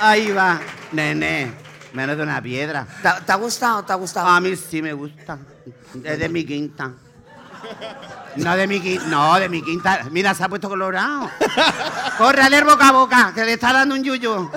Ahí 0.00 0.30
va, 0.30 0.60
nene, 0.92 1.52
menos 1.92 2.16
de 2.16 2.22
una 2.22 2.40
piedra. 2.42 2.86
¿Te, 3.02 3.08
te 3.24 3.32
ha 3.32 3.36
gustado? 3.36 3.82
¿Te 3.84 3.92
ha 3.92 3.96
gustado? 3.96 4.28
A 4.28 4.40
mí 4.40 4.54
sí 4.56 4.82
me 4.82 4.92
gusta. 4.92 5.38
Es 6.04 6.18
de 6.18 6.28
mi 6.28 6.44
quinta. 6.44 6.92
No 8.36 8.54
de 8.56 8.66
mi 8.66 8.80
quinta, 8.80 9.06
no, 9.06 9.34
de 9.38 9.48
mi 9.48 9.62
quinta. 9.62 10.06
Mira, 10.10 10.34
se 10.34 10.44
ha 10.44 10.48
puesto 10.48 10.68
colorado. 10.68 11.30
Corre 12.18 12.42
a 12.42 12.50
leer 12.50 12.64
boca 12.64 12.88
a 12.88 12.92
boca, 12.92 13.32
que 13.34 13.44
le 13.44 13.54
está 13.54 13.72
dando 13.72 13.94
un 13.94 14.04
yuyu. 14.04 14.50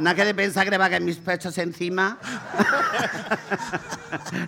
Nada 0.00 0.14
que 0.16 0.24
de 0.24 0.34
pensar 0.34 0.64
que 0.64 0.70
le 0.70 0.78
va 0.78 0.86
a 0.86 0.90
caer 0.90 1.02
mis 1.02 1.16
pechos 1.16 1.56
encima. 1.58 2.16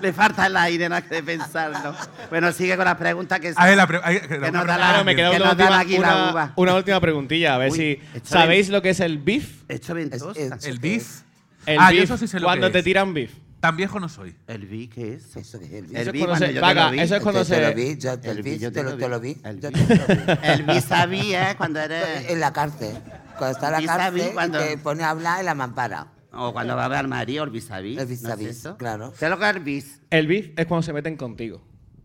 le 0.00 0.12
falta 0.12 0.46
el 0.46 0.56
aire, 0.56 0.88
nada 0.88 1.02
que 1.02 1.16
de 1.16 1.22
pensarlo. 1.22 1.94
Bueno, 2.30 2.52
sigue 2.52 2.76
con 2.76 2.84
las 2.84 2.96
preguntas 2.96 3.40
que, 3.40 3.52
A 3.54 3.66
ver, 3.66 3.76
la 3.76 3.86
pre- 3.86 4.00
hay- 4.02 4.20
que- 4.20 4.28
que 4.28 4.50
nos 4.50 4.66
da 4.66 4.76
la, 4.78 4.86
Claro, 4.88 5.04
me 5.04 5.14
queda 5.16 5.30
que 5.30 5.36
una 5.36 5.50
última, 5.50 5.78
aquí 5.78 5.98
la 5.98 6.30
uva. 6.30 6.52
una 6.56 6.74
última 6.74 7.00
preguntilla, 7.00 7.54
a 7.54 7.58
ver 7.58 7.70
Uy, 7.72 7.76
si 7.76 8.00
esto 8.14 8.28
sabéis 8.30 8.68
lo 8.68 8.80
que 8.82 8.90
es 8.90 9.00
el 9.00 9.18
beef. 9.18 9.62
Hecho 9.68 9.94
ventosa. 9.94 10.30
Es- 10.40 10.52
es- 10.52 10.64
El 10.64 10.78
beef. 10.78 11.20
El 11.66 11.78
ah, 11.78 11.90
yo 11.90 11.96
beef, 11.98 12.04
eso 12.04 12.16
sí 12.16 12.26
sé 12.26 12.40
lo 12.40 12.46
cuando 12.46 12.68
que 12.68 12.72
te 12.72 12.78
es. 12.78 12.84
tiran 12.84 13.12
beef. 13.12 13.30
Tan 13.60 13.76
viejo 13.76 14.00
no 14.00 14.08
soy. 14.08 14.34
¿El 14.46 14.66
vi 14.66 14.88
qué 14.88 15.14
es? 15.14 15.36
Eso 15.36 15.58
es 15.58 15.70
el 15.70 15.74
El 15.74 15.86
beef. 15.86 15.92
Eso 16.00 16.10
es 16.10 16.12
vi 16.12 16.18
cuando 16.20 16.36
se- 16.36 16.46
yo 16.48 16.54
te 16.54 16.60
vaga, 16.60 16.86
lo 16.86 16.90
vi. 16.92 17.00
eso 17.00 17.16
es 17.16 17.22
cuando 17.22 17.44
Te- 17.44 17.50
te 17.54 17.60
lo 17.60 17.68
se- 17.68 17.74
vi, 17.74 17.98
yo 17.98 18.18
te, 18.18 18.30
El 18.30 18.36
el 18.38 18.42
vi, 18.42 18.50
vi, 18.52 18.58
yo 18.58 18.72
te, 18.72 18.82
lo, 18.82 18.96
te 18.96 19.08
lo 19.08 19.20
vi. 19.20 19.36
El 19.44 19.60
yo 19.60 19.68
vi. 19.70 19.80
te 19.84 19.96
lo 19.96 20.06
vi. 20.06 20.38
El 20.42 20.62
vis 20.62 20.92
a 20.92 21.06
vis, 21.06 21.34
¿eh? 21.34 21.54
Cuando 21.58 21.78
eres... 21.80 22.04
En 22.30 22.40
la 22.40 22.52
cárcel. 22.52 22.96
Cuando 23.36 23.56
está 23.56 23.66
en 23.66 23.72
la 23.72 23.78
Vis 23.78 23.86
vis, 23.88 23.96
cárcel, 23.96 24.30
cuando- 24.34 24.58
te 24.60 24.78
pone 24.78 25.02
a 25.04 25.10
hablar 25.10 25.40
en 25.40 25.46
la 25.46 25.54
mampara. 25.54 26.06
O 26.32 26.52
cuando 26.52 26.76
va 26.76 26.84
a 26.84 26.88
ver 26.88 26.98
al 26.98 27.08
marido, 27.08 27.44
el 27.44 27.50
vis 27.50 27.70
a 27.70 27.80
vis. 27.80 27.98
El 27.98 28.06
vis 28.06 28.24
a 28.24 28.28
¿no 28.28 28.34
es 28.34 28.38
vis, 28.40 28.48
eso? 28.48 28.76
claro. 28.78 29.12
¿Sabes 29.16 29.30
lo 29.30 29.38
que 29.38 29.50
es 29.50 29.56
el 29.56 29.62
vis? 29.62 30.00
El 30.10 30.26
beef 30.26 30.50
es 30.56 30.66
cuando 30.66 30.82
se 30.82 30.92
meten 30.92 31.16
contigo. 31.16 31.60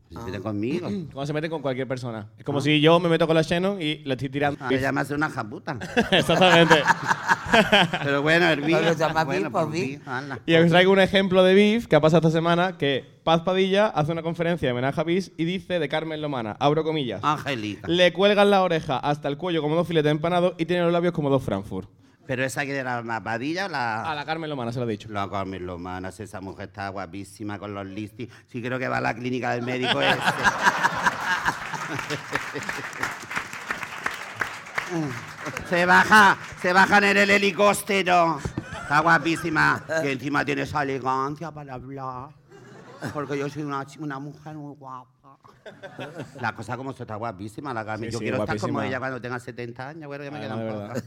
Si 0.10 0.16
viene 0.24 0.40
conmigo. 0.40 0.88
Cuando 1.14 1.26
se 1.26 1.34
meten 1.34 1.50
con 1.50 1.62
cualquier 1.62 1.88
persona. 1.88 2.28
Es 2.38 2.46
como 2.46 2.62
si 2.62 2.80
yo 2.80 3.00
me 3.00 3.10
meto 3.10 3.26
con 3.28 3.36
la 3.36 3.42
Shannon 3.42 3.82
y 3.82 3.98
le 3.98 4.14
estoy 4.14 4.30
tirando. 4.30 4.60
Ah, 4.64 4.72
llamas 4.72 5.10
una 5.12 5.30
japuta. 5.30 5.78
Exactamente. 6.12 6.76
Pero 8.04 8.22
bueno, 8.22 8.50
el 8.50 8.62
beef. 8.62 8.84
lo 8.84 8.94
llama 8.94 9.24
bueno, 9.24 9.50
beef, 9.50 9.52
pues 9.52 9.66
pues 9.66 10.30
beef. 10.30 10.40
Y 10.46 10.56
os 10.56 10.70
traigo 10.70 10.92
un 10.92 11.00
ejemplo 11.00 11.44
de 11.44 11.54
beef 11.54 11.88
que 11.88 11.96
ha 11.96 12.02
pasado 12.02 12.28
esta 12.28 12.38
semana, 12.38 12.78
que 12.78 13.06
Paz 13.24 13.42
Padilla 13.42 13.88
hace 13.88 14.12
una 14.12 14.22
conferencia 14.22 14.68
de 14.68 14.74
homenaje 14.74 15.02
a 15.02 15.04
beef 15.04 15.30
y 15.38 15.46
dice 15.46 15.80
de 15.80 15.90
Carmen 15.90 16.22
Lomana, 16.22 16.56
abro 16.60 16.84
comillas, 16.84 17.24
Angélica. 17.24 17.88
le 17.88 18.14
cuelgan 18.14 18.52
la 18.52 18.62
oreja 18.62 18.98
hasta 18.98 19.28
el 19.28 19.38
cuello 19.38 19.62
como 19.62 19.76
dos 19.76 19.88
filetes 19.88 20.12
empanados 20.12 20.54
y 20.58 20.66
tiene 20.66 20.84
los 20.84 20.92
labios 20.92 21.14
como 21.14 21.30
dos 21.30 21.44
Frankfurt. 21.44 21.90
Pero 22.28 22.44
esa 22.44 22.66
que 22.66 22.76
era 22.76 23.02
la 23.04 23.24
padilla 23.24 23.68
la. 23.68 24.04
A 24.10 24.16
la 24.16 24.26
Carmen 24.26 24.50
Lomana 24.50 24.72
se 24.72 24.80
lo 24.80 24.86
he 24.88 24.92
dicho. 24.92 25.10
La 25.10 25.30
Carmen 25.30 25.66
Lomanas, 25.66 26.20
esa 26.20 26.42
mujer 26.42 26.70
está 26.70 26.90
guapísima 26.90 27.60
con 27.60 27.74
los 27.74 27.86
listis. 27.86 28.30
Sí 28.48 28.62
creo 28.62 28.80
que 28.80 28.88
va 28.88 28.98
a 28.98 29.02
la 29.02 29.14
clínica 29.14 29.52
del 29.52 29.62
médico 29.64 30.02
ese. 30.02 30.18
se 35.70 35.86
baja, 35.86 36.38
se 36.62 36.74
bajan 36.74 37.04
en 37.04 37.18
el 37.18 37.30
helicóptero. 37.30 38.40
Está 38.82 39.00
guapísima. 39.02 39.84
Y 40.04 40.08
encima 40.10 40.44
tiene 40.46 40.64
esa 40.64 40.84
elegancia 40.84 41.52
para 41.52 41.74
hablar. 41.76 42.30
Porque 43.14 43.38
yo 43.38 43.50
soy 43.50 43.64
una, 43.64 43.86
una 44.00 44.20
mujer 44.20 44.56
muy 44.56 44.76
guapa. 44.76 45.12
La 46.40 46.56
cosa 46.56 46.78
como 46.78 46.94
se 46.94 47.04
está 47.04 47.16
guapísima, 47.16 47.74
la 47.74 47.84
Carmen. 47.86 48.10
Sí, 48.10 48.14
yo 48.14 48.20
sí, 48.20 48.26
quiero 48.26 48.38
estar 48.40 48.60
como 48.60 48.82
ella 48.82 49.00
cuando 49.00 49.20
tenga 49.20 49.40
70 49.40 49.90
años. 49.90 50.08
Bueno, 50.08 50.24
ya 50.24 50.32
me 50.32 50.38
Ah, 50.38 50.42
quedan 50.42 50.70
pocas. 50.70 51.04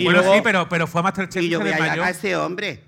Y 0.00 0.04
bueno, 0.04 0.20
luego- 0.20 0.34
sí, 0.36 0.40
pero, 0.44 0.68
pero 0.68 0.86
fue 0.86 1.00
a 1.00 1.04
Masterchef 1.04 1.42
y 1.42 1.46
y 1.46 1.48
yo 1.50 1.58
se 1.58 1.64
voy 1.64 1.72
a 1.72 2.04
a 2.04 2.10
ese 2.10 2.36
hombre. 2.36 2.84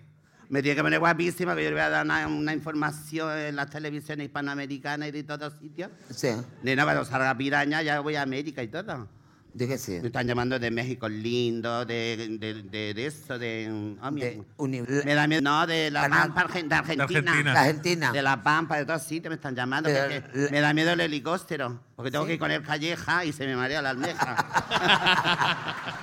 Me 0.49 0.63
tiene 0.63 0.77
que 0.77 0.83
poner 0.83 1.01
guapísima, 1.01 1.57
que 1.57 1.65
yo 1.65 1.71
le 1.71 1.75
voy 1.75 1.85
a 1.85 1.89
dar 1.91 2.05
una, 2.05 2.27
una 2.29 2.53
información 2.53 3.37
en 3.37 3.57
las 3.57 3.69
televisiones 3.69 4.27
hispanoamericanas 4.27 5.09
y 5.09 5.11
de 5.11 5.23
todos 5.25 5.55
sitios. 5.61 5.91
Sí, 6.15 6.29
Nena, 6.63 6.85
cuando 6.85 7.05
salga 7.05 7.37
piraña 7.37 7.83
ya 7.83 7.99
voy 8.01 8.15
a 8.15 8.23
América 8.23 8.63
y 8.63 8.69
todo. 8.69 9.09
di 9.53 9.67
que 9.67 9.77
sí. 9.77 9.99
Me 10.01 10.07
están 10.09 10.27
llamando 10.29 10.57
de 10.59 10.71
México 10.71 11.09
lindo, 11.09 11.85
de, 11.85 12.37
de, 12.39 12.63
de, 12.63 12.95
de 12.95 13.07
eso, 13.07 13.39
de... 13.41 13.69
mi- 14.13 14.21
De 14.21 14.43
uni- 14.59 14.83
me 15.05 15.15
da 15.15 15.27
miedo. 15.27 15.41
No, 15.43 15.67
de 15.67 15.91
la 15.91 16.09
Pampa, 16.09 16.43
Argen- 16.47 16.69
de 16.69 16.75
Argentina. 16.77 17.05
Argentina. 17.33 17.53
La 17.55 17.61
Argentina. 17.63 18.13
De 18.13 18.23
la 18.23 18.43
Pampa, 18.43 18.77
de 18.77 18.85
todos 18.85 19.03
sitios 19.03 19.31
me 19.31 19.35
están 19.37 19.57
llamando. 19.57 19.89
Porque 19.91 20.23
la- 20.33 20.51
me 20.51 20.61
da 20.61 20.73
miedo 20.75 20.93
el 20.93 21.01
helicóptero. 21.01 21.81
Porque 21.97 22.11
tengo 22.13 22.25
que 22.27 22.35
ir 22.35 22.39
con 22.39 22.51
el 22.53 22.63
calleja 22.63 23.25
y 23.25 23.33
se 23.33 23.47
me 23.47 23.57
marea 23.57 23.83
la 23.83 23.91
almeja. 23.91 24.37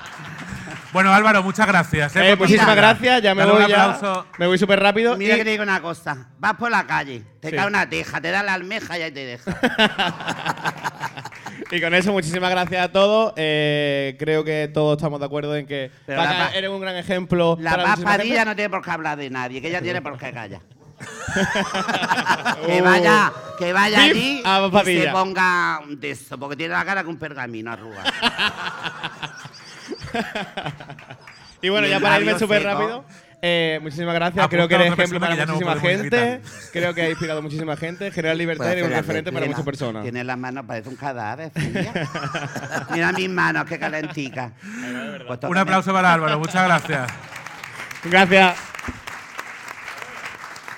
Bueno, 0.93 1.11
Álvaro, 1.13 1.41
muchas 1.43 1.65
gracias. 1.67 2.15
Eh, 2.15 2.37
por 2.37 2.47
muchísimas 2.47 2.75
gracias, 2.75 3.21
ya 3.21 3.33
me 3.35 3.41
Dale 3.41 3.53
voy 3.53 3.63
un 3.63 3.67
ya. 3.69 3.83
aplauso. 3.91 4.27
Me 4.37 4.45
voy 4.47 4.57
súper 4.59 4.79
rápido. 4.79 5.17
Mira 5.17 5.33
y- 5.33 5.37
que 5.39 5.43
te 5.43 5.49
digo 5.51 5.63
una 5.63 5.81
cosa. 5.81 6.29
Vas 6.37 6.53
por 6.53 6.69
la 6.69 6.85
calle, 6.85 7.23
te 7.39 7.49
Sí. 7.49 7.55
cae 7.55 7.65
una 7.67 7.89
teja, 7.89 8.21
te 8.21 8.29
da 8.31 8.43
la 8.43 8.53
almeja 8.53 8.97
y 8.99 9.01
ahí 9.01 9.11
te 9.11 9.25
deja. 9.25 9.59
Y 11.71 11.81
con 11.81 11.93
eso, 11.95 12.11
muchísimas 12.11 12.51
gracias 12.51 12.83
a 12.85 12.91
todos. 12.91 13.33
Eh, 13.35 14.15
creo 14.19 14.43
que 14.43 14.69
todos 14.71 14.95
estamos 14.97 15.19
de 15.19 15.25
acuerdo 15.25 15.55
en 15.55 15.65
que 15.65 15.89
Paca, 16.05 16.49
eres 16.53 16.69
un 16.69 16.79
gran 16.79 16.95
ejemplo. 16.95 17.57
La 17.59 17.71
para 17.71 17.83
Paz. 17.83 17.99
Padilla 18.01 18.45
no 18.45 18.55
tiene 18.55 18.69
por 18.69 18.83
qué 18.83 18.91
hablar 18.91 19.17
de 19.17 19.29
nadie, 19.31 19.59
que 19.59 19.69
ella 19.69 19.81
tiene 19.81 19.99
por 20.01 20.15
qué 20.19 20.31
callar. 20.31 20.61
que 22.67 22.81
vaya, 22.81 23.33
que 23.57 23.73
vaya 23.73 24.03
allí 24.03 24.41
a 24.45 24.69
y 24.85 25.01
se 25.01 25.07
ponga 25.09 25.79
de 25.87 26.11
eso, 26.11 26.37
porque 26.37 26.55
tiene 26.55 26.73
la 26.75 26.85
cara 26.85 27.01
con 27.03 27.13
un 27.13 27.17
pergamino 27.19 27.71
arruga. 27.71 28.03
Y 31.61 31.69
bueno, 31.69 31.87
ya 31.87 31.99
para 32.01 32.19
irme 32.19 32.37
súper 32.37 32.61
rápido. 32.61 33.05
eh, 33.41 33.79
muchísimas 33.81 34.13
gracias. 34.13 34.43
Apunta 34.43 34.49
Creo 34.49 34.67
que 34.67 34.75
eres 34.75 34.91
ejemplo 34.91 35.19
para 35.19 35.35
no 35.45 35.53
muchísima 35.53 35.79
gente. 35.79 36.41
Creo 36.73 36.93
que 36.93 37.01
ha 37.03 37.09
inspirado 37.09 37.39
a 37.39 37.41
muchísima 37.41 37.77
gente. 37.77 38.11
General 38.11 38.37
Libertad 38.37 38.77
es 38.77 38.83
un 38.83 38.89
referente 38.89 39.31
para 39.31 39.45
muchas 39.45 39.63
personas. 39.63 40.03
Tiene 40.03 40.25
las 40.25 40.37
manos, 40.37 40.65
parece 40.65 40.89
un 40.89 40.97
cadáver. 40.97 41.53
Mira 42.91 43.13
mis 43.13 43.29
manos, 43.29 43.63
qué 43.63 43.79
calenticas. 43.79 44.51
Pues 45.25 45.39
Un 45.43 45.57
aplauso 45.57 45.93
para 45.93 46.13
Álvaro, 46.13 46.37
muchas 46.37 46.65
gracias. 46.65 47.09
Gracias. 48.03 48.57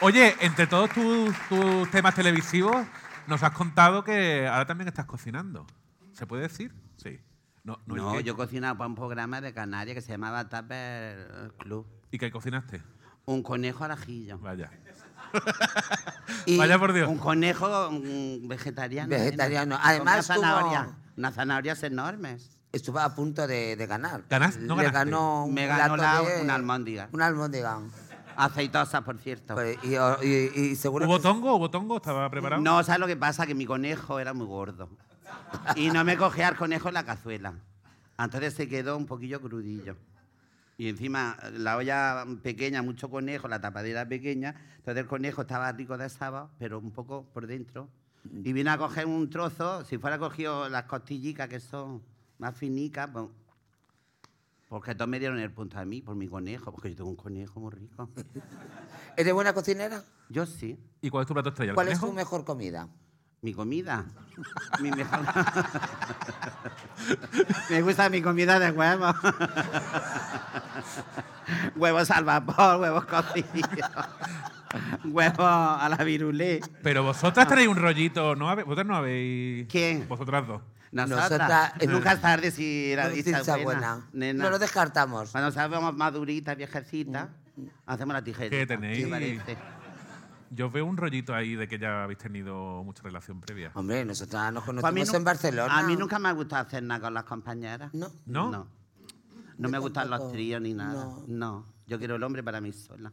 Oye, 0.02 0.36
entre 0.40 0.68
todos 0.68 0.92
tus, 0.92 1.36
tus 1.50 1.90
temas 1.90 2.14
televisivos, 2.14 2.86
nos 3.26 3.42
has 3.42 3.52
contado 3.52 4.04
que 4.04 4.46
ahora 4.46 4.68
también 4.68 4.88
estás 4.88 5.06
cocinando. 5.06 5.66
¿Se 6.14 6.28
puede 6.28 6.44
decir? 6.44 6.72
No, 7.66 7.80
no, 7.88 7.96
No, 7.96 8.20
yo 8.22 8.36
cocinaba 8.38 8.78
para 8.78 8.88
un 8.88 8.96
programa 8.96 9.42
de 9.42 9.54
Canarias 9.54 9.96
que 9.96 10.02
se 10.02 10.12
llamaba 10.14 10.48
Tupper 10.48 11.52
Club. 11.58 11.86
¿Y 12.12 12.18
qué 12.18 12.32
cocinaste? 12.32 12.82
Un 13.26 13.42
conejo 13.44 13.84
al 13.84 13.92
ajillo. 13.92 14.38
Vaya. 14.40 14.72
Y 16.46 16.58
Vaya 16.58 16.78
por 16.80 16.94
Dios. 16.94 17.10
Un 17.10 17.18
conejo 17.18 17.90
vegetariano. 18.44 19.10
Vegetariano. 19.10 19.78
Además, 19.82 20.30
una 20.30 20.36
zanahoria. 20.36 20.84
tuvo- 20.86 20.96
Unas 21.18 21.34
zanahorias 21.36 21.84
enormes. 21.84 22.52
estuvo 22.72 23.00
a 23.00 23.16
punto 23.16 23.48
de, 23.48 23.76
de 23.76 23.88
ganar. 23.88 24.24
¿Ganas- 24.30 24.58
no 24.58 24.76
Le 24.76 24.84
ganaste? 24.84 25.10
ganó 25.10 25.46
un 25.46 25.54
Me 25.54 25.66
ganó 25.66 25.98
la- 25.98 26.22
de- 26.22 26.42
una 26.42 26.56
almóndiga. 26.56 27.10
Una 27.14 27.26
almóndiga. 27.28 27.80
Aceitosa, 28.38 29.02
por 29.02 29.18
cierto. 29.18 29.56
Pues, 29.56 29.78
y, 29.84 29.96
y- 30.26 30.52
y 30.72 30.76
seguro 30.76 31.06
¿Hubo 31.08 31.18
que- 31.18 31.24
tongo? 31.24 31.56
¿Hubo 31.56 31.72
tongo? 31.72 31.98
¿Estaba 31.98 32.30
preparado? 32.30 32.62
No, 32.62 32.84
¿sabes 32.84 33.00
lo 33.00 33.08
que 33.08 33.16
pasa? 33.16 33.48
Que 33.48 33.56
mi 33.56 33.66
conejo 33.66 34.20
era 34.20 34.34
muy 34.34 34.46
gordo. 34.46 34.90
Y 35.76 35.90
no 35.90 36.04
me 36.04 36.18
cogía 36.18 36.50
el 36.50 36.56
conejo 36.56 36.88
en 36.90 36.94
la 36.94 37.06
cazuela. 37.06 37.54
Entonces 38.18 38.54
se 38.54 38.68
quedó 38.68 38.98
un 38.98 39.06
poquillo 39.06 39.42
crudillo. 39.42 39.98
Y 40.78 40.90
encima 40.90 41.38
la 41.54 41.78
olla 41.78 42.26
pequeña, 42.44 42.82
mucho 42.82 43.10
conejo, 43.10 43.48
la 43.48 43.62
tapadera 43.62 44.08
pequeña. 44.08 44.56
Entonces 44.78 45.04
el 45.04 45.08
conejo 45.08 45.42
estaba 45.42 45.72
rico 45.72 45.98
de 45.98 46.10
sábado, 46.10 46.52
pero 46.60 46.80
un 46.80 46.92
poco 46.92 47.26
por 47.34 47.48
dentro. 47.48 47.90
Y 48.44 48.54
vine 48.54 48.72
a 48.72 48.78
coger 48.78 49.06
un 49.06 49.30
trozo, 49.30 49.86
si 49.86 49.98
fuera 49.98 50.18
cogido 50.18 50.68
las 50.68 50.86
costillicas 50.86 51.48
que 51.48 51.60
son 51.60 52.02
más 52.40 52.56
finicas, 52.56 53.08
pues, 53.12 53.28
porque 54.68 54.96
todos 54.96 55.08
me 55.08 55.20
dieron 55.20 55.40
el 55.40 55.52
punto 55.52 55.78
a 55.78 55.86
mí 55.86 56.02
por 56.02 56.16
mi 56.16 56.28
conejo, 56.28 56.72
porque 56.72 56.90
yo 56.90 56.96
tengo 56.98 57.10
un 57.10 57.16
conejo 57.16 57.60
muy 57.60 57.72
rico. 57.72 58.10
¿Eres 59.18 59.34
buena 59.34 59.54
cocinera? 59.54 60.04
Yo 60.28 60.46
sí. 60.46 60.78
¿Y 61.02 61.10
cuál 61.10 61.22
es 61.22 61.28
tu 61.28 61.34
plato 61.34 61.50
estrella? 61.50 61.72
¿El 61.72 61.76
¿Cuál 61.76 61.90
es 61.90 62.00
tu 62.00 62.12
mejor 62.12 62.44
comida? 62.44 62.90
Mi 63.46 63.54
comida. 63.54 64.04
mi 64.82 64.90
mejor. 64.90 65.20
Me 67.70 67.82
gusta 67.84 68.10
mi 68.10 68.20
comida 68.20 68.58
de 68.58 68.72
huevo. 68.72 69.06
huevos 71.76 72.10
al 72.10 72.24
vapor, 72.24 72.82
huevos 72.82 73.06
cocidos. 73.06 73.70
huevos 75.04 75.38
a 75.40 75.88
la 75.96 76.04
virulé. 76.04 76.60
Pero 76.82 77.04
vosotras 77.04 77.48
tenéis 77.48 77.68
un 77.68 77.78
rollito, 77.78 78.36
¿no? 78.36 78.48
¿Vosotras 78.56 78.88
no 78.88 78.96
habéis...? 78.96 79.68
¿Quién? 79.68 80.08
Vosotras 80.08 80.48
dos. 80.48 80.62
Nosotras. 80.92 81.30
Nosotras- 81.30 81.88
Nunca 81.88 82.14
es 82.14 82.22
tarde 82.22 82.50
si 82.50 82.96
la 82.96 83.10
No, 83.10 83.14
dicha 83.14 83.42
buena. 83.42 83.64
buena. 83.64 84.08
Nena. 84.12 84.44
No 84.44 84.50
lo 84.50 84.58
descartamos. 84.58 85.30
Cuando 85.30 85.52
sabemos 85.52 85.96
maduritas, 85.96 86.58
viejecitas, 86.58 87.28
hacemos 87.86 88.16
la 88.16 88.24
tijera. 88.24 88.50
¿Qué 88.50 88.66
tenéis? 88.66 89.06
parece? 89.08 89.56
Yo 90.56 90.70
veo 90.72 90.86
un 90.86 90.96
rollito 90.96 91.34
ahí 91.36 91.56
de 91.56 91.68
que 91.68 91.78
ya 91.78 92.04
habéis 92.04 92.18
tenido 92.20 92.82
mucha 92.84 93.04
relación 93.04 93.42
previa. 93.42 93.72
Hombre, 93.74 94.06
nosotras 94.06 94.54
nos 94.54 94.64
Pues 94.64 94.70
a 94.70 94.74
mí 94.74 94.82
conocimos 95.02 95.10
nu- 95.12 95.18
en 95.18 95.24
Barcelona. 95.26 95.78
A 95.80 95.84
mí 95.84 95.96
nunca 95.98 96.18
me 96.18 96.30
ha 96.30 96.32
gustado 96.32 96.66
hacer 96.66 96.82
nada 96.84 97.02
con 97.02 97.14
las 97.14 97.26
compañeras. 97.26 97.94
No. 97.94 98.08
¿No? 98.26 98.50
No. 98.50 98.68
No 99.58 99.68
Yo 99.68 99.70
me 99.70 99.80
gustan 99.80 100.10
los 100.10 100.32
tríos 100.32 100.62
ni 100.62 100.74
nada. 100.74 100.94
No. 101.06 101.24
No. 101.28 101.66
Yo 101.88 102.00
quiero 102.00 102.16
el 102.16 102.24
hombre 102.24 102.42
para 102.42 102.62
mí 102.62 102.72
sola. 102.72 103.12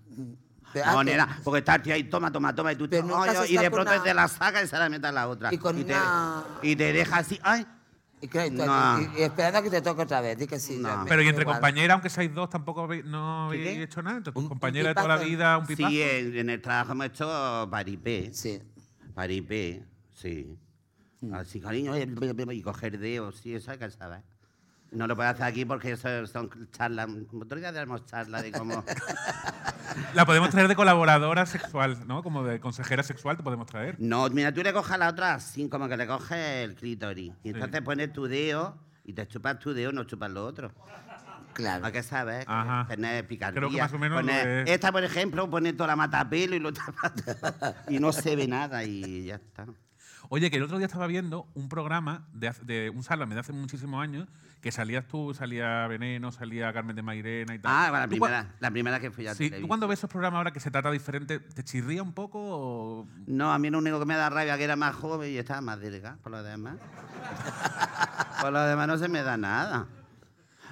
Pero, 0.73 0.93
No, 0.93 1.05
nena, 1.05 1.41
porque 1.45 1.59
está 1.59 1.75
el 1.75 1.83
tío 1.83 1.93
ahí, 1.95 2.05
toma, 2.05 2.31
toma, 2.33 2.55
toma, 2.55 2.73
y 2.73 2.77
tú 2.77 2.89
Pero 2.89 3.21
ay, 3.21 3.31
has 3.37 3.51
y 3.51 3.59
de 3.59 3.71
pronto 3.71 3.93
una- 3.93 4.03
te 4.03 4.15
la 4.15 4.27
saca 4.29 4.63
y 4.63 4.67
se 4.69 4.79
la 4.79 4.89
mete 4.89 5.07
a 5.09 5.13
la 5.13 5.29
otra. 5.29 5.53
Y 5.53 5.59
con 5.59 5.77
te, 5.77 5.85
una- 5.93 6.45
y 6.63 6.75
te 6.77 6.93
deja 6.93 7.19
así, 7.19 7.39
ay. 7.43 7.67
Y, 8.23 8.29
claro, 8.29 8.47
y 8.47 8.57
tú- 8.57 8.65
No. 8.65 9.01
y- 9.01 9.21
y 9.21 9.23
esperando 9.25 9.59
a 9.59 9.63
que 9.63 9.71
te 9.71 9.83
toque 9.83 10.03
otra 10.03 10.21
vez. 10.21 10.39
Di 10.39 10.47
que 10.47 10.59
sí. 10.61 10.79
No. 10.79 10.89
ya 10.89 10.97
me- 10.99 11.09
Pero 11.09 11.23
y 11.23 11.29
entre 11.29 11.45
compañeras, 11.45 11.95
aunque 11.95 12.09
seáis 12.09 12.33
dos, 12.33 12.49
tampoco 12.49 12.83
habéis, 12.83 13.05
no 13.05 13.49
¿Qué, 13.51 13.59
habéis 13.59 13.77
qué? 13.79 13.83
hecho 13.83 14.01
nada. 14.03 14.19
Entre 14.19 14.33
tus 14.33 14.39
Un- 14.39 14.45
un 14.45 14.49
compañeras 14.49 14.91
de 14.91 15.03
toda 15.03 15.17
la 15.17 15.23
vida, 15.23 15.59
un 15.59 15.67
pipazo. 15.67 15.89
Sí, 15.91 16.01
en, 16.03 16.37
en 16.39 16.49
el 16.51 16.63
trabajo 16.63 16.93
hemos 16.93 17.07
hecho 17.07 17.69
paripé. 17.71 18.33
Sí. 18.33 18.63
Paripé, 19.13 19.85
sí. 20.15 20.57
Mm. 21.21 21.35
Así, 21.35 21.61
cariño, 21.61 21.95
y 22.53 22.63
coger 22.63 22.99
dedos, 22.99 23.37
sí, 23.39 23.53
que 23.79 23.91
saber. 23.91 24.23
No 24.93 25.07
lo 25.07 25.17
puedo 25.17 25.29
hacer 25.29 25.45
aquí 25.45 25.65
porque 25.65 25.93
eso 25.93 26.27
son 26.27 26.51
charlas. 26.71 27.09
Otro 27.33 27.59
día 27.59 27.73
tenemos 27.73 28.05
charlas 28.05 28.43
de 28.43 28.53
cómo. 28.53 28.85
La 30.15 30.27
podemos 30.27 30.51
traer 30.51 30.69
de 30.69 30.77
colaboradora 30.77 31.47
sexual, 31.47 32.07
¿no? 32.07 32.23
Como 32.23 32.45
de 32.45 32.61
consejera 32.61 33.03
sexual 33.03 33.37
te 33.37 33.43
podemos 33.43 33.67
traer. 33.67 33.97
No, 33.99 34.29
mira, 34.31 34.53
tú 34.53 34.63
le 34.63 34.73
coges 34.73 34.93
a 34.93 34.99
la 34.99 35.09
otra 35.09 35.35
así, 35.35 35.69
como 35.69 35.89
que 35.89 35.97
le 35.97 36.07
coges 36.07 36.39
el 36.39 36.75
clítoris. 36.75 37.33
Y 37.43 37.51
entonces 37.51 37.81
pones 37.83 38.13
tu 38.13 38.27
dedo 38.27 38.77
y 39.05 39.13
te 39.15 39.27
chupas 39.27 39.59
tu 39.59 39.73
dedo, 39.73 39.93
no 39.93 40.05
chupas 40.05 40.31
lo 40.31 40.45
otro. 40.45 40.73
Claro. 41.55 42.03
Saber, 42.03 42.45
Ajá. 42.49 42.87
tener 42.89 43.27
picardía. 43.27 43.61
Creo 43.61 43.71
que 43.71 43.79
más 43.79 43.93
o 43.93 43.99
menos 43.99 44.23
Poner- 44.23 44.69
Esta, 44.69 44.91
por 44.93 45.05
ejemplo, 45.05 45.49
pone 45.51 45.73
toda 45.73 45.89
la 45.89 45.97
matapelo 45.97 46.55
y 46.57 46.59
lo 46.59 46.73
tapa 46.73 47.13
y 47.89 47.99
no 47.99 48.13
se 48.13 48.37
ve 48.37 48.47
nada 48.47 48.85
y 48.85 49.25
ya 49.25 49.35
está. 49.37 49.67
Oye, 50.31 50.51
que 50.51 50.57
el 50.57 50.63
otro 50.63 50.79
día 50.79 50.87
estaba 50.87 51.07
viendo 51.07 51.47
un 51.55 51.69
programa 51.69 52.27
de, 52.33 52.53
de 52.63 52.91
un 52.91 53.03
sálvame 53.03 53.35
de 53.35 53.41
hace 53.41 53.53
muchísimos 53.53 54.03
años 54.03 54.29
que 54.63 54.71
salías 54.71 55.05
tú, 55.09 55.35
salía 55.35 55.89
Veneno, 55.89 56.31
salía 56.31 56.73
Carmen 56.73 56.95
de 56.95 57.03
Mairena 57.03 57.53
y 57.57 57.59
tal. 57.59 57.73
Ah, 57.75 57.91
la 57.91 58.07
¿Tú 58.09 58.15
cua- 58.15 58.29
primera, 58.29 58.55
la 58.61 58.71
primera 58.71 59.01
que 59.01 59.11
fui 59.11 59.27
a 59.27 59.35
Sí. 59.35 59.51
¿Tú 59.51 59.67
cuando 59.67 59.89
ves 59.89 59.99
esos 59.99 60.09
programas 60.09 60.39
ahora 60.39 60.53
que 60.53 60.61
se 60.61 60.71
trata 60.71 60.89
diferente, 60.93 61.41
te 61.41 61.65
chirría 61.65 62.01
un 62.01 62.13
poco 62.13 62.39
o...? 62.41 63.09
No, 63.27 63.53
a 63.53 63.59
mí 63.59 63.71
lo 63.71 63.79
único 63.79 63.99
que 63.99 64.07
me 64.07 64.15
da 64.15 64.31
rabia 64.31 64.57
que 64.57 64.63
era 64.63 64.77
más 64.77 64.95
joven 64.95 65.33
y 65.33 65.37
estaba 65.37 65.61
más 65.61 65.81
delgada, 65.81 66.17
por 66.23 66.31
lo 66.31 66.45
demás. 66.45 66.77
por 68.41 68.53
lo 68.53 68.61
demás 68.63 68.87
no 68.87 68.97
se 68.99 69.09
me 69.09 69.25
da 69.25 69.37
nada. 69.37 69.89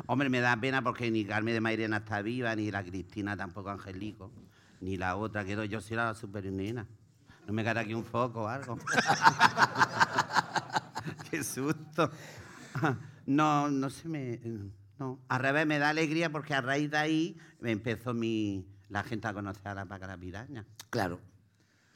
Hombre, 0.07 0.28
me 0.30 0.38
da 0.41 0.57
pena 0.57 0.82
porque 0.82 1.11
ni 1.11 1.24
Carmen 1.24 1.53
de 1.55 1.61
Mairena 1.61 1.97
está 1.97 2.22
viva, 2.22 2.55
ni 2.55 2.70
la 2.70 2.84
Cristina 2.84 3.36
tampoco 3.36 3.70
Angelico, 3.70 4.30
ni 4.80 4.99
la 4.99 5.16
otra 5.16 5.45
quedó. 5.45 5.64
Yo 5.64 5.80
soy 5.80 5.97
la 5.97 6.14
supernena. 6.14 6.86
No 7.49 7.53
me 7.53 7.64
queda 7.64 7.80
aquí 7.80 7.95
un 7.95 8.05
foco 8.05 8.43
o 8.45 8.49
algo. 8.49 8.78
Qué 11.30 11.43
susto. 11.43 12.09
No, 13.31 13.70
no 13.70 13.91
se 13.91 14.09
me. 14.09 14.41
No. 14.99 15.20
Al 15.28 15.41
revés, 15.41 15.64
me 15.64 15.78
da 15.78 15.91
alegría 15.91 16.31
porque 16.31 16.53
a 16.53 16.61
raíz 16.61 16.91
de 16.91 16.97
ahí 16.97 17.39
me 17.61 17.70
empezó 17.70 18.12
mi, 18.12 18.66
la 18.89 19.05
gente 19.05 19.28
a 19.28 19.33
conocer 19.33 19.68
a 19.68 19.74
la 19.74 19.85
vaca 19.85 20.09
la 20.09 20.16
piraña. 20.16 20.66
Claro. 20.91 21.20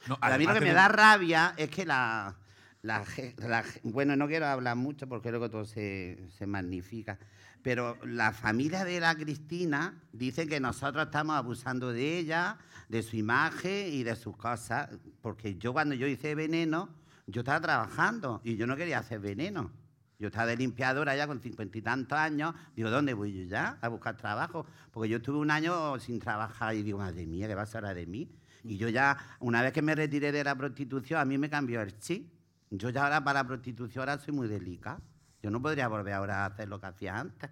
No, 0.07 0.17
Pero 0.21 0.33
a 0.33 0.37
mí 0.37 0.45
lo 0.45 0.53
que 0.53 0.61
me 0.61 0.71
da 0.71 0.87
rabia 0.87 1.53
es 1.57 1.69
que 1.69 1.85
la, 1.85 2.37
la 2.83 3.03
la 3.37 3.65
Bueno, 3.83 4.15
no 4.15 4.27
quiero 4.27 4.45
hablar 4.45 4.77
mucho 4.77 5.09
porque 5.09 5.29
luego 5.29 5.49
todo 5.49 5.65
se, 5.65 6.25
se 6.37 6.47
magnifica. 6.47 7.19
Pero 7.61 7.97
la 8.05 8.31
familia 8.31 8.85
de 8.85 9.01
la 9.01 9.13
Cristina 9.13 10.01
dice 10.13 10.47
que 10.47 10.61
nosotros 10.61 11.03
estamos 11.07 11.35
abusando 11.35 11.91
de 11.91 12.17
ella, 12.17 12.59
de 12.87 13.03
su 13.03 13.17
imagen 13.17 13.93
y 13.93 14.03
de 14.03 14.15
sus 14.15 14.37
cosas. 14.37 14.87
Porque 15.21 15.57
yo 15.57 15.73
cuando 15.73 15.95
yo 15.95 16.07
hice 16.07 16.33
veneno, 16.33 16.95
yo 17.27 17.41
estaba 17.41 17.59
trabajando 17.59 18.39
y 18.45 18.55
yo 18.55 18.67
no 18.67 18.77
quería 18.77 18.99
hacer 18.99 19.19
veneno. 19.19 19.71
Yo 20.17 20.27
estaba 20.27 20.47
de 20.47 20.57
limpiadora 20.57 21.15
ya 21.15 21.27
con 21.27 21.41
cincuenta 21.41 21.77
y 21.77 21.81
tantos 21.81 22.17
años. 22.17 22.53
Digo, 22.75 22.89
¿dónde 22.89 23.13
voy 23.13 23.33
yo 23.33 23.49
ya? 23.49 23.77
A 23.81 23.89
buscar 23.89 24.15
trabajo. 24.15 24.65
Porque 24.91 25.09
yo 25.09 25.17
estuve 25.17 25.37
un 25.37 25.51
año 25.51 25.99
sin 25.99 26.19
trabajar 26.19 26.75
y 26.75 26.83
digo, 26.83 26.99
madre 26.99 27.25
mía, 27.25 27.47
¿qué 27.47 27.55
va 27.55 27.63
a 27.63 27.65
ser 27.65 27.83
ahora 27.83 27.93
de 27.93 28.05
mí? 28.05 28.29
Y 28.63 28.77
yo 28.77 28.89
ya, 28.89 29.17
una 29.39 29.61
vez 29.61 29.73
que 29.73 29.81
me 29.81 29.93
retiré 29.93 30.31
de 30.31 30.43
la 30.43 30.55
prostitución, 30.55 31.19
a 31.19 31.25
mí 31.25 31.37
me 31.37 31.49
cambió 31.49 31.81
el 31.81 31.97
chip. 31.99 32.31
Yo 32.71 32.89
ya 32.89 33.03
ahora 33.03 33.23
para 33.23 33.41
la 33.41 33.47
prostitución 33.47 34.01
ahora 34.01 34.17
soy 34.17 34.33
muy 34.33 34.47
delicada. 34.47 35.01
Yo 35.43 35.51
no 35.51 35.61
podría 35.61 35.87
volver 35.87 36.13
ahora 36.13 36.43
a 36.43 36.45
hacer 36.47 36.67
lo 36.67 36.79
que 36.79 36.87
hacía 36.87 37.19
antes. 37.19 37.49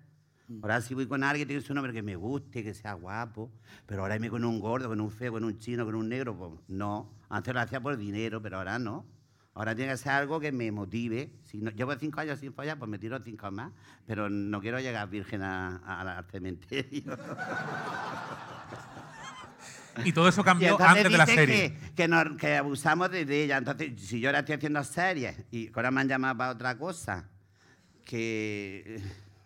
Ahora 0.61 0.81
si 0.81 0.93
voy 0.93 1.07
con 1.07 1.23
alguien 1.23 1.47
tiene 1.47 1.61
que 1.61 1.67
ser 1.67 1.73
un 1.73 1.79
hombre 1.79 1.93
que 1.93 2.01
me 2.01 2.15
guste, 2.15 2.63
que 2.63 2.73
sea 2.73 2.93
guapo. 2.93 3.51
Pero 3.85 4.01
ahora 4.01 4.15
irme 4.15 4.29
con 4.29 4.43
un 4.43 4.59
gordo, 4.59 4.89
con 4.89 4.99
un 4.99 5.11
feo, 5.11 5.33
con 5.33 5.43
un 5.43 5.59
chino, 5.59 5.85
con 5.85 5.95
un 5.95 6.09
negro, 6.09 6.35
pues 6.35 6.51
no. 6.67 7.13
Antes 7.29 7.53
lo 7.53 7.59
hacía 7.59 7.81
por 7.81 7.95
dinero, 7.97 8.41
pero 8.41 8.57
ahora 8.57 8.79
no. 8.79 9.05
Ahora 9.55 9.75
tiene 9.75 9.91
que 9.91 9.97
ser 9.97 10.11
algo 10.13 10.39
que 10.39 10.51
me 10.51 10.71
motive. 10.71 11.29
Si 11.43 11.57
no, 11.59 11.69
llevo 11.71 11.93
cinco 11.95 12.19
años 12.19 12.39
sin 12.39 12.53
follar, 12.53 12.77
pues 12.79 12.89
me 12.89 12.97
tiro 12.97 13.19
cinco 13.23 13.51
más. 13.51 13.71
Pero 14.07 14.29
no 14.29 14.59
quiero 14.61 14.79
llegar 14.79 15.07
virgen 15.09 15.43
al 15.43 16.25
cementerio. 16.31 17.17
Y 20.03 20.11
todo 20.11 20.27
eso 20.27 20.43
cambió 20.43 20.75
antes 20.81 21.03
de 21.03 21.17
la 21.17 21.25
serie. 21.27 21.73
Que, 21.89 21.93
que, 21.93 22.07
nos- 22.07 22.35
que 22.37 22.55
abusamos 22.57 23.11
de, 23.11 23.25
de 23.25 23.43
ella. 23.43 23.57
Entonces, 23.57 23.91
si 24.01 24.19
yo 24.19 24.29
ahora 24.29 24.39
estoy 24.39 24.55
haciendo 24.55 24.83
series 24.83 25.35
y 25.51 25.69
ahora 25.75 25.91
me 25.91 26.01
han 26.01 26.07
llamado 26.07 26.35
para 26.35 26.51
otra 26.51 26.77
cosa, 26.79 27.29
que 28.03 28.99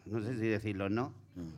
no 0.06 0.22
sé 0.22 0.36
si 0.36 0.48
decirlo 0.48 0.86
o 0.86 0.90
no. 0.90 1.14
N- 1.36 1.52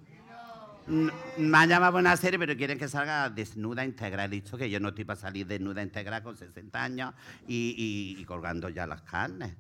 Me 0.89 1.57
han 1.57 1.69
llamado 1.69 1.93
para 1.93 2.01
una 2.01 2.17
serie, 2.17 2.39
pero 2.39 2.55
quieren 2.57 2.79
que 2.79 2.87
salga 2.87 3.29
desnuda 3.29 3.85
integral. 3.85 4.31
He 4.33 4.37
dicho 4.37 4.57
que 4.57 4.69
yo 4.69 4.79
no 4.79 4.89
estoy 4.89 5.05
para 5.05 5.19
salir 5.19 5.45
desnuda 5.45 5.83
integral 5.83 6.23
con 6.23 6.35
60 6.35 6.83
años 6.83 7.13
y, 7.47 7.75
y- 8.17 8.21
y 8.21 8.25
colgando 8.25 8.69
ya 8.69 8.87
las 8.87 9.01
carnes. 9.03 9.53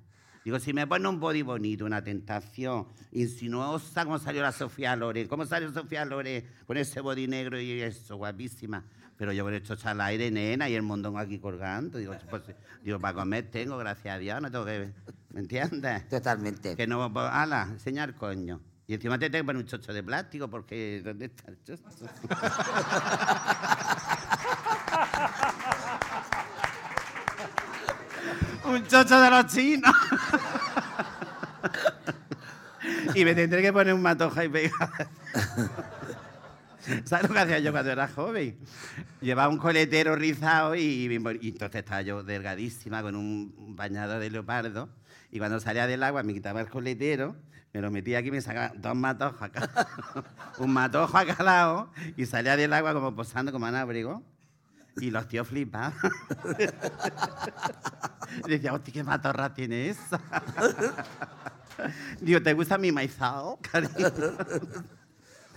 Digo, 0.43 0.59
si 0.59 0.73
me 0.73 0.87
pone 0.87 1.07
un 1.07 1.19
body 1.19 1.41
bonito, 1.43 1.85
una 1.85 2.03
tentación 2.03 2.87
insinuosa, 3.11 4.05
como 4.05 4.17
salió 4.17 4.41
la 4.41 4.51
Sofía 4.51 4.95
Loren. 4.95 5.27
¿Cómo 5.27 5.45
salió 5.45 5.71
Sofía 5.71 6.03
Loren 6.05 6.43
con 6.65 6.77
ese 6.77 7.01
body 7.01 7.27
negro 7.27 7.59
y 7.59 7.79
eso, 7.81 8.15
guapísima? 8.17 8.83
Pero 9.17 9.33
yo 9.33 9.43
con 9.43 9.53
esto 9.53 9.75
al 9.83 9.99
aire, 10.01 10.31
nena, 10.31 10.69
y 10.69 10.75
el 10.75 10.81
mondongo 10.81 11.19
aquí 11.19 11.37
colgando. 11.39 11.97
Digo, 11.99 12.15
pues, 12.29 12.41
digo, 12.81 12.99
para 12.99 13.13
comer 13.13 13.51
tengo, 13.51 13.77
gracias 13.77 14.15
a 14.15 14.17
Dios, 14.17 14.41
no 14.41 14.49
tengo 14.49 14.65
que... 14.65 14.91
¿Me 15.31 15.41
entiendes? 15.41 16.07
Totalmente. 16.09 16.75
Que 16.75 16.87
no, 16.87 17.11
pues, 17.13 17.25
ala, 17.29 17.67
enseñar 17.69 18.15
coño. 18.15 18.61
Y 18.89 18.95
encima 18.95 19.17
te 19.19 19.29
tengo 19.29 19.43
que 19.43 19.45
poner 19.45 19.61
un 19.61 19.67
chocho 19.67 19.93
de 19.93 20.01
plástico 20.01 20.49
porque 20.49 20.99
¿dónde 21.05 21.25
está 21.25 21.51
el 21.51 21.63
chocho? 21.63 21.83
un 28.65 28.83
chocho 28.87 29.21
de 29.21 29.29
los 29.29 29.45
chinos. 29.45 29.93
y 33.13 33.23
me 33.23 33.35
tendré 33.35 33.61
que 33.61 33.71
poner 33.71 33.93
un 33.93 34.01
matojo 34.01 34.41
y 34.41 34.49
pegar. 34.49 35.07
¿Sabes 37.05 37.27
lo 37.27 37.33
que 37.33 37.39
hacía 37.39 37.59
yo 37.59 37.71
cuando 37.71 37.91
era 37.91 38.07
joven? 38.07 38.57
Llevaba 39.21 39.49
un 39.49 39.57
coletero 39.57 40.15
rizado 40.15 40.75
y, 40.75 40.81
y 40.81 41.49
entonces 41.49 41.79
estaba 41.79 42.01
yo 42.01 42.23
delgadísima 42.23 43.01
con 43.01 43.15
un 43.15 43.75
bañador 43.75 44.19
de 44.19 44.29
leopardo. 44.29 44.89
Y 45.31 45.39
cuando 45.39 45.59
salía 45.59 45.87
del 45.87 46.03
agua 46.03 46.23
me 46.23 46.33
quitaba 46.33 46.61
el 46.61 46.69
coletero, 46.69 47.35
me 47.73 47.81
lo 47.81 47.91
metía 47.91 48.19
aquí 48.19 48.29
y 48.29 48.31
me 48.31 48.41
sacaba 48.41 48.71
dos 48.75 48.95
matojos 48.95 49.41
acá. 49.41 49.69
un 50.57 50.71
matojo 50.71 51.17
a 51.17 51.25
cada 51.25 51.43
lado 51.43 51.91
y 52.17 52.25
salía 52.25 52.55
del 52.55 52.73
agua 52.73 52.93
como 52.93 53.15
posando 53.15 53.51
como 53.51 53.67
un 53.67 53.75
abrigo. 53.75 54.23
Y 54.97 55.11
los 55.11 55.27
tíos 55.27 55.47
flipaban. 55.47 55.93
decía, 58.47 58.73
hostia, 58.73 58.93
qué 58.93 59.03
matorra 59.03 59.53
tiene 59.53 59.89
esa. 59.89 60.19
Digo, 62.19 62.41
¿te 62.41 62.53
gusta 62.53 62.77
mi 62.77 62.91
maizao, 62.91 63.59
cariño? 63.61 64.11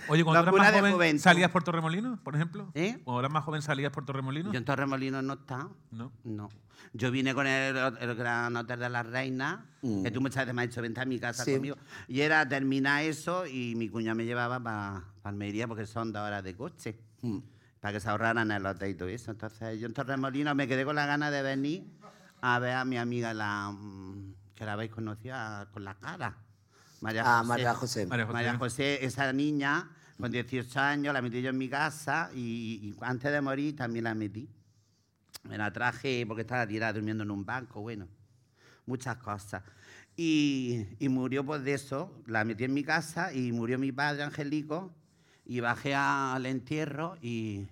Oye, 0.08 0.24
cuando 0.24 0.40
eras 0.42 0.54
más 0.54 0.72
joven, 0.74 0.92
juventud. 0.94 1.22
¿salías 1.22 1.50
por 1.50 1.62
Torremolinos, 1.64 2.18
por 2.20 2.34
ejemplo? 2.34 2.70
¿Eh? 2.74 3.00
Cuando 3.04 3.20
eras 3.20 3.32
más 3.32 3.44
joven, 3.44 3.62
¿salías 3.62 3.92
por 3.92 4.04
Torremolinos? 4.04 4.52
Yo 4.52 4.58
en 4.58 4.64
Torremolinos 4.64 5.22
no 5.24 5.34
estaba. 5.34 5.70
No. 5.90 6.12
No. 6.24 6.48
Yo 6.94 7.10
vine 7.10 7.32
con 7.34 7.46
el, 7.46 7.76
el 7.76 8.14
Gran 8.14 8.54
Hotel 8.56 8.80
de 8.80 8.88
la 8.90 9.02
Reina, 9.02 9.66
que 9.80 10.10
tú 10.10 10.20
muchas 10.20 10.44
veces 10.44 10.54
me 10.54 10.62
has 10.62 10.68
dicho, 10.68 10.82
vente 10.82 11.00
a 11.00 11.04
mi 11.04 11.18
casa 11.18 11.44
Sí. 11.44 11.54
conmigo. 11.54 11.76
Y 12.08 12.20
era 12.20 12.46
terminar 12.48 13.02
eso 13.04 13.46
y 13.46 13.74
mi 13.76 13.88
cuñado 13.88 14.16
me 14.16 14.24
llevaba 14.24 14.60
para 14.60 15.04
Almería 15.22 15.66
porque 15.68 15.86
son 15.86 16.12
dos 16.12 16.22
horas 16.22 16.42
de 16.44 16.54
coche. 16.56 16.98
Para 17.80 17.94
que 17.94 18.00
se 18.00 18.10
ahorraran 18.10 18.50
el 18.50 18.64
hotel 18.66 18.90
y 18.90 18.94
todo 18.94 19.08
eso. 19.08 19.30
Entonces 19.30 19.80
yo 19.80 19.86
en 19.86 19.94
Torremolinos 19.94 20.54
me 20.54 20.68
quedé 20.68 20.84
con 20.84 20.96
la 20.96 21.06
gana 21.06 21.30
de 21.30 21.42
venir 21.42 21.84
a 22.40 22.58
ver 22.58 22.74
a 22.74 22.84
mi 22.84 22.96
amiga, 22.98 23.32
la 23.32 23.70
mm, 23.70 24.34
que 24.54 24.64
la 24.64 24.72
habéis 24.74 24.90
conocido 24.90 25.36
con 25.72 25.84
la 25.84 25.94
cara. 25.94 26.36
María 27.02 27.22
Ah, 27.26 27.38
José. 27.40 27.48
María 27.48 27.74
José. 27.74 28.06
María 28.06 28.24
José. 28.26 28.32
María 28.32 28.58
José, 28.58 29.04
esa 29.04 29.32
niña, 29.32 29.90
con 30.18 30.30
18 30.30 30.80
años, 30.80 31.12
la 31.12 31.20
metí 31.20 31.42
yo 31.42 31.50
en 31.50 31.58
mi 31.58 31.68
casa 31.68 32.30
y, 32.34 32.80
y 32.82 32.94
antes 33.00 33.30
de 33.30 33.40
morir 33.40 33.76
también 33.76 34.04
la 34.04 34.14
metí. 34.14 34.48
Me 35.42 35.58
la 35.58 35.72
traje 35.72 36.24
porque 36.26 36.42
estaba 36.42 36.66
tirada 36.66 36.92
durmiendo 36.92 37.24
en 37.24 37.30
un 37.32 37.44
banco, 37.44 37.80
bueno, 37.80 38.06
muchas 38.86 39.16
cosas. 39.16 39.62
Y, 40.16 40.86
y 41.00 41.08
murió 41.08 41.44
pues 41.44 41.64
de 41.64 41.74
eso, 41.74 42.22
la 42.26 42.44
metí 42.44 42.64
en 42.64 42.72
mi 42.74 42.84
casa 42.84 43.32
y 43.34 43.50
murió 43.50 43.78
mi 43.78 43.90
padre, 43.92 44.22
Angelico, 44.22 44.94
y 45.44 45.58
bajé 45.60 45.94
al 45.96 46.46
entierro 46.46 47.16
y, 47.20 47.66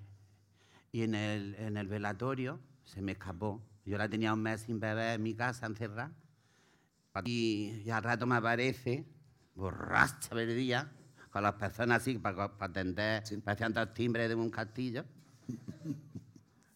y 0.90 1.02
en, 1.02 1.14
el, 1.14 1.54
en 1.56 1.76
el 1.76 1.86
velatorio 1.86 2.58
se 2.84 3.00
me 3.00 3.12
escapó. 3.12 3.62
Yo 3.86 3.96
la 3.96 4.08
tenía 4.08 4.32
un 4.34 4.42
mes 4.42 4.62
sin 4.62 4.80
beber 4.80 5.14
en 5.14 5.22
mi 5.22 5.34
casa, 5.34 5.66
encerrada. 5.66 6.10
Y, 7.24 7.82
y 7.84 7.90
al 7.90 8.02
rato 8.02 8.26
me 8.26 8.36
aparece, 8.36 9.04
borracha 9.60 10.30
perdida, 10.30 10.90
con 11.30 11.42
las 11.44 11.54
personas 11.54 12.02
así 12.02 12.18
para, 12.18 12.50
atender, 12.58 13.22
parecían 13.44 13.72
dos 13.72 13.94
timbres 13.94 14.28
de 14.28 14.34
un 14.34 14.50
castillo. 14.50 15.04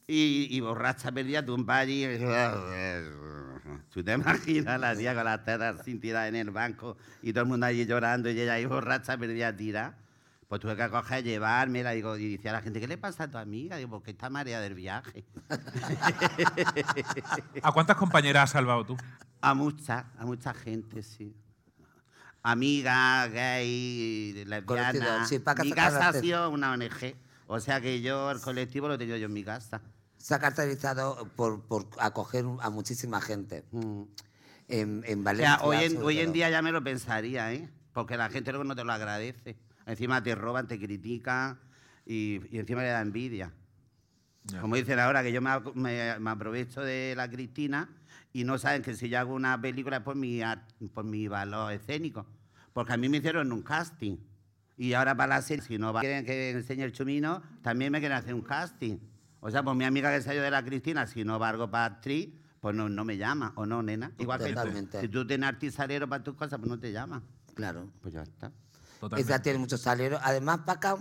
Y, 0.07 0.49
y 0.51 0.61
borracha 0.61 1.11
perdida, 1.11 1.45
tumba 1.45 1.79
allí. 1.79 2.07
Tú 3.91 4.05
te 4.05 4.13
imaginas 4.13 4.79
la 4.79 4.95
tía 4.95 5.15
con 5.15 5.25
las 5.25 5.45
tetas 5.45 5.83
sin 5.85 5.99
tirar 5.99 6.29
en 6.29 6.37
el 6.37 6.51
banco 6.51 6.97
y 7.23 7.33
todo 7.33 7.45
el 7.45 7.49
mundo 7.49 7.67
allí 7.67 7.87
llorando 7.87 8.31
y 8.31 8.39
ella 8.39 8.53
ahí 8.55 8.67
borracha 8.67 9.17
perdida 9.17 9.57
tira. 9.57 9.97
Pues 10.47 10.61
tuve 10.61 10.77
que 10.77 10.91
coger, 10.91 11.25
llevármela 11.25 11.93
digo, 11.93 12.19
y 12.19 12.37
decía 12.37 12.51
a 12.51 12.55
la 12.55 12.61
gente, 12.61 12.79
¿qué 12.79 12.87
le 12.87 12.99
pasa 12.99 13.25
a 13.25 13.31
tu 13.31 13.39
amiga? 13.39 13.77
Digo, 13.77 13.91
porque 13.91 14.11
está 14.11 14.29
marea 14.29 14.61
del 14.61 14.75
viaje. 14.75 15.25
¿A 17.63 17.73
cuántas 17.73 17.97
compañeras 17.97 18.45
has 18.45 18.51
salvado 18.51 18.85
tú? 18.85 18.97
A 19.41 19.55
mucha, 19.55 20.11
a 20.19 20.27
mucha 20.27 20.53
gente, 20.53 21.03
sí. 21.03 21.35
Amigas, 22.45 23.31
gay, 23.33 24.45
lesbianas. 24.47 25.29
sí, 25.29 25.39
para 25.39 25.65
mi 25.65 25.73
casa 25.73 26.09
ha 26.09 26.13
sido 26.13 26.51
una 26.51 26.73
ONG. 26.73 27.15
O 27.47 27.59
sea 27.59 27.81
que 27.81 28.03
yo, 28.03 28.31
el 28.31 28.41
colectivo 28.41 28.87
lo 28.87 28.95
he 28.95 28.99
tenido 28.99 29.17
yo 29.17 29.27
en 29.27 29.33
mi 29.33 29.43
casa. 29.43 29.81
Se 30.19 30.35
ha 30.35 30.39
caracterizado 30.39 31.27
por, 31.37 31.63
por 31.67 31.87
acoger 31.99 32.45
a 32.61 32.69
muchísima 32.71 33.21
gente. 33.23 33.65
Mm. 33.73 34.03
En, 34.69 35.03
en 35.07 35.21
O 35.21 35.23
Valencia. 35.25 35.57
sea, 35.59 35.67
hoy 35.67 35.77
en, 35.85 36.03
hoy 36.03 36.19
en 36.21 36.33
día 36.35 36.51
ya 36.51 36.61
me 36.61 36.71
lo 36.71 36.85
pensaría, 36.85 37.53
¿eh? 37.55 37.69
Porque 37.95 38.17
la 38.19 38.29
gente 38.29 38.51
luego 38.53 38.65
no 38.65 38.77
te 38.77 38.85
lo 38.85 38.93
agradece. 38.93 39.57
Encima 39.87 40.23
te 40.23 40.35
roban, 40.35 40.67
te 40.69 40.79
critican 40.79 41.59
y, 42.07 42.41
y 42.55 42.59
encima 42.59 42.83
le 42.83 42.89
da 42.89 43.01
envidia. 43.01 43.53
Ya. 44.45 44.61
Como 44.61 44.77
dicen 44.77 44.99
ahora, 44.99 45.23
que 45.23 45.33
yo 45.33 45.41
me, 45.41 45.51
me- 45.75 46.19
me 46.19 46.31
aprovecho 46.31 46.83
de 46.83 47.15
la 47.17 47.31
Cristina 47.31 47.89
y 48.35 48.43
no 48.43 48.59
saben 48.59 48.83
que 48.83 48.95
si 48.95 49.09
yo 49.09 49.21
hago 49.21 49.33
una 49.33 49.59
película 49.61 49.99
es 49.99 50.03
por 50.03 50.17
mi, 50.17 50.41
por 50.93 51.05
mi 51.05 51.29
valor 51.29 51.73
escénico. 51.73 52.27
Porque 52.73 52.93
a 52.93 52.97
mí 52.97 53.09
me 53.09 53.19
hicieron 53.19 53.53
un 53.53 53.63
casting. 53.63 54.17
Y 54.77 54.93
ahora 54.95 55.17
para 55.17 55.37
la 55.37 55.43
serie, 55.43 55.65
si 55.65 55.79
no 55.79 55.93
va- 55.93 56.01
quieren 56.01 56.27
que 56.27 56.51
enseñe 56.51 56.83
el 56.83 56.91
chumino, 56.93 57.43
también 57.63 57.93
me 57.93 58.01
quieren 58.01 58.19
hacer 58.19 58.35
un 58.35 58.43
casting. 58.43 58.99
O 59.39 59.51
sea, 59.53 59.63
pues 59.63 59.77
mi 59.77 59.85
amiga 59.85 60.11
que 60.13 60.21
salió 60.21 60.43
de 60.43 60.51
la 60.51 60.65
Cristina, 60.65 61.07
si 61.07 61.23
no 61.23 61.39
valgo 61.39 61.71
para 61.71 61.85
actriz, 61.85 62.31
pues 62.59 62.75
no, 62.75 62.89
no 62.89 63.05
me 63.05 63.17
llama. 63.17 63.53
¿O 63.55 63.67
no, 63.67 63.85
nena? 63.85 64.11
Igual 64.19 64.41
que 64.41 64.47
tú. 64.47 64.55
Totalmente. 64.55 65.01
Si 65.01 65.09
tú 65.09 65.25
tienes 65.25 65.49
artisalero 65.49 66.09
para 66.09 66.25
tus 66.25 66.35
cosas, 66.35 66.59
pues 66.59 66.69
no 66.69 66.81
te 66.81 66.91
llaman. 66.91 67.23
Claro. 67.55 67.89
Pues 68.03 68.15
ya 68.15 68.23
está. 68.25 68.51
Totalmente. 68.99 69.33
Esa 69.33 69.41
tiene 69.43 69.61
mucho 69.61 69.79
salero. 69.79 70.19
Además, 70.21 70.61
Paca, 70.67 70.97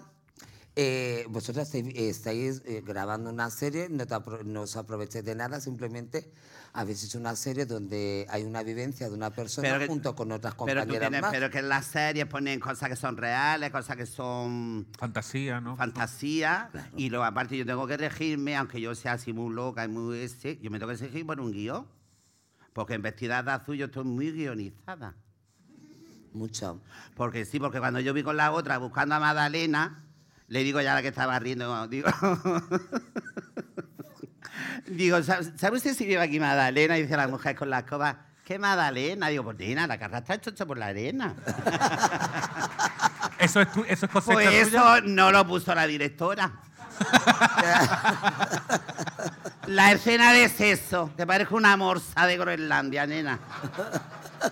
eh, 0.76 1.26
vosotras 1.30 1.74
estáis, 1.76 2.62
eh, 2.66 2.82
grabando 2.86 3.30
una 3.30 3.50
serie, 3.52 3.90
no, 3.90 4.08
te 4.08 4.16
apro- 4.16 4.44
no 4.44 4.62
os 4.62 4.76
aprovechéis 4.76 5.24
de 5.24 5.36
nada, 5.36 5.62
simplemente 5.62 6.32
habéis 6.74 7.04
hecho 7.04 7.20
una 7.20 7.36
serie 7.36 7.68
donde 7.68 8.26
hay 8.30 8.44
una 8.44 8.64
vivencia 8.64 9.08
de 9.08 9.14
una 9.14 9.30
persona 9.30 9.68
Pero 9.68 9.80
que- 9.80 9.88
junto 9.88 10.16
con 10.16 10.32
otras 10.32 10.54
Pero, 10.56 10.82
compañeras 10.82 11.10
tienes- 11.10 11.22
más. 11.22 11.32
pero 11.32 11.50
que 11.52 11.60
en 11.60 11.70
las 11.70 11.86
series 11.86 12.26
ponen 12.26 12.60
cosas 12.60 12.90
que 12.90 12.96
son 12.96 13.18
reales, 13.18 13.70
cosas 13.70 13.96
que 13.96 14.08
son 14.08 14.88
Fantasía, 14.98 15.62
¿no? 15.62 15.78
fantasía. 15.78 16.72
Y 16.98 17.10
luego, 17.12 17.26
aparte, 17.26 17.56
yo 17.56 17.66
tengo 17.68 17.86
que 17.86 17.98
regirme, 17.98 18.56
aunque 18.56 18.82
yo 18.82 18.96
sea 18.96 19.14
así 19.14 19.32
muy 19.32 19.54
loca 19.54 19.86
y 19.86 19.90
muy 19.90 20.18
ese, 20.18 20.58
yo 20.60 20.72
me 20.72 20.80
tengo 20.80 20.92
que 20.92 20.98
regir 20.98 21.26
por 21.26 21.40
un 21.40 21.52
guion. 21.52 21.86
Porque 22.74 22.96
en 22.96 23.04
Vestida 23.04 23.44
de 23.44 23.52
Azul 23.52 23.78
yo 23.78 23.86
estoy 23.86 24.04
muy 24.06 24.32
guionizada. 24.32 25.14
Mucho. 26.34 26.82
Porque 27.16 27.46
sí, 27.46 27.60
porque 27.60 27.78
cuando 27.78 28.00
yo 28.00 28.12
vi 28.16 28.24
con 28.24 28.36
la 28.38 28.52
otra 28.52 28.80
buscando 28.80 29.14
a 29.14 29.20
Magdalena, 29.20 30.03
le 30.54 30.64
digo 30.64 30.80
ya 30.82 30.92
a 30.92 30.96
la 30.96 31.02
que 31.02 31.08
estaba 31.08 31.40
riendo, 31.40 31.88
digo, 31.88 32.10
digo, 34.86 35.24
¿sabe 35.24 35.78
usted 35.78 35.96
si 35.96 36.06
vive 36.06 36.22
aquí 36.22 36.40
Magdalena? 36.40 36.96
Y 36.98 37.02
dice 37.04 37.18
la 37.18 37.28
mujer 37.28 37.56
con 37.56 37.70
la 37.72 37.80
escoba, 37.80 38.28
¿qué 38.46 38.60
Magdalena? 38.60 39.30
Digo, 39.30 39.44
pues 39.44 39.58
nena, 39.58 39.88
la 39.88 39.98
carra 39.98 40.20
está 40.20 40.40
chocha 40.40 40.66
por 40.68 40.78
la 40.78 40.86
arena. 40.88 41.34
Eso 43.40 43.62
es, 43.62 43.72
tu- 43.74 43.84
eso 43.86 44.06
es 44.06 44.12
cosecha 44.12 44.34
Pues 44.36 44.48
tuya. 44.48 44.62
eso 44.62 45.02
no 45.02 45.32
lo 45.32 45.46
puso 45.46 45.74
la 45.76 45.86
directora. 45.88 46.52
la 49.68 49.92
escena 49.92 50.32
de 50.32 50.48
sexo, 50.48 51.12
que 51.18 51.26
parece 51.26 51.54
una 51.54 51.76
morsa 51.76 52.26
de 52.26 52.38
Groenlandia, 52.38 53.06
nena. 53.06 53.40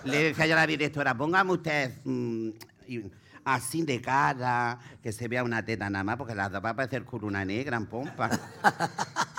Le 0.04 0.24
decía 0.24 0.46
yo 0.46 0.54
a 0.54 0.56
la 0.56 0.66
directora, 0.66 1.14
póngame 1.14 1.52
usted 1.52 1.94
mm, 2.04 2.48
y- 2.88 3.10
así 3.44 3.82
de 3.82 4.00
cara, 4.00 4.78
que 5.02 5.12
se 5.12 5.28
vea 5.28 5.42
una 5.42 5.64
teta 5.64 5.90
nada 5.90 6.04
más, 6.04 6.16
porque 6.16 6.34
las 6.34 6.50
dos 6.50 6.64
va 6.64 6.70
a 6.70 6.76
parecer 6.76 7.04
culo 7.04 7.26
una 7.26 7.44
negra 7.44 7.76
en 7.76 7.86
pompa. 7.86 8.30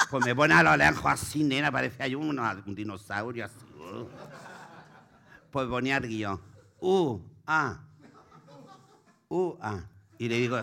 Pues 0.10 0.24
me 0.28 0.36
pone 0.36 0.54
a 0.54 0.62
lo 0.62 0.78
lejos 0.78 1.04
así, 1.08 1.44
nena, 1.44 1.72
parece 1.72 2.04
ahí 2.04 2.14
un, 2.14 2.38
un 2.38 2.76
dinosaurio 2.76 3.46
así. 3.46 3.56
uh. 3.80 4.08
Pues 5.50 5.68
ponía 5.68 5.98
el 5.98 6.08
guion. 6.08 6.40
Uh, 6.80 7.20
ah, 7.48 7.80
uh, 9.30 9.58
ah. 9.60 9.80
Y 10.20 10.30
le 10.30 10.36
digo, 10.36 10.62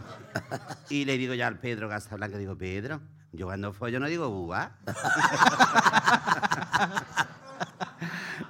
y 0.88 1.04
le 1.04 1.18
digo 1.18 1.34
ya 1.34 1.48
al 1.48 1.58
Pedro 1.58 1.88
Casablanca, 1.88 2.38
digo, 2.38 2.56
Pedro, 2.56 3.00
yo 3.32 3.46
cuando 3.46 3.72
follo 3.72 3.98
no 3.98 4.06
digo 4.06 4.54
ah. 4.54 4.70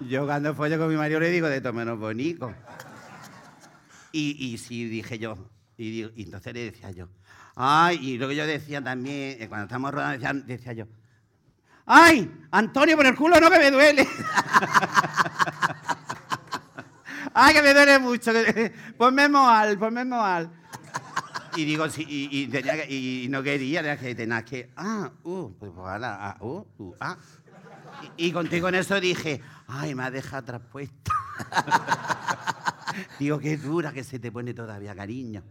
yo 0.01 0.27
cuando 0.27 0.55
follo 0.55 0.79
con 0.79 0.89
mi 0.89 0.97
marido 0.97 1.21
le 1.21 1.31
digo 1.31 1.49
de 1.49 1.61
todo 1.61 1.73
menos 1.73 1.99
bonito. 1.99 2.53
Y, 4.13 4.53
y 4.53 4.59
sí, 4.59 4.85
dije 4.87 5.19
yo, 5.19 5.37
y, 5.77 6.03
y 6.03 6.23
entonces 6.25 6.53
le 6.55 6.71
decía 6.71 6.91
yo, 6.91 7.09
ay, 7.55 7.99
y 8.01 8.19
luego 8.19 8.33
yo 8.33 8.47
decía 8.47 8.83
también, 8.83 9.37
eh, 9.41 9.49
cuando 9.49 9.65
estamos 9.65 9.93
rodando, 9.93 10.47
decía, 10.47 10.73
yo, 10.73 10.87
ay, 11.87 12.31
Antonio, 12.51 12.97
por 12.97 13.07
el 13.07 13.15
culo 13.15 13.41
no 13.41 13.51
que 13.51 13.59
me 13.59 13.71
duele. 13.71 14.07
Ay, 17.33 17.55
que 17.55 17.63
me 17.63 17.73
duele 17.73 17.99
mucho. 18.01 18.33
Ponme 18.99 19.29
moal, 19.29 19.79
ponme 19.79 20.05
moal. 20.05 20.51
Y 21.57 21.65
digo, 21.65 21.89
sí, 21.89 22.05
y, 22.09 23.25
y 23.25 23.29
no 23.29 23.43
quería, 23.43 23.83
tenía 23.83 23.97
que, 23.99 24.15
tenía 24.15 24.45
que, 24.45 24.71
ah, 24.77 25.11
uh, 25.25 25.51
pues 25.59 25.73
ojalá, 25.77 26.19
ah, 26.21 26.37
uh, 26.41 26.65
uh, 26.79 26.95
ah. 27.01 27.17
Y, 28.17 28.29
y 28.29 28.33
contigo 28.33 28.69
en 28.69 28.77
eso 28.77 29.01
dije, 29.01 29.41
ay, 29.67 29.95
me 29.95 30.05
ha 30.05 30.11
dejado 30.11 30.45
traspuesta. 30.45 31.13
digo, 33.19 33.39
qué 33.39 33.57
dura 33.57 33.93
que 33.93 34.05
se 34.05 34.19
te 34.19 34.33
pone 34.33 34.55
todavía, 34.55 34.95
cariño. 34.95 35.43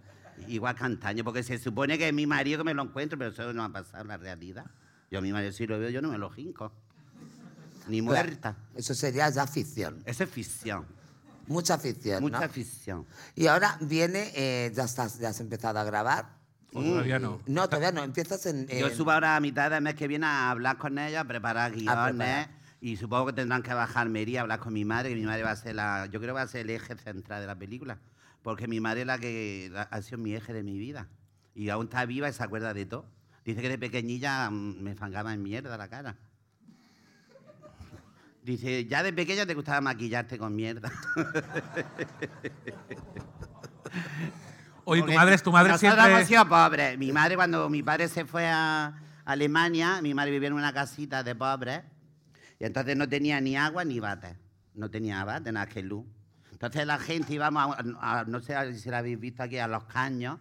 Igual 0.47 0.75
cantaño, 0.75 1.23
porque 1.23 1.43
se 1.43 1.57
supone 1.57 1.97
que 1.97 2.07
es 2.07 2.13
mi 2.13 2.25
marido 2.25 2.59
que 2.59 2.63
me 2.63 2.73
lo 2.73 2.83
encuentro, 2.83 3.17
pero 3.17 3.31
eso 3.31 3.53
no 3.53 3.63
ha 3.63 3.69
pasado 3.69 4.01
en 4.01 4.07
la 4.07 4.17
realidad. 4.17 4.65
Yo 5.11 5.19
a 5.19 5.21
mi 5.21 5.31
marido 5.31 5.51
si 5.51 5.67
lo 5.67 5.79
veo, 5.79 5.89
yo 5.89 6.01
no 6.01 6.09
me 6.09 6.17
lo 6.17 6.29
jinco. 6.29 6.71
Ni 7.87 8.01
muerta. 8.01 8.55
Eso 8.75 8.93
sería 8.93 9.29
ya 9.29 9.47
ficción. 9.47 10.01
Eso 10.05 10.23
es 10.23 10.29
ficción. 10.29 10.85
Mucha 11.47 11.77
ficción. 11.79 12.21
Mucha 12.21 12.41
¿no? 12.41 12.49
ficción. 12.49 13.07
Y 13.35 13.47
ahora 13.47 13.77
viene, 13.81 14.31
eh, 14.35 14.71
ya, 14.73 14.83
estás, 14.83 15.17
ya 15.17 15.29
has 15.29 15.39
empezado 15.39 15.79
a 15.79 15.83
grabar. 15.83 16.38
O 16.73 16.83
todavía 16.83 17.19
no. 17.19 17.41
No, 17.47 17.67
todavía 17.67 17.91
no. 17.91 18.03
Empiezas 18.03 18.45
en. 18.45 18.67
Yo 18.67 18.89
subo 18.91 19.11
ahora 19.11 19.35
a 19.35 19.39
mitad 19.39 19.71
del 19.71 19.81
mes 19.81 19.95
que 19.95 20.07
viene 20.07 20.25
a 20.25 20.51
hablar 20.51 20.77
con 20.77 20.97
ella, 20.99 21.21
a 21.21 21.25
preparar 21.25 21.71
guiones. 21.73 22.09
preparar. 22.09 22.49
Y 22.81 22.95
supongo 22.97 23.27
que 23.27 23.33
tendrán 23.33 23.61
que 23.63 23.73
bajar 23.73 23.97
a 23.97 24.01
Almería 24.01 24.39
a 24.39 24.43
hablar 24.43 24.59
con 24.59 24.73
mi 24.73 24.85
madre, 24.85 25.09
que 25.09 25.15
mi 25.15 25.25
madre 25.25 25.43
va 25.43 25.51
a 25.51 25.55
ser 25.55 25.75
la. 25.75 26.05
Yo 26.05 26.19
creo 26.19 26.33
que 26.33 26.39
va 26.39 26.43
a 26.43 26.47
ser 26.47 26.61
el 26.61 26.69
eje 26.69 26.95
central 26.95 27.41
de 27.41 27.47
la 27.47 27.55
película. 27.57 27.97
Porque 28.43 28.67
mi 28.67 28.79
madre 28.79 29.01
es 29.01 29.07
la 29.07 29.17
que 29.19 29.69
la- 29.71 29.81
ha 29.83 30.01
sido 30.01 30.17
mi 30.19 30.33
eje 30.33 30.53
de 30.53 30.63
mi 30.63 30.77
vida. 30.77 31.07
Y 31.55 31.69
aún 31.69 31.85
está 31.87 32.05
viva 32.05 32.29
y 32.29 32.33
se 32.33 32.43
acuerda 32.43 32.73
de 32.73 32.85
todo. 32.85 33.05
Dice 33.43 33.61
que 33.61 33.69
de 33.69 33.77
pequeñilla 33.77 34.49
mm, 34.49 34.81
me 34.81 34.95
fangaba 34.95 35.33
en 35.33 35.43
mierda 35.43 35.75
la 35.77 35.89
cara. 35.89 36.15
Dice, 38.43 38.85
ya 38.85 39.03
de 39.03 39.11
pequeña 39.11 39.45
te 39.45 39.53
gustaba 39.55 39.81
maquillarte 39.81 40.37
con 40.37 40.55
mierda. 40.55 40.89
Oye, 44.89 45.01
tu 45.03 45.11
madre, 45.13 45.37
tu 45.37 45.51
madre 45.51 45.71
nosotros 45.71 45.93
siempre... 45.93 46.15
hemos 46.15 46.27
sido 46.27 46.47
pobres. 46.49 46.97
Mi 46.97 47.11
madre, 47.11 47.35
cuando 47.35 47.69
mi 47.69 47.83
padre 47.83 48.07
se 48.07 48.25
fue 48.25 48.47
a 48.47 48.93
Alemania, 49.25 50.01
mi 50.01 50.13
madre 50.13 50.31
vivía 50.31 50.47
en 50.47 50.53
una 50.53 50.73
casita 50.73 51.23
de 51.23 51.35
pobres 51.35 51.81
y 52.59 52.65
entonces 52.65 52.95
no 52.97 53.07
tenía 53.07 53.39
ni 53.41 53.55
agua 53.55 53.85
ni 53.85 53.99
bate. 53.99 54.37
No 54.73 54.89
tenía 54.89 55.23
bate, 55.23 55.51
nada 55.51 55.67
que 55.67 55.81
luz. 55.83 56.05
Entonces 56.51 56.85
la 56.85 56.97
gente 56.99 57.33
íbamos, 57.33 57.75
a, 58.01 58.19
a- 58.19 58.23
no 58.25 58.39
sé 58.41 58.73
si 58.77 58.89
la 58.89 58.97
habéis 58.99 59.19
visto 59.19 59.43
aquí, 59.43 59.57
a 59.59 59.67
los 59.67 59.85
caños, 59.85 60.39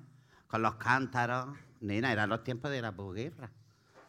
con 0.49 0.63
los 0.63 0.75
cántaros. 0.77 1.57
Nena, 1.81 2.11
eran 2.13 2.29
los 2.29 2.43
tiempos 2.43 2.71
de 2.71 2.83
la 2.83 2.93
posguerra. 2.93 3.51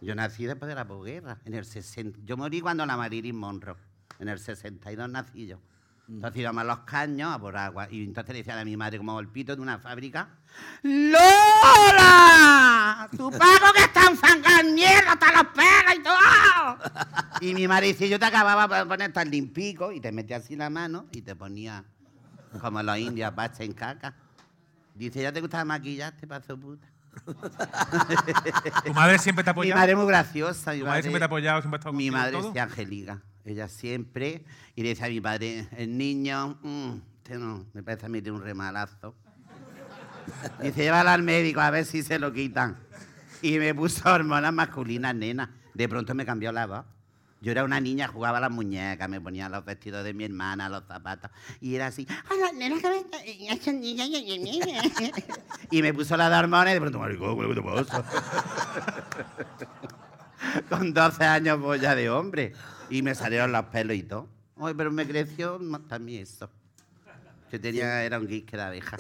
Yo 0.01 0.15
nací 0.15 0.45
después 0.45 0.69
de 0.69 0.75
la 0.75 0.87
posguerra. 0.87 1.37
En 1.45 1.53
el 1.53 1.65
60, 1.65 2.19
yo 2.25 2.37
morí 2.37 2.61
cuando 2.61 2.85
la 2.85 2.95
Marilyn 2.97 3.35
Monroe. 3.35 3.75
En 4.17 4.29
el 4.29 4.39
62 4.39 5.09
nací 5.09 5.45
yo. 5.47 5.59
Entonces 6.09 6.41
íbamos 6.41 6.61
a 6.61 6.63
los 6.65 6.79
caños 6.79 7.31
a 7.33 7.37
por 7.39 7.55
agua. 7.55 7.87
Y 7.91 8.03
entonces 8.03 8.33
le 8.33 8.39
decían 8.39 8.57
a 8.57 8.65
mi 8.65 8.75
madre, 8.75 8.97
como 8.97 9.13
golpito 9.13 9.55
de 9.55 9.61
una 9.61 9.77
fábrica, 9.77 10.27
¡Lola! 10.81 11.19
¡Tu 13.15 13.29
pago 13.29 13.73
que 13.75 13.83
está 13.83 14.01
en 14.61 14.73
mierda 14.73 15.11
hasta 15.13 15.31
los 15.31 15.45
pelos 15.53 15.95
y 15.97 16.03
todo! 16.03 16.19
Y 17.41 17.53
mi 17.53 17.69
madre 17.69 17.87
dice, 17.87 18.09
yo 18.09 18.19
te 18.19 18.25
acababa 18.25 18.67
de 18.79 18.85
poner 18.85 19.13
tan 19.13 19.29
limpico 19.31 19.93
y 19.93 20.01
te 20.01 20.11
metía 20.11 20.37
así 20.37 20.57
la 20.57 20.69
mano 20.69 21.05
y 21.13 21.21
te 21.21 21.37
ponía 21.37 21.85
como 22.59 22.83
los 22.83 22.97
indios, 22.97 23.33
bacha 23.33 23.63
en 23.63 23.71
caca. 23.71 24.13
Dice, 24.93 25.21
¿ya 25.21 25.31
te 25.31 25.39
gusta 25.39 25.63
maquillarte, 25.63 26.27
paso 26.27 26.59
puta? 26.59 26.85
Tu 28.85 28.93
madre 28.93 29.17
siempre 29.19 29.41
te 29.43 29.49
ha 29.51 29.53
Mi 29.53 29.59
apoyado. 29.59 29.79
madre 29.79 29.91
es 29.93 29.97
muy 29.97 30.07
graciosa. 30.07 30.73
mi 30.73 30.79
Tu 30.79 30.85
madre 30.85 31.01
siempre 31.01 31.19
te 31.19 31.23
ha 31.23 31.27
apoyado, 31.27 31.61
siempre 31.61 31.77
ha 31.77 31.79
estado 31.79 31.93
Mi 31.93 32.09
contigo 32.09 32.15
en 32.17 32.21
madre 32.21 32.37
todo. 32.41 32.51
es 32.53 32.61
Angélica. 32.61 33.21
Ella 33.45 33.67
siempre. 33.67 34.43
Y 34.75 34.83
le 34.83 34.89
decía 34.89 35.05
a 35.05 35.09
mi 35.09 35.21
padre, 35.21 35.67
el 35.77 35.97
niño, 35.97 36.57
mm, 36.61 36.91
este 37.23 37.37
no, 37.37 37.65
me 37.73 37.83
parece 37.83 38.05
a 38.05 38.09
mí 38.09 38.21
tiene 38.21 38.37
un 38.37 38.43
remalazo. 38.43 39.15
Dice, 40.61 40.83
llévala 40.83 41.13
al 41.13 41.23
médico 41.23 41.59
a 41.59 41.69
ver 41.69 41.85
si 41.85 42.03
se 42.03 42.19
lo 42.19 42.31
quitan. 42.33 42.77
Y 43.41 43.57
me 43.57 43.73
puso 43.73 44.09
hormonas 44.11 44.53
masculinas, 44.53 45.15
nena. 45.15 45.55
De 45.73 45.87
pronto 45.87 46.13
me 46.13 46.25
cambió 46.25 46.51
la 46.51 46.65
voz. 46.67 46.85
Yo 47.41 47.53
era 47.53 47.63
una 47.63 47.79
niña, 47.79 48.09
jugaba 48.09 48.41
las 48.41 48.51
muñecas, 48.51 49.07
me 49.07 49.21
ponía 49.21 49.47
los 49.47 49.63
vestidos 49.63 50.03
de 50.03 50.13
mi 50.13 50.25
hermana, 50.25 50.67
los 50.67 50.83
zapatos. 50.85 51.31
Y 51.61 51.73
era 51.75 51.87
así, 51.87 52.05
¡ay, 52.29 52.37
la 52.37 52.51
nena 52.51 52.75
que 52.81 52.89
me 52.89 52.97
está- 52.97 53.23
esa 53.23 53.71
niña, 53.71 54.05
ña, 54.07 54.19
ña, 54.19 54.35
ña, 54.37 54.65
ña". 54.65 54.81
Y 55.71 55.81
me 55.81 55.93
puso 55.93 56.17
la 56.17 56.29
de 56.29 56.35
hormonas 56.37 56.71
y 56.71 56.73
de 56.73 56.81
pronto, 56.81 56.99
maricón, 56.99 57.39
¿qué 57.47 57.55
te 57.55 57.61
pasa? 57.61 58.03
Con 60.69 60.93
12 60.93 61.23
años 61.23 61.59
voy 61.61 61.79
ya 61.79 61.95
de 61.95 62.09
hombre. 62.09 62.51
Y 62.89 63.01
me 63.01 63.15
salieron 63.15 63.51
los 63.51 63.65
pelos 63.65 63.95
y 63.95 64.03
todo. 64.03 64.27
Ay, 64.61 64.73
pero 64.75 64.91
me 64.91 65.07
creció 65.07 65.59
también 65.87 66.23
eso. 66.23 66.49
Yo 67.51 67.59
tenía, 67.59 68.03
era 68.03 68.19
un 68.19 68.27
geek 68.27 68.45
que 68.45 68.57
de 68.57 68.63
abeja. 68.63 68.97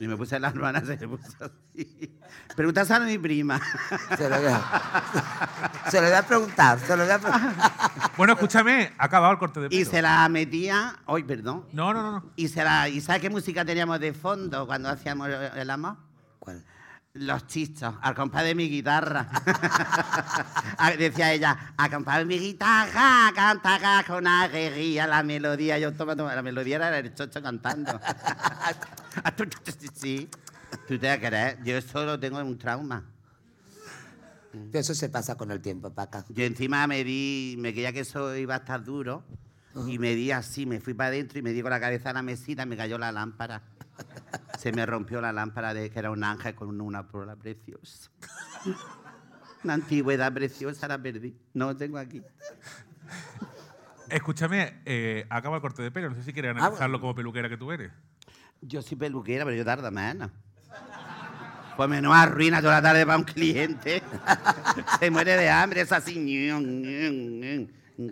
Y 0.00 0.06
me 0.06 0.16
puse 0.16 0.38
las 0.38 0.54
manos 0.54 0.84
y 0.84 0.86
se 0.86 1.06
me 1.06 1.16
puso 1.16 1.44
así. 1.44 2.18
Preguntas 2.54 2.90
a 2.90 3.00
mi 3.00 3.18
prima. 3.18 3.60
Se 4.16 4.28
lo 4.28 4.36
voy 4.36 4.46
a, 4.48 5.82
se 5.90 6.00
lo 6.00 6.06
voy 6.06 6.16
a 6.16 6.22
preguntar, 6.26 6.78
se 6.78 6.96
lo 6.96 7.04
voy 7.04 7.12
a 7.12 7.18
preguntar. 7.18 7.62
Bueno, 8.16 8.32
escúchame, 8.34 8.92
ha 8.98 9.04
acabado 9.04 9.32
el 9.32 9.38
corte 9.38 9.60
de 9.60 9.68
pelo. 9.68 9.80
Y 9.80 9.84
se 9.84 10.02
la 10.02 10.28
metía. 10.28 10.96
Ay, 11.06 11.24
perdón. 11.24 11.64
No, 11.72 11.92
no, 11.92 12.02
no, 12.02 12.12
no. 12.12 12.32
Y, 12.36 12.48
se 12.48 12.62
la, 12.62 12.88
¿Y 12.88 13.00
sabes 13.00 13.22
qué 13.22 13.30
música 13.30 13.64
teníamos 13.64 13.98
de 13.98 14.12
fondo 14.12 14.66
cuando 14.66 14.88
hacíamos 14.88 15.28
el 15.28 15.70
amor? 15.70 15.96
¿Cuál? 16.38 16.64
Los 17.16 17.46
chichos, 17.46 17.94
al 18.02 18.12
compás 18.12 18.42
de 18.42 18.56
mi 18.56 18.68
guitarra. 18.68 19.28
Decía 20.98 21.32
ella, 21.32 21.72
a 21.76 21.88
compás 21.88 22.18
de 22.18 22.24
mi 22.24 22.40
guitarra, 22.40 23.30
canta 23.32 24.02
con 24.04 24.26
alegría 24.26 25.06
la 25.06 25.22
melodía. 25.22 25.78
Yo 25.78 25.92
toma, 25.92 26.16
toma, 26.16 26.34
la 26.34 26.42
melodía 26.42 26.74
era 26.74 26.98
el 26.98 27.14
chocho 27.14 27.40
cantando. 27.40 27.92
sí. 29.94 30.28
¿Tú 30.88 30.98
te 30.98 31.20
crees? 31.20 31.58
Yo 31.62 31.76
eso 31.76 32.04
lo 32.04 32.18
tengo 32.18 32.40
en 32.40 32.48
un 32.48 32.58
trauma. 32.58 33.04
Eso 34.72 34.92
se 34.92 35.08
pasa 35.08 35.36
con 35.36 35.52
el 35.52 35.60
tiempo, 35.60 35.90
Paca. 35.90 36.24
Yo 36.30 36.42
encima 36.42 36.84
me 36.88 37.04
di, 37.04 37.54
me 37.60 37.72
creía 37.72 37.92
que 37.92 38.00
eso 38.00 38.36
iba 38.36 38.54
a 38.54 38.58
estar 38.58 38.82
duro. 38.82 39.22
Y 39.86 40.00
me 40.00 40.16
di 40.16 40.32
así, 40.32 40.66
me 40.66 40.80
fui 40.80 40.94
para 40.94 41.10
adentro 41.10 41.38
y 41.38 41.42
me 41.42 41.52
di 41.52 41.62
con 41.62 41.70
la 41.70 41.78
cabeza 41.78 42.10
a 42.10 42.12
la 42.12 42.22
mesita 42.22 42.64
y 42.64 42.66
me 42.66 42.76
cayó 42.76 42.98
la 42.98 43.12
lámpara. 43.12 43.62
Se 44.58 44.72
me 44.72 44.86
rompió 44.86 45.20
la 45.20 45.32
lámpara 45.32 45.74
de 45.74 45.90
que 45.90 45.98
era 45.98 46.10
un 46.10 46.24
ángel 46.24 46.54
con 46.54 46.80
una 46.80 47.04
flora 47.04 47.36
preciosa. 47.36 48.10
Una 49.62 49.74
antigüedad 49.74 50.32
preciosa 50.32 50.88
la 50.88 51.00
perdí. 51.00 51.36
No 51.52 51.66
lo 51.66 51.76
tengo 51.76 51.98
aquí. 51.98 52.22
Escúchame, 54.08 54.80
eh, 54.84 55.26
acaba 55.30 55.56
el 55.56 55.62
corte 55.62 55.82
de 55.82 55.90
pelo. 55.90 56.10
No 56.10 56.14
sé 56.16 56.22
si 56.22 56.32
quieres 56.32 56.54
Ah, 56.56 56.58
analizarlo 56.66 57.00
como 57.00 57.14
peluquera 57.14 57.48
que 57.48 57.56
tú 57.56 57.72
eres. 57.72 57.90
Yo 58.60 58.80
soy 58.82 58.96
peluquera, 58.96 59.44
pero 59.44 59.56
yo 59.56 59.64
tardo 59.64 59.90
menos. 59.90 60.30
Pues 61.76 61.88
menos 61.88 62.14
arruina 62.14 62.60
toda 62.60 62.74
la 62.74 62.82
tarde 62.82 63.04
para 63.04 63.18
un 63.18 63.24
cliente. 63.24 64.02
Se 65.00 65.10
muere 65.10 65.36
de 65.36 65.50
hambre, 65.50 65.80
es 65.80 65.90
así. 65.92 66.14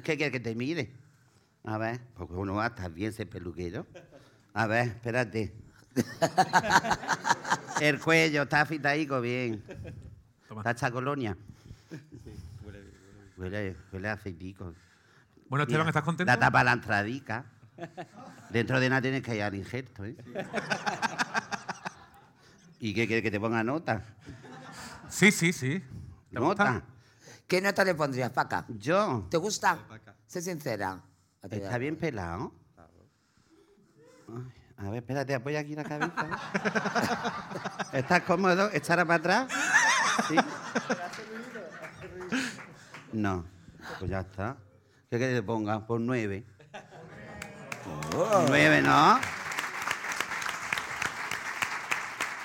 ¿Qué 0.02 0.16
quieres 0.16 0.32
que 0.32 0.40
te 0.40 0.54
mire? 0.54 0.92
A 1.64 1.78
ver, 1.78 2.00
porque 2.16 2.34
uno 2.34 2.54
va 2.54 2.64
a 2.64 2.68
estar 2.68 2.90
bien 2.90 3.12
ser 3.12 3.28
peluquero. 3.28 3.86
A 4.54 4.66
ver, 4.66 4.88
espérate. 4.88 5.54
El 7.80 7.98
cuello 8.00 8.42
está 8.42 8.60
afeitadico 8.62 9.20
bien. 9.20 9.62
Toma. 10.48 10.60
¿Está 10.60 10.70
hecha 10.72 10.90
colonia? 10.90 11.36
Huele, 13.36 13.76
huele 13.92 14.08
a 14.08 14.12
aceitico. 14.12 14.72
Bueno, 15.48 15.64
Esteban, 15.64 15.82
Mira, 15.82 15.90
¿estás 15.90 16.02
contento? 16.04 16.30
La 16.32 16.38
tapa 16.38 16.62
la 16.64 16.72
entradica. 16.72 17.44
Dentro 18.50 18.78
de 18.78 18.88
nada 18.88 19.02
tienes 19.02 19.22
que 19.22 19.34
ir 19.36 19.42
al 19.42 19.54
injerto, 19.54 20.04
¿eh? 20.04 20.16
¿Y 22.78 22.94
qué 22.94 23.06
quieres 23.06 23.22
que 23.22 23.30
te 23.30 23.40
ponga 23.40 23.62
nota? 23.64 24.02
Sí, 25.08 25.30
sí, 25.32 25.52
sí. 25.52 25.80
¿Te 26.30 26.38
¿Nota? 26.38 26.72
gusta? 26.72 26.82
¿Qué 27.46 27.60
nota 27.60 27.84
le 27.84 27.94
pondrías, 27.94 28.30
Paca? 28.30 28.64
Yo. 28.68 29.26
¿Te 29.30 29.36
gusta? 29.36 29.78
Sé 30.26 30.40
sincera. 30.40 31.02
Está 31.42 31.78
bien 31.78 31.96
pelado. 31.96 32.52
Ay, 34.28 34.61
a 34.84 34.90
ver, 34.90 34.98
espérate, 34.98 35.34
apoya 35.34 35.60
aquí 35.60 35.74
la 35.74 35.84
cabeza. 35.84 36.12
¿eh? 36.22 37.98
¿Estás 37.98 38.22
cómodo? 38.22 38.70
¿Echar 38.72 39.06
para 39.06 39.14
atrás? 39.14 39.46
¿Sí? 40.28 40.36
No. 43.12 43.44
Pues 43.98 44.10
ya 44.10 44.20
está. 44.20 44.56
¿Qué 45.10 45.18
quieres 45.18 45.36
que 45.36 45.40
te 45.40 45.46
ponga? 45.46 45.86
Por 45.86 46.00
nueve. 46.00 46.44
Nueve, 48.48 48.82
¿no? 48.82 49.20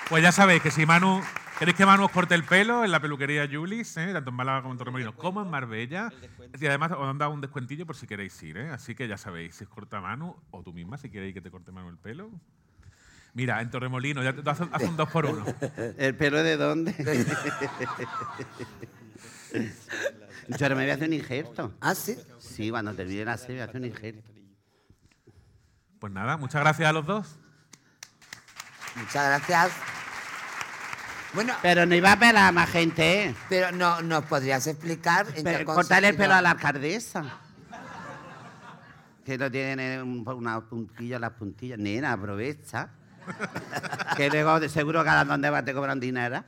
Pues 0.08 0.22
ya 0.22 0.32
sabéis 0.32 0.62
que 0.62 0.70
si 0.70 0.86
Manu. 0.86 1.22
¿Queréis 1.58 1.76
que 1.76 1.84
Manu 1.84 2.04
os 2.04 2.12
corte 2.12 2.36
el 2.36 2.44
pelo 2.44 2.84
en 2.84 2.92
la 2.92 3.00
peluquería 3.00 3.48
Julis, 3.50 3.96
eh? 3.96 4.12
tanto 4.12 4.30
en 4.30 4.36
Málaga 4.36 4.62
como 4.62 4.74
en 4.74 4.78
Torremolinos, 4.78 5.16
como 5.16 5.42
en 5.42 5.50
Marbella? 5.50 6.08
Y 6.56 6.66
además 6.66 6.92
os 6.92 7.08
han 7.08 7.18
dado 7.18 7.32
un 7.32 7.40
descuentillo 7.40 7.84
por 7.84 7.96
si 7.96 8.06
queréis 8.06 8.40
ir, 8.44 8.58
¿eh? 8.58 8.70
Así 8.70 8.94
que 8.94 9.08
ya 9.08 9.16
sabéis, 9.16 9.56
si 9.56 9.64
os 9.64 9.70
corta 9.70 10.00
Manu, 10.00 10.36
o 10.52 10.62
tú 10.62 10.72
misma, 10.72 10.98
si 10.98 11.10
queréis 11.10 11.34
que 11.34 11.40
te 11.40 11.50
corte 11.50 11.72
Manu 11.72 11.88
el 11.88 11.98
pelo. 11.98 12.30
Mira, 13.34 13.60
en 13.60 13.70
Torremolinos, 13.70 14.22
ya 14.22 14.32
te, 14.32 14.48
hace 14.48 14.62
un 14.84 14.96
dos 14.96 15.10
por 15.10 15.26
uno. 15.26 15.44
¿El 15.98 16.14
pelo 16.14 16.44
de 16.44 16.56
dónde? 16.56 16.94
Yo 20.48 20.64
ahora 20.64 20.76
me 20.76 20.82
voy 20.82 20.90
a 20.90 20.94
hacer 20.94 21.08
un 21.08 21.14
injerto. 21.14 21.74
¿Ah, 21.80 21.96
sí? 21.96 22.16
Sí, 22.38 22.70
cuando 22.70 22.94
termine 22.94 23.24
la 23.24 23.36
serie 23.36 23.56
voy 23.56 23.62
a 23.62 23.64
hacer 23.64 23.80
un 23.80 23.86
injerto. 23.88 24.30
Pues 25.98 26.12
nada, 26.12 26.36
muchas 26.36 26.60
gracias 26.60 26.88
a 26.88 26.92
los 26.92 27.04
dos. 27.04 27.36
Muchas 28.94 29.26
gracias. 29.26 29.97
Bueno, 31.34 31.54
Pero 31.60 31.84
no 31.84 31.94
iba 31.94 32.12
a 32.12 32.18
pelar 32.18 32.48
a 32.48 32.52
más 32.52 32.70
gente, 32.70 33.24
¿eh? 33.24 33.34
pero 33.48 33.70
no, 33.72 34.00
¿nos 34.00 34.24
podrías 34.24 34.66
explicar 34.66 35.26
en 35.28 35.34
qué 35.34 35.42
Pero 35.42 35.64
cortarle 35.64 36.08
el 36.08 36.16
pelo 36.16 36.34
a 36.34 36.42
la 36.42 36.52
alcaldesa. 36.52 37.24
Que 39.24 39.36
no 39.36 39.50
tiene 39.50 40.02
un, 40.02 40.26
una 40.26 40.60
puntilla 40.60 41.16
en 41.16 41.20
las 41.20 41.32
puntillas. 41.32 41.78
Nena, 41.78 42.12
aprovecha. 42.12 42.88
que 44.16 44.30
luego 44.30 44.58
de 44.58 44.70
seguro 44.70 45.04
cada 45.04 45.24
donde 45.24 45.50
va 45.50 45.62
te 45.62 45.74
cobran 45.74 46.00
dinero. 46.00 46.42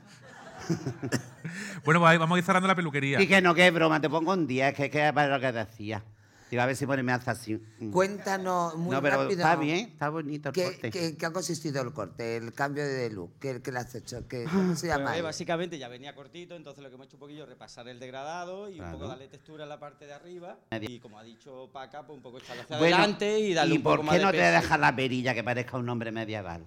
Bueno, 1.83 1.99
pues 1.99 2.11
ahí 2.11 2.17
vamos 2.17 2.35
a 2.35 2.39
ir 2.39 2.45
cerrando 2.45 2.67
la 2.67 2.75
peluquería. 2.75 3.21
Y 3.21 3.27
que 3.27 3.41
no, 3.41 3.53
que 3.53 3.67
es 3.67 3.73
broma, 3.73 3.99
te 3.99 4.09
pongo 4.09 4.33
un 4.33 4.47
10, 4.47 4.73
que, 4.73 4.89
que 4.89 5.07
es 5.07 5.13
para 5.13 5.37
lo 5.37 5.39
que 5.39 5.51
decía. 5.51 6.03
Digo, 6.51 6.63
a 6.63 6.65
ver 6.65 6.75
si 6.75 6.85
pone 6.85 7.01
me 7.01 7.13
hace 7.13 7.31
así. 7.31 7.53
Mm. 7.79 7.91
Cuéntanos 7.91 8.75
muy 8.75 8.93
no, 8.93 9.01
pero 9.01 9.23
rápido. 9.23 9.39
está 9.41 9.55
bien, 9.55 9.87
está 9.87 10.09
bonito 10.09 10.49
el 10.49 10.53
¿Qué, 10.53 10.63
corte. 10.65 10.91
qué- 10.91 11.17
qué 11.17 11.25
ha 11.25 11.31
consistido 11.31 11.81
el 11.81 11.93
corte, 11.93 12.35
el 12.35 12.51
cambio 12.53 12.83
de 12.85 13.09
look? 13.09 13.39
¿Qué, 13.39 13.61
qué 13.61 13.71
le 13.71 13.79
has 13.79 13.95
hecho? 13.95 14.27
¿Qué, 14.27 14.43
¿Cómo 14.51 14.75
se 14.75 14.87
llama? 14.87 15.05
Pues, 15.05 15.17
él? 15.17 15.23
básicamente 15.23 15.79
ya 15.79 15.87
venía 15.87 16.13
cortito, 16.13 16.55
entonces 16.57 16.83
lo 16.83 16.89
que 16.89 16.95
hemos 16.95 17.07
hecho 17.07 17.15
un 17.15 17.21
poquillo 17.21 17.43
es 17.43 17.49
repasar 17.49 17.87
el 17.87 18.01
degradado 18.01 18.67
y 18.69 18.73
un 18.73 18.79
Claro. 18.79 18.97
poco 18.97 19.07
darle 19.07 19.29
textura 19.29 19.63
en 19.63 19.69
la 19.69 19.79
parte 19.79 20.05
de 20.05 20.13
arriba. 20.13 20.57
Y 20.81 20.99
como 20.99 21.17
ha 21.17 21.23
dicho 21.23 21.69
Paca, 21.71 22.05
pues 22.05 22.17
un 22.17 22.21
poco 22.21 22.39
echarlo 22.39 22.63
hacia 22.63 22.77
Bueno, 22.77 22.97
adelante 22.97 23.39
y 23.39 23.53
darle 23.53 23.75
un 23.75 23.83
por 23.83 23.93
poco 23.97 24.03
más 24.07 24.13
qué 24.15 24.19
de 24.19 24.25
no 24.25 24.31
te 24.31 24.37
peso. 24.39 24.51
dejas 24.61 24.79
la 24.79 24.93
perilla 24.93 25.33
que 25.33 25.43
parezca 25.45 25.77
un 25.77 25.87
hombre 25.87 26.11
medieval? 26.11 26.65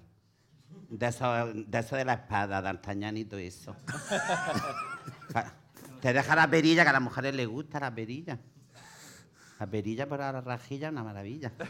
De 0.88 1.06
eso, 1.08 1.30
de 1.52 1.78
eso 1.78 1.96
de 1.96 2.06
la 2.06 2.14
espada, 2.14 2.62
D'Artagnan 2.62 3.18
y 3.18 3.26
todo 3.26 3.40
eso. 3.40 3.76
Te 6.00 6.12
deja 6.12 6.36
la 6.36 6.48
perilla, 6.48 6.82
que 6.84 6.90
a 6.90 6.92
las 6.92 7.02
mujeres 7.02 7.34
les 7.34 7.48
gusta 7.48 7.80
la 7.80 7.94
perilla. 7.94 8.38
La 9.60 9.66
perilla 9.66 10.06
por 10.08 10.18
la 10.18 10.40
rajilla, 10.40 10.88
una 10.90 11.02
maravilla. 11.04 11.52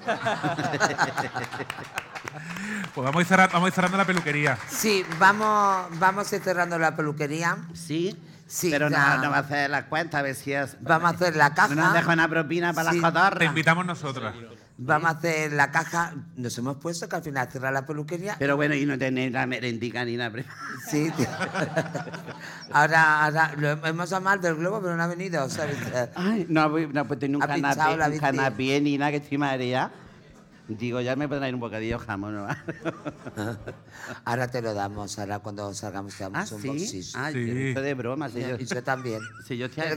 Pues 2.94 3.04
vamos 3.04 3.18
a 3.18 3.20
ir 3.20 3.26
cerrando, 3.26 3.52
vamos 3.52 3.66
a 3.66 3.68
ir 3.68 3.74
cerrando 3.74 3.96
la 3.98 4.04
peluquería. 4.04 4.58
Sí, 4.68 5.04
vamos, 5.18 5.86
vamos 5.98 6.32
a 6.32 6.36
ir 6.36 6.42
cerrando 6.42 6.78
la 6.78 6.94
peluquería. 6.96 7.56
Sí, 7.74 8.16
Sí, 8.46 8.70
pero 8.70 8.90
no, 8.90 9.16
no 9.18 9.30
va 9.30 9.36
a 9.38 9.40
hacer 9.40 9.70
las 9.70 9.84
cuentas, 9.84 10.18
a 10.20 10.22
ver 10.22 10.34
si 10.34 10.52
es... 10.52 10.76
Vamos 10.82 11.12
a 11.12 11.14
hacer 11.14 11.34
la 11.34 11.54
caja. 11.54 11.74
No 11.74 11.82
nos 11.84 11.94
deja 11.94 12.12
una 12.12 12.28
propina 12.28 12.72
para 12.74 12.90
Sí. 12.92 13.00
las 13.00 13.12
Te 13.12 13.18
cotorras. 13.18 13.48
invitamos 13.48 13.86
nosotras. 13.86 14.34
Vamos 14.76 15.08
a 15.08 15.12
hacer 15.18 15.52
la 15.52 15.70
caja. 15.70 16.14
Nos 16.36 16.58
hemos 16.58 16.76
puesto 16.78 17.08
que 17.08 17.14
al 17.16 17.22
final 17.22 17.48
cierra 17.50 17.70
la 17.70 17.86
peluquería. 17.86 18.34
Pero 18.38 18.56
bueno, 18.56 18.74
y 18.74 18.84
no 18.84 18.98
tenéis 18.98 19.30
la 19.32 19.46
merendica 19.46 20.04
ni 20.04 20.16
la... 20.16 20.32
Sí. 20.90 21.10
tío. 21.16 21.26
ahora, 22.72 23.24
ahora 23.24 23.54
lo 23.56 23.70
hemos 23.86 24.10
llamado 24.10 24.40
del 24.42 24.56
globo, 24.56 24.80
pero 24.82 24.96
no 24.96 25.02
ha 25.04 25.06
venido. 25.06 25.48
¿sabes? 25.48 25.76
Ay, 26.16 26.46
no, 26.48 26.68
no 26.68 27.04
pues 27.06 27.20
tengo 27.20 27.38
un 27.38 27.46
canapé, 27.46 28.10
un 28.12 28.18
canapé 28.18 28.80
ni 28.80 28.98
nada 28.98 29.12
que 29.12 29.18
estoy 29.18 29.38
mareada. 29.38 29.92
Digo, 30.66 30.98
ya 31.02 31.14
me 31.14 31.28
podrán 31.28 31.50
ir 31.50 31.54
un 31.54 31.60
bocadillo 31.60 31.98
jamón, 31.98 32.36
¿no? 32.36 32.48
Ahora 34.24 34.48
te 34.48 34.62
lo 34.62 34.72
damos, 34.72 35.18
ahora 35.18 35.38
cuando 35.40 35.74
salgamos 35.74 36.16
te 36.16 36.24
¿Ah, 36.24 36.30
damos 36.30 36.52
un 36.52 36.62
sí? 36.62 36.68
bolsillo. 36.68 37.18
Ah, 37.18 37.30
Sí. 37.30 37.46
yo 37.46 37.52
estoy 37.68 37.84
de 37.84 37.94
broma. 37.94 38.28
Si 38.30 38.40
yo, 38.40 38.56
Y 38.58 38.64
yo 38.64 38.82
también. 38.82 39.20
si 39.46 39.58
yo 39.58 39.66
estoy 39.66 39.84
a 39.84 39.94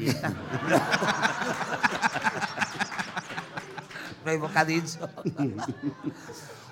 dieta. 4.28 4.28
No 4.28 4.32
hay 4.32 4.38
bocadillo. 4.38 5.10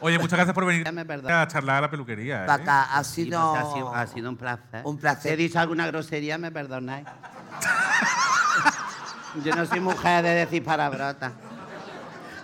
Oye, 0.02 0.20
muchas 0.20 0.38
gracias 0.38 0.54
por 0.54 0.66
venir 0.66 0.84
Ya 0.86 0.92
me 0.92 1.06
perdona. 1.06 1.42
a 1.44 1.48
charlar 1.48 1.78
a 1.78 1.82
la 1.82 1.90
peluquería. 1.90 2.44
¿eh? 2.44 2.48
Paca, 2.48 2.84
ha 2.96 3.04
Sí, 3.04 3.24
sido, 3.26 3.52
pues 3.52 3.64
ha, 3.64 3.74
sido, 3.74 3.96
ha 3.96 4.08
sido 4.08 4.30
un 4.30 4.38
placer. 4.38 4.82
un 4.84 4.98
placer. 4.98 5.22
Si 5.22 5.30
he 5.30 5.38
dicho 5.38 5.60
alguna 5.60 5.88
grosería, 5.88 6.38
me 6.38 6.52
perdonáis. 6.52 7.08
yo 9.44 9.56
no 9.56 9.66
soy 9.66 9.80
mujer 9.80 10.24
de 10.24 10.30
decir 10.32 10.64
palabrotas. 10.64 11.34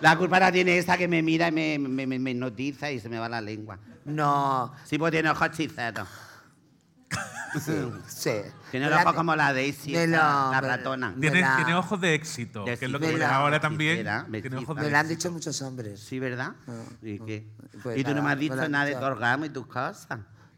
La 0.01 0.15
culpa 0.17 0.39
la 0.39 0.51
tiene 0.51 0.77
esa 0.77 0.97
que 0.97 1.07
me 1.07 1.21
mira 1.21 1.49
y 1.49 1.51
me, 1.51 1.77
me, 1.77 2.07
me- 2.07 2.17
me 2.19 2.31
hipnotiza 2.31 2.89
y 2.89 2.99
se 2.99 3.07
me 3.09 3.19
va 3.19 3.29
la 3.29 3.41
lengua. 3.41 3.77
No, 4.05 4.73
Sí, 4.83 4.97
pues 4.97 5.11
tiene 5.11 5.29
ojos 5.29 5.51
chiceros. 5.51 6.07
Sí. 8.07 8.31
Tiene 8.71 8.89
los 8.89 9.01
ojos 9.01 9.13
como 9.13 9.35
la 9.35 9.53
Daisy, 9.53 9.91
me 9.93 10.07
la, 10.07 10.17
lo- 10.45 10.51
la 10.51 10.61
me- 10.61 10.67
ratona. 10.67 11.15
Tiene, 11.19 11.41
la- 11.41 11.55
tiene 11.57 11.75
ojos 11.75 11.99
de 11.99 12.13
éxito, 12.15 12.63
De 12.65 12.77
que 12.77 12.85
es 12.85 12.91
lo 12.91 12.99
que 12.99 13.17
la- 13.17 13.35
ahora 13.35 13.59
también. 13.59 13.97
Tiene 14.41 14.57
ojos 14.57 14.75
de 14.77 14.81
Me 14.83 14.89
lo 14.89 14.97
han 14.97 15.05
éxito. 15.05 15.17
dicho 15.17 15.31
muchos 15.31 15.61
hombres. 15.61 15.99
Sí, 15.99 16.19
¿verdad? 16.19 16.53
¿Y 17.01 17.19
qué? 17.19 17.47
Pues 17.83 17.97
y 17.97 18.03
tú 18.03 18.13
no 18.15 18.21
me 18.23 18.31
has 18.31 18.39
dicho 18.39 18.69
nada 18.69 18.85
de 18.85 18.95
tu 18.95 19.03
orgasmo 19.03 19.45
y 19.45 19.49
tus 19.49 19.67
cosas. 19.67 20.07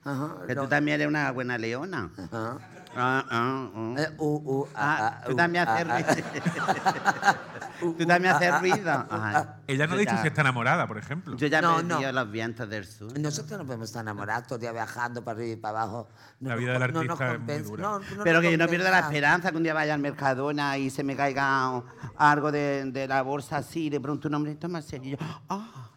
Ajá, 0.05 0.35
Que 0.47 0.53
no. 0.53 0.63
tú 0.63 0.67
también 0.69 0.95
eres 0.95 1.07
una 1.07 1.31
buena 1.31 1.57
leona. 1.57 2.09
Ajá. 2.17 2.57
Ah, 2.95 3.25
ah, 3.29 3.69
ah. 3.75 3.95
Eh, 3.97 4.15
uh, 4.19 4.59
uh, 4.61 4.67
Ah, 4.75 5.21
tú 5.25 5.33
uh, 5.33 5.35
también 5.35 5.67
haces 5.67 5.87
ah, 5.89 5.97
ruido. 5.97 7.43
Tú 7.97 8.05
también 8.05 8.33
haces 8.35 8.59
ruido. 8.61 9.07
Ella 9.67 9.87
no 9.87 9.95
ha 9.95 9.97
dicho 9.97 10.15
si 10.21 10.27
está 10.27 10.41
enamorada, 10.41 10.87
por 10.87 10.97
ejemplo. 10.97 11.35
Yo 11.35 11.47
ya 11.47 11.61
No, 11.61 11.77
me 11.77 11.83
no. 11.83 12.11
los 12.11 12.31
vientos 12.31 12.69
del 12.69 12.85
sur. 12.85 13.17
Nosotros 13.19 13.59
no 13.59 13.65
podemos 13.65 13.89
estar 13.89 14.03
enamorados 14.03 14.47
todo 14.47 14.55
el 14.55 14.61
día 14.61 14.71
viajando 14.71 15.23
para 15.23 15.37
arriba 15.39 15.53
y 15.53 15.55
para 15.57 15.81
abajo. 15.81 16.07
No 16.39 16.49
La 16.49 16.55
vida 16.55 16.73
del 16.73 16.83
artista 16.83 17.33
es 17.33 17.39
muy 17.39 17.61
dura. 17.71 17.83
no, 17.83 17.99
no 17.99 18.23
Pero 18.23 18.41
que 18.41 18.51
yo 18.51 18.57
no 18.57 18.67
pierdo 18.67 18.89
la 18.89 18.99
esperanza 18.99 19.51
que 19.51 19.57
un 19.57 19.63
día 19.63 19.73
vaya 19.73 19.93
al 19.95 19.99
Mercadona 19.99 20.77
y 20.77 20.89
se 20.89 21.03
me 21.03 21.15
caiga 21.15 21.83
algo 22.15 22.51
de, 22.51 22.85
de 22.85 23.07
la 23.07 23.21
bolsa 23.21 23.57
así 23.57 23.87
y 23.87 23.89
de 23.89 23.99
pronto 23.99 24.27
un 24.29 24.35
hombre 24.35 24.55
toma 24.55 24.81
serio. 24.81 25.07
Y 25.07 25.11
yo, 25.11 25.17
ah, 25.49 25.89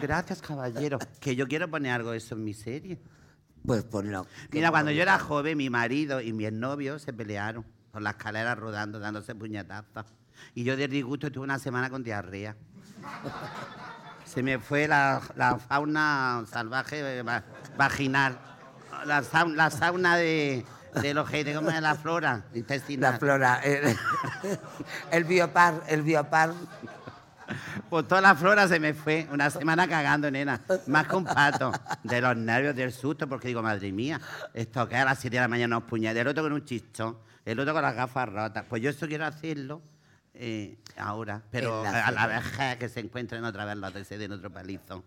gracias 0.00 0.40
caballero. 0.40 0.98
Que 1.20 1.36
yo 1.36 1.46
quiero 1.46 1.68
poner 1.68 1.92
algo 1.92 2.12
de 2.12 2.18
eso 2.18 2.34
en 2.36 2.44
mi 2.44 2.54
serie. 2.54 2.98
Pues 3.66 3.84
ponlo. 3.84 4.26
Mira, 4.50 4.70
cuando 4.70 4.90
yo 4.90 5.02
era 5.02 5.18
joven, 5.18 5.58
mi 5.58 5.68
marido 5.70 6.20
y 6.20 6.32
mi 6.32 6.46
exnovio 6.46 6.98
se 6.98 7.12
pelearon 7.12 7.64
por 7.92 8.02
la 8.02 8.10
escalera 8.10 8.54
rodando, 8.54 8.98
dándose 8.98 9.34
puñetazos. 9.34 10.06
Y 10.54 10.64
yo 10.64 10.76
de 10.76 10.88
disgusto 10.88 11.26
estuve 11.26 11.44
una 11.44 11.58
semana 11.58 11.90
con 11.90 12.02
diarrea. 12.02 12.56
Se 14.24 14.42
me 14.42 14.58
fue 14.58 14.86
la, 14.86 15.22
la 15.36 15.58
fauna 15.58 16.44
salvaje 16.50 17.18
eh, 17.18 17.22
va- 17.22 17.44
vaginal. 17.76 18.38
La, 19.06 19.22
la 19.54 19.70
sauna 19.70 20.16
de, 20.16 20.64
del 21.00 21.18
ojete, 21.18 21.54
¿cómo 21.54 21.70
es 21.70 21.80
la 21.80 21.94
flora 21.94 22.44
intestinal? 22.54 23.12
La 23.12 23.18
flora. 23.18 23.60
El, 23.64 23.96
el 25.12 25.24
biopar, 25.24 25.82
el 25.88 26.02
biopar. 26.02 26.52
Pues 27.88 28.06
toda 28.06 28.20
la 28.20 28.34
flora 28.34 28.68
se 28.68 28.78
me 28.80 28.94
fue. 28.94 29.26
Una 29.32 29.50
semana 29.50 29.88
cagando, 29.88 30.30
nena. 30.30 30.60
Más 30.86 31.06
que 31.06 31.16
un 31.16 31.24
pato. 31.24 31.72
De 32.02 32.20
los 32.20 32.36
nervios, 32.36 32.74
del 32.76 32.92
susto, 32.92 33.28
porque 33.28 33.48
digo, 33.48 33.62
madre 33.62 33.90
mía, 33.92 34.20
esto 34.54 34.88
que 34.88 34.96
a 34.96 35.04
las 35.04 35.18
7 35.18 35.36
de 35.36 35.40
la 35.42 35.48
mañana 35.48 35.76
unos 35.78 35.88
puñales, 35.88 36.20
el 36.20 36.28
otro 36.28 36.42
con 36.42 36.52
un 36.52 36.64
chichón, 36.64 37.18
el 37.44 37.58
otro 37.58 37.72
con 37.72 37.82
las 37.82 37.94
gafas 37.94 38.28
rotas. 38.28 38.64
Pues 38.68 38.82
yo 38.82 38.90
eso 38.90 39.06
quiero 39.08 39.24
hacerlo 39.26 39.80
eh, 40.34 40.76
ahora, 40.96 41.42
pero 41.50 41.84
En 41.84 41.94
a 41.94 42.10
la 42.10 42.26
vejez 42.26 42.76
que 42.76 42.88
se 42.88 43.00
encuentren 43.00 43.44
otra 43.44 43.64
vez 43.64 43.76
los 43.76 43.92
de 44.08 44.18
den 44.18 44.32
otro 44.32 44.50
palizo. 44.50 45.04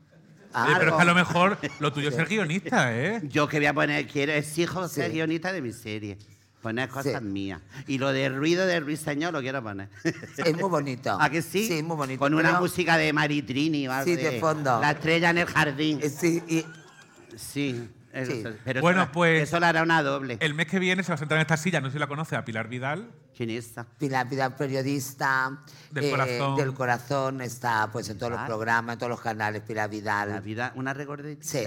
Oye, 0.53 0.75
pero 0.77 0.91
es 0.91 0.95
que 0.97 1.01
a 1.01 1.05
lo 1.05 1.15
mejor 1.15 1.57
lo 1.79 1.93
tuyo 1.93 2.09
es 2.09 2.15
ser 2.15 2.27
guionista, 2.27 2.93
¿eh? 2.93 3.21
Yo 3.23 3.47
que 3.47 3.57
voy 3.57 3.67
a 3.67 3.73
poner, 3.73 4.05
quiero, 4.07 4.33
exijo 4.33 4.87
Sí. 4.89 4.95
ser 4.95 5.11
guionista 5.11 5.53
de 5.53 5.61
mi 5.61 5.71
serie. 5.71 6.17
Poner 6.61 6.89
cosas 6.89 7.19
Sí. 7.21 7.25
mías. 7.25 7.59
Y 7.87 7.97
lo 7.97 8.11
de 8.13 8.29
ruido 8.29 8.65
de 8.67 8.79
ruiseñor 8.79 9.33
lo 9.33 9.41
quiero 9.41 9.63
poner. 9.63 9.89
Es 10.03 10.53
muy 10.53 10.69
bonito. 10.69 11.17
¿A 11.19 11.29
que 11.29 11.41
sí? 11.41 11.67
Sí, 11.67 11.81
muy 11.83 11.97
bonito. 11.97 12.19
Con 12.19 12.33
una 12.35 12.49
pero- 12.49 12.61
música 12.61 12.97
de 12.97 13.11
Maritrini 13.13 13.87
o 13.87 13.91
algo 13.91 14.05
Sí, 14.05 14.15
de 14.15 14.39
fondo. 14.39 14.79
La 14.79 14.91
estrella 14.91 15.31
en 15.31 15.39
el 15.39 15.47
jardín. 15.47 15.99
Eh, 16.03 16.09
Sí, 16.09 16.43
y 16.47 16.65
Sí. 17.37 17.89
eso- 18.13 18.31
Sí. 18.31 18.43
Pero 18.63 18.81
Bueno, 18.81 19.01
eso, 19.01 19.07
la- 19.07 19.11
pues- 19.11 19.43
Eso 19.43 19.59
lo 19.59 19.65
hará 19.65 19.81
una 19.83 20.03
doble. 20.03 20.37
El 20.39 20.53
mes 20.53 20.67
que 20.67 20.77
viene 20.79 21.01
se 21.03 21.09
va 21.09 21.15
a 21.15 21.17
sentar 21.17 21.37
en 21.37 21.41
esta 21.41 21.57
silla, 21.57 21.81
no 21.81 21.87
sé 21.87 21.93
si 21.93 21.99
la 21.99 22.07
conoce, 22.07 22.35
a 22.35 22.45
Pilar 22.45 22.67
Vidal. 22.67 23.09
¿Quién 23.35 23.49
es 23.49 23.71
esa? 23.71 23.85
Pilar, 23.97 24.29
Pilar 24.29 24.55
periodista 24.55 25.51
eh, 25.65 25.73
Del 25.91 26.11
Corazón. 26.11 26.55
del 26.57 26.73
corazón 26.73 27.41
está 27.41 27.89
pues 27.91 28.07
en 28.09 28.17
todos 28.17 28.31
los 28.33 28.39
Claro. 28.39 28.55
programas, 28.57 28.93
en 28.93 28.99
todos 28.99 29.09
los 29.09 29.21
canales, 29.21 29.61
Pilar 29.63 29.89
Vidal. 29.89 30.29
La 30.29 30.41
vida, 30.41 30.73
una 30.75 30.93
recordita. 30.93 31.43
Sí, 31.43 31.63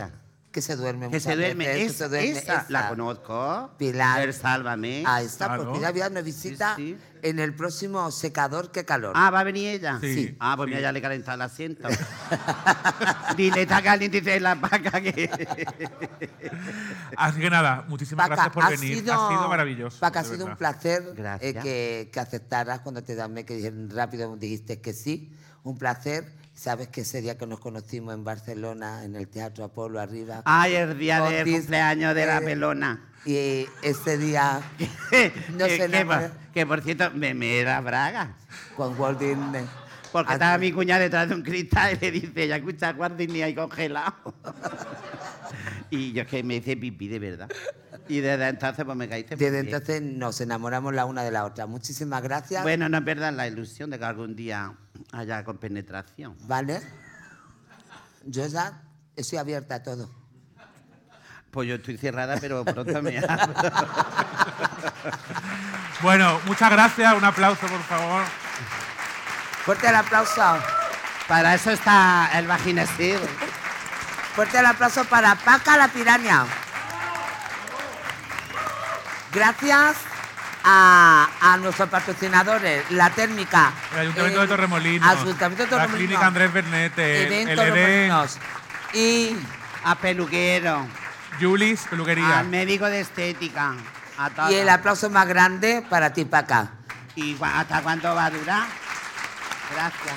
que 0.54 0.62
se 0.62 0.76
duerme 0.76 1.10
Que 1.10 1.18
se 1.18 1.34
duerme. 1.34 1.66
veces, 1.66 1.80
que 1.82 1.86
Es- 1.86 1.96
se 1.96 2.08
duerme, 2.08 2.30
esa, 2.38 2.66
la 2.68 2.78
esa. 2.80 2.88
conozco. 2.90 3.70
Pilar. 3.76 4.20
El 4.22 4.32
Sálvame. 4.32 5.02
Ahí 5.04 5.26
está, 5.26 5.46
Claro. 5.46 5.72
pues 5.72 5.92
Pilar 5.92 6.12
nos 6.12 6.22
visita 6.22 6.76
Sí, 6.76 6.96
sí. 6.96 7.18
en 7.22 7.40
el 7.40 7.56
próximo 7.56 8.08
secador 8.12 8.70
que 8.70 8.84
calor. 8.84 9.14
Ah, 9.16 9.30
¿va 9.30 9.40
a 9.40 9.44
venir 9.44 9.68
ella? 9.68 9.98
Sí. 10.00 10.36
Ah, 10.38 10.54
pues 10.56 10.68
Sí. 10.68 10.70
mira, 10.70 10.80
ya 10.82 10.92
le 10.92 11.00
he 11.00 11.02
calentado 11.02 11.34
el 11.34 11.42
asiento. 11.42 11.88
Dile, 13.36 13.62
está 13.62 13.82
caliente 13.82 14.38
la 14.38 14.54
vaca 14.54 15.00
que... 15.00 15.28
Así 17.16 17.40
que 17.40 17.50
nada, 17.50 17.84
muchísimas 17.88 18.28
Paca, 18.28 18.34
gracias 18.36 18.54
por 18.54 18.62
ha 18.64 18.68
venir. 18.70 18.98
sido, 18.98 19.12
ha 19.12 19.28
sido 19.28 19.48
maravilloso. 19.48 19.98
Paca, 19.98 20.20
ha 20.20 20.24
sido 20.24 20.46
un 20.46 20.56
placer 20.56 21.02
eh, 21.08 21.12
Gracias. 21.16 21.64
que, 21.64 22.10
que 22.12 22.20
aceptaras 22.20 22.78
cuando 22.80 23.02
te 23.02 23.16
llamé, 23.16 23.44
que 23.44 23.72
rápido 23.88 24.36
dijiste 24.36 24.80
que 24.80 24.92
sí. 24.92 25.32
Un 25.64 25.76
placer. 25.78 26.32
Sabes 26.54 26.86
que 26.88 27.00
ese 27.00 27.20
día 27.20 27.36
que 27.36 27.46
nos 27.48 27.58
conocimos 27.58 28.14
en 28.14 28.22
Barcelona, 28.22 29.04
en 29.04 29.16
el 29.16 29.26
Teatro 29.28 29.64
Apolo, 29.64 30.00
arriba. 30.00 30.42
Ay, 30.44 30.74
el 30.74 30.96
día 30.96 31.20
del 31.22 31.42
Otis, 31.42 31.56
cumpleaños 31.56 32.14
de 32.14 32.26
la 32.26 32.38
eh, 32.38 32.42
pelona. 32.42 33.08
Y 33.26 33.66
ese 33.82 34.18
día, 34.18 34.60
No 35.58 35.66
sé 35.66 35.88
que 35.90 36.04
por, 36.04 36.30
que, 36.52 36.66
por 36.66 36.80
cierto, 36.82 37.10
me, 37.12 37.34
me 37.34 37.58
era 37.58 37.80
braga. 37.80 38.36
con 38.76 38.98
Walt 38.98 39.18
Disney. 39.18 39.64
Porque 40.12 40.30
Ah, 40.30 40.34
estaba 40.34 40.58
mi 40.58 40.70
cuñada 40.70 41.00
detrás 41.00 41.28
de 41.28 41.34
un 41.34 41.42
cristal 41.42 41.96
y 41.96 42.04
le 42.04 42.10
dice, 42.12 42.46
ya 42.46 42.56
escucha 42.56 42.92
Walt 42.96 43.16
Disney 43.16 43.42
ahí 43.42 43.54
congelado. 43.54 44.14
y 45.90 46.12
yo 46.12 46.22
es 46.22 46.28
que 46.28 46.44
me 46.44 46.56
hice 46.56 46.76
pipí 46.76 47.08
de 47.08 47.18
verdad. 47.18 47.48
Y 48.08 48.20
desde 48.20 48.46
entonces 48.48 48.84
pues 48.84 48.96
me 48.96 49.08
caíste 49.08 49.34
Desde 49.34 49.60
entonces 49.60 50.02
nos 50.02 50.40
enamoramos 50.40 50.94
la 50.94 51.04
una 51.04 51.24
de 51.24 51.32
la 51.32 51.44
otra. 51.44 51.66
Muchísimas 51.66 52.22
gracias. 52.22 52.62
Bueno, 52.62 52.88
no 52.88 53.04
pierdan 53.04 53.36
la 53.36 53.48
ilusión 53.48 53.90
de 53.90 53.98
que 53.98 54.04
algún 54.04 54.36
día 54.36 54.74
haya 55.12 55.44
con 55.44 55.58
penetración. 55.58 56.36
¿Vale? 56.46 56.80
Yo 58.24 58.46
ya 58.46 58.82
estoy 59.16 59.38
abierta 59.38 59.76
a 59.76 59.82
todo. 59.82 60.10
Pues 61.50 61.68
yo 61.68 61.76
estoy 61.76 61.96
cerrada, 61.96 62.36
pero 62.40 62.64
pronto 62.64 63.00
me 63.02 63.18
abro. 63.28 63.54
Bueno, 66.02 66.40
muchas 66.46 66.70
gracias. 66.70 67.14
Un 67.14 67.24
aplauso, 67.24 67.66
por 67.66 67.82
favor. 67.82 68.24
Fuerte 69.64 69.88
el 69.88 69.94
aplauso. 69.94 70.58
Para 71.28 71.54
eso 71.54 71.70
está 71.70 72.30
el 72.34 72.46
vaginesil. 72.46 73.18
Fuerte 74.34 74.58
el 74.58 74.66
aplauso 74.66 75.04
para 75.04 75.36
Paca 75.36 75.76
la 75.76 75.88
Piraña. 75.88 76.44
Gracias 79.32 79.96
a, 80.64 81.28
a 81.40 81.56
nuestros 81.58 81.88
patrocinadores, 81.90 82.90
la 82.90 83.10
térmica. 83.10 83.72
El 83.92 84.00
Ayuntamiento 84.00 84.40
de 84.40 84.48
Torremolinos. 84.48 85.08
Ayuntamiento 85.08 85.64
de 85.64 85.70
La 85.70 85.76
Torremolinos. 85.76 85.96
Clínica 85.96 86.26
Andrés 86.26 86.52
Bernete. 86.52 87.26
Edén 87.26 87.48
el 87.48 87.58
Edén. 87.58 88.08
Torremolinos. 88.08 88.38
Y 88.94 89.36
A 89.84 89.94
peluquero. 89.96 90.86
Julis 91.38 91.86
Peluquería. 91.90 92.38
Al 92.38 92.48
médico 92.48 92.86
de 92.86 93.00
estética. 93.00 93.74
A. 94.16 94.50
Y 94.50 94.54
el 94.54 94.68
aplauso 94.68 95.10
más 95.10 95.28
grande 95.28 95.84
para 95.90 96.12
ti, 96.12 96.24
Paca. 96.24 96.70
¿Y 97.16 97.36
hasta 97.40 97.82
cuánto 97.82 98.14
va 98.14 98.26
a 98.26 98.30
durar? 98.30 98.66
Gracias. 99.74 100.14